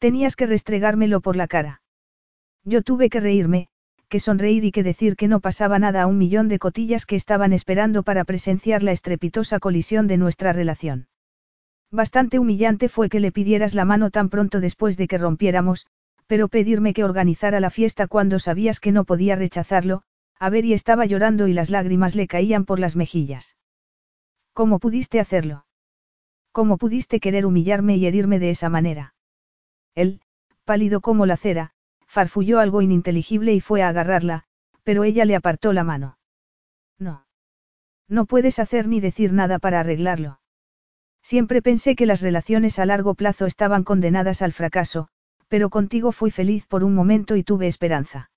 [0.00, 1.80] Tenías que restregármelo por la cara.
[2.64, 3.68] Yo tuve que reírme,
[4.08, 7.14] que sonreír y que decir que no pasaba nada a un millón de cotillas que
[7.14, 11.06] estaban esperando para presenciar la estrepitosa colisión de nuestra relación.
[11.92, 15.86] Bastante humillante fue que le pidieras la mano tan pronto después de que rompiéramos,
[16.32, 20.00] pero pedirme que organizara la fiesta cuando sabías que no podía rechazarlo,
[20.38, 23.58] a ver y estaba llorando y las lágrimas le caían por las mejillas.
[24.54, 25.66] ¿Cómo pudiste hacerlo?
[26.50, 29.14] ¿Cómo pudiste querer humillarme y herirme de esa manera?
[29.94, 30.22] Él,
[30.64, 31.72] pálido como la cera,
[32.06, 34.44] farfulló algo ininteligible y fue a agarrarla,
[34.84, 36.16] pero ella le apartó la mano.
[36.98, 37.26] No.
[38.08, 40.40] No puedes hacer ni decir nada para arreglarlo.
[41.20, 45.10] Siempre pensé que las relaciones a largo plazo estaban condenadas al fracaso,
[45.52, 48.30] pero contigo fui feliz por un momento y tuve esperanza.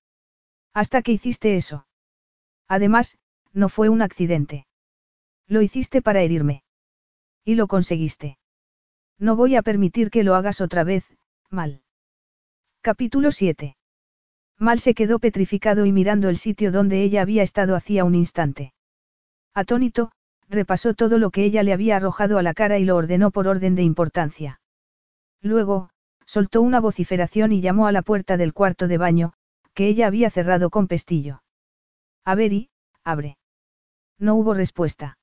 [0.73, 1.87] Hasta que hiciste eso.
[2.67, 3.17] Además,
[3.53, 4.67] no fue un accidente.
[5.47, 6.63] Lo hiciste para herirme.
[7.45, 8.37] Y lo conseguiste.
[9.17, 11.05] No voy a permitir que lo hagas otra vez,
[11.49, 11.83] mal.
[12.81, 13.77] Capítulo 7.
[14.59, 18.73] Mal se quedó petrificado y mirando el sitio donde ella había estado hacía un instante.
[19.53, 20.11] Atónito,
[20.49, 23.47] repasó todo lo que ella le había arrojado a la cara y lo ordenó por
[23.47, 24.59] orden de importancia.
[25.41, 25.91] Luego,
[26.25, 29.33] soltó una vociferación y llamó a la puerta del cuarto de baño,
[29.73, 31.43] que ella había cerrado con pestillo.
[32.23, 32.69] A ver y,
[33.03, 33.37] abre.
[34.17, 35.17] No hubo respuesta.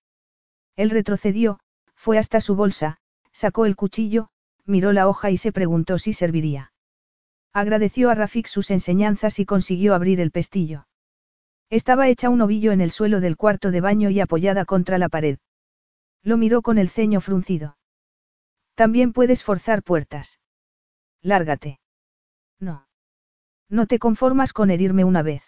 [0.76, 1.58] Él retrocedió,
[1.94, 2.98] fue hasta su bolsa,
[3.32, 4.28] sacó el cuchillo,
[4.64, 6.72] miró la hoja y se preguntó si serviría.
[7.52, 10.86] Agradeció a Rafik sus enseñanzas y consiguió abrir el pestillo.
[11.70, 15.08] Estaba hecha un ovillo en el suelo del cuarto de baño y apoyada contra la
[15.08, 15.38] pared.
[16.22, 17.76] Lo miró con el ceño fruncido.
[18.74, 20.38] También puedes forzar puertas.
[21.22, 21.80] Lárgate.
[22.58, 22.86] No.
[23.68, 25.42] No te conformas con herirme una vez.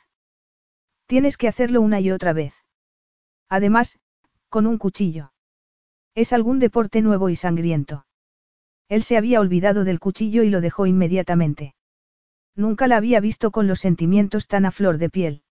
[1.07, 2.55] Tienes que hacerlo una y otra vez.
[3.49, 3.99] Además,
[4.49, 5.33] con un cuchillo.
[6.15, 8.07] Es algún deporte nuevo y sangriento.
[8.89, 11.75] Él se había olvidado del cuchillo y lo dejó inmediatamente.
[12.55, 15.43] Nunca la había visto con los sentimientos tan a flor de piel.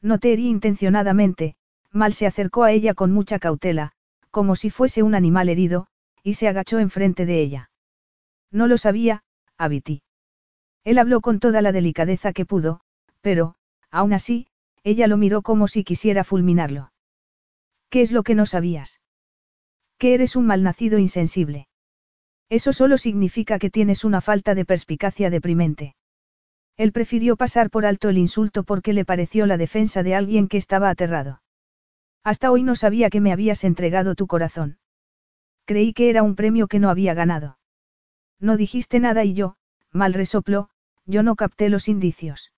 [0.00, 1.56] No te herí intencionadamente,
[1.92, 3.92] Mal se acercó a ella con mucha cautela,
[4.30, 5.88] como si fuese un animal herido,
[6.22, 7.70] y se agachó enfrente de ella.
[8.52, 9.24] No lo sabía,
[9.60, 10.02] Abiti.
[10.84, 12.80] Él habló con toda la delicadeza que pudo,
[13.20, 13.56] pero,
[13.90, 14.46] aún así,
[14.82, 16.92] ella lo miró como si quisiera fulminarlo.
[17.90, 19.00] ¿Qué es lo que no sabías?
[19.98, 21.68] Que eres un malnacido insensible.
[22.48, 25.94] Eso solo significa que tienes una falta de perspicacia deprimente.
[26.78, 30.56] Él prefirió pasar por alto el insulto porque le pareció la defensa de alguien que
[30.56, 31.42] estaba aterrado.
[32.24, 34.78] Hasta hoy no sabía que me habías entregado tu corazón.
[35.66, 37.59] Creí que era un premio que no había ganado.
[38.40, 39.56] No dijiste nada y yo,
[39.92, 40.70] mal resopló,
[41.04, 42.52] yo no capté los indicios.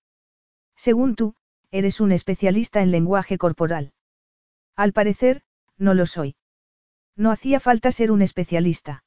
[0.77, 1.35] Según tú,
[1.71, 3.93] eres un especialista en lenguaje corporal.
[4.77, 5.43] Al parecer,
[5.79, 6.37] no lo soy.
[7.17, 9.05] No hacía falta ser un especialista.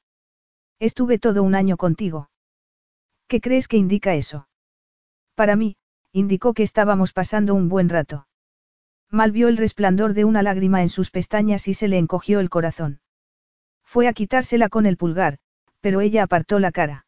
[0.78, 2.30] Estuve todo un año contigo.
[3.26, 4.48] ¿Qué crees que indica eso?
[5.34, 5.76] Para mí,
[6.12, 8.28] indicó que estábamos pasando un buen rato.
[9.10, 12.50] Mal vio el resplandor de una lágrima en sus pestañas y se le encogió el
[12.50, 13.00] corazón.
[13.84, 15.38] Fue a quitársela con el pulgar,
[15.86, 17.06] pero ella apartó la cara.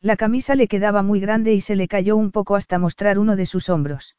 [0.00, 3.36] La camisa le quedaba muy grande y se le cayó un poco hasta mostrar uno
[3.36, 4.16] de sus hombros.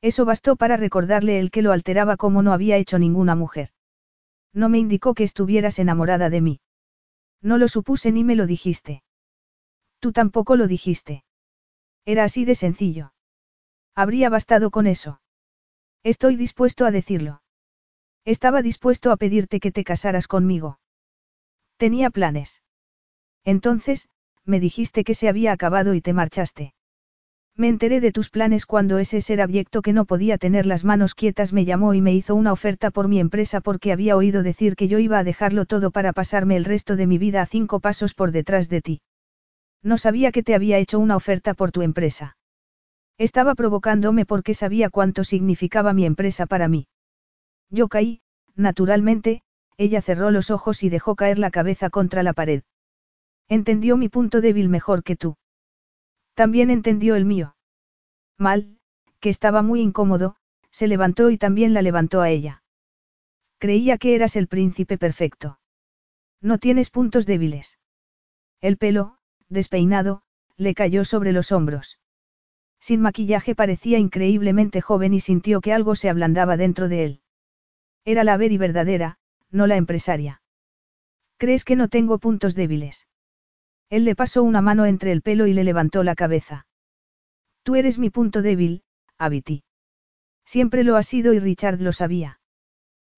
[0.00, 3.68] Eso bastó para recordarle el que lo alteraba como no había hecho ninguna mujer.
[4.54, 6.60] No me indicó que estuvieras enamorada de mí.
[7.42, 9.02] No lo supuse ni me lo dijiste.
[9.98, 11.24] Tú tampoco lo dijiste.
[12.06, 13.12] Era así de sencillo.
[13.94, 15.20] Habría bastado con eso.
[16.04, 17.42] Estoy dispuesto a decirlo.
[18.24, 20.78] Estaba dispuesto a pedirte que te casaras conmigo.
[21.76, 22.63] Tenía planes.
[23.44, 24.08] Entonces,
[24.44, 26.74] me dijiste que se había acabado y te marchaste.
[27.56, 31.14] Me enteré de tus planes cuando ese ser abyecto que no podía tener las manos
[31.14, 34.74] quietas me llamó y me hizo una oferta por mi empresa porque había oído decir
[34.74, 37.78] que yo iba a dejarlo todo para pasarme el resto de mi vida a cinco
[37.78, 39.00] pasos por detrás de ti.
[39.84, 42.36] No sabía que te había hecho una oferta por tu empresa.
[43.18, 46.88] Estaba provocándome porque sabía cuánto significaba mi empresa para mí.
[47.70, 48.20] Yo caí,
[48.56, 49.42] naturalmente,
[49.76, 52.62] ella cerró los ojos y dejó caer la cabeza contra la pared.
[53.48, 55.36] Entendió mi punto débil mejor que tú.
[56.34, 57.56] También entendió el mío.
[58.38, 58.78] Mal,
[59.20, 60.36] que estaba muy incómodo,
[60.70, 62.62] se levantó y también la levantó a ella.
[63.58, 65.58] Creía que eras el príncipe perfecto.
[66.40, 67.78] No tienes puntos débiles.
[68.60, 70.22] El pelo, despeinado,
[70.56, 71.98] le cayó sobre los hombros.
[72.80, 77.20] Sin maquillaje parecía increíblemente joven y sintió que algo se ablandaba dentro de él.
[78.04, 79.18] Era la ver y verdadera,
[79.50, 80.42] no la empresaria.
[81.38, 83.06] ¿Crees que no tengo puntos débiles?
[83.90, 86.66] Él le pasó una mano entre el pelo y le levantó la cabeza.
[87.62, 88.82] Tú eres mi punto débil,
[89.18, 89.64] Abiti.
[90.44, 92.40] Siempre lo ha sido y Richard lo sabía.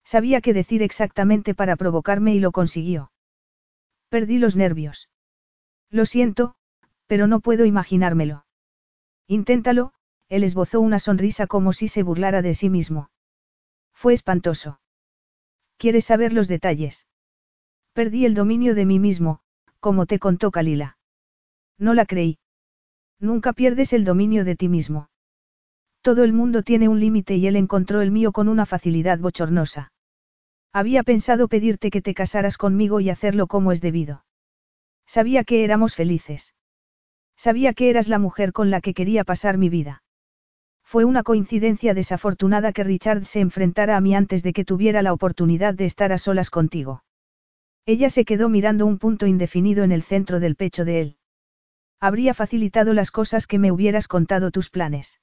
[0.03, 3.11] Sabía qué decir exactamente para provocarme y lo consiguió.
[4.09, 5.09] Perdí los nervios.
[5.89, 6.55] Lo siento,
[7.07, 8.45] pero no puedo imaginármelo.
[9.27, 9.93] Inténtalo,
[10.29, 13.09] él esbozó una sonrisa como si se burlara de sí mismo.
[13.93, 14.79] Fue espantoso.
[15.77, 17.07] ¿Quieres saber los detalles?
[17.93, 19.41] Perdí el dominio de mí mismo,
[19.87, 20.97] como te contó Kalila.
[21.79, 22.39] No la creí.
[23.21, 25.07] Nunca pierdes el dominio de ti mismo.
[26.01, 29.93] Todo el mundo tiene un límite y él encontró el mío con una facilidad bochornosa.
[30.73, 34.25] Había pensado pedirte que te casaras conmigo y hacerlo como es debido.
[35.05, 36.53] Sabía que éramos felices.
[37.37, 40.03] Sabía que eras la mujer con la que quería pasar mi vida.
[40.83, 45.13] Fue una coincidencia desafortunada que Richard se enfrentara a mí antes de que tuviera la
[45.13, 47.03] oportunidad de estar a solas contigo.
[47.87, 51.17] Ella se quedó mirando un punto indefinido en el centro del pecho de él.
[52.01, 55.21] Habría facilitado las cosas que me hubieras contado tus planes.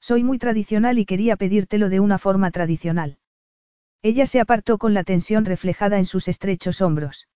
[0.00, 3.18] Soy muy tradicional y quería pedírtelo de una forma tradicional.
[4.02, 7.28] Ella se apartó con la tensión reflejada en sus estrechos hombros.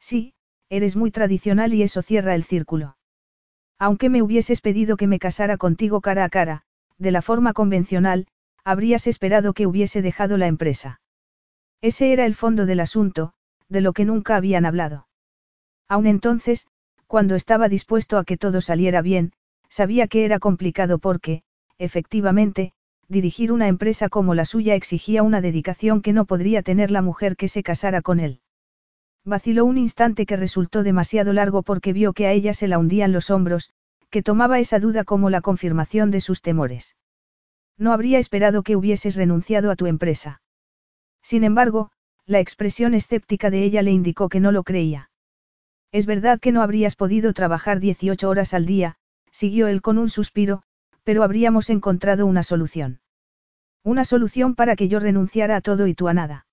[0.00, 0.32] Sí,
[0.70, 2.96] eres muy tradicional y eso cierra el círculo.
[3.78, 6.62] Aunque me hubieses pedido que me casara contigo cara a cara,
[6.96, 8.26] de la forma convencional,
[8.64, 11.02] habrías esperado que hubiese dejado la empresa.
[11.82, 13.34] Ese era el fondo del asunto,
[13.68, 15.08] de lo que nunca habían hablado.
[15.88, 16.66] Aun entonces,
[17.06, 19.32] cuando estaba dispuesto a que todo saliera bien,
[19.68, 21.42] sabía que era complicado porque,
[21.78, 22.72] efectivamente,
[23.08, 27.36] dirigir una empresa como la suya exigía una dedicación que no podría tener la mujer
[27.36, 28.40] que se casara con él.
[29.24, 33.12] Vaciló un instante que resultó demasiado largo porque vio que a ella se la hundían
[33.12, 33.70] los hombros,
[34.10, 36.96] que tomaba esa duda como la confirmación de sus temores.
[37.76, 40.40] No habría esperado que hubieses renunciado a tu empresa.
[41.22, 41.90] Sin embargo,
[42.26, 45.10] la expresión escéptica de ella le indicó que no lo creía.
[45.92, 48.96] Es verdad que no habrías podido trabajar 18 horas al día,
[49.30, 50.62] siguió él con un suspiro,
[51.04, 53.00] pero habríamos encontrado una solución.
[53.84, 56.46] Una solución para que yo renunciara a todo y tú a nada.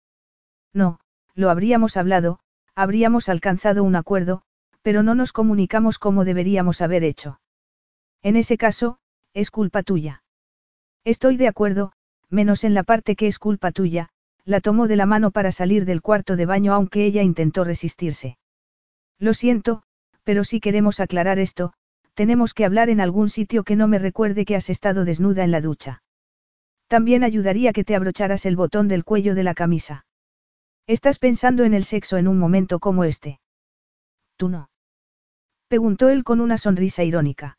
[0.74, 1.00] No,
[1.34, 2.40] lo habríamos hablado,
[2.76, 4.44] habríamos alcanzado un acuerdo,
[4.84, 7.40] pero no nos comunicamos como deberíamos haber hecho.
[8.22, 9.00] En ese caso,
[9.34, 10.24] es culpa tuya.
[11.04, 11.94] Estoy de acuerdo,
[12.30, 14.10] menos en la parte que es culpa tuya,
[14.46, 18.38] la tomó de la mano para salir del cuarto de baño aunque ella intentó resistirse.
[19.20, 19.84] Lo siento,
[20.24, 21.74] pero si queremos aclarar esto,
[22.14, 25.52] tenemos que hablar en algún sitio que no me recuerde que has estado desnuda en
[25.52, 26.04] la ducha.
[26.88, 30.06] También ayudaría que te abrocharas el botón del cuello de la camisa.
[30.86, 33.40] ¿Estás pensando en el sexo en un momento como este?
[34.36, 34.70] Tú no.
[35.70, 37.58] Preguntó él con una sonrisa irónica.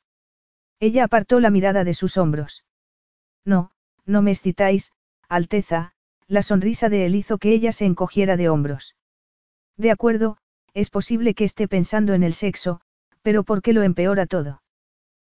[0.78, 2.64] Ella apartó la mirada de sus hombros.
[3.44, 3.70] No,
[4.04, 4.92] no me excitáis,
[5.28, 5.93] Alteza,
[6.26, 8.96] la sonrisa de él hizo que ella se encogiera de hombros.
[9.76, 10.38] De acuerdo,
[10.72, 12.80] es posible que esté pensando en el sexo,
[13.22, 14.62] pero ¿por qué lo empeora todo?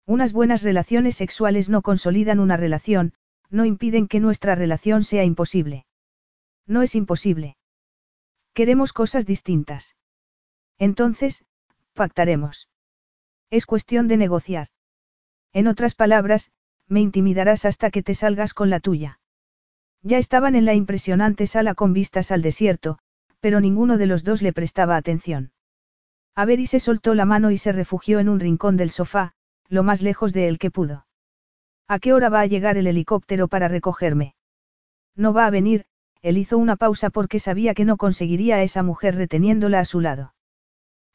[0.06, 3.12] Unas buenas relaciones sexuales no consolidan una relación,
[3.50, 5.86] no impiden que nuestra relación sea imposible.
[6.66, 7.56] No es imposible.
[8.54, 9.96] Queremos cosas distintas.
[10.78, 11.44] Entonces,
[11.94, 12.68] pactaremos.
[13.50, 14.68] Es cuestión de negociar.
[15.52, 16.52] En otras palabras,
[16.88, 19.20] me intimidarás hasta que te salgas con la tuya.
[20.06, 23.00] Ya estaban en la impresionante sala con vistas al desierto,
[23.40, 25.50] pero ninguno de los dos le prestaba atención.
[26.36, 29.32] Avery se soltó la mano y se refugió en un rincón del sofá,
[29.68, 31.08] lo más lejos de él que pudo.
[31.88, 34.36] ¿A qué hora va a llegar el helicóptero para recogerme?
[35.16, 35.86] No va a venir,
[36.22, 40.00] él hizo una pausa porque sabía que no conseguiría a esa mujer reteniéndola a su
[40.00, 40.34] lado.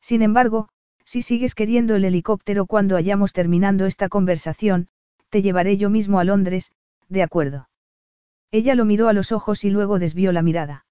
[0.02, 0.68] Sin embargo,
[1.06, 4.90] si sigues queriendo el helicóptero cuando hayamos terminando esta conversación,
[5.30, 6.74] te llevaré yo mismo a Londres,
[7.08, 7.70] de acuerdo.
[8.52, 10.86] Ella lo miró a los ojos y luego desvió la mirada.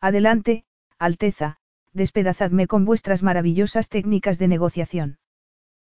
[0.00, 0.64] Adelante,
[0.98, 1.56] Alteza,
[1.92, 5.18] despedazadme con vuestras maravillosas técnicas de negociación.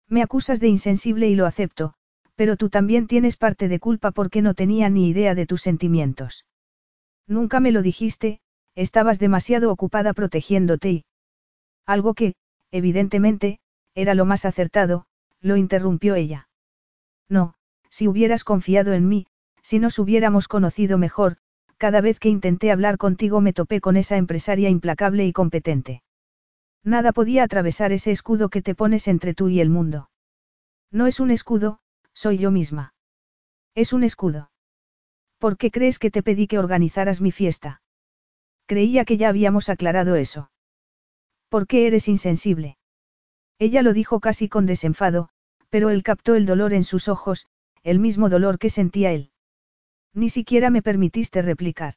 [0.08, 1.94] Me acusas de insensible y lo acepto,
[2.34, 6.44] pero tú también tienes parte de culpa porque no tenía ni idea de tus sentimientos.
[7.26, 8.40] Nunca me lo dijiste,
[8.74, 11.04] estabas demasiado ocupada protegiéndote y...
[11.86, 12.34] Algo que,
[12.70, 13.60] evidentemente,
[13.94, 15.06] era lo más acertado,
[15.40, 16.48] lo interrumpió ella.
[17.28, 17.54] No,
[17.90, 19.26] si hubieras confiado en mí,
[19.62, 21.38] si nos hubiéramos conocido mejor,
[21.78, 26.02] cada vez que intenté hablar contigo me topé con esa empresaria implacable y competente.
[26.84, 30.10] Nada podía atravesar ese escudo que te pones entre tú y el mundo.
[30.90, 31.80] No es un escudo,
[32.12, 32.94] soy yo misma.
[33.74, 34.50] Es un escudo.
[35.38, 37.82] ¿Por qué crees que te pedí que organizaras mi fiesta?
[38.66, 40.50] Creía que ya habíamos aclarado eso.
[41.48, 42.78] ¿Por qué eres insensible?
[43.58, 45.30] Ella lo dijo casi con desenfado,
[45.68, 47.48] pero él captó el dolor en sus ojos,
[47.82, 49.31] el mismo dolor que sentía él.
[50.14, 51.94] Ni siquiera me permitiste replicar.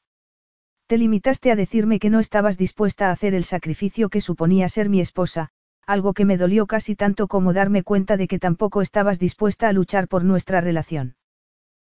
[0.87, 4.89] Te limitaste a decirme que no estabas dispuesta a hacer el sacrificio que suponía ser
[4.89, 5.49] mi esposa,
[5.85, 9.73] algo que me dolió casi tanto como darme cuenta de que tampoco estabas dispuesta a
[9.73, 11.15] luchar por nuestra relación.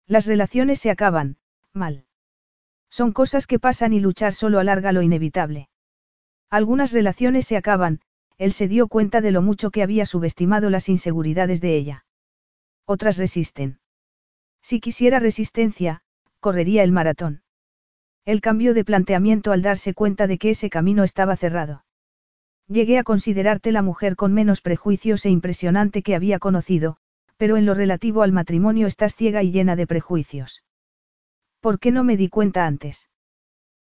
[0.07, 1.37] Las relaciones se acaban,
[1.73, 2.05] mal.
[2.89, 5.69] Son cosas que pasan y luchar solo alarga lo inevitable.
[6.49, 8.01] Algunas relaciones se acaban,
[8.37, 12.05] él se dio cuenta de lo mucho que había subestimado las inseguridades de ella.
[12.85, 13.79] Otras resisten.
[14.61, 16.02] Si quisiera resistencia,
[16.43, 17.41] correría el maratón.
[18.25, 21.85] Él cambió de planteamiento al darse cuenta de que ese camino estaba cerrado.
[22.67, 26.97] Llegué a considerarte la mujer con menos prejuicios e impresionante que había conocido,
[27.37, 30.63] pero en lo relativo al matrimonio estás ciega y llena de prejuicios.
[31.61, 33.09] ¿Por qué no me di cuenta antes?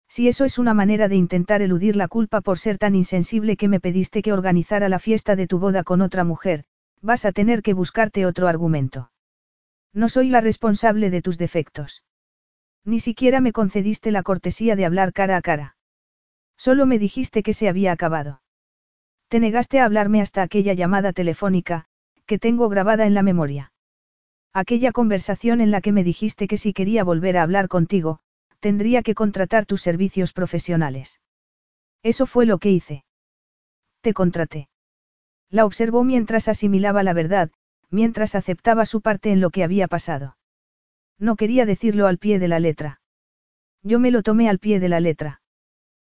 [0.06, 3.68] Si eso es una manera de intentar eludir la culpa por ser tan insensible que
[3.68, 6.64] me pediste que organizara la fiesta de tu boda con otra mujer,
[7.00, 9.12] vas a tener que buscarte otro argumento.
[9.94, 12.02] No soy la responsable de tus defectos.
[12.84, 15.76] Ni siquiera me concediste la cortesía de hablar cara a cara.
[16.56, 18.42] Solo me dijiste que se había acabado.
[19.28, 21.86] Te negaste a hablarme hasta aquella llamada telefónica,
[22.26, 23.72] que tengo grabada en la memoria.
[24.52, 28.20] Aquella conversación en la que me dijiste que si quería volver a hablar contigo,
[28.58, 31.20] tendría que contratar tus servicios profesionales.
[32.02, 33.04] Eso fue lo que hice.
[34.00, 34.68] Te contraté.
[35.50, 37.50] La observó mientras asimilaba la verdad,
[37.90, 40.36] mientras aceptaba su parte en lo que había pasado.
[41.20, 43.00] No quería decirlo al pie de la letra.
[43.82, 45.42] Yo me lo tomé al pie de la letra.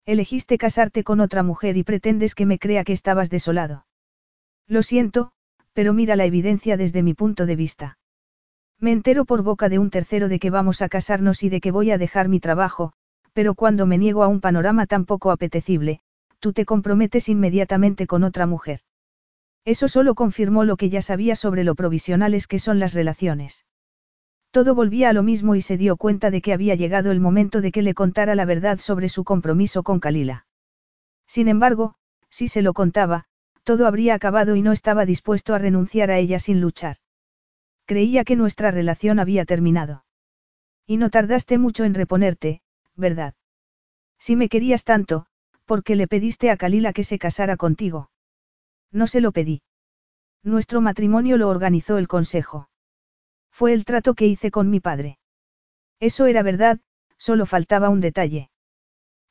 [0.05, 3.85] Elegiste casarte con otra mujer y pretendes que me crea que estabas desolado.
[4.65, 5.33] Lo siento,
[5.73, 7.97] pero mira la evidencia desde mi punto de vista.
[8.79, 11.71] Me entero por boca de un tercero de que vamos a casarnos y de que
[11.71, 12.93] voy a dejar mi trabajo,
[13.33, 15.99] pero cuando me niego a un panorama tan poco apetecible,
[16.39, 18.81] tú te comprometes inmediatamente con otra mujer.
[19.65, 23.65] Eso solo confirmó lo que ya sabía sobre lo provisionales que son las relaciones.
[24.53, 27.59] Todo volvía a lo mismo y se dio cuenta de que había llegado el momento
[27.59, 30.45] de que le contara la verdad sobre su compromiso con Kalila.
[31.25, 31.95] Sin embargo,
[32.29, 33.25] si se lo contaba,
[33.63, 36.97] todo habría acabado y no estaba dispuesto a renunciar a ella sin luchar.
[37.87, 40.05] Creía que nuestra relación había terminado.
[40.85, 42.61] Y no tardaste mucho en reponerte,
[42.95, 43.33] ¿verdad?
[44.19, 45.25] Si me querías tanto,
[45.65, 48.11] ¿por qué le pediste a Kalila que se casara contigo?
[48.91, 49.63] No se lo pedí.
[50.43, 52.69] Nuestro matrimonio lo organizó el consejo.
[53.53, 55.19] Fue el trato que hice con mi padre.
[55.99, 56.79] Eso era verdad,
[57.17, 58.49] solo faltaba un detalle.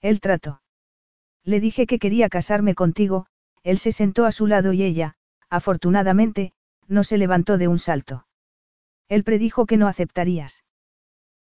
[0.01, 0.63] El trato.
[1.45, 3.27] Le dije que quería casarme contigo,
[3.65, 5.17] él se sentó a su lado y ella,
[5.51, 6.53] afortunadamente,
[6.87, 8.27] no se levantó de un salto.
[9.09, 10.65] Él predijo que no aceptarías.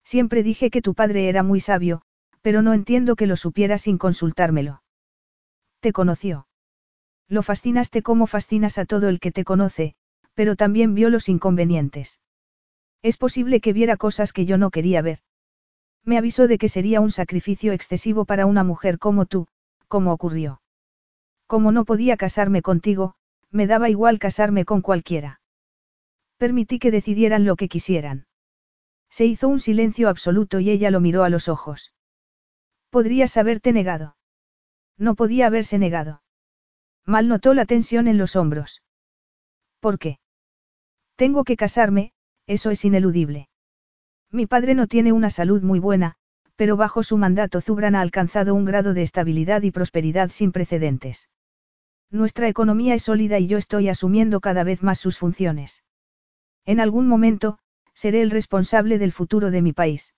[0.02, 2.00] Siempre dije que tu padre era muy sabio,
[2.40, 4.82] pero no entiendo que lo supiera sin consultármelo.
[5.80, 6.48] Te conoció.
[7.28, 9.94] Lo fascinaste como fascinas a todo el que te conoce,
[10.34, 12.18] pero también vio los inconvenientes.
[13.02, 15.20] Es posible que viera cosas que yo no quería ver.
[16.04, 19.46] Me avisó de que sería un sacrificio excesivo para una mujer como tú,
[19.88, 20.60] como ocurrió.
[21.46, 23.14] Como no podía casarme contigo,
[23.50, 25.40] me daba igual casarme con cualquiera.
[26.36, 28.26] Permití que decidieran lo que quisieran.
[29.10, 31.92] Se hizo un silencio absoluto y ella lo miró a los ojos.
[32.90, 34.16] Podrías haberte negado.
[34.96, 36.22] No podía haberse negado.
[37.04, 38.82] Mal notó la tensión en los hombros.
[39.80, 40.20] ¿Por qué?
[41.16, 42.12] Tengo que casarme,
[42.50, 43.48] eso es ineludible.
[44.32, 46.16] Mi padre no tiene una salud muy buena,
[46.56, 51.28] pero bajo su mandato Zubran ha alcanzado un grado de estabilidad y prosperidad sin precedentes.
[52.10, 55.84] Nuestra economía es sólida y yo estoy asumiendo cada vez más sus funciones.
[56.66, 57.60] En algún momento,
[57.94, 60.12] seré el responsable del futuro de mi país.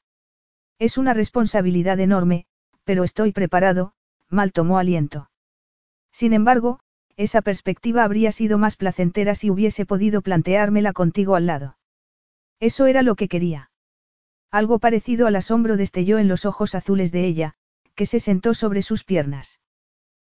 [0.79, 2.47] Es una responsabilidad enorme,
[2.85, 3.93] pero estoy preparado,
[4.31, 5.29] mal tomó aliento.
[6.13, 6.81] Sin embargo,
[7.19, 11.77] esa perspectiva habría sido más placentera si hubiese podido planteármela contigo al lado.
[12.63, 13.73] Eso era lo que quería.
[14.53, 17.55] Algo parecido al asombro destelló en los ojos azules de ella,
[17.97, 19.59] que se sentó sobre sus piernas.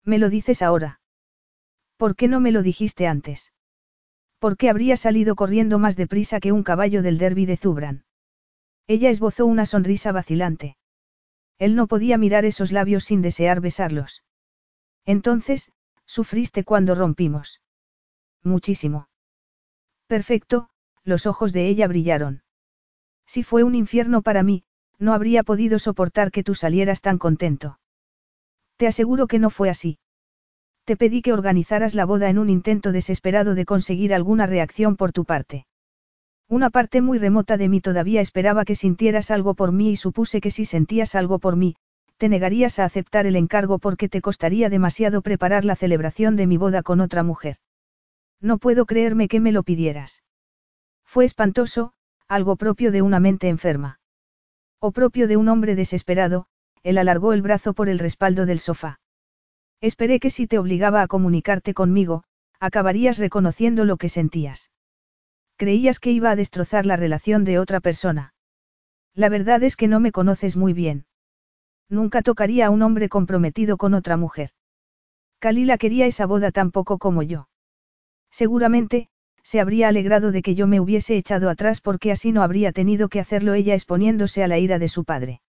[0.04, 1.02] ¿Me lo dices ahora?
[1.98, 3.52] ¿Por qué no me lo dijiste antes?
[4.38, 8.06] ¿Por qué habría salido corriendo más deprisa que un caballo del derby de Zubran?
[8.86, 10.78] Ella esbozó una sonrisa vacilante.
[11.58, 14.24] Él no podía mirar esos labios sin desear besarlos.
[15.04, 15.70] Entonces,
[16.06, 17.60] sufriste cuando rompimos.
[18.42, 19.10] Muchísimo.
[20.06, 20.70] Perfecto,
[21.04, 22.42] los ojos de ella brillaron.
[23.26, 24.64] Si fue un infierno para mí,
[24.98, 27.78] no habría podido soportar que tú salieras tan contento.
[28.76, 29.98] Te aseguro que no fue así.
[30.84, 35.12] Te pedí que organizaras la boda en un intento desesperado de conseguir alguna reacción por
[35.12, 35.66] tu parte.
[36.48, 40.40] Una parte muy remota de mí todavía esperaba que sintieras algo por mí y supuse
[40.40, 41.76] que si sentías algo por mí,
[42.18, 46.58] te negarías a aceptar el encargo porque te costaría demasiado preparar la celebración de mi
[46.58, 47.56] boda con otra mujer.
[48.40, 50.23] No puedo creerme que me lo pidieras.
[51.14, 51.92] Fue espantoso,
[52.26, 54.00] algo propio de una mente enferma.
[54.80, 56.46] O propio de un hombre desesperado,
[56.82, 58.98] él alargó el brazo por el respaldo del sofá.
[59.80, 62.24] Esperé que si te obligaba a comunicarte conmigo,
[62.58, 64.72] acabarías reconociendo lo que sentías.
[65.56, 68.34] Creías que iba a destrozar la relación de otra persona.
[69.14, 71.06] La verdad es que no me conoces muy bien.
[71.88, 74.50] Nunca tocaría a un hombre comprometido con otra mujer.
[75.38, 77.46] Kalila quería esa boda tan poco como yo.
[78.32, 79.10] Seguramente,
[79.44, 83.08] se habría alegrado de que yo me hubiese echado atrás porque así no habría tenido
[83.08, 85.42] que hacerlo ella exponiéndose a la ira de su padre.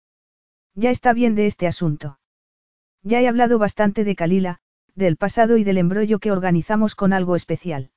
[0.75, 2.19] Ya está bien de este asunto.
[3.01, 4.59] Ya he hablado bastante de Kalila,
[4.93, 7.91] del pasado y del embrollo que organizamos con algo especial.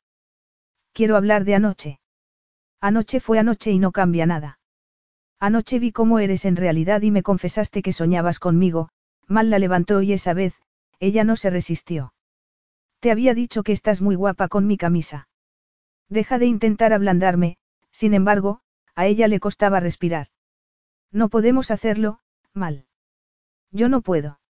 [0.93, 2.01] Quiero hablar de anoche.
[2.81, 4.61] Anoche fue anoche y no cambia nada.
[5.41, 8.89] Anoche vi cómo eres en realidad y me confesaste que soñabas conmigo,
[9.27, 10.55] mal la levantó y esa vez,
[11.01, 12.13] ella no se resistió.
[13.01, 15.28] Te había dicho que estás muy guapa con mi camisa.
[16.09, 17.59] Deja de intentar ablandarme,
[17.91, 18.61] sin embargo,
[18.95, 20.29] a ella le costaba respirar.
[21.13, 22.21] No podemos hacerlo,
[22.53, 22.87] mal.
[23.71, 24.41] Yo no puedo.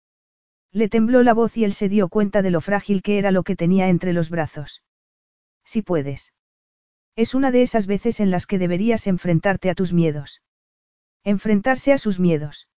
[0.70, 3.43] Le tembló la voz y él se dio cuenta de lo frágil que era lo
[3.43, 4.83] que tenía entre los brazos.
[5.65, 6.33] Si puedes.
[7.17, 10.43] Es una de esas veces en las que deberías enfrentarte a tus miedos.
[11.25, 12.69] Enfrentarse a sus miedos.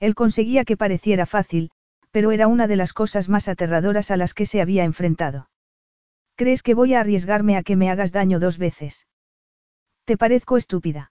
[0.00, 1.70] Él conseguía que pareciera fácil,
[2.10, 5.50] pero era una de las cosas más aterradoras a las que se había enfrentado.
[6.38, 9.08] ¿Crees que voy a arriesgarme a que me hagas daño dos veces?
[10.04, 11.10] Te parezco estúpida.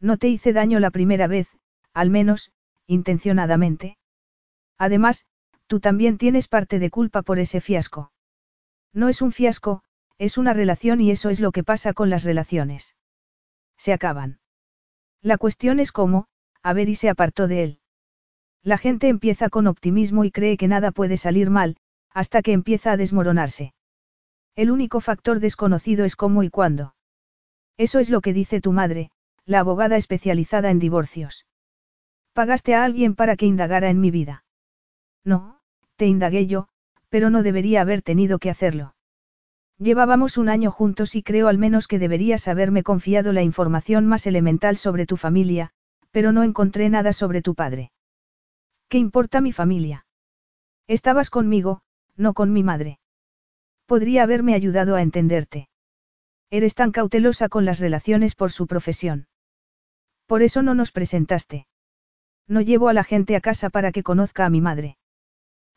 [0.00, 1.48] No te hice daño la primera vez,
[1.92, 2.52] al menos,
[2.86, 3.98] intencionadamente.
[4.78, 5.26] Además,
[5.66, 8.12] tú también tienes parte de culpa por ese fiasco.
[8.92, 9.82] No es un fiasco,
[10.16, 12.94] es una relación y eso es lo que pasa con las relaciones.
[13.76, 14.38] Se acaban.
[15.22, 16.28] La cuestión es cómo,
[16.62, 17.80] a ver y se apartó de él.
[18.62, 21.78] La gente empieza con optimismo y cree que nada puede salir mal,
[22.10, 23.74] hasta que empieza a desmoronarse.
[24.56, 26.94] El único factor desconocido es cómo y cuándo.
[27.76, 29.10] Eso es lo que dice tu madre,
[29.44, 31.46] la abogada especializada en divorcios.
[32.32, 34.44] Pagaste a alguien para que indagara en mi vida.
[35.24, 35.60] No,
[35.96, 36.68] te indagué yo,
[37.10, 38.94] pero no debería haber tenido que hacerlo.
[39.78, 44.26] Llevábamos un año juntos y creo al menos que deberías haberme confiado la información más
[44.26, 45.70] elemental sobre tu familia,
[46.10, 47.92] pero no encontré nada sobre tu padre.
[48.88, 50.06] ¿Qué importa mi familia?
[50.86, 51.82] Estabas conmigo,
[52.16, 53.00] no con mi madre.
[53.86, 55.68] Podría haberme ayudado a entenderte.
[56.50, 59.28] Eres tan cautelosa con las relaciones por su profesión.
[60.26, 61.66] Por eso no nos presentaste.
[62.48, 64.96] No llevo a la gente a casa para que conozca a mi madre.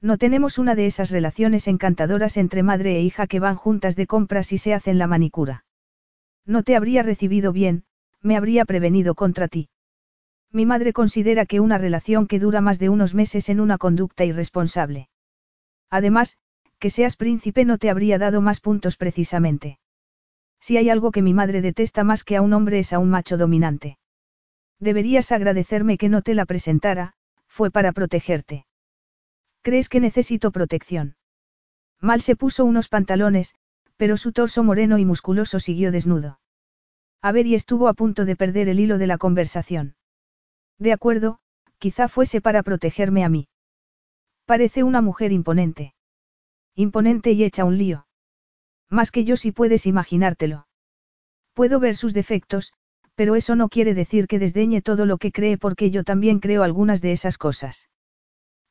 [0.01, 4.07] No tenemos una de esas relaciones encantadoras entre madre e hija que van juntas de
[4.07, 5.65] compras y se hacen la manicura.
[6.45, 7.83] No te habría recibido bien,
[8.21, 9.69] me habría prevenido contra ti.
[10.51, 14.25] Mi madre considera que una relación que dura más de unos meses en una conducta
[14.25, 15.09] irresponsable.
[15.91, 16.37] Además,
[16.79, 19.79] que seas príncipe no te habría dado más puntos precisamente.
[20.59, 23.09] Si hay algo que mi madre detesta más que a un hombre es a un
[23.09, 23.97] macho dominante.
[24.79, 27.13] Deberías agradecerme que no te la presentara,
[27.47, 28.65] fue para protegerte.
[29.61, 31.15] ¿Crees que necesito protección?
[31.99, 33.55] Mal se puso unos pantalones,
[33.97, 36.39] pero su torso moreno y musculoso siguió desnudo.
[37.21, 39.95] Avery estuvo a punto de perder el hilo de la conversación.
[40.77, 41.39] De acuerdo,
[41.77, 43.49] quizá fuese para protegerme a mí.
[44.45, 45.93] Parece una mujer imponente.
[46.75, 48.07] Imponente y hecha un lío.
[48.89, 50.67] Más que yo si puedes imaginártelo.
[51.53, 52.73] Puedo ver sus defectos,
[53.15, 56.63] pero eso no quiere decir que desdeñe todo lo que cree porque yo también creo
[56.63, 57.89] algunas de esas cosas.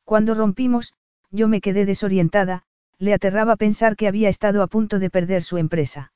[0.03, 0.95] Cuando rompimos,
[1.29, 2.63] yo me quedé desorientada,
[2.97, 6.13] le aterraba pensar que había estado a punto de perder su empresa.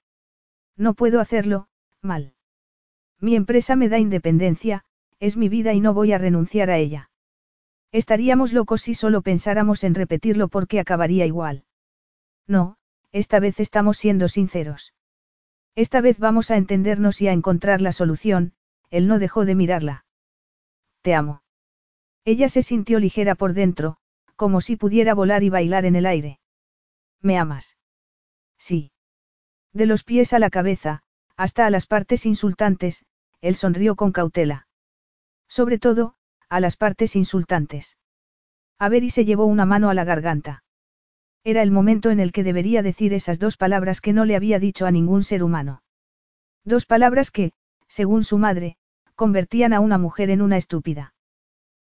[0.76, 1.68] No puedo hacerlo,
[2.02, 2.34] mal.
[3.20, 4.84] Mi empresa me da independencia,
[5.20, 7.12] es mi vida y no voy a renunciar a ella.
[7.92, 11.66] Estaríamos locos si solo pensáramos en repetirlo porque acabaría igual.
[12.48, 12.78] No,
[13.12, 14.94] esta vez estamos siendo sinceros.
[15.76, 18.54] Esta vez vamos a entendernos y a encontrar la solución,
[18.90, 20.06] él no dejó de mirarla.
[21.02, 21.42] Te amo.
[22.26, 23.98] Ella se sintió ligera por dentro,
[24.36, 26.40] como si pudiera volar y bailar en el aire.
[27.22, 27.78] ¿Me amas?
[28.58, 28.92] Sí.
[29.74, 31.04] De los pies a la cabeza,
[31.36, 33.06] hasta a las partes insultantes,
[33.42, 34.68] él sonrió con cautela.
[35.48, 36.16] Sobre todo,
[36.50, 37.98] a las partes insultantes.
[38.78, 40.64] A ver y se llevó una mano a la garganta.
[41.44, 44.60] Era el momento en el que debería decir esas dos palabras que no le había
[44.60, 45.84] dicho a ningún ser humano.
[46.64, 47.52] Dos palabras que,
[47.88, 48.78] según su madre,
[49.16, 51.14] convertían a una mujer en una estúpida.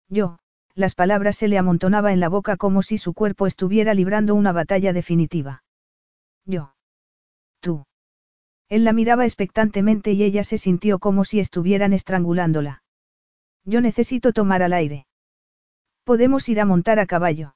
[0.09, 0.39] Yo,
[0.75, 4.53] las palabras se le amontonaba en la boca como si su cuerpo estuviera librando una
[4.53, 5.65] batalla definitiva.
[6.45, 6.75] Yo.
[7.61, 7.87] Tú.
[8.69, 12.83] Él la miraba expectantemente y ella se sintió como si estuvieran estrangulándola.
[13.65, 15.07] Yo necesito tomar al aire.
[16.05, 17.55] Podemos ir a montar a caballo.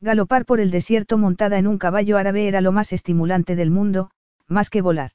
[0.00, 4.10] Galopar por el desierto montada en un caballo árabe era lo más estimulante del mundo,
[4.46, 5.12] más que volar.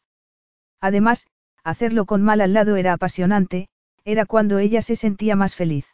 [0.81, 1.27] Además,
[1.63, 3.69] hacerlo con mal al lado era apasionante,
[4.03, 5.87] era cuando ella se sentía más feliz.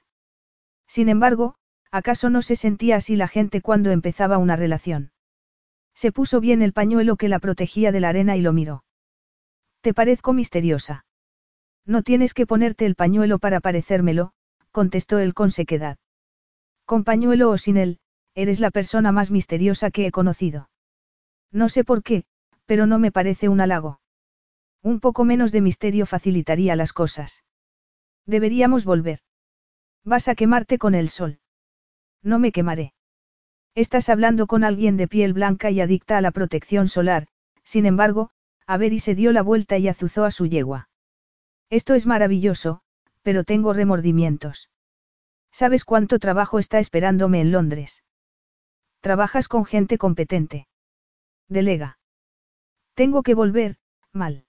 [0.87, 1.55] Sin embargo,
[1.91, 5.11] ¿acaso no se sentía así la gente cuando empezaba una relación?
[5.93, 8.83] Se puso bien el pañuelo que la protegía de la arena y lo miró.
[9.81, 11.05] Te parezco misteriosa.
[11.85, 14.31] No tienes que ponerte el pañuelo para parecérmelo,
[14.71, 15.97] contestó él con sequedad.
[16.85, 17.99] Con pañuelo o sin él,
[18.35, 20.69] eres la persona más misteriosa que he conocido.
[21.51, 22.25] No sé por qué,
[22.65, 23.99] pero no me parece un halago.
[24.81, 27.43] Un poco menos de misterio facilitaría las cosas.
[28.25, 29.19] Deberíamos volver.
[30.05, 31.39] Vas a quemarte con el sol.
[32.23, 32.93] No me quemaré.
[33.75, 37.27] Estás hablando con alguien de piel blanca y adicta a la protección solar,
[37.63, 38.29] sin embargo,
[38.67, 40.89] Avery se dio la vuelta y azuzó a su yegua.
[41.69, 42.81] Esto es maravilloso,
[43.21, 44.69] pero tengo remordimientos.
[45.51, 48.03] ¿Sabes cuánto trabajo está esperándome en Londres?
[49.01, 50.67] Trabajas con gente competente.
[51.47, 51.99] Delega.
[52.95, 53.77] Tengo que volver,
[54.11, 54.45] mal.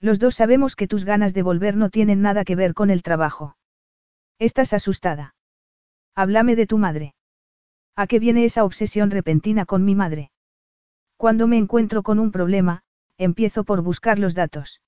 [0.00, 3.02] Los dos sabemos que tus ganas de volver no tienen nada que ver con el
[3.02, 3.56] trabajo.
[4.38, 5.34] Estás asustada.
[6.14, 7.14] Háblame de tu madre.
[7.94, 10.30] ¿A qué viene esa obsesión repentina con mi madre?
[11.16, 12.82] Cuando me encuentro con un problema,
[13.18, 14.80] empiezo por buscar los datos.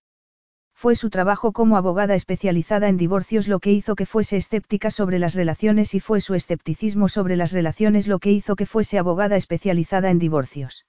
[0.82, 5.20] Fue su trabajo como abogada especializada en divorcios lo que hizo que fuese escéptica sobre
[5.20, 9.36] las relaciones y fue su escepticismo sobre las relaciones lo que hizo que fuese abogada
[9.36, 10.84] especializada en divorcios.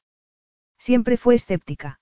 [0.80, 2.00] Siempre fue escéptica.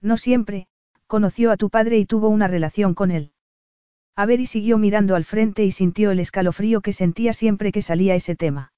[0.00, 0.66] No siempre,
[1.06, 3.30] conoció a tu padre y tuvo una relación con él.
[4.16, 8.34] Avery siguió mirando al frente y sintió el escalofrío que sentía siempre que salía ese
[8.34, 8.72] tema.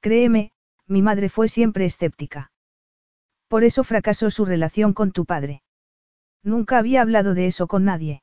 [0.00, 0.50] Créeme,
[0.88, 2.50] mi madre fue siempre escéptica.
[3.46, 5.62] Por eso fracasó su relación con tu padre.
[6.46, 8.22] Nunca había hablado de eso con nadie.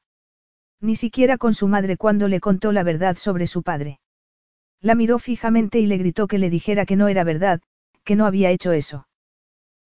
[0.79, 3.99] Ni siquiera con su madre cuando le contó la verdad sobre su padre.
[4.79, 7.59] La miró fijamente y le gritó que le dijera que no era verdad,
[8.05, 9.09] que no había hecho eso.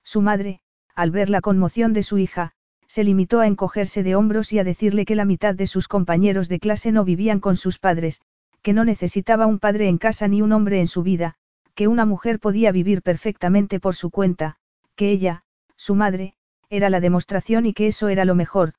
[0.04, 0.62] Su madre,
[0.94, 2.52] al ver la conmoción de su hija,
[2.86, 6.48] se limitó a encogerse de hombros y a decirle que la mitad de sus compañeros
[6.48, 8.22] de clase no vivían con sus padres,
[8.62, 11.34] que no necesitaba un padre en casa ni un hombre en su vida,
[11.74, 14.58] que una mujer podía vivir perfectamente por su cuenta,
[14.96, 15.44] que ella,
[15.76, 16.37] su madre,
[16.70, 18.74] era la demostración y que eso era lo mejor,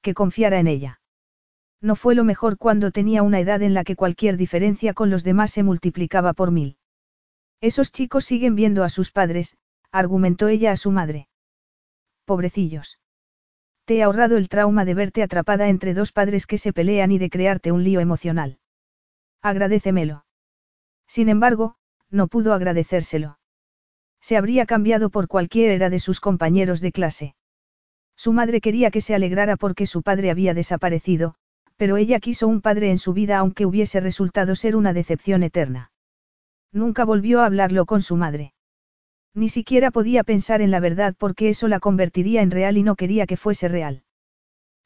[0.00, 1.00] que confiara en ella.
[1.80, 5.24] No fue lo mejor cuando tenía una edad en la que cualquier diferencia con los
[5.24, 6.76] demás se multiplicaba por mil.
[7.60, 9.56] Esos chicos siguen viendo a sus padres,
[9.90, 11.28] argumentó ella a su madre.
[12.24, 12.98] Pobrecillos.
[13.84, 17.18] Te he ahorrado el trauma de verte atrapada entre dos padres que se pelean y
[17.18, 18.58] de crearte un lío emocional.
[19.42, 20.24] Agradecemelo.
[21.08, 21.74] Sin embargo,
[22.10, 23.38] no pudo agradecérselo.
[24.22, 27.34] Se habría cambiado por cualquiera de sus compañeros de clase.
[28.16, 31.34] Su madre quería que se alegrara porque su padre había desaparecido,
[31.76, 35.90] pero ella quiso un padre en su vida aunque hubiese resultado ser una decepción eterna.
[36.70, 38.54] Nunca volvió a hablarlo con su madre.
[39.34, 42.94] Ni siquiera podía pensar en la verdad porque eso la convertiría en real y no
[42.94, 44.04] quería que fuese real.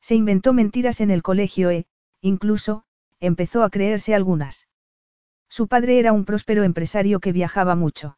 [0.01, 1.87] Se inventó mentiras en el colegio e,
[2.23, 2.85] incluso,
[3.21, 4.67] empezó a creerse algunas.
[5.49, 8.17] Su padre era un próspero empresario que viajaba mucho.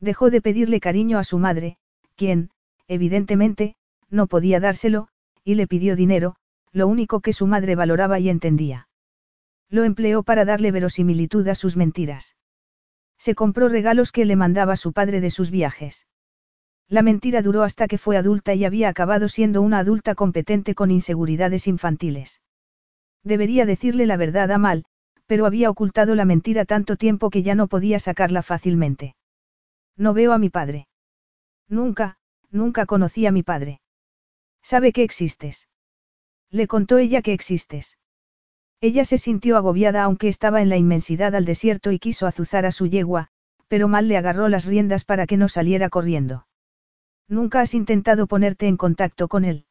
[0.00, 1.78] Dejó de pedirle cariño a su madre,
[2.16, 2.50] quien,
[2.88, 3.76] evidentemente,
[4.10, 5.08] no podía dárselo,
[5.44, 6.36] y le pidió dinero,
[6.72, 8.88] lo único que su madre valoraba y entendía.
[9.70, 12.36] Lo empleó para darle verosimilitud a sus mentiras.
[13.18, 16.06] Se compró regalos que le mandaba su padre de sus viajes.
[16.88, 20.90] La mentira duró hasta que fue adulta y había acabado siendo una adulta competente con
[20.90, 22.42] inseguridades infantiles.
[23.24, 24.84] Debería decirle la verdad a Mal,
[25.26, 29.16] pero había ocultado la mentira tanto tiempo que ya no podía sacarla fácilmente.
[29.96, 30.88] No veo a mi padre.
[31.68, 32.18] Nunca,
[32.50, 33.80] nunca conocí a mi padre.
[34.62, 35.68] ¿Sabe que existes?
[36.50, 37.98] Le contó ella que existes.
[38.80, 42.72] Ella se sintió agobiada aunque estaba en la inmensidad al desierto y quiso azuzar a
[42.72, 43.28] su yegua,
[43.68, 46.46] pero Mal le agarró las riendas para que no saliera corriendo.
[47.28, 49.66] ¿Nunca has intentado ponerte en contacto con él?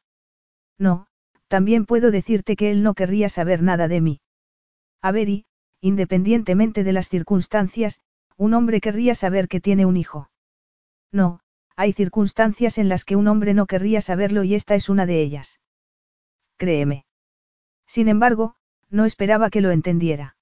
[0.78, 1.06] No,
[1.48, 4.20] también puedo decirte que él no querría saber nada de mí.
[5.00, 5.46] A ver y,
[5.80, 8.00] independientemente de las circunstancias,
[8.36, 10.30] un hombre querría saber que tiene un hijo.
[11.12, 11.40] No,
[11.76, 15.20] hay circunstancias en las que un hombre no querría saberlo y esta es una de
[15.20, 15.60] ellas.
[16.56, 17.04] Créeme.
[17.86, 18.56] Sin embargo,
[18.90, 20.36] no esperaba que lo entendiera.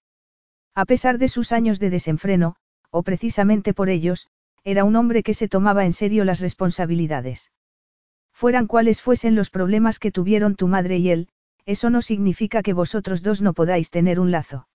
[0.74, 2.56] A pesar de sus años de desenfreno,
[2.90, 4.28] o precisamente por ellos,
[4.64, 7.52] era un hombre que se tomaba en serio las responsabilidades.
[8.32, 11.28] Fueran cuales fuesen los problemas que tuvieron tu madre y él,
[11.66, 14.66] eso no significa que vosotros dos no podáis tener un lazo.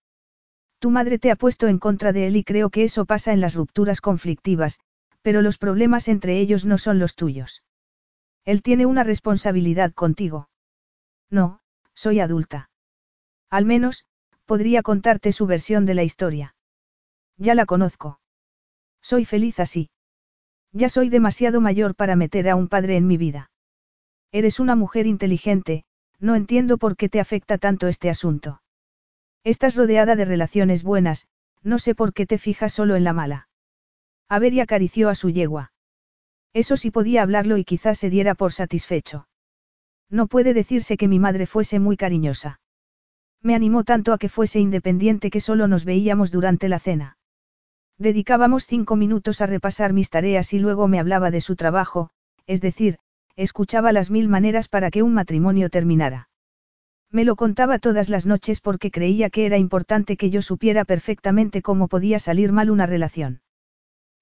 [0.80, 3.41] Tu madre te ha puesto en contra de él y creo que eso pasa en
[3.41, 4.80] las rupturas conflictivas,
[5.22, 7.64] pero los problemas entre ellos no son los tuyos.
[8.45, 10.49] Él tiene una responsabilidad contigo.
[11.30, 11.59] No,
[11.93, 12.69] soy adulta.
[13.49, 14.06] Al menos,
[14.45, 16.56] podría contarte su versión de la historia.
[17.38, 18.19] Ya la conozco.
[19.01, 19.90] Soy feliz así.
[20.72, 23.51] Ya soy demasiado mayor para meter a un padre en mi vida.
[24.32, 25.83] Eres una mujer inteligente,
[26.19, 28.61] no entiendo por qué te afecta tanto este asunto.
[29.43, 31.27] Estás rodeada de relaciones buenas,
[31.64, 33.48] no sé por qué te fijas solo en la mala.
[34.27, 35.72] A ver y acarició a su yegua.
[36.53, 39.27] Eso sí podía hablarlo y quizás se diera por satisfecho.
[40.09, 42.59] No puede decirse que mi madre fuese muy cariñosa.
[43.42, 47.18] Me animó tanto a que fuese independiente que solo nos veíamos durante la cena.
[47.98, 52.09] Dedicábamos cinco minutos a repasar mis tareas y luego me hablaba de su trabajo,
[52.48, 52.98] es decir,
[53.35, 56.30] escuchaba las mil maneras para que un matrimonio terminara.
[57.12, 61.62] Me lo contaba todas las noches porque creía que era importante que yo supiera perfectamente
[61.62, 63.42] cómo podía salir mal una relación.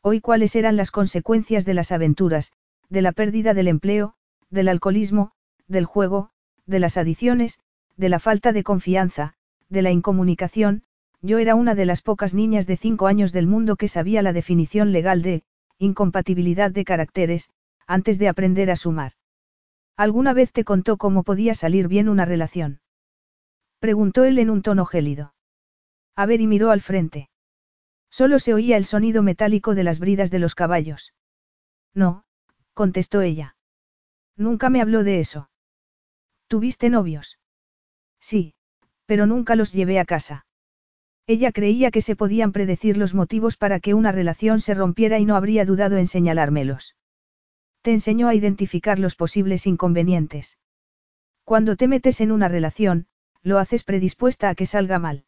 [0.01, 2.53] Hoy cuáles eran las consecuencias de las aventuras,
[2.89, 4.13] de la pérdida del empleo,
[4.49, 5.31] del alcoholismo,
[5.67, 6.29] del juego,
[6.65, 7.59] de las adiciones,
[7.97, 9.33] de la falta de confianza,
[9.69, 10.83] de la incomunicación,
[11.21, 14.31] yo era una de las pocas niñas de cinco años del mundo que sabía la
[14.31, 15.43] definición legal de,
[15.77, 17.49] incompatibilidad de caracteres,
[17.85, 19.11] antes de aprender a sumar.
[19.97, 22.81] ¿Alguna vez te contó cómo podía salir bien una relación?
[23.79, 25.33] Preguntó él en un tono gélido.
[26.15, 27.29] A ver y miró al frente.
[28.11, 31.13] Solo se oía el sonido metálico de las bridas de los caballos.
[31.95, 32.25] No,
[32.75, 33.55] contestó ella.
[34.35, 35.49] Nunca me habló de eso.
[36.47, 37.39] ¿Tuviste novios?
[38.19, 38.53] Sí,
[39.07, 40.45] pero nunca los llevé a casa.
[41.25, 45.25] Ella creía que se podían predecir los motivos para que una relación se rompiera y
[45.25, 46.96] no habría dudado en señalármelos.
[47.87, 50.57] Te enseñó a identificar los posibles inconvenientes.
[51.45, 53.07] Cuando te metes en una relación,
[53.43, 55.23] lo haces predispuesta a que salga mal.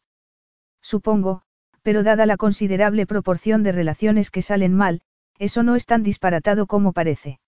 [0.82, 1.40] Supongo,
[1.80, 5.00] pero dada la considerable proporción de relaciones que salen mal,
[5.38, 7.40] eso no es tan disparatado como parece.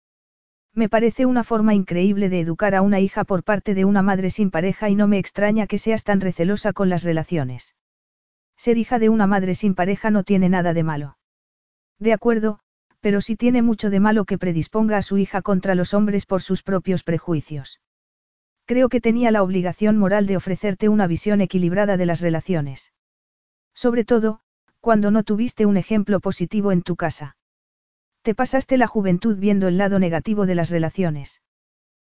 [0.72, 4.30] Me parece una forma increíble de educar a una hija por parte de una madre
[4.30, 7.76] sin pareja y no me extraña que seas tan recelosa con las relaciones.
[8.56, 11.18] Ser hija de una madre sin pareja no tiene nada de malo.
[11.98, 12.60] De acuerdo,
[13.02, 16.40] pero sí tiene mucho de malo que predisponga a su hija contra los hombres por
[16.40, 17.80] sus propios prejuicios.
[18.64, 22.92] Creo que tenía la obligación moral de ofrecerte una visión equilibrada de las relaciones.
[23.74, 24.40] Sobre todo,
[24.80, 27.36] cuando no tuviste un ejemplo positivo en tu casa.
[28.22, 31.42] Te pasaste la juventud viendo el lado negativo de las relaciones.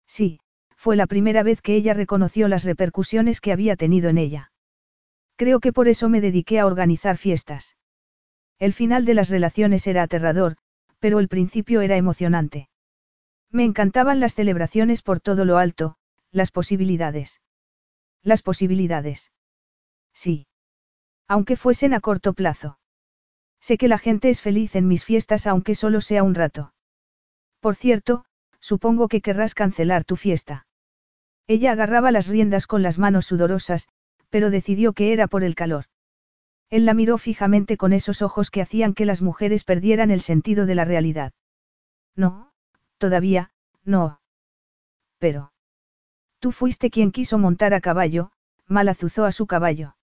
[0.06, 0.38] Sí,
[0.76, 4.52] fue la primera vez que ella reconoció las repercusiones que había tenido en ella.
[5.34, 7.76] Creo que por eso me dediqué a organizar fiestas.
[8.60, 10.56] El final de las relaciones era aterrador,
[10.98, 12.68] pero el principio era emocionante.
[13.50, 15.96] Me encantaban las celebraciones por todo lo alto,
[16.30, 17.40] las posibilidades.
[18.22, 19.32] Las posibilidades.
[20.12, 20.46] Sí.
[21.28, 22.78] Aunque fuesen a corto plazo.
[23.60, 26.72] Sé que la gente es feliz en mis fiestas aunque solo sea un rato.
[27.60, 28.24] Por cierto,
[28.60, 30.66] supongo que querrás cancelar tu fiesta.
[31.46, 33.88] Ella agarraba las riendas con las manos sudorosas,
[34.30, 35.86] pero decidió que era por el calor.
[36.68, 40.66] Él la miró fijamente con esos ojos que hacían que las mujeres perdieran el sentido
[40.66, 41.32] de la realidad.
[42.16, 42.52] No,
[42.98, 43.50] todavía,
[43.84, 44.20] no.
[45.18, 45.52] Pero.
[46.40, 48.32] Tú fuiste quien quiso montar a caballo,
[48.66, 49.96] mal azuzó a su caballo.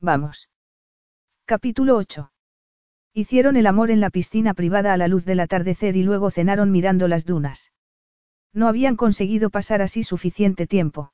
[0.00, 0.48] Vamos.
[1.46, 2.30] Capítulo 8.
[3.14, 6.70] Hicieron el amor en la piscina privada a la luz del atardecer y luego cenaron
[6.70, 7.72] mirando las dunas.
[8.52, 11.12] No habían conseguido pasar así suficiente tiempo.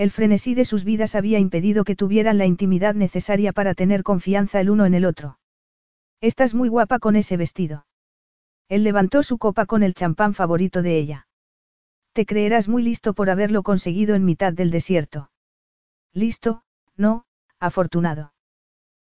[0.00, 4.58] El frenesí de sus vidas había impedido que tuvieran la intimidad necesaria para tener confianza
[4.58, 5.38] el uno en el otro.
[6.22, 7.84] Estás muy guapa con ese vestido.
[8.70, 11.28] Él levantó su copa con el champán favorito de ella.
[12.14, 15.30] Te creerás muy listo por haberlo conseguido en mitad del desierto.
[16.14, 16.62] Listo,
[16.96, 17.26] no,
[17.58, 18.32] afortunado.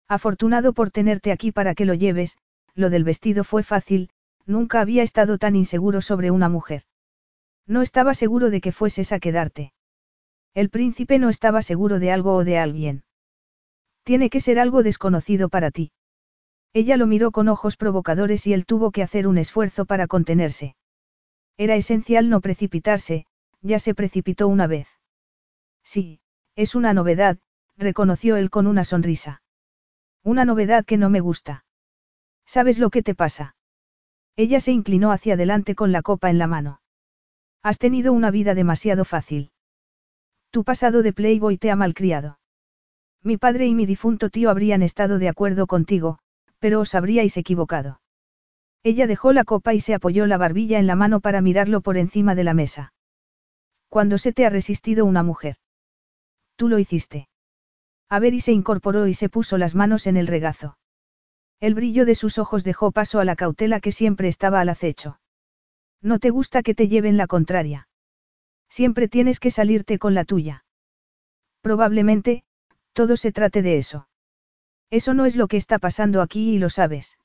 [0.07, 2.37] Afortunado por tenerte aquí para que lo lleves,
[2.75, 4.11] lo del vestido fue fácil,
[4.45, 6.83] nunca había estado tan inseguro sobre una mujer.
[7.65, 9.73] No estaba seguro de que fueses a quedarte.
[10.53, 13.03] El príncipe no estaba seguro de algo o de alguien.
[14.03, 15.91] Tiene que ser algo desconocido para ti.
[16.73, 20.75] Ella lo miró con ojos provocadores y él tuvo que hacer un esfuerzo para contenerse.
[21.57, 23.25] Era esencial no precipitarse,
[23.61, 24.87] ya se precipitó una vez.
[25.83, 26.19] Sí,
[26.55, 27.37] es una novedad,
[27.77, 29.41] reconoció él con una sonrisa.
[30.23, 31.65] Una novedad que no me gusta.
[32.45, 33.55] ¿Sabes lo que te pasa?
[34.35, 36.81] Ella se inclinó hacia adelante con la copa en la mano.
[37.61, 39.52] Has tenido una vida demasiado fácil.
[40.53, 42.37] Tu pasado de Playboy te ha malcriado.
[43.23, 46.19] Mi padre y mi difunto tío habrían estado de acuerdo contigo,
[46.59, 48.01] pero os habríais equivocado.
[48.83, 51.97] Ella dejó la copa y se apoyó la barbilla en la mano para mirarlo por
[51.97, 52.93] encima de la mesa.
[53.89, 55.55] Cuando se te ha resistido una mujer?
[56.55, 57.29] Tú lo hiciste.
[58.07, 60.77] A ver y se incorporó y se puso las manos en el regazo.
[61.59, 65.19] El brillo de sus ojos dejó paso a la cautela que siempre estaba al acecho.
[65.99, 67.87] No te gusta que te lleven la contraria.
[68.75, 70.65] Siempre tienes que salirte con la tuya.
[71.61, 72.43] Probablemente,
[72.93, 74.07] todo se trate de eso.
[74.89, 77.19] Eso no es lo que está pasando aquí y lo sabes.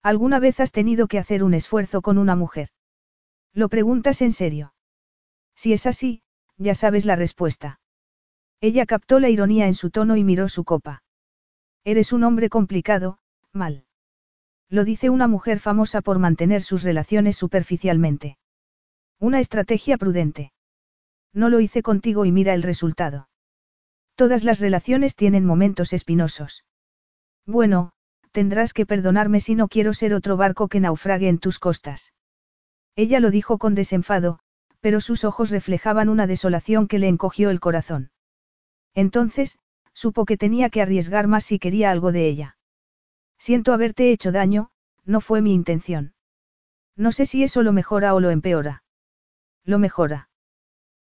[0.00, 2.68] ¿Alguna vez has tenido que hacer un esfuerzo con una mujer?
[3.52, 4.72] ¿Lo preguntas en serio?
[5.56, 6.22] Si es así,
[6.56, 7.80] ya sabes la respuesta.
[8.60, 11.02] Ella captó la ironía en su tono y miró su copa.
[11.82, 13.18] Eres un hombre complicado,
[13.52, 13.86] mal.
[14.68, 18.38] Lo dice una mujer famosa por mantener sus relaciones superficialmente.
[19.18, 20.52] Una estrategia prudente.
[21.32, 23.28] No lo hice contigo y mira el resultado.
[24.14, 26.64] Todas las relaciones tienen momentos espinosos.
[27.46, 27.92] Bueno,
[28.32, 32.12] tendrás que perdonarme si no quiero ser otro barco que naufrague en tus costas.
[32.96, 34.40] Ella lo dijo con desenfado,
[34.80, 38.10] pero sus ojos reflejaban una desolación que le encogió el corazón.
[38.94, 39.58] Entonces,
[39.92, 42.56] supo que tenía que arriesgar más si quería algo de ella.
[43.38, 44.70] Siento haberte hecho daño,
[45.04, 46.14] no fue mi intención.
[46.96, 48.82] No sé si eso lo mejora o lo empeora.
[49.64, 50.29] Lo mejora.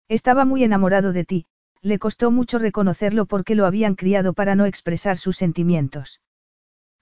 [0.09, 1.47] Estaba muy enamorado de ti,
[1.83, 6.21] le costó mucho reconocerlo porque lo habían criado para no expresar sus sentimientos.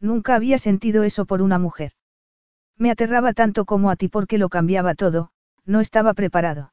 [0.01, 1.93] Nunca había sentido eso por una mujer.
[2.77, 5.31] Me aterraba tanto como a ti porque lo cambiaba todo,
[5.65, 6.73] no estaba preparado.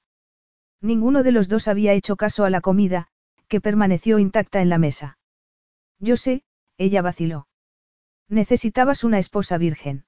[0.82, 3.08] Ninguno de los dos había hecho caso a la comida,
[3.48, 5.18] que permaneció intacta en la mesa.
[6.00, 6.44] Yo sé,
[6.78, 7.48] ella vaciló.
[8.28, 10.06] Necesitabas una esposa virgen.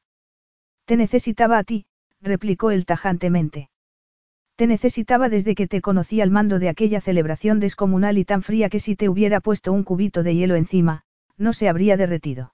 [0.85, 1.85] Te necesitaba a ti,
[2.19, 3.69] replicó él tajantemente.
[4.55, 8.69] Te necesitaba desde que te conocí al mando de aquella celebración descomunal y tan fría
[8.69, 11.03] que si te hubiera puesto un cubito de hielo encima,
[11.37, 12.53] no se habría derretido.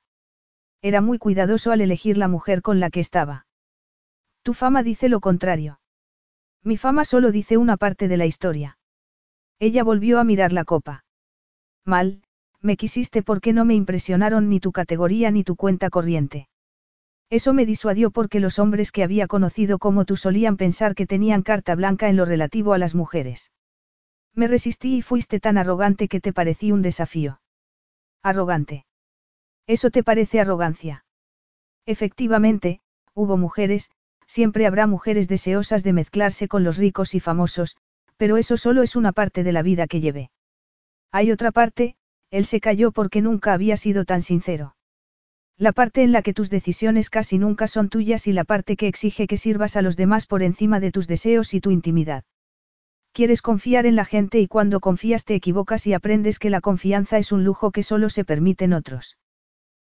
[0.81, 3.45] Era muy cuidadoso al elegir la mujer con la que estaba.
[4.41, 5.79] Tu fama dice lo contrario.
[6.63, 8.79] Mi fama solo dice una parte de la historia.
[9.59, 11.05] Ella volvió a mirar la copa.
[11.85, 12.23] Mal,
[12.61, 16.47] me quisiste porque no me impresionaron ni tu categoría ni tu cuenta corriente.
[17.31, 21.43] Eso me disuadió porque los hombres que había conocido como tú solían pensar que tenían
[21.43, 23.53] carta blanca en lo relativo a las mujeres.
[24.35, 27.39] Me resistí y fuiste tan arrogante que te parecí un desafío.
[28.21, 28.85] Arrogante.
[29.65, 31.05] ¿Eso te parece arrogancia?
[31.85, 32.81] Efectivamente,
[33.13, 33.91] hubo mujeres,
[34.27, 37.77] siempre habrá mujeres deseosas de mezclarse con los ricos y famosos,
[38.17, 40.31] pero eso solo es una parte de la vida que llevé.
[41.13, 41.95] Hay otra parte,
[42.29, 44.75] él se cayó porque nunca había sido tan sincero.
[45.61, 48.87] La parte en la que tus decisiones casi nunca son tuyas y la parte que
[48.87, 52.23] exige que sirvas a los demás por encima de tus deseos y tu intimidad.
[53.13, 57.19] Quieres confiar en la gente y cuando confías te equivocas y aprendes que la confianza
[57.19, 59.19] es un lujo que solo se permiten otros.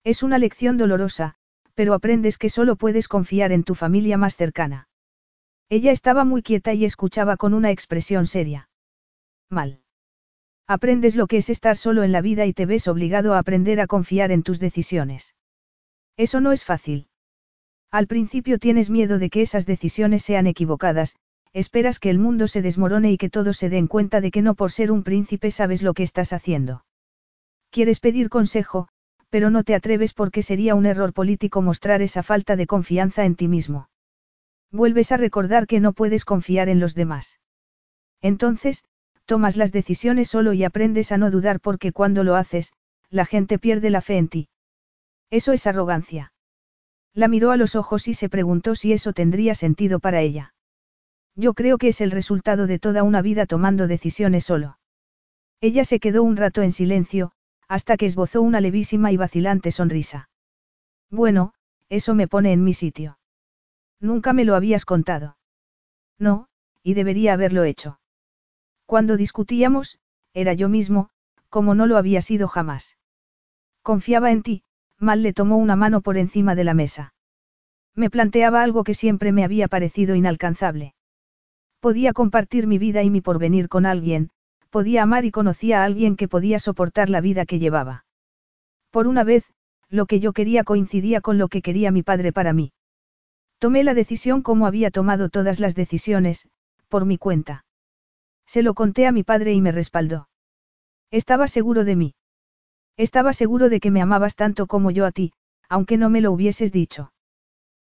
[0.04, 1.34] Es una lección dolorosa,
[1.74, 4.86] pero aprendes que solo puedes confiar en tu familia más cercana.
[5.68, 8.68] Ella estaba muy quieta y escuchaba con una expresión seria.
[9.50, 9.80] Mal.
[10.68, 13.80] Aprendes lo que es estar solo en la vida y te ves obligado a aprender
[13.80, 15.34] a confiar en tus decisiones.
[16.16, 17.08] Eso no es fácil.
[17.90, 21.16] Al principio tienes miedo de que esas decisiones sean equivocadas,
[21.52, 24.54] esperas que el mundo se desmorone y que todos se den cuenta de que no
[24.54, 26.84] por ser un príncipe sabes lo que estás haciendo.
[27.70, 28.88] Quieres pedir consejo,
[29.30, 33.36] pero no te atreves porque sería un error político mostrar esa falta de confianza en
[33.36, 33.88] ti mismo.
[34.70, 37.38] Vuelves a recordar que no puedes confiar en los demás.
[38.20, 38.84] Entonces,
[39.24, 42.72] tomas las decisiones solo y aprendes a no dudar porque cuando lo haces,
[43.10, 44.48] la gente pierde la fe en ti.
[45.30, 46.32] Eso es arrogancia.
[47.14, 50.54] La miró a los ojos y se preguntó si eso tendría sentido para ella.
[51.34, 54.78] Yo creo que es el resultado de toda una vida tomando decisiones solo.
[55.60, 57.32] Ella se quedó un rato en silencio,
[57.68, 60.28] hasta que esbozó una levísima y vacilante sonrisa.
[61.10, 61.54] Bueno,
[61.88, 63.18] eso me pone en mi sitio.
[64.00, 65.36] Nunca me lo habías contado.
[66.18, 66.48] No,
[66.82, 68.00] y debería haberlo hecho.
[68.84, 69.98] Cuando discutíamos,
[70.32, 71.10] era yo mismo,
[71.48, 72.96] como no lo había sido jamás.
[73.82, 74.62] Confiaba en ti,
[74.98, 77.14] Mal le tomó una mano por encima de la mesa.
[77.94, 80.94] Me planteaba algo que siempre me había parecido inalcanzable.
[81.80, 84.30] Podía compartir mi vida y mi porvenir con alguien,
[84.70, 88.04] podía amar y conocía a alguien que podía soportar la vida que llevaba.
[88.90, 89.44] Por una vez,
[89.88, 92.72] lo que yo quería coincidía con lo que quería mi padre para mí.
[93.58, 96.48] Tomé la decisión como había tomado todas las decisiones,
[96.88, 97.64] por mi cuenta.
[98.46, 100.28] Se lo conté a mi padre y me respaldó.
[101.10, 102.14] Estaba seguro de mí.
[102.96, 105.32] Estaba seguro de que me amabas tanto como yo a ti,
[105.68, 107.12] aunque no me lo hubieses dicho.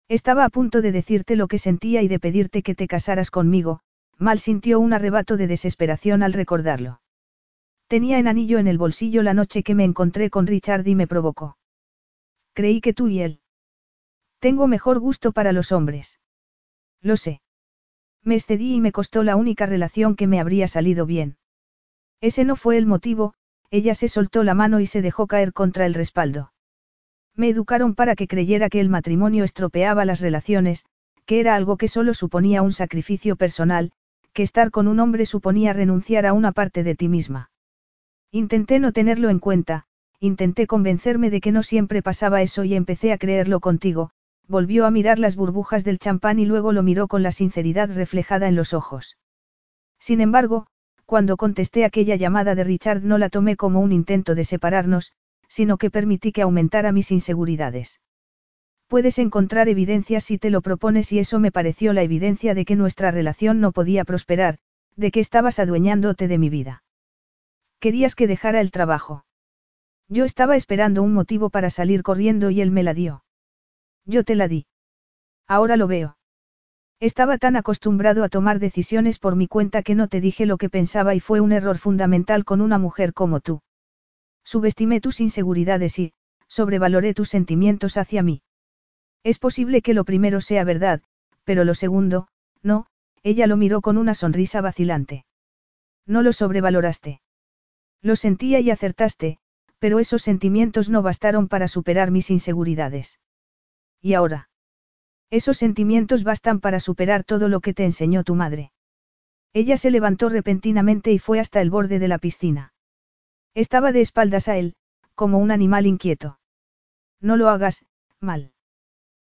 [0.07, 3.81] Estaba a punto de decirte lo que sentía y de pedirte que te casaras conmigo,
[4.19, 7.01] Mal sintió un arrebato de desesperación al recordarlo.
[7.87, 11.07] Tenía en anillo en el bolsillo la noche que me encontré con Richard y me
[11.07, 11.57] provocó.
[12.53, 13.39] Creí que tú y él.
[14.39, 16.19] Tengo mejor gusto para los hombres.
[17.01, 17.41] Lo sé.
[18.23, 21.37] Me excedí y me costó la única relación que me habría salido bien.
[22.19, 23.33] Ese no fue el motivo,
[23.71, 26.51] ella se soltó la mano y se dejó caer contra el respaldo.
[27.35, 30.85] Me educaron para que creyera que el matrimonio estropeaba las relaciones,
[31.25, 33.91] que era algo que solo suponía un sacrificio personal,
[34.33, 37.51] que estar con un hombre suponía renunciar a una parte de ti misma.
[38.31, 39.85] Intenté no tenerlo en cuenta,
[40.19, 44.11] intenté convencerme de que no siempre pasaba eso y empecé a creerlo contigo,
[44.47, 48.47] volvió a mirar las burbujas del champán y luego lo miró con la sinceridad reflejada
[48.47, 49.17] en los ojos.
[49.99, 50.67] Sin embargo,
[51.09, 55.13] cuando contesté aquella llamada de Richard no la tomé como un intento de separarnos,
[55.47, 57.99] sino que permití que aumentara mis inseguridades.
[58.87, 62.75] Puedes encontrar evidencias si te lo propones y eso me pareció la evidencia de que
[62.75, 64.59] nuestra relación no podía prosperar,
[64.97, 66.83] de que estabas adueñándote de mi vida.
[67.79, 69.25] Querías que dejara el trabajo.
[70.09, 73.23] Yo estaba esperando un motivo para salir corriendo y él me la dio.
[74.05, 74.67] Yo te la di.
[75.47, 76.18] Ahora lo veo.
[76.99, 80.69] Estaba tan acostumbrado a tomar decisiones por mi cuenta que no te dije lo que
[80.69, 83.61] pensaba y fue un error fundamental con una mujer como tú.
[84.43, 86.13] Subestimé tus inseguridades y,
[86.47, 88.41] sobrevaloré tus sentimientos hacia mí.
[89.23, 91.01] Es posible que lo primero sea verdad,
[91.45, 92.27] pero lo segundo,
[92.63, 92.87] no,
[93.23, 95.25] ella lo miró con una sonrisa vacilante.
[96.05, 97.21] No lo sobrevaloraste.
[98.01, 99.37] Lo sentía y acertaste,
[99.77, 103.19] pero esos sentimientos no bastaron para superar mis inseguridades.
[104.01, 104.49] ¿Y ahora?
[105.31, 108.71] Esos sentimientos bastan para superar todo lo que te enseñó tu madre.
[109.53, 112.73] Ella se levantó repentinamente y fue hasta el borde de la piscina.
[113.53, 114.75] Estaba de espaldas a él,
[115.15, 116.39] como un animal inquieto.
[117.19, 117.85] No lo hagas,
[118.19, 118.53] mal.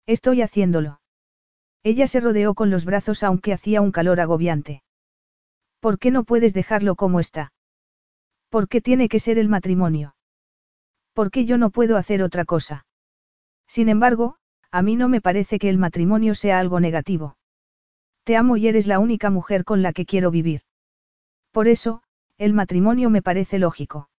[0.07, 1.01] Estoy haciéndolo.
[1.83, 4.83] Ella se rodeó con los brazos aunque hacía un calor agobiante.
[5.81, 7.52] ¿Por qué no puedes dejarlo como está?
[8.49, 10.17] ¿Por qué tiene que ser el matrimonio?
[11.12, 12.86] ¿Por qué yo no puedo hacer otra cosa?
[13.67, 14.36] Sin embargo,
[14.71, 17.37] a mí no me parece que el matrimonio sea algo negativo.
[18.25, 20.61] Te amo y eres la única mujer con la que quiero vivir.
[21.53, 22.03] Por eso,
[22.37, 24.11] el matrimonio me parece lógico.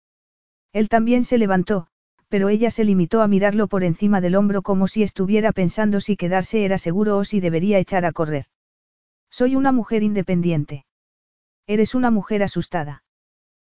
[0.73, 1.87] Él también se levantó,
[2.27, 6.17] pero ella se limitó a mirarlo por encima del hombro como si estuviera pensando si
[6.17, 8.45] quedarse era seguro o si debería echar a correr.
[9.29, 10.85] Soy una mujer independiente.
[11.67, 13.03] Eres una mujer asustada.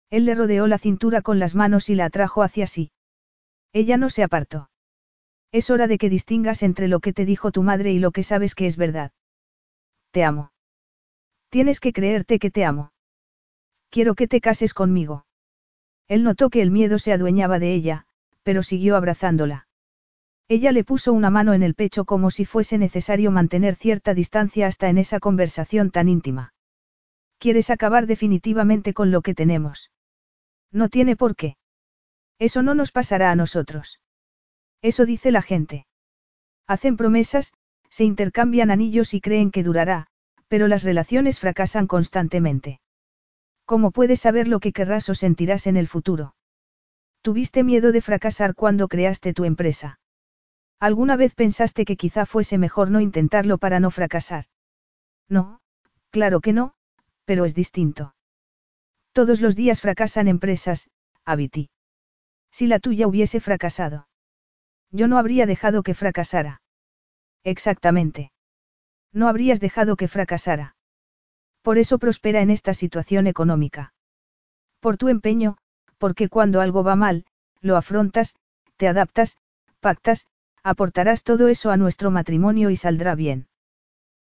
[0.10, 2.92] Él le rodeó la cintura con las manos y la atrajo hacia sí.
[3.72, 4.70] Ella no se apartó.
[5.56, 8.24] Es hora de que distingas entre lo que te dijo tu madre y lo que
[8.24, 9.14] sabes que es verdad.
[10.12, 10.52] Te amo.
[11.48, 12.92] Tienes que creerte que te amo.
[13.90, 15.26] Quiero que te cases conmigo.
[16.10, 18.06] Él notó que el miedo se adueñaba de ella,
[18.44, 19.70] pero siguió abrazándola.
[20.50, 24.68] Ella le puso una mano en el pecho como si fuese necesario mantener cierta distancia
[24.68, 26.54] hasta en esa conversación tan íntima.
[27.38, 29.90] ¿Quieres acabar definitivamente con lo que tenemos?
[30.74, 31.56] No tiene por qué.
[32.40, 34.02] Eso no nos pasará a nosotros.
[34.82, 35.86] Eso dice la gente.
[36.68, 37.54] Hacen promesas,
[37.90, 40.08] se intercambian anillos y creen que durará,
[40.48, 42.80] pero las relaciones fracasan constantemente.
[43.66, 46.36] ¿Cómo puedes saber lo que querrás o sentirás en el futuro?
[47.22, 50.00] Tuviste miedo de fracasar cuando creaste tu empresa.
[50.80, 54.46] ¿Alguna vez pensaste que quizá fuese mejor no intentarlo para no fracasar?
[55.28, 55.62] No,
[56.12, 56.76] claro que no,
[57.26, 58.16] pero es distinto.
[59.12, 60.90] Todos los días fracasan empresas,
[61.24, 61.70] Abiti.
[62.52, 64.08] Si la tuya hubiese fracasado.
[64.96, 66.62] Yo no habría dejado que fracasara.
[67.44, 68.32] Exactamente.
[69.12, 70.78] No habrías dejado que fracasara.
[71.62, 73.94] Por eso prospera en esta situación económica.
[74.80, 75.58] Por tu empeño,
[75.98, 77.26] porque cuando algo va mal,
[77.60, 78.36] lo afrontas,
[78.78, 79.38] te adaptas,
[79.82, 80.28] pactas,
[80.64, 83.48] aportarás todo eso a nuestro matrimonio y saldrá bien.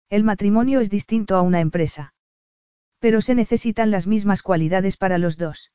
[0.10, 2.16] El matrimonio es distinto a una empresa.
[2.98, 5.72] Pero se necesitan las mismas cualidades para los dos.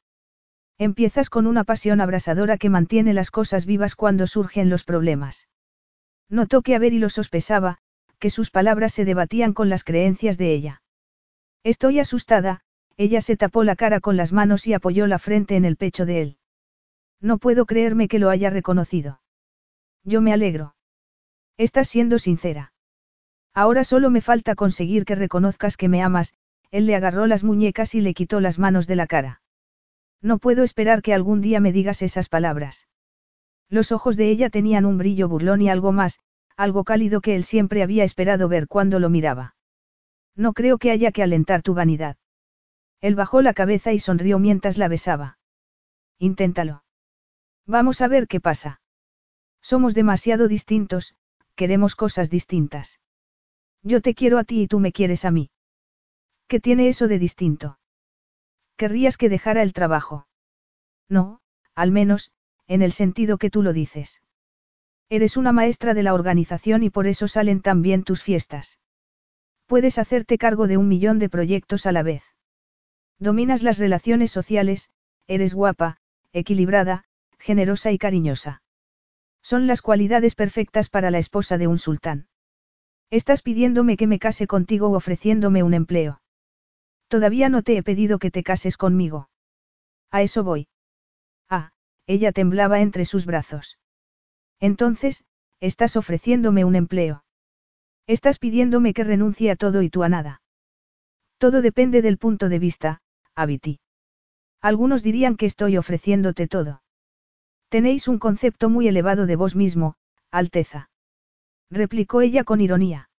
[0.79, 5.49] Empiezas con una pasión abrasadora que mantiene las cosas vivas cuando surgen los problemas.
[6.29, 7.79] Notó que a Beri lo sospesaba,
[8.21, 10.83] que sus palabras se debatían con las creencias de ella.
[11.65, 12.61] Estoy asustada,
[12.97, 16.07] ella se tapó la cara con las manos y apoyó la frente en el pecho
[16.07, 16.37] de él.
[17.21, 19.21] No puedo creerme que lo haya reconocido.
[20.05, 20.77] Yo me alegro.
[21.57, 22.73] Estás siendo sincera.
[23.53, 26.35] Ahora solo me falta conseguir que reconozcas que me amas,
[26.71, 29.41] él le agarró las muñecas y le quitó las manos de la cara.
[30.21, 32.89] No puedo esperar que algún día me digas esas palabras.
[33.69, 36.19] Los ojos de ella tenían un brillo burlón y algo más,
[36.57, 39.55] algo cálido que él siempre había esperado ver cuando lo miraba.
[40.35, 42.17] No creo que haya que alentar tu vanidad.
[43.01, 45.39] Él bajó la cabeza y sonrió mientras la besaba.
[46.19, 46.83] Inténtalo.
[47.67, 48.81] Vamos a ver qué pasa.
[49.61, 51.15] Somos demasiado distintos,
[51.55, 52.99] queremos cosas distintas.
[53.83, 55.51] Yo te quiero a ti y tú me quieres a mí.
[56.49, 57.79] ¿Qué tiene eso de distinto?
[58.79, 60.29] Querrías que dejara el trabajo.
[61.09, 61.41] No,
[61.75, 62.31] al menos,
[62.69, 64.23] en el sentido que tú lo dices.
[65.11, 68.79] Eres una maestra de la organización y por eso salen tan bien tus fiestas.
[69.67, 72.23] Puedes hacerte cargo de un millón de proyectos a la vez.
[73.19, 74.91] Dominas las relaciones sociales,
[75.27, 75.99] eres guapa,
[76.33, 77.05] equilibrada,
[77.41, 78.63] generosa y cariñosa.
[79.43, 82.29] Son las cualidades perfectas para la esposa de un sultán.
[83.11, 86.21] Estás pidiéndome que me case contigo o ofreciéndome un empleo.
[87.09, 89.31] Todavía no te he pedido que te cases conmigo.
[90.11, 90.69] A eso voy.
[91.49, 91.73] Ah,
[92.07, 93.79] ella temblaba entre sus brazos.
[94.61, 95.25] Entonces,
[95.61, 97.25] estás ofreciéndome un empleo.
[98.07, 100.43] Estás pidiéndome que renuncie a todo y tú a nada.
[101.39, 103.01] Todo depende del punto de vista,
[103.35, 103.81] Abiti.
[104.61, 106.83] Algunos dirían que estoy ofreciéndote todo.
[107.69, 109.95] Tenéis un concepto muy elevado de vos mismo,
[110.31, 110.91] Alteza.
[111.71, 113.11] Replicó ella con ironía.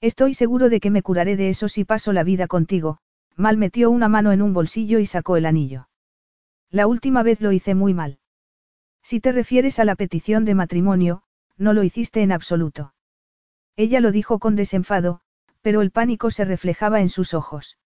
[0.00, 2.98] Estoy seguro de que me curaré de eso si paso la vida contigo,
[3.38, 5.88] Mal metió una mano en un bolsillo y sacó el anillo.
[6.70, 8.18] La última vez lo hice muy mal.
[9.00, 11.22] Si te refieres a la petición de matrimonio,
[11.56, 12.94] no lo hiciste en absoluto.
[13.76, 15.20] Ella lo dijo con desenfado,
[15.62, 17.78] pero el pánico se reflejaba en sus ojos.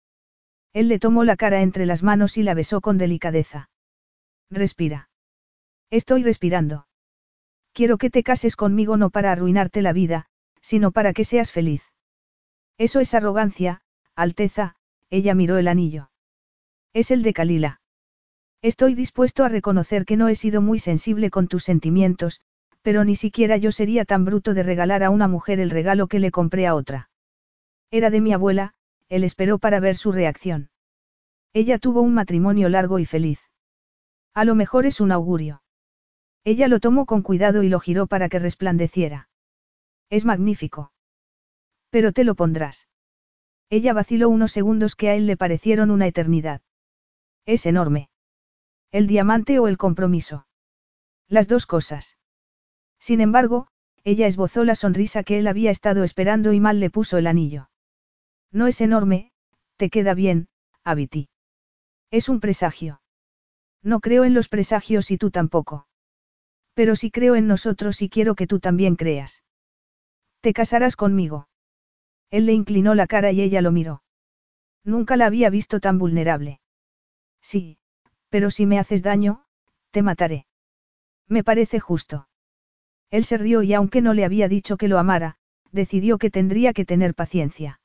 [0.72, 3.68] Él le tomó la cara entre las manos y la besó con delicadeza.
[4.50, 5.10] Respira.
[5.90, 6.86] Estoy respirando.
[7.74, 10.26] Quiero que te cases conmigo no para arruinarte la vida,
[10.62, 11.82] sino para que seas feliz.
[12.78, 13.82] Eso es arrogancia,
[14.14, 14.76] Alteza,
[15.12, 16.10] ella miró el anillo.
[16.94, 17.82] Es el de Kalila.
[18.62, 22.40] Estoy dispuesto a reconocer que no he sido muy sensible con tus sentimientos,
[22.80, 26.18] pero ni siquiera yo sería tan bruto de regalar a una mujer el regalo que
[26.18, 27.10] le compré a otra.
[27.90, 28.72] Era de mi abuela,
[29.10, 30.70] él esperó para ver su reacción.
[31.52, 33.38] Ella tuvo un matrimonio largo y feliz.
[34.32, 35.62] A lo mejor es un augurio.
[36.42, 39.28] Ella lo tomó con cuidado y lo giró para que resplandeciera.
[40.08, 40.90] Es magnífico.
[41.90, 42.88] Pero te lo pondrás.
[43.72, 46.60] Ella vaciló unos segundos que a él le parecieron una eternidad.
[47.46, 48.10] Es enorme.
[48.90, 50.46] ¿El diamante o el compromiso?
[51.26, 52.18] Las dos cosas.
[53.00, 53.68] Sin embargo,
[54.04, 57.70] ella esbozó la sonrisa que él había estado esperando y mal le puso el anillo.
[58.50, 59.32] No es enorme,
[59.78, 60.48] te queda bien,
[60.84, 61.30] Abiti.
[62.10, 63.00] Es un presagio.
[63.82, 65.86] No creo en los presagios y tú tampoco.
[66.74, 69.42] Pero sí creo en nosotros y quiero que tú también creas.
[70.42, 71.48] Te casarás conmigo.
[72.32, 74.02] Él le inclinó la cara y ella lo miró.
[74.84, 76.60] Nunca la había visto tan vulnerable.
[77.42, 77.76] Sí,
[78.30, 79.44] pero si me haces daño,
[79.90, 80.46] te mataré.
[81.28, 82.28] Me parece justo.
[83.10, 85.36] Él se rió y aunque no le había dicho que lo amara,
[85.72, 87.80] decidió que tendría que tener paciencia.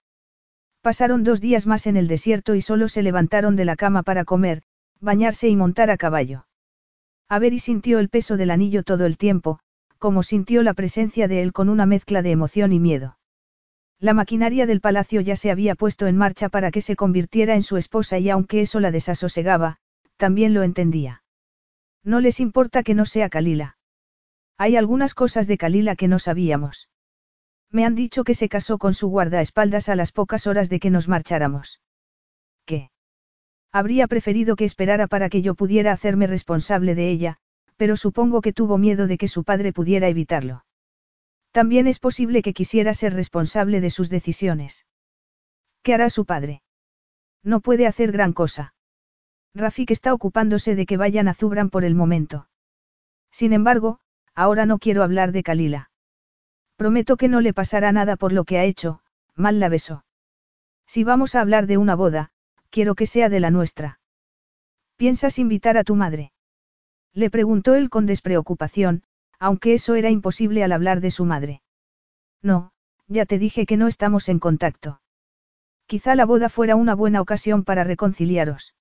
[0.81, 4.23] Pasaron dos días más en el desierto y solo se levantaron de la cama para
[4.23, 4.63] comer,
[5.01, 6.47] bañarse y montar a caballo.
[7.29, 9.59] y sintió el peso del anillo todo el tiempo,
[9.97, 13.16] como sintió la presencia de él con una mezcla de emoción y miedo.
[13.99, 17.63] La maquinaria del palacio ya se había puesto en marcha para que se convirtiera en
[17.63, 19.77] su esposa y aunque eso la desasosegaba,
[20.17, 21.23] también lo entendía.
[22.03, 23.77] No les importa que no sea Kalila.
[24.57, 26.89] Hay algunas cosas de Kalila que no sabíamos.
[27.71, 30.91] Me han dicho que se casó con su guardaespaldas a las pocas horas de que
[30.91, 31.81] nos marcháramos.
[32.65, 32.91] ¿Qué?
[33.71, 37.37] Habría preferido que esperara para que yo pudiera hacerme responsable de ella,
[37.77, 40.63] pero supongo que tuvo miedo de que su padre pudiera evitarlo.
[41.57, 44.85] También es posible que quisiera ser responsable de sus decisiones.
[45.81, 46.61] ¿Qué hará su padre?
[47.41, 48.75] No puede hacer gran cosa.
[49.55, 52.47] Rafik está ocupándose de que vayan a Zubran por el momento.
[53.31, 53.97] Sin embargo,
[54.35, 55.89] ahora no quiero hablar de Kalila.
[56.75, 59.01] Prometo que no le pasará nada por lo que ha hecho,
[59.33, 60.05] mal la besó.
[60.85, 62.29] Si vamos a hablar de una boda,
[62.69, 63.99] quiero que sea de la nuestra.
[64.95, 66.33] ¿Piensas invitar a tu madre?
[67.15, 69.01] Le preguntó él con despreocupación,
[69.39, 71.61] aunque eso era imposible al hablar de su madre.
[72.41, 72.71] No,
[73.07, 75.01] Ya te dije que no estamos en contacto.
[75.85, 78.75] Quizá la boda fuera una buena ocasión para reconciliaros.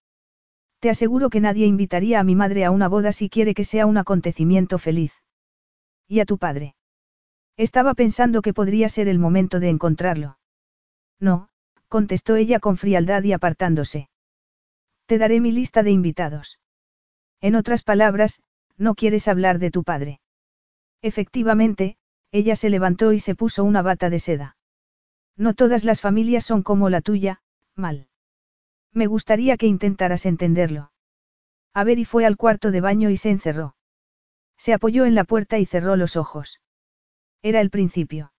[0.81, 3.87] Te aseguro que nadie invitaría a mi madre a una boda si quiere que sea
[3.87, 5.13] un acontecimiento feliz.
[6.09, 6.75] ¿Y a tu padre?
[7.57, 10.39] Estaba pensando que podría ser el momento de encontrarlo.
[11.21, 11.49] No,
[11.89, 14.09] contestó ella con frialdad y apartándose.
[15.07, 16.59] Te daré mi lista de invitados.
[17.41, 18.41] En otras palabras,
[18.77, 20.21] no quieres hablar de tu padre.
[21.03, 21.97] Efectivamente,
[22.33, 24.57] ella se levantó y se puso una bata de seda.
[25.37, 27.41] No todas las familias son como la tuya,
[27.75, 28.09] mal.
[28.93, 30.91] Me gustaría que intentaras entenderlo.
[31.75, 33.77] A ver y fue al cuarto de baño y se encerró.
[34.57, 36.61] Se apoyó en la puerta y cerró los ojos.
[37.43, 38.33] Era el principio.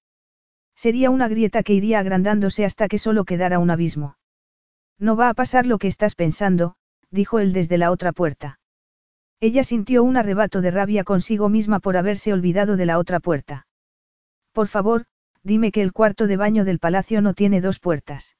[0.75, 4.17] Sería una grieta que iría agrandándose hasta que solo quedara un abismo.
[4.99, 6.75] No va a pasar lo que estás pensando,
[7.11, 8.59] dijo él desde la otra puerta.
[9.39, 13.67] Ella sintió un arrebato de rabia consigo misma por haberse olvidado de la otra puerta.
[14.51, 15.05] Por favor,
[15.43, 18.35] dime que el cuarto de baño del palacio no tiene dos puertas.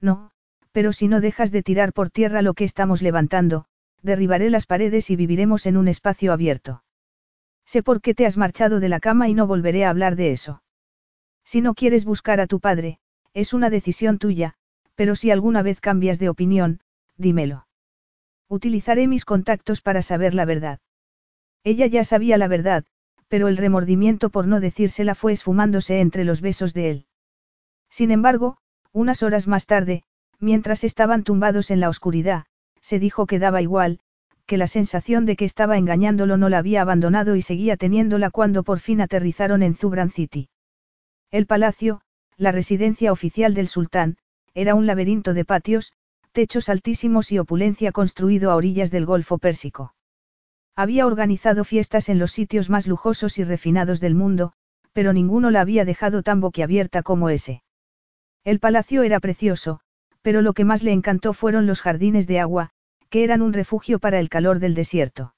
[0.00, 0.30] No,
[0.72, 3.64] pero si no dejas de tirar por tierra lo que estamos levantando,
[4.02, 6.84] derribaré las paredes y viviremos en un espacio abierto.
[7.64, 10.32] Sé por qué te has marchado de la cama y no volveré a hablar de
[10.32, 10.62] eso.
[11.44, 12.98] Si no quieres buscar a tu padre,
[13.32, 14.54] es una decisión tuya,
[14.94, 16.80] pero si alguna vez cambias de opinión,
[17.16, 17.66] dímelo.
[18.50, 20.80] Utilizaré mis contactos para saber la verdad.
[21.62, 22.84] Ella ya sabía la verdad,
[23.28, 27.06] pero el remordimiento por no decírsela fue esfumándose entre los besos de él.
[27.88, 28.56] Sin embargo,
[28.92, 30.02] unas horas más tarde,
[30.40, 32.44] mientras estaban tumbados en la oscuridad,
[32.80, 34.00] se dijo que daba igual,
[34.46, 38.64] que la sensación de que estaba engañándolo no la había abandonado y seguía teniéndola cuando
[38.64, 40.48] por fin aterrizaron en Zubran City.
[41.30, 42.00] El palacio,
[42.36, 44.16] la residencia oficial del sultán,
[44.54, 45.92] era un laberinto de patios,
[46.32, 49.94] techos altísimos y opulencia construido a orillas del Golfo Pérsico.
[50.76, 54.52] Había organizado fiestas en los sitios más lujosos y refinados del mundo,
[54.92, 57.62] pero ninguno la había dejado tan boquiabierta como ese.
[58.44, 59.80] El palacio era precioso,
[60.22, 62.70] pero lo que más le encantó fueron los jardines de agua,
[63.08, 65.34] que eran un refugio para el calor del desierto.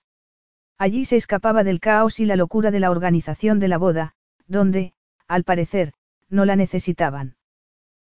[0.79, 4.15] Allí se escapaba del caos y la locura de la organización de la boda,
[4.47, 4.93] donde,
[5.27, 5.93] al parecer,
[6.29, 7.37] no la necesitaban.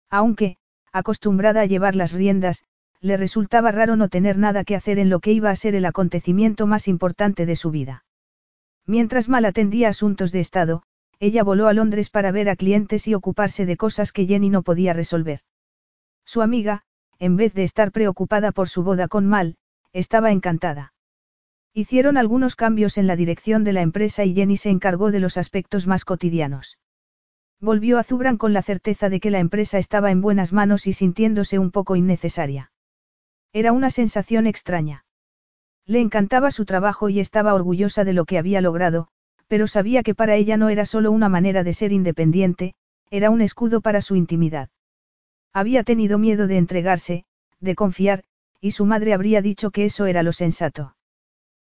[0.10, 0.58] Aunque,
[0.92, 2.64] acostumbrada a llevar las riendas,
[3.04, 5.86] le resultaba raro no tener nada que hacer en lo que iba a ser el
[5.86, 8.06] acontecimiento más importante de su vida.
[8.88, 10.84] Mientras mal atendía asuntos de Estado,
[11.20, 14.64] ella voló a Londres para ver a clientes y ocuparse de cosas que Jenny no
[14.64, 15.42] podía resolver.
[16.26, 16.84] Su amiga,
[17.20, 19.58] en vez de estar preocupada por su boda con Mal,
[19.92, 20.94] estaba encantada.
[21.74, 25.38] Hicieron algunos cambios en la dirección de la empresa y Jenny se encargó de los
[25.38, 26.78] aspectos más cotidianos.
[27.60, 30.94] Volvió a Zubran con la certeza de que la empresa estaba en buenas manos y
[30.94, 32.72] sintiéndose un poco innecesaria.
[33.54, 35.06] Era una sensación extraña.
[35.86, 39.10] Le encantaba su trabajo y estaba orgullosa de lo que había logrado,
[39.48, 42.74] pero sabía que para ella no era solo una manera de ser independiente,
[43.12, 44.70] era un escudo para su intimidad.
[45.54, 47.26] Había tenido miedo de entregarse,
[47.60, 48.24] de confiar,
[48.60, 50.96] y su madre habría dicho que eso era lo sensato.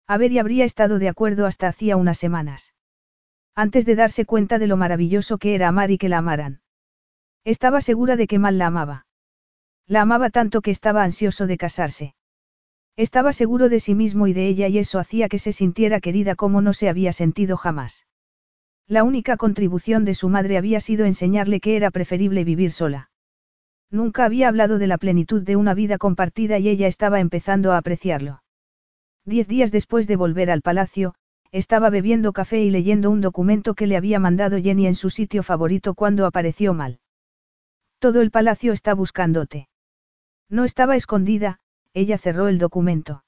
[0.07, 2.75] y habría estado de acuerdo hasta hacía unas semanas.
[3.55, 6.61] Antes de darse cuenta de lo maravilloso que era amar y que la amaran.
[7.43, 9.05] Estaba segura de que Mal la amaba.
[9.93, 12.15] La amaba tanto que estaba ansioso de casarse.
[12.97, 16.33] Estaba seguro de sí mismo y de ella y eso hacía que se sintiera querida
[16.33, 18.07] como no se había sentido jamás.
[18.87, 23.11] La única contribución de su madre había sido enseñarle que era preferible vivir sola.
[23.91, 27.77] Nunca había hablado de la plenitud de una vida compartida y ella estaba empezando a
[27.77, 28.41] apreciarlo.
[29.25, 31.13] Diez días después de volver al palacio,
[31.51, 35.43] estaba bebiendo café y leyendo un documento que le había mandado Jenny en su sitio
[35.43, 36.99] favorito cuando apareció mal.
[37.99, 39.67] Todo el palacio está buscándote.
[40.49, 41.59] No estaba escondida,
[41.93, 43.23] ella cerró el documento.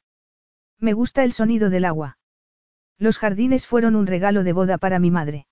[0.80, 2.18] Me gusta el sonido del agua.
[2.98, 5.48] Los jardines fueron un regalo de boda para mi madre.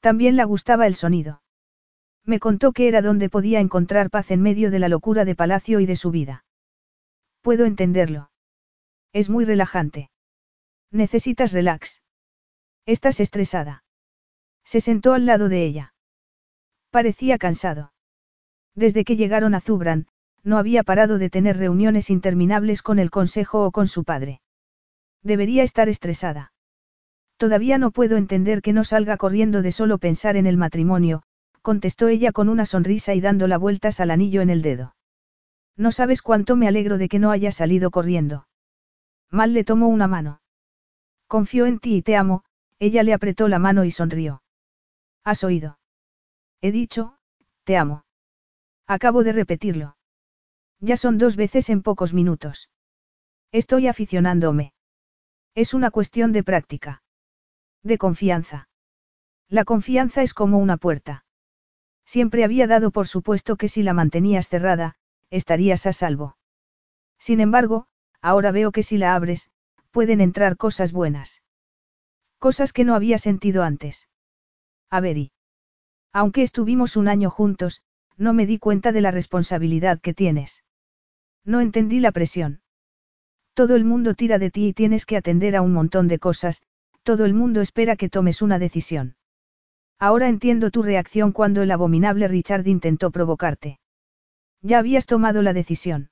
[0.00, 1.42] También le gustaba el sonido.
[2.24, 5.80] Me contó que era donde podía encontrar paz en medio de la locura de palacio
[5.80, 6.44] y de su vida.
[7.40, 8.30] Puedo entenderlo.
[9.12, 10.10] Es muy relajante.
[10.90, 12.02] Necesitas relax.
[12.86, 13.84] Estás estresada.
[14.64, 15.94] Se sentó al lado de ella.
[16.90, 17.92] Parecía cansado.
[18.74, 20.06] Desde que llegaron a Zubran,
[20.44, 24.40] no había parado de tener reuniones interminables con el consejo o con su padre.
[25.22, 26.52] Debería estar estresada.
[27.36, 31.22] Todavía no puedo entender que no salga corriendo de solo pensar en el matrimonio,
[31.62, 34.94] contestó ella con una sonrisa y dando la vueltas al anillo en el dedo.
[35.76, 38.46] No sabes cuánto me alegro de que no haya salido corriendo.
[39.30, 40.40] Mal le tomó una mano.
[41.26, 42.44] Confío en ti y te amo,
[42.78, 44.42] ella le apretó la mano y sonrió.
[45.24, 45.78] ¿Has oído?
[46.60, 47.16] He dicho,
[47.64, 48.04] te amo.
[48.86, 49.96] Acabo de repetirlo.
[50.84, 52.68] Ya son dos veces en pocos minutos.
[53.52, 54.72] Estoy aficionándome.
[55.54, 57.04] Es una cuestión de práctica.
[57.84, 58.68] De confianza.
[59.48, 61.24] La confianza es como una puerta.
[62.04, 64.96] Siempre había dado por supuesto que si la mantenías cerrada,
[65.30, 66.36] estarías a salvo.
[67.16, 67.86] Sin embargo,
[68.20, 69.52] ahora veo que si la abres,
[69.92, 71.42] pueden entrar cosas buenas.
[72.40, 74.08] Cosas que no había sentido antes.
[74.90, 75.32] A ver y.
[76.12, 77.84] Aunque estuvimos un año juntos,
[78.16, 80.64] no me di cuenta de la responsabilidad que tienes.
[81.44, 82.60] No entendí la presión.
[83.54, 86.62] Todo el mundo tira de ti y tienes que atender a un montón de cosas,
[87.02, 89.16] todo el mundo espera que tomes una decisión.
[89.98, 93.78] Ahora entiendo tu reacción cuando el abominable Richard intentó provocarte.
[94.62, 96.10] Ya habías tomado la decisión.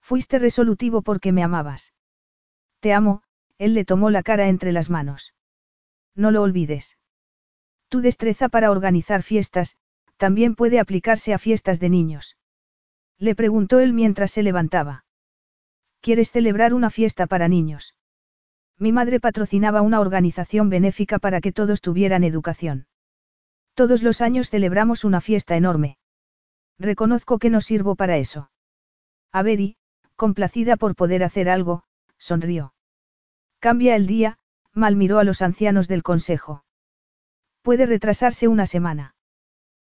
[0.00, 1.92] Fuiste resolutivo porque me amabas.
[2.80, 3.22] Te amo,
[3.58, 5.34] él le tomó la cara entre las manos.
[6.14, 6.98] No lo olvides.
[7.88, 9.76] Tu destreza para organizar fiestas,
[10.16, 12.36] también puede aplicarse a fiestas de niños.
[13.20, 15.04] Le preguntó él mientras se levantaba.
[16.00, 17.94] ¿Quieres celebrar una fiesta para niños?
[18.78, 22.86] Mi madre patrocinaba una organización benéfica para que todos tuvieran educación.
[23.74, 25.98] Todos los años celebramos una fiesta enorme.
[26.78, 28.50] Reconozco que no sirvo para eso.
[29.32, 29.76] Averi,
[30.16, 31.84] complacida por poder hacer algo,
[32.16, 32.72] sonrió.
[33.58, 34.38] Cambia el día,
[34.72, 36.64] mal miró a los ancianos del consejo.
[37.60, 39.14] Puede retrasarse una semana.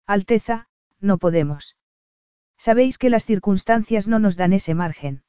[0.06, 0.68] Alteza,
[1.00, 1.78] no podemos.
[2.62, 5.24] Sabéis que las circunstancias no nos dan ese margen.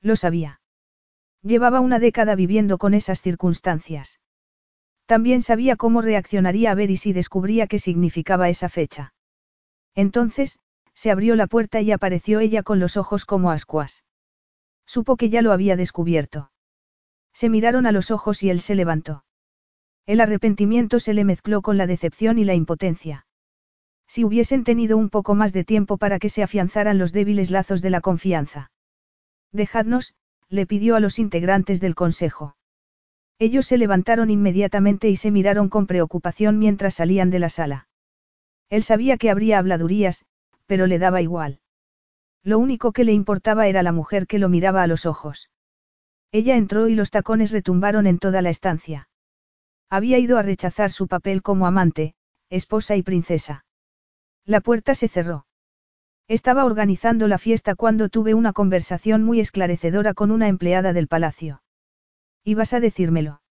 [0.00, 0.62] Lo sabía.
[1.42, 4.20] Llevaba una década viviendo con esas circunstancias.
[5.04, 9.12] También sabía cómo reaccionaría a ver y si descubría qué significaba esa fecha.
[9.94, 10.58] Entonces,
[10.94, 14.02] se abrió la puerta y apareció ella con los ojos como ascuas.
[14.86, 16.52] Supo que ya lo había descubierto.
[17.34, 19.26] Se miraron a los ojos y él se levantó.
[20.06, 23.25] El arrepentimiento se le mezcló con la decepción y la impotencia.
[24.06, 27.82] Si hubiesen tenido un poco más de tiempo para que se afianzaran los débiles lazos
[27.82, 28.70] de la confianza.
[29.52, 30.14] Dejadnos,
[30.48, 32.56] le pidió a los integrantes del consejo.
[33.38, 37.88] Ellos se levantaron inmediatamente y se miraron con preocupación mientras salían de la sala.
[38.70, 40.24] Él sabía que habría habladurías,
[40.66, 41.60] pero le daba igual.
[42.42, 45.50] Lo único que le importaba era la mujer que lo miraba a los ojos.
[46.32, 49.08] Ella entró y los tacones retumbaron en toda la estancia.
[49.90, 52.14] Había ido a rechazar su papel como amante,
[52.48, 53.65] esposa y princesa.
[54.46, 55.46] La puerta se cerró.
[56.28, 61.62] Estaba organizando la fiesta cuando tuve una conversación muy esclarecedora con una empleada del palacio.
[62.44, 63.42] ¿Ibas a decírmelo?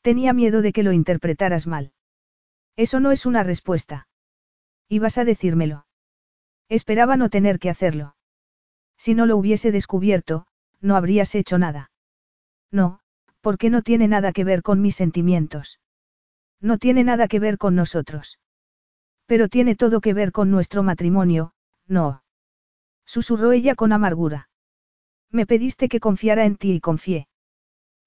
[0.00, 1.92] Tenía miedo de que lo interpretaras mal.
[2.76, 4.08] Eso no es una respuesta.
[4.88, 5.86] Ibas a decírmelo.
[6.70, 8.16] Esperaba no tener que hacerlo.
[8.96, 10.46] Si no lo hubiese descubierto,
[10.80, 11.90] no habrías hecho nada.
[12.70, 13.00] No,
[13.42, 15.80] porque no tiene nada que ver con mis sentimientos.
[16.60, 18.38] No tiene nada que ver con nosotros.
[19.28, 21.52] Pero tiene todo que ver con nuestro matrimonio,
[21.86, 22.22] no.
[23.04, 24.48] Susurró ella con amargura.
[25.30, 27.28] Me pediste que confiara en ti y confié.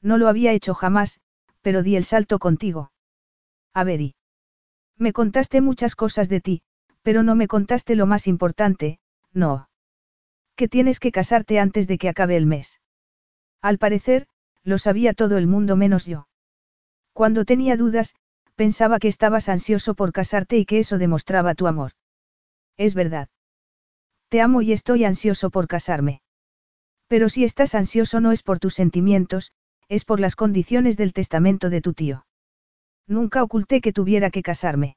[0.02, 1.20] No lo había hecho jamás,
[1.62, 2.92] pero di el salto contigo.
[3.72, 4.16] A ver y.
[4.98, 6.64] Me contaste muchas cosas de ti,
[7.04, 9.00] pero no me contaste lo más importante,
[9.32, 9.70] no.
[10.56, 12.82] Que tienes que casarte antes de que acabe el mes.
[13.62, 14.28] Al parecer,
[14.64, 16.28] lo sabía todo el mundo menos yo.
[17.14, 18.16] Cuando tenía dudas,
[18.56, 21.92] pensaba que estabas ansioso por casarte y que eso demostraba tu amor.
[22.78, 23.30] Es verdad.
[24.30, 26.22] Te amo y estoy ansioso por casarme.
[27.08, 29.52] Pero si estás ansioso no es por tus sentimientos,
[29.90, 32.26] es por las condiciones del testamento de tu tío.
[33.08, 34.96] Nunca oculté que tuviera que casarme.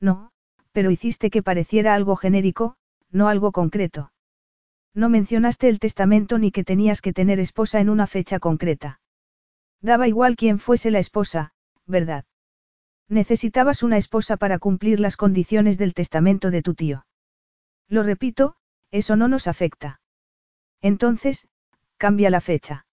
[0.00, 0.30] No,
[0.70, 2.76] pero hiciste que pareciera algo genérico,
[3.10, 4.12] no algo concreto.
[4.94, 9.00] No mencionaste el testamento ni que tenías que tener esposa en una fecha concreta.
[9.80, 11.52] Daba igual quién fuese la esposa,
[11.86, 12.24] ¿verdad?
[13.08, 17.06] Necesitabas una esposa para cumplir las condiciones del testamento de tu tío.
[17.88, 18.56] Lo repito,
[18.90, 20.00] eso no nos afecta.
[20.80, 21.46] Entonces,
[21.96, 22.86] cambia la fecha.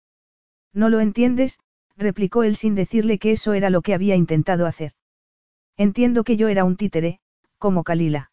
[0.73, 1.59] No lo entiendes,
[1.97, 4.93] replicó él sin decirle que eso era lo que había intentado hacer.
[5.77, 7.19] Entiendo que yo era un títere,
[7.57, 8.31] como Kalila.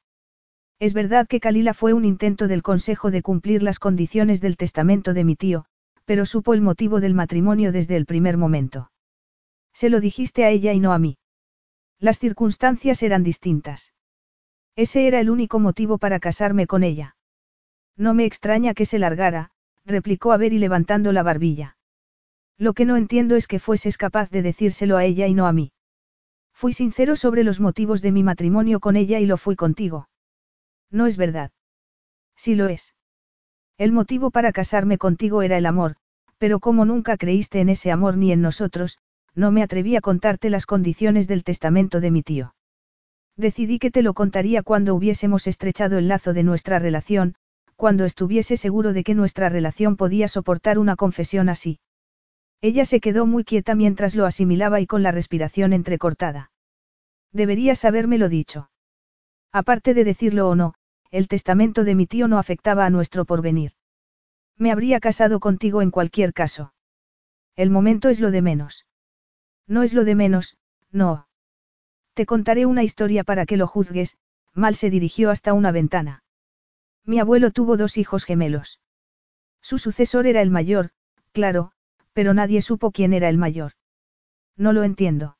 [0.81, 5.12] Es verdad que Kalila fue un intento del Consejo de cumplir las condiciones del testamento
[5.12, 5.65] de mi tío,
[6.05, 8.90] pero supo el motivo del matrimonio desde el primer momento.
[9.73, 11.18] Se lo dijiste a ella y no a mí.
[12.01, 13.93] Las circunstancias eran distintas.
[14.77, 17.17] Ese era el único motivo para casarme con ella.
[17.97, 19.51] No me extraña que se largara,
[19.85, 21.77] replicó Avery levantando la barbilla.
[22.57, 25.52] Lo que no entiendo es que fueses capaz de decírselo a ella y no a
[25.52, 25.73] mí.
[26.52, 30.09] Fui sincero sobre los motivos de mi matrimonio con ella y lo fui contigo.
[30.91, 31.51] No es verdad.
[32.36, 32.94] Sí lo es.
[33.77, 35.97] El motivo para casarme contigo era el amor,
[36.39, 38.99] pero como nunca creíste en ese amor ni en nosotros,
[39.39, 42.55] no me atreví a contarte las condiciones del testamento de mi tío.
[43.36, 47.36] Decidí que te lo contaría cuando hubiésemos estrechado el lazo de nuestra relación,
[47.76, 51.78] cuando estuviese seguro de que nuestra relación podía soportar una confesión así.
[52.60, 56.50] Ella se quedó muy quieta mientras lo asimilaba y con la respiración entrecortada.
[57.33, 58.70] Deberías habérmelo dicho.
[59.52, 60.75] Aparte de decirlo o no,
[61.12, 63.70] el testamento de mi tío no afectaba a nuestro porvenir.
[64.57, 66.73] Me habría casado contigo en cualquier caso.
[67.55, 68.88] El momento es lo de menos.
[69.68, 70.56] No es lo de menos,
[70.90, 71.28] no.
[72.14, 74.16] Te contaré una historia para que lo juzgues,
[74.58, 76.24] Mal se dirigió hasta una ventana.
[77.05, 78.80] Mi abuelo tuvo dos hijos gemelos.
[79.60, 80.90] Su sucesor era el mayor,
[81.30, 81.70] claro,
[82.12, 83.72] pero nadie supo quién era el mayor.
[84.56, 85.36] No lo entiendo.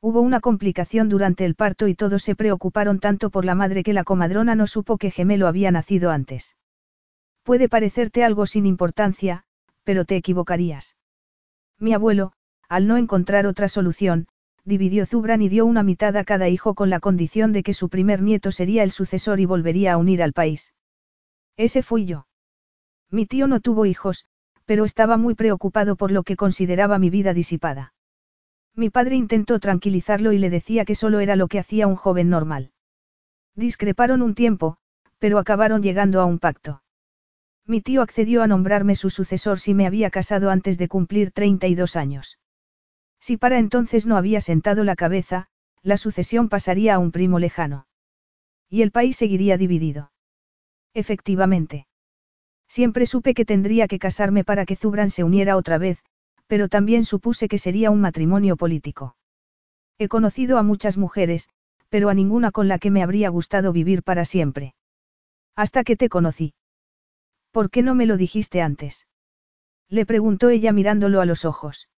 [0.00, 3.92] Hubo una complicación durante el parto y todos se preocuparon tanto por la madre que
[3.92, 6.56] la comadrona no supo que gemelo había nacido antes.
[7.42, 9.44] Puede parecerte algo sin importancia,
[9.84, 10.96] pero te equivocarías.
[11.78, 12.32] Mi abuelo,
[12.70, 14.28] al no encontrar otra solución,
[14.64, 17.88] dividió Zubran y dio una mitad a cada hijo con la condición de que su
[17.88, 20.72] primer nieto sería el sucesor y volvería a unir al país.
[21.56, 22.28] Ese fui yo.
[23.10, 24.24] Mi tío no tuvo hijos,
[24.66, 27.92] pero estaba muy preocupado por lo que consideraba mi vida disipada.
[28.76, 32.30] Mi padre intentó tranquilizarlo y le decía que solo era lo que hacía un joven
[32.30, 32.70] normal.
[33.56, 34.76] Discreparon un tiempo,
[35.18, 36.84] pero acabaron llegando a un pacto.
[37.66, 41.96] Mi tío accedió a nombrarme su sucesor si me había casado antes de cumplir 32
[41.96, 42.38] años.
[43.20, 45.48] Si para entonces no había sentado la cabeza,
[45.82, 47.86] la sucesión pasaría a un primo lejano.
[48.68, 50.12] Y el país seguiría dividido.
[50.94, 51.86] Efectivamente.
[52.68, 56.02] Siempre supe que tendría que casarme para que Zubran se uniera otra vez,
[56.46, 59.16] pero también supuse que sería un matrimonio político.
[59.98, 61.50] He conocido a muchas mujeres,
[61.90, 64.74] pero a ninguna con la que me habría gustado vivir para siempre.
[65.56, 66.54] Hasta que te conocí.
[67.50, 69.06] ¿Por qué no me lo dijiste antes?
[69.88, 71.89] Le preguntó ella mirándolo a los ojos.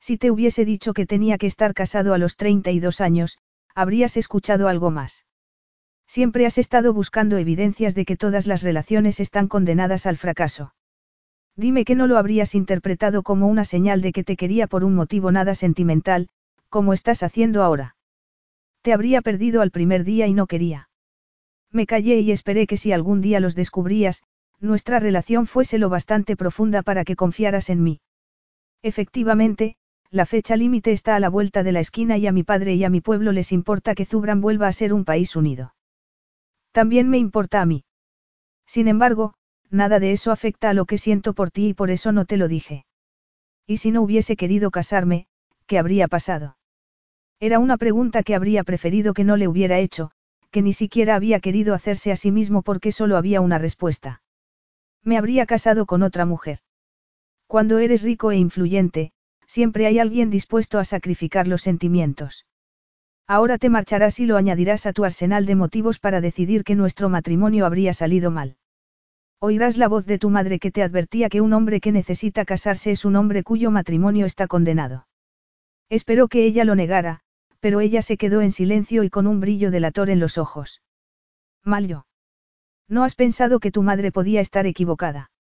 [0.00, 3.38] Si te hubiese dicho que tenía que estar casado a los 32 años,
[3.74, 5.26] habrías escuchado algo más.
[6.06, 10.74] Siempre has estado buscando evidencias de que todas las relaciones están condenadas al fracaso.
[11.54, 14.94] Dime que no lo habrías interpretado como una señal de que te quería por un
[14.94, 16.28] motivo nada sentimental,
[16.68, 17.96] como estás haciendo ahora.
[18.82, 20.88] Te habría perdido al primer día y no quería.
[21.70, 24.22] Me callé y esperé que si algún día los descubrías,
[24.58, 28.00] nuestra relación fuese lo bastante profunda para que confiaras en mí.
[28.82, 29.76] Efectivamente,
[30.10, 32.84] la fecha límite está a la vuelta de la esquina y a mi padre y
[32.84, 35.74] a mi pueblo les importa que Zubran vuelva a ser un país unido.
[36.72, 37.84] También me importa a mí.
[38.66, 39.34] Sin embargo,
[39.70, 42.36] nada de eso afecta a lo que siento por ti y por eso no te
[42.36, 42.84] lo dije.
[43.66, 45.26] Y si no hubiese querido casarme,
[45.66, 46.56] ¿qué habría pasado?
[47.38, 50.10] Era una pregunta que habría preferido que no le hubiera hecho,
[50.50, 54.22] que ni siquiera había querido hacerse a sí mismo porque solo había una respuesta.
[55.04, 56.58] Me habría casado con otra mujer.
[57.46, 59.12] Cuando eres rico e influyente,
[59.50, 62.46] siempre hay alguien dispuesto a sacrificar los sentimientos.
[63.26, 67.08] Ahora te marcharás y lo añadirás a tu arsenal de motivos para decidir que nuestro
[67.08, 68.58] matrimonio habría salido mal.
[69.40, 72.92] Oirás la voz de tu madre que te advertía que un hombre que necesita casarse
[72.92, 75.08] es un hombre cuyo matrimonio está condenado.
[75.88, 77.22] Esperó que ella lo negara,
[77.58, 80.80] pero ella se quedó en silencio y con un brillo delator en los ojos.
[81.64, 82.06] Mal yo.
[82.86, 85.32] ¿No has pensado que tu madre podía estar equivocada?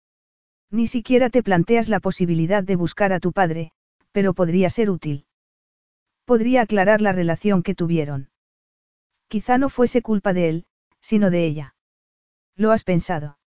[0.71, 3.71] Ni siquiera te planteas la posibilidad de buscar a tu padre,
[4.11, 5.25] pero podría ser útil.
[6.25, 8.29] Podría aclarar la relación que tuvieron.
[9.27, 10.65] Quizá no fuese culpa de él,
[11.01, 11.75] sino de ella.
[12.55, 13.37] ¿Lo has pensado?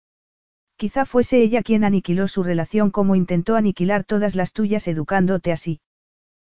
[0.77, 5.81] Quizá fuese ella quien aniquiló su relación como intentó aniquilar todas las tuyas educándote así.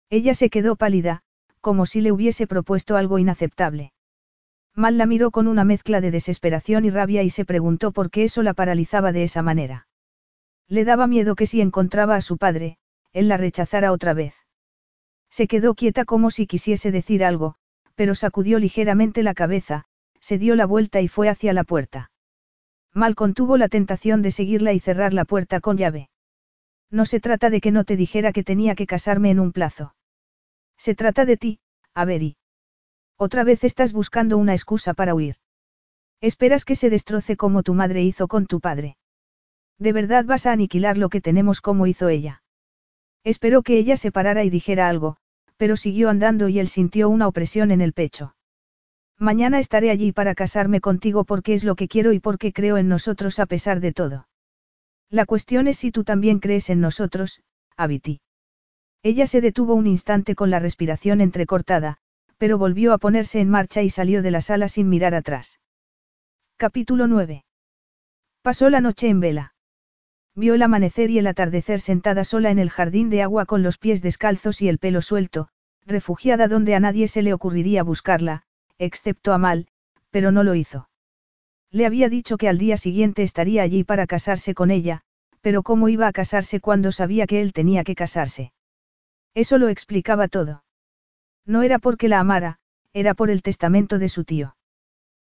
[0.09, 1.21] Ella se quedó pálida,
[1.61, 3.93] como si le hubiese propuesto algo inaceptable.
[4.75, 8.23] Mal la miró con una mezcla de desesperación y rabia y se preguntó por qué
[8.23, 9.87] eso la paralizaba de esa manera.
[10.67, 12.77] Le daba miedo que si encontraba a su padre,
[13.13, 14.35] él la rechazara otra vez.
[15.29, 17.55] Se quedó quieta como si quisiese decir algo,
[17.95, 19.85] pero sacudió ligeramente la cabeza,
[20.19, 22.11] se dio la vuelta y fue hacia la puerta.
[22.93, 26.09] Mal contuvo la tentación de seguirla y cerrar la puerta con llave.
[26.89, 29.95] No se trata de que no te dijera que tenía que casarme en un plazo.
[30.77, 31.59] Se trata de ti,
[31.93, 32.37] Avery.
[33.17, 35.35] Otra vez estás buscando una excusa para huir.
[36.21, 38.97] Esperas que se destroce como tu madre hizo con tu padre.
[39.77, 42.43] De verdad vas a aniquilar lo que tenemos como hizo ella.
[43.23, 45.17] Esperó que ella se parara y dijera algo,
[45.57, 48.35] pero siguió andando y él sintió una opresión en el pecho.
[49.17, 52.87] Mañana estaré allí para casarme contigo porque es lo que quiero y porque creo en
[52.87, 54.27] nosotros a pesar de todo.
[55.09, 57.41] La cuestión es si tú también crees en nosotros,
[57.75, 58.21] Abiti.
[59.03, 61.97] Ella se detuvo un instante con la respiración entrecortada,
[62.37, 65.59] pero volvió a ponerse en marcha y salió de la sala sin mirar atrás.
[66.55, 67.43] Capítulo 9.
[68.41, 69.53] Pasó la noche en vela.
[70.35, 73.77] Vio el amanecer y el atardecer sentada sola en el jardín de agua con los
[73.77, 75.49] pies descalzos y el pelo suelto,
[75.85, 78.43] refugiada donde a nadie se le ocurriría buscarla,
[78.77, 79.67] excepto a Mal,
[80.11, 80.89] pero no lo hizo.
[81.71, 85.01] Le había dicho que al día siguiente estaría allí para casarse con ella,
[85.41, 88.53] pero ¿cómo iba a casarse cuando sabía que él tenía que casarse?
[89.33, 90.63] Eso lo explicaba todo.
[91.45, 92.59] No era porque la amara,
[92.93, 94.55] era por el testamento de su tío.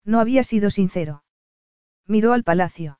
[0.04, 1.24] No había sido sincero.
[2.06, 2.98] Miró al palacio.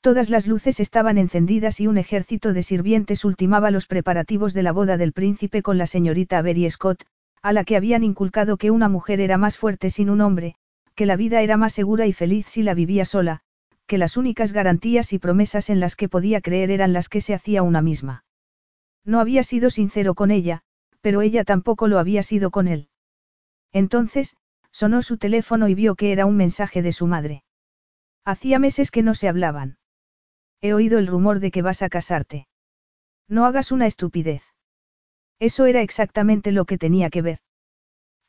[0.00, 4.72] Todas las luces estaban encendidas y un ejército de sirvientes ultimaba los preparativos de la
[4.72, 7.04] boda del príncipe con la señorita Avery Scott,
[7.42, 10.54] a la que habían inculcado que una mujer era más fuerte sin un hombre,
[10.94, 13.40] que la vida era más segura y feliz si la vivía sola,
[13.86, 17.34] que las únicas garantías y promesas en las que podía creer eran las que se
[17.34, 18.24] hacía una misma.
[19.04, 20.62] No había sido sincero con ella,
[21.00, 22.88] pero ella tampoco lo había sido con él.
[23.72, 24.36] Entonces,
[24.72, 27.44] sonó su teléfono y vio que era un mensaje de su madre.
[28.24, 29.78] Hacía meses que no se hablaban.
[30.60, 32.48] He oído el rumor de que vas a casarte.
[33.28, 34.42] No hagas una estupidez.
[35.38, 37.40] Eso era exactamente lo que tenía que ver.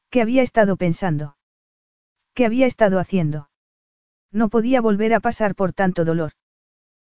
[0.10, 1.38] ¿Qué había estado pensando?
[2.34, 3.50] ¿Qué había estado haciendo?
[4.32, 6.34] No podía volver a pasar por tanto dolor.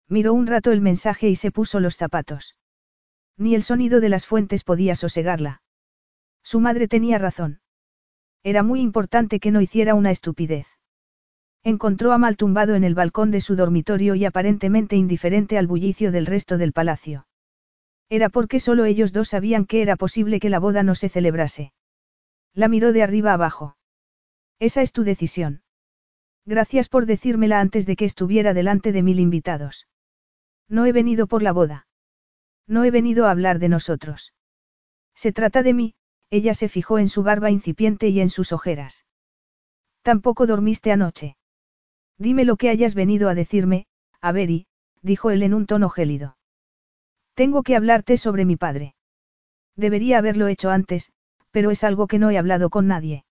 [0.08, 2.56] Miró un rato el mensaje y se puso los zapatos.
[3.38, 5.62] Ni el sonido de las fuentes podía sosegarla.
[6.44, 7.62] Su madre tenía razón.
[8.44, 10.77] Era muy importante que no hiciera una estupidez.
[11.68, 16.14] Encontró a Mal tumbado en el balcón de su dormitorio y aparentemente indiferente al bullicio
[16.14, 17.28] del resto del palacio.
[18.08, 21.74] Era porque solo ellos dos sabían que era posible que la boda no se celebrase.
[22.54, 23.76] La miró de arriba abajo.
[24.60, 25.62] Esa es tu decisión.
[26.46, 29.90] Gracias por decírmela antes de que estuviera delante de mil invitados.
[30.70, 31.86] No he venido por la boda.
[32.66, 34.34] No he venido a hablar de nosotros.
[35.16, 35.96] Se trata de mí,
[36.30, 39.04] ella se fijó en su barba incipiente y en sus ojeras.
[40.02, 41.36] Tampoco dormiste anoche.
[42.18, 43.86] Dime lo que hayas venido a decirme,
[44.22, 44.66] Avery,
[45.02, 46.38] dijo él en un tono gélido.
[47.36, 48.96] Tengo que hablarte sobre mi padre.
[49.76, 51.12] Debería haberlo hecho antes,
[51.52, 53.26] pero es algo que no he hablado con nadie.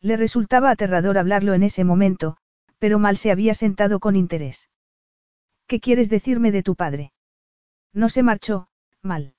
[0.00, 2.36] Le resultaba aterrador hablarlo en ese momento,
[2.78, 4.68] pero Mal se había sentado con interés.
[5.66, 7.12] ¿Qué quieres decirme de tu padre?
[7.94, 8.68] No se marchó,
[9.00, 9.34] Mal.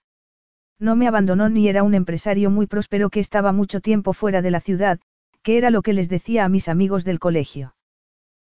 [0.80, 4.52] No me abandonó ni era un empresario muy próspero que estaba mucho tiempo fuera de
[4.52, 5.00] la ciudad,
[5.44, 7.76] que era lo que les decía a mis amigos del colegio.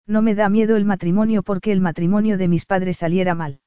[0.05, 3.61] No me da miedo el matrimonio porque el matrimonio de mis padres saliera mal.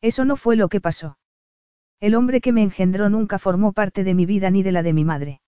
[0.00, 1.18] Eso no fue lo que pasó.
[2.00, 4.94] El hombre que me engendró nunca formó parte de mi vida ni de la de
[4.94, 5.40] mi madre.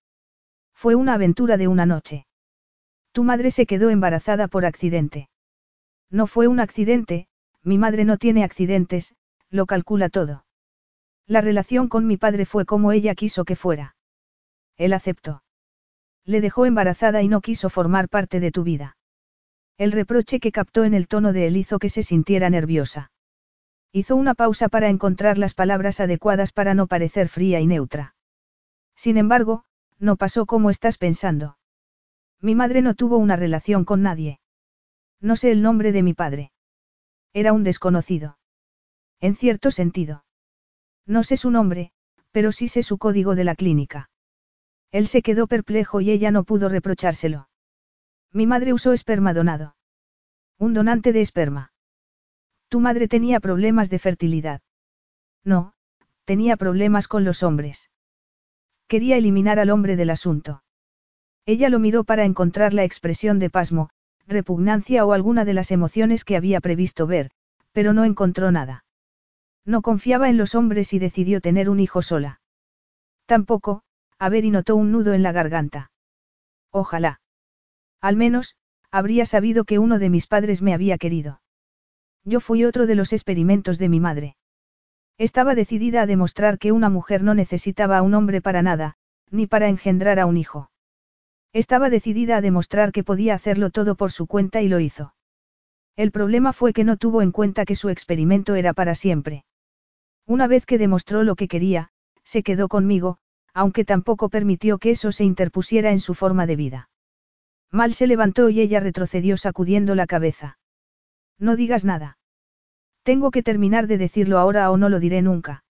[0.74, 2.26] Fue una aventura de una noche.
[3.12, 5.30] Tu madre se quedó embarazada por accidente.
[6.10, 7.26] No fue un accidente,
[7.62, 9.14] mi madre no tiene accidentes,
[9.48, 10.44] lo calcula todo.
[11.26, 13.96] La relación con mi padre fue como ella quiso que fuera.
[14.76, 15.42] Él aceptó.
[16.24, 18.96] Le dejó embarazada y no quiso formar parte de tu vida.
[19.82, 23.10] El reproche que captó en el tono de él hizo que se sintiera nerviosa.
[23.90, 28.14] Hizo una pausa para encontrar las palabras adecuadas para no parecer fría y neutra.
[28.94, 29.64] Sin embargo,
[29.98, 31.58] no pasó como estás pensando.
[32.40, 34.38] Mi madre no tuvo una relación con nadie.
[35.20, 36.52] No sé el nombre de mi padre.
[37.32, 38.38] Era un desconocido.
[39.20, 40.24] En cierto sentido.
[41.06, 41.90] No sé su nombre,
[42.30, 44.10] pero sí sé su código de la clínica.
[44.92, 47.48] Él se quedó perplejo y ella no pudo reprochárselo.
[48.32, 49.76] Mi madre usó esperma donado.
[50.58, 51.72] Un donante de esperma.
[52.68, 54.62] Tu madre tenía problemas de fertilidad.
[55.44, 55.74] No,
[56.24, 57.90] tenía problemas con los hombres.
[58.88, 60.62] Quería eliminar al hombre del asunto.
[61.44, 63.90] Ella lo miró para encontrar la expresión de pasmo,
[64.26, 67.30] repugnancia o alguna de las emociones que había previsto ver,
[67.72, 68.84] pero no encontró nada.
[69.64, 72.40] No confiaba en los hombres y decidió tener un hijo sola.
[73.26, 73.82] Tampoco,
[74.18, 75.90] a ver y notó un nudo en la garganta.
[76.70, 77.21] Ojalá.
[78.02, 78.56] Al menos,
[78.90, 81.40] habría sabido que uno de mis padres me había querido.
[82.24, 84.36] Yo fui otro de los experimentos de mi madre.
[85.18, 88.96] Estaba decidida a demostrar que una mujer no necesitaba a un hombre para nada,
[89.30, 90.70] ni para engendrar a un hijo.
[91.52, 95.14] Estaba decidida a demostrar que podía hacerlo todo por su cuenta y lo hizo.
[95.96, 99.44] El problema fue que no tuvo en cuenta que su experimento era para siempre.
[100.26, 101.90] Una vez que demostró lo que quería,
[102.24, 103.18] se quedó conmigo,
[103.54, 106.88] aunque tampoco permitió que eso se interpusiera en su forma de vida.
[107.72, 110.58] Mal se levantó y ella retrocedió sacudiendo la cabeza.
[111.38, 112.18] No digas nada.
[113.02, 115.64] Tengo que terminar de decirlo ahora o no lo diré nunca.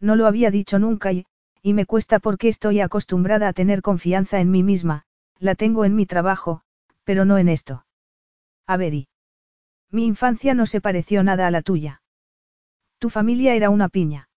[0.00, 1.26] No lo había dicho nunca y,
[1.62, 5.04] y me cuesta porque estoy acostumbrada a tener confianza en mí misma,
[5.38, 6.62] la tengo en mi trabajo,
[7.04, 7.84] pero no en esto.
[8.66, 9.08] A ver y.
[9.90, 12.02] Mi infancia no se pareció nada a la tuya.
[12.98, 14.28] Tu familia era una piña.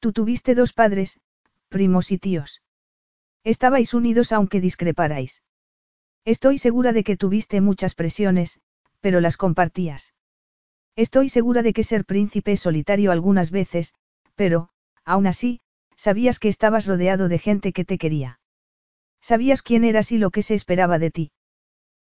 [0.00, 1.20] Tú tuviste dos padres,
[1.68, 2.60] primos y tíos.
[3.44, 5.42] Estabais unidos aunque discreparais.
[6.24, 8.60] Estoy segura de que tuviste muchas presiones,
[9.00, 10.14] pero las compartías.
[10.94, 13.94] Estoy segura de que ser príncipe es solitario algunas veces,
[14.36, 14.68] pero,
[15.04, 15.60] aún así,
[15.96, 18.38] sabías que estabas rodeado de gente que te quería.
[19.20, 21.32] Sabías quién eras y lo que se esperaba de ti.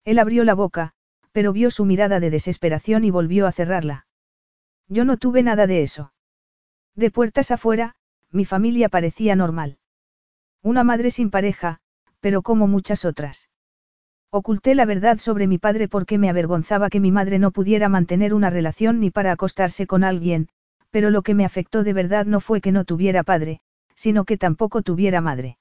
[0.03, 0.93] Él abrió la boca,
[1.31, 4.05] pero vio su mirada de desesperación y volvió a cerrarla.
[4.87, 6.13] Yo no tuve nada de eso.
[6.95, 7.95] De puertas afuera,
[8.29, 9.79] mi familia parecía normal.
[10.61, 11.79] Una madre sin pareja,
[12.19, 13.49] pero como muchas otras.
[14.35, 18.33] Oculté la verdad sobre mi padre porque me avergonzaba que mi madre no pudiera mantener
[18.33, 20.49] una relación ni para acostarse con alguien,
[20.89, 23.61] pero lo que me afectó de verdad no fue que no tuviera padre,
[23.93, 25.59] sino que tampoco tuviera madre.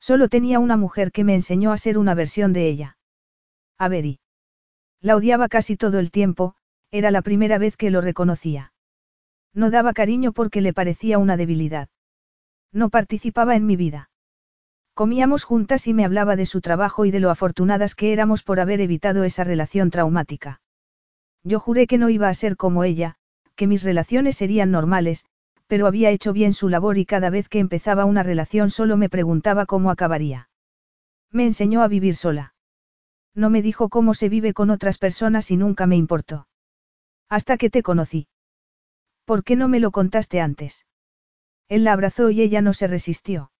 [0.00, 2.98] Solo tenía una mujer que me enseñó a ser una versión de ella.
[3.78, 4.18] Avery.
[5.00, 6.56] La odiaba casi todo el tiempo,
[6.90, 8.72] era la primera vez que lo reconocía.
[9.52, 11.88] No daba cariño porque le parecía una debilidad.
[12.72, 14.10] No participaba en mi vida.
[14.94, 18.60] Comíamos juntas y me hablaba de su trabajo y de lo afortunadas que éramos por
[18.60, 20.60] haber evitado esa relación traumática.
[21.42, 23.16] Yo juré que no iba a ser como ella,
[23.56, 25.24] que mis relaciones serían normales,
[25.66, 29.08] pero había hecho bien su labor y cada vez que empezaba una relación solo me
[29.08, 30.48] preguntaba cómo acabaría.
[31.32, 32.54] Me enseñó a vivir sola.
[33.34, 36.46] No me dijo cómo se vive con otras personas y nunca me importó.
[37.28, 38.28] Hasta que te conocí.
[39.24, 40.86] ¿Por qué no me lo contaste antes?
[41.68, 43.50] Él la abrazó y ella no se resistió.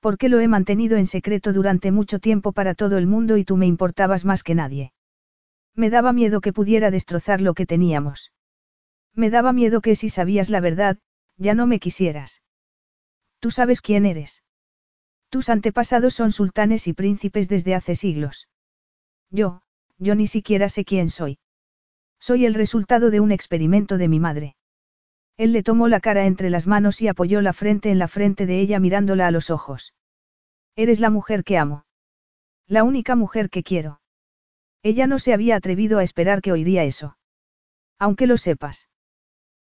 [0.00, 3.44] ¿Por qué lo he mantenido en secreto durante mucho tiempo para todo el mundo y
[3.44, 4.92] tú me importabas más que nadie?
[5.74, 8.32] Me daba miedo que pudiera destrozar lo que teníamos.
[9.14, 10.98] Me daba miedo que si sabías la verdad,
[11.36, 12.42] ya no me quisieras.
[13.40, 14.42] Tú sabes quién eres.
[15.28, 18.48] Tus antepasados son sultanes y príncipes desde hace siglos.
[19.30, 19.62] Yo,
[19.98, 21.38] yo ni siquiera sé quién soy.
[22.18, 24.56] Soy el resultado de un experimento de mi madre.
[25.40, 28.44] Él le tomó la cara entre las manos y apoyó la frente en la frente
[28.44, 29.94] de ella mirándola a los ojos.
[30.76, 31.86] Eres la mujer que amo.
[32.66, 34.02] La única mujer que quiero.
[34.82, 37.16] Ella no se había atrevido a esperar que oiría eso.
[37.98, 38.90] Aunque lo sepas.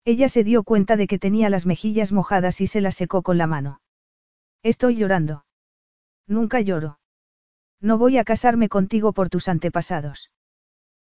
[0.05, 3.37] Ella se dio cuenta de que tenía las mejillas mojadas y se las secó con
[3.37, 3.81] la mano.
[4.63, 5.45] Estoy llorando.
[6.29, 7.01] Nunca lloro.
[7.81, 10.31] No voy a casarme contigo por tus antepasados.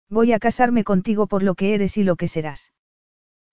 [0.07, 2.71] Voy a casarme contigo por lo que eres y lo que serás.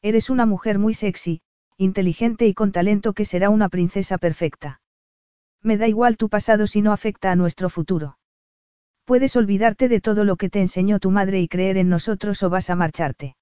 [0.02, 1.41] Eres una mujer muy sexy,
[1.77, 4.81] inteligente y con talento que será una princesa perfecta.
[5.62, 8.18] Me da igual tu pasado si no afecta a nuestro futuro.
[9.05, 12.51] Puedes olvidarte de todo lo que te enseñó tu madre y creer en nosotros o
[12.51, 13.36] vas a marcharte.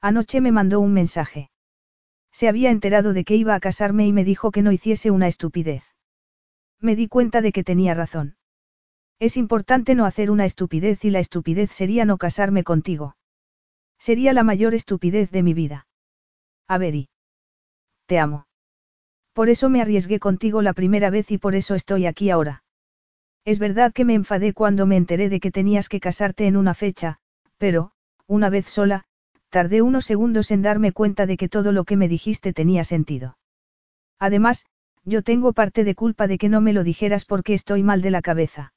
[0.00, 1.50] Anoche me mandó un mensaje.
[2.30, 5.28] Se había enterado de que iba a casarme y me dijo que no hiciese una
[5.28, 5.82] estupidez.
[6.80, 8.36] Me di cuenta de que tenía razón.
[9.18, 13.16] Es importante no hacer una estupidez y la estupidez sería no casarme contigo.
[14.06, 15.86] Sería la mayor estupidez de mi vida.
[16.66, 17.08] Averi.
[18.06, 18.48] Te amo.
[19.32, 22.64] Por eso me arriesgué contigo la primera vez y por eso estoy aquí ahora.
[23.44, 26.74] Es verdad que me enfadé cuando me enteré de que tenías que casarte en una
[26.74, 27.18] fecha,
[27.58, 27.92] pero,
[28.26, 29.04] una vez sola,
[29.50, 33.38] tardé unos segundos en darme cuenta de que todo lo que me dijiste tenía sentido.
[34.18, 34.66] Además,
[35.04, 38.10] yo tengo parte de culpa de que no me lo dijeras porque estoy mal de
[38.10, 38.74] la cabeza.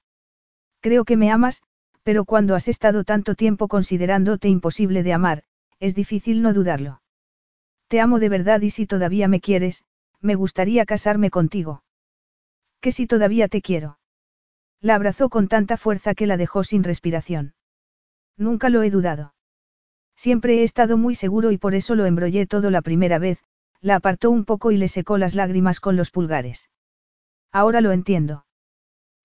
[0.82, 1.64] Creo que me amas,
[2.06, 5.44] pero cuando has estado tanto tiempo considerándote imposible de amar,
[5.80, 7.02] es difícil no dudarlo.
[7.88, 9.84] Te amo de verdad y si todavía me quieres,
[10.22, 11.84] me gustaría casarme contigo.
[12.80, 13.98] Que si todavía te quiero.
[14.82, 17.56] La abrazó con tanta fuerza que la dejó sin respiración.
[18.38, 19.34] Nunca lo he dudado.
[20.16, 23.44] Siempre he estado muy seguro y por eso lo embrollé todo la primera vez,
[23.82, 26.70] la apartó un poco y le secó las lágrimas con los pulgares.
[27.52, 28.45] Ahora lo entiendo.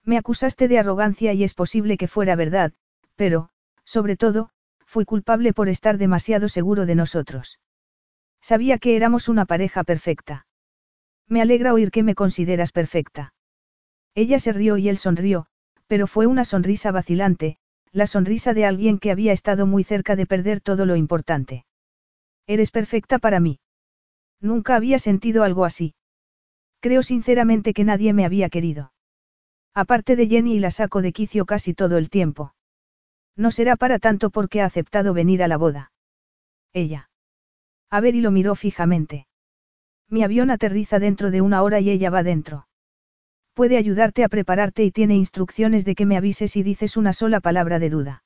[0.03, 2.73] Me acusaste de arrogancia y es posible que fuera verdad,
[3.15, 3.49] pero,
[3.83, 4.49] sobre todo,
[4.85, 7.59] fui culpable por estar demasiado seguro de nosotros.
[8.41, 10.47] Sabía que éramos una pareja perfecta.
[11.27, 13.33] Me alegra oír que me consideras perfecta.
[14.15, 15.45] Ella se rió y él sonrió,
[15.87, 17.57] pero fue una sonrisa vacilante,
[17.91, 21.65] la sonrisa de alguien que había estado muy cerca de perder todo lo importante.
[22.47, 23.59] Eres perfecta para mí.
[24.39, 25.93] Nunca había sentido algo así.
[26.79, 28.91] Creo sinceramente que nadie me había querido.
[29.73, 32.53] Aparte de Jenny y la saco de quicio casi todo el tiempo.
[33.35, 35.91] No será para tanto porque ha aceptado venir a la boda.
[36.73, 37.09] Ella.
[37.89, 39.27] A ver y lo miró fijamente.
[40.09, 42.67] Mi avión aterriza dentro de una hora y ella va dentro.
[43.53, 47.39] Puede ayudarte a prepararte y tiene instrucciones de que me avises si dices una sola
[47.39, 48.23] palabra de duda.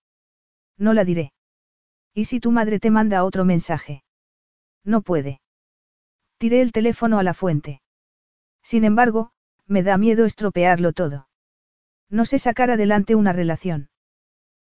[0.78, 1.32] No la diré.
[2.14, 4.04] ¿Y si tu madre te manda otro mensaje?
[4.84, 5.42] No puede.
[6.38, 7.82] Tiré el teléfono a la fuente.
[8.64, 9.32] Sin embargo,
[9.68, 11.28] me da miedo estropearlo todo.
[12.10, 13.90] No sé sacar adelante una relación.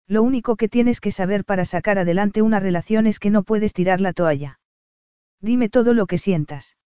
[0.07, 3.73] Lo único que tienes que saber para sacar adelante una relación es que no puedes
[3.73, 4.59] tirar la toalla.
[5.41, 6.77] Dime todo lo que sientas.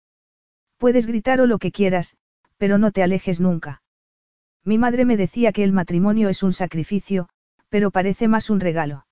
[0.76, 2.16] Puedes gritar o lo que quieras,
[2.58, 3.82] pero no te alejes nunca.
[4.64, 7.28] Mi madre me decía que el matrimonio es un sacrificio,
[7.68, 9.06] pero parece más un regalo.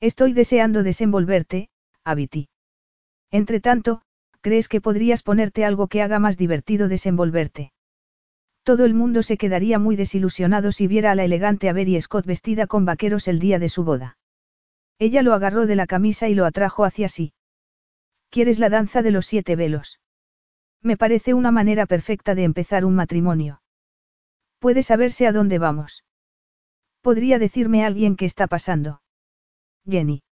[0.00, 1.68] Estoy deseando desenvolverte,
[2.04, 2.48] Abiti.
[3.30, 4.02] Entre tanto,
[4.40, 7.72] ¿crees que podrías ponerte algo que haga más divertido desenvolverte?
[8.66, 12.66] Todo el mundo se quedaría muy desilusionado si viera a la elegante Avery Scott vestida
[12.66, 14.18] con vaqueros el día de su boda.
[14.98, 17.32] Ella lo agarró de la camisa y lo atrajo hacia sí.
[18.28, 20.00] ¿Quieres la danza de los siete velos?
[20.82, 23.62] Me parece una manera perfecta de empezar un matrimonio.
[24.58, 26.04] Puede saberse a dónde vamos.
[27.02, 29.00] ¿Podría decirme alguien qué está pasando?
[29.88, 30.24] Jenny.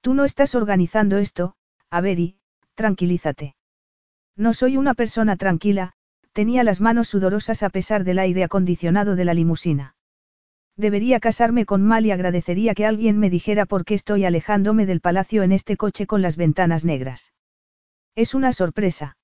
[0.00, 1.56] Tú no estás organizando esto,
[1.90, 2.38] Avery,
[2.76, 3.56] tranquilízate.
[4.36, 5.96] No soy una persona tranquila,
[6.38, 9.96] tenía las manos sudorosas a pesar del aire acondicionado de la limusina.
[10.76, 15.00] Debería casarme con Mal y agradecería que alguien me dijera por qué estoy alejándome del
[15.00, 17.32] palacio en este coche con las ventanas negras.
[18.14, 19.16] Es una sorpresa.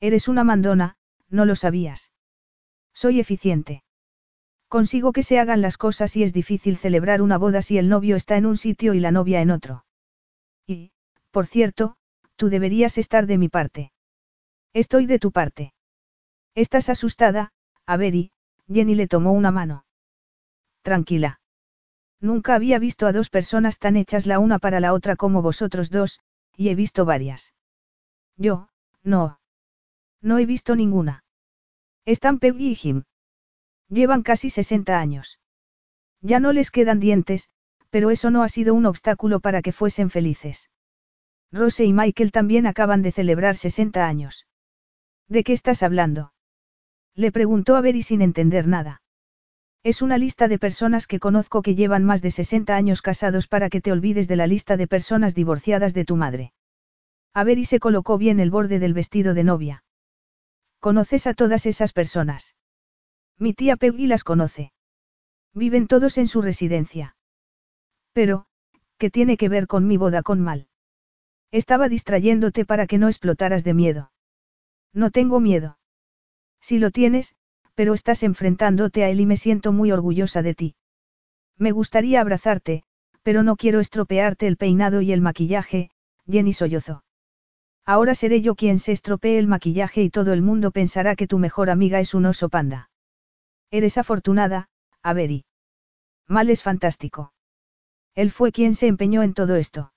[0.00, 0.96] Eres una mandona,
[1.28, 2.10] no lo sabías.
[2.94, 3.82] Soy eficiente.
[4.66, 8.16] Consigo que se hagan las cosas y es difícil celebrar una boda si el novio
[8.16, 9.84] está en un sitio y la novia en otro.
[10.66, 10.92] Y,
[11.32, 11.96] por cierto,
[12.36, 13.92] tú deberías estar de mi parte.
[14.72, 15.74] Estoy de tu parte.
[16.54, 17.52] Estás asustada,
[17.86, 18.32] Avery,
[18.68, 19.84] Jenny le tomó una mano.
[20.82, 21.40] Tranquila.
[22.20, 25.90] Nunca había visto a dos personas tan hechas la una para la otra como vosotros
[25.90, 26.20] dos,
[26.56, 27.54] y he visto varias.
[28.36, 28.68] Yo,
[29.02, 29.40] no.
[30.20, 31.24] No he visto ninguna.
[32.04, 33.04] Están Peggy y Jim.
[33.88, 35.38] Llevan casi 60 años.
[36.20, 37.48] Ya no les quedan dientes,
[37.90, 40.70] pero eso no ha sido un obstáculo para que fuesen felices.
[41.50, 44.46] Rose y Michael también acaban de celebrar 60 años.
[45.28, 46.32] ¿De qué estás hablando?
[47.20, 49.02] Le preguntó a Berry sin entender nada.
[49.82, 53.68] Es una lista de personas que conozco que llevan más de 60 años casados para
[53.68, 56.54] que te olvides de la lista de personas divorciadas de tu madre.
[57.34, 59.84] Avery se colocó bien el borde del vestido de novia.
[60.78, 62.56] ¿Conoces a todas esas personas?
[63.38, 64.72] Mi tía Peggy las conoce.
[65.52, 67.16] Viven todos en su residencia.
[68.14, 68.46] Pero,
[68.96, 70.68] ¿qué tiene que ver con mi boda con Mal?
[71.50, 74.10] Estaba distrayéndote para que no explotaras de miedo.
[74.94, 75.76] No tengo miedo.
[76.60, 77.34] Si lo tienes,
[77.74, 80.74] pero estás enfrentándote a él y me siento muy orgullosa de ti.
[81.56, 82.82] Me gustaría abrazarte,
[83.22, 85.90] pero no quiero estropearte el peinado y el maquillaje,
[86.26, 87.04] Jenny sollozó.
[87.84, 91.38] Ahora seré yo quien se estropee el maquillaje y todo el mundo pensará que tu
[91.38, 92.90] mejor amiga es un oso panda.
[93.70, 94.68] Eres afortunada,
[95.02, 95.44] Avery.
[96.28, 97.32] Mal es fantástico.
[98.14, 99.92] Él fue quien se empeñó en todo esto.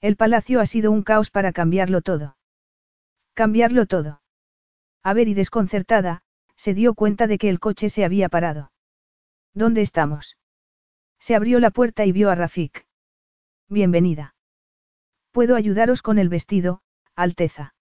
[0.00, 2.36] El palacio ha sido un caos para cambiarlo todo.
[3.34, 4.20] Cambiarlo todo.
[5.06, 6.22] Avery desconcertada,
[6.56, 8.72] se dio cuenta de que el coche se había parado.
[9.54, 10.36] ¿Dónde estamos?
[11.20, 12.88] Se abrió la puerta y vio a Rafik.
[13.68, 14.34] Bienvenida.
[15.30, 16.80] ¿Puedo ayudaros con el vestido,
[17.14, 17.76] Alteza?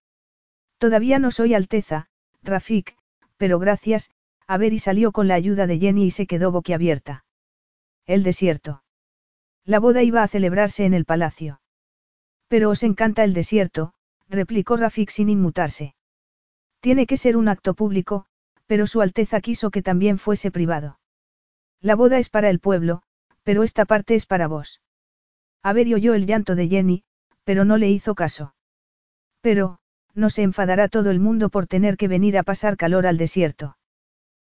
[0.77, 2.09] Todavía no soy Alteza,
[2.43, 2.95] Rafik,
[3.37, 4.11] pero gracias,
[4.45, 7.25] Avery salió con la ayuda de Jenny y se quedó boquiabierta.
[8.05, 8.83] El desierto.
[9.63, 11.59] La boda iba a celebrarse en el palacio.
[12.49, 13.95] Pero os encanta el desierto,
[14.29, 15.94] replicó Rafik sin inmutarse.
[16.85, 18.27] Tiene que ser un acto público,
[18.67, 20.99] pero Su Alteza quiso que también fuese privado.
[21.81, 23.01] La boda es para el pueblo,
[23.41, 24.81] pero esta parte es para vos.
[25.63, 27.03] Avery oyó el llanto de Jenny,
[27.43, 28.53] pero no le hizo caso.
[29.41, 29.79] Pero,
[30.13, 33.77] no se enfadará todo el mundo por tener que venir a pasar calor al desierto.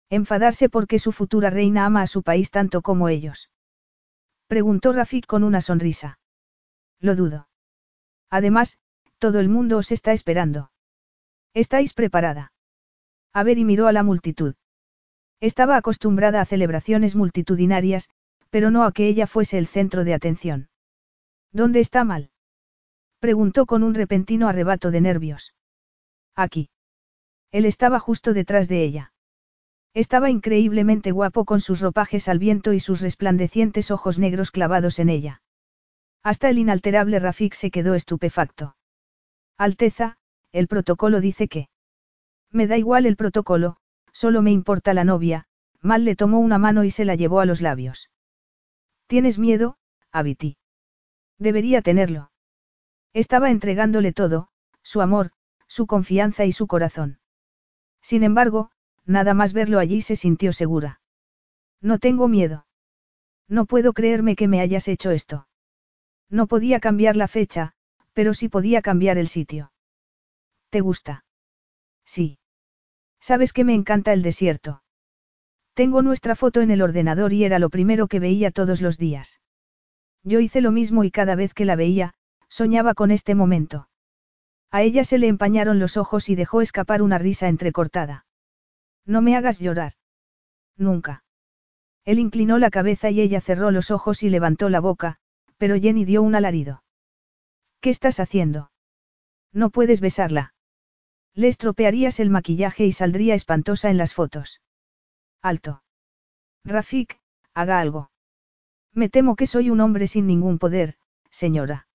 [0.09, 3.49] Enfadarse porque su futura reina ama a su país tanto como ellos.
[4.47, 6.19] Preguntó Rafik con una sonrisa.
[6.99, 7.47] Lo dudo.
[8.30, 8.77] Además,
[9.19, 10.69] todo el mundo os está esperando.
[11.56, 12.51] ¿Estáis preparada?
[13.34, 14.56] A ver y miró a la multitud.
[15.40, 18.09] Estaba acostumbrada a celebraciones multitudinarias,
[18.50, 20.69] pero no a que ella fuese el centro de atención.
[21.53, 22.30] ¿Dónde está mal?
[23.19, 25.56] Preguntó con un repentino arrebato de nervios.
[26.35, 26.69] Aquí.
[27.51, 29.14] Él estaba justo detrás de ella.
[29.93, 35.08] Estaba increíblemente guapo con sus ropajes al viento y sus resplandecientes ojos negros clavados en
[35.08, 35.42] ella.
[36.22, 38.75] Hasta el inalterable Rafik se quedó estupefacto.
[39.58, 40.17] Alteza,
[40.56, 41.67] el protocolo dice que.
[42.50, 43.77] Me da igual el protocolo,
[44.14, 45.48] solo me importa la novia,
[45.82, 48.09] Mal le tomó una mano y se la llevó a los labios.
[49.06, 49.77] ¿Tienes miedo,
[50.11, 50.58] Abiti?
[51.38, 52.32] Debería tenerlo.
[53.14, 54.48] Estaba entregándole todo,
[54.82, 55.32] su amor,
[55.67, 57.19] su confianza y su corazón.
[58.01, 58.72] Sin embargo,
[59.06, 61.01] nada más verlo allí se sintió segura.
[61.82, 62.66] No tengo miedo.
[63.48, 65.48] No puedo creerme que me hayas hecho esto.
[66.32, 67.74] No podía cambiar la fecha,
[68.14, 69.72] pero sí podía cambiar el sitio.
[70.75, 71.23] ¿Te gusta?
[72.03, 72.37] Sí.
[73.21, 74.83] Sabes que me encanta el desierto.
[75.73, 79.39] Tengo nuestra foto en el ordenador y era lo primero que veía todos los días.
[80.23, 82.13] Yo hice lo mismo y cada vez que la veía,
[82.49, 83.87] soñaba con este momento.
[84.69, 88.25] A ella se le empañaron los ojos y dejó escapar una risa entrecortada.
[89.05, 89.93] No me hagas llorar.
[90.75, 91.23] Nunca.
[92.03, 95.19] Él inclinó la cabeza y ella cerró los ojos y levantó la boca,
[95.55, 96.83] pero Jenny dio un alarido.
[97.79, 98.71] ¿Qué estás haciendo?
[99.53, 100.51] No puedes besarla.
[101.35, 104.61] Le estropearías el maquillaje y saldría espantosa en las fotos.
[105.41, 105.83] Alto.
[106.64, 107.19] Rafik,
[107.53, 108.09] haga algo.
[108.93, 110.95] Me temo que soy un hombre sin ningún poder,
[111.30, 111.88] señora.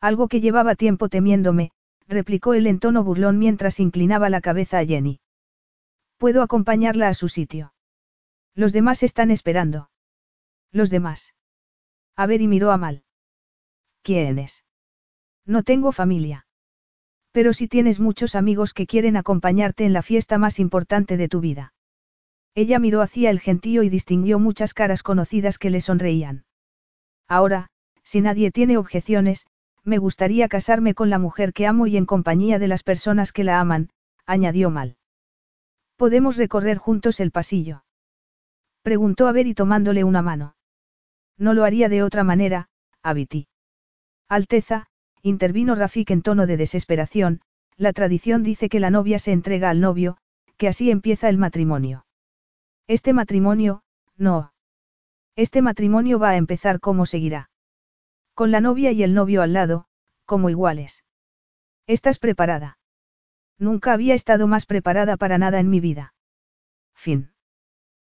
[0.00, 1.72] Algo que llevaba tiempo temiéndome,
[2.06, 5.20] replicó él en tono burlón mientras inclinaba la cabeza a Jenny.
[6.18, 7.72] Puedo acompañarla a su sitio.
[8.54, 9.90] Los demás están esperando.
[10.72, 11.34] Los demás.
[12.16, 13.04] A ver y miró a Mal.
[14.02, 14.64] ¿Quién es?
[15.46, 16.47] No tengo familia.
[17.38, 21.38] Pero si tienes muchos amigos que quieren acompañarte en la fiesta más importante de tu
[21.38, 21.72] vida.
[22.56, 26.46] Ella miró hacia el gentío y distinguió muchas caras conocidas que le sonreían.
[27.28, 27.68] Ahora,
[28.02, 29.46] si nadie tiene objeciones,
[29.84, 33.44] me gustaría casarme con la mujer que amo y en compañía de las personas que
[33.44, 33.90] la aman,
[34.26, 34.96] añadió Mal.
[35.94, 37.84] ¿Podemos recorrer juntos el pasillo?
[38.82, 40.56] Preguntó a y tomándole una mano.
[41.36, 42.68] No lo haría de otra manera,
[43.00, 43.46] Abiti.
[44.28, 44.87] Alteza,
[45.22, 47.40] intervino Rafik en tono de desesperación,
[47.76, 50.18] la tradición dice que la novia se entrega al novio,
[50.56, 52.06] que así empieza el matrimonio.
[52.86, 53.82] Este matrimonio,
[54.16, 54.52] no.
[55.36, 57.50] Este matrimonio va a empezar como seguirá.
[58.34, 59.86] Con la novia y el novio al lado,
[60.24, 61.04] como iguales.
[61.86, 62.78] ¿Estás preparada?
[63.58, 66.14] Nunca había estado más preparada para nada en mi vida.
[66.94, 67.30] Fin.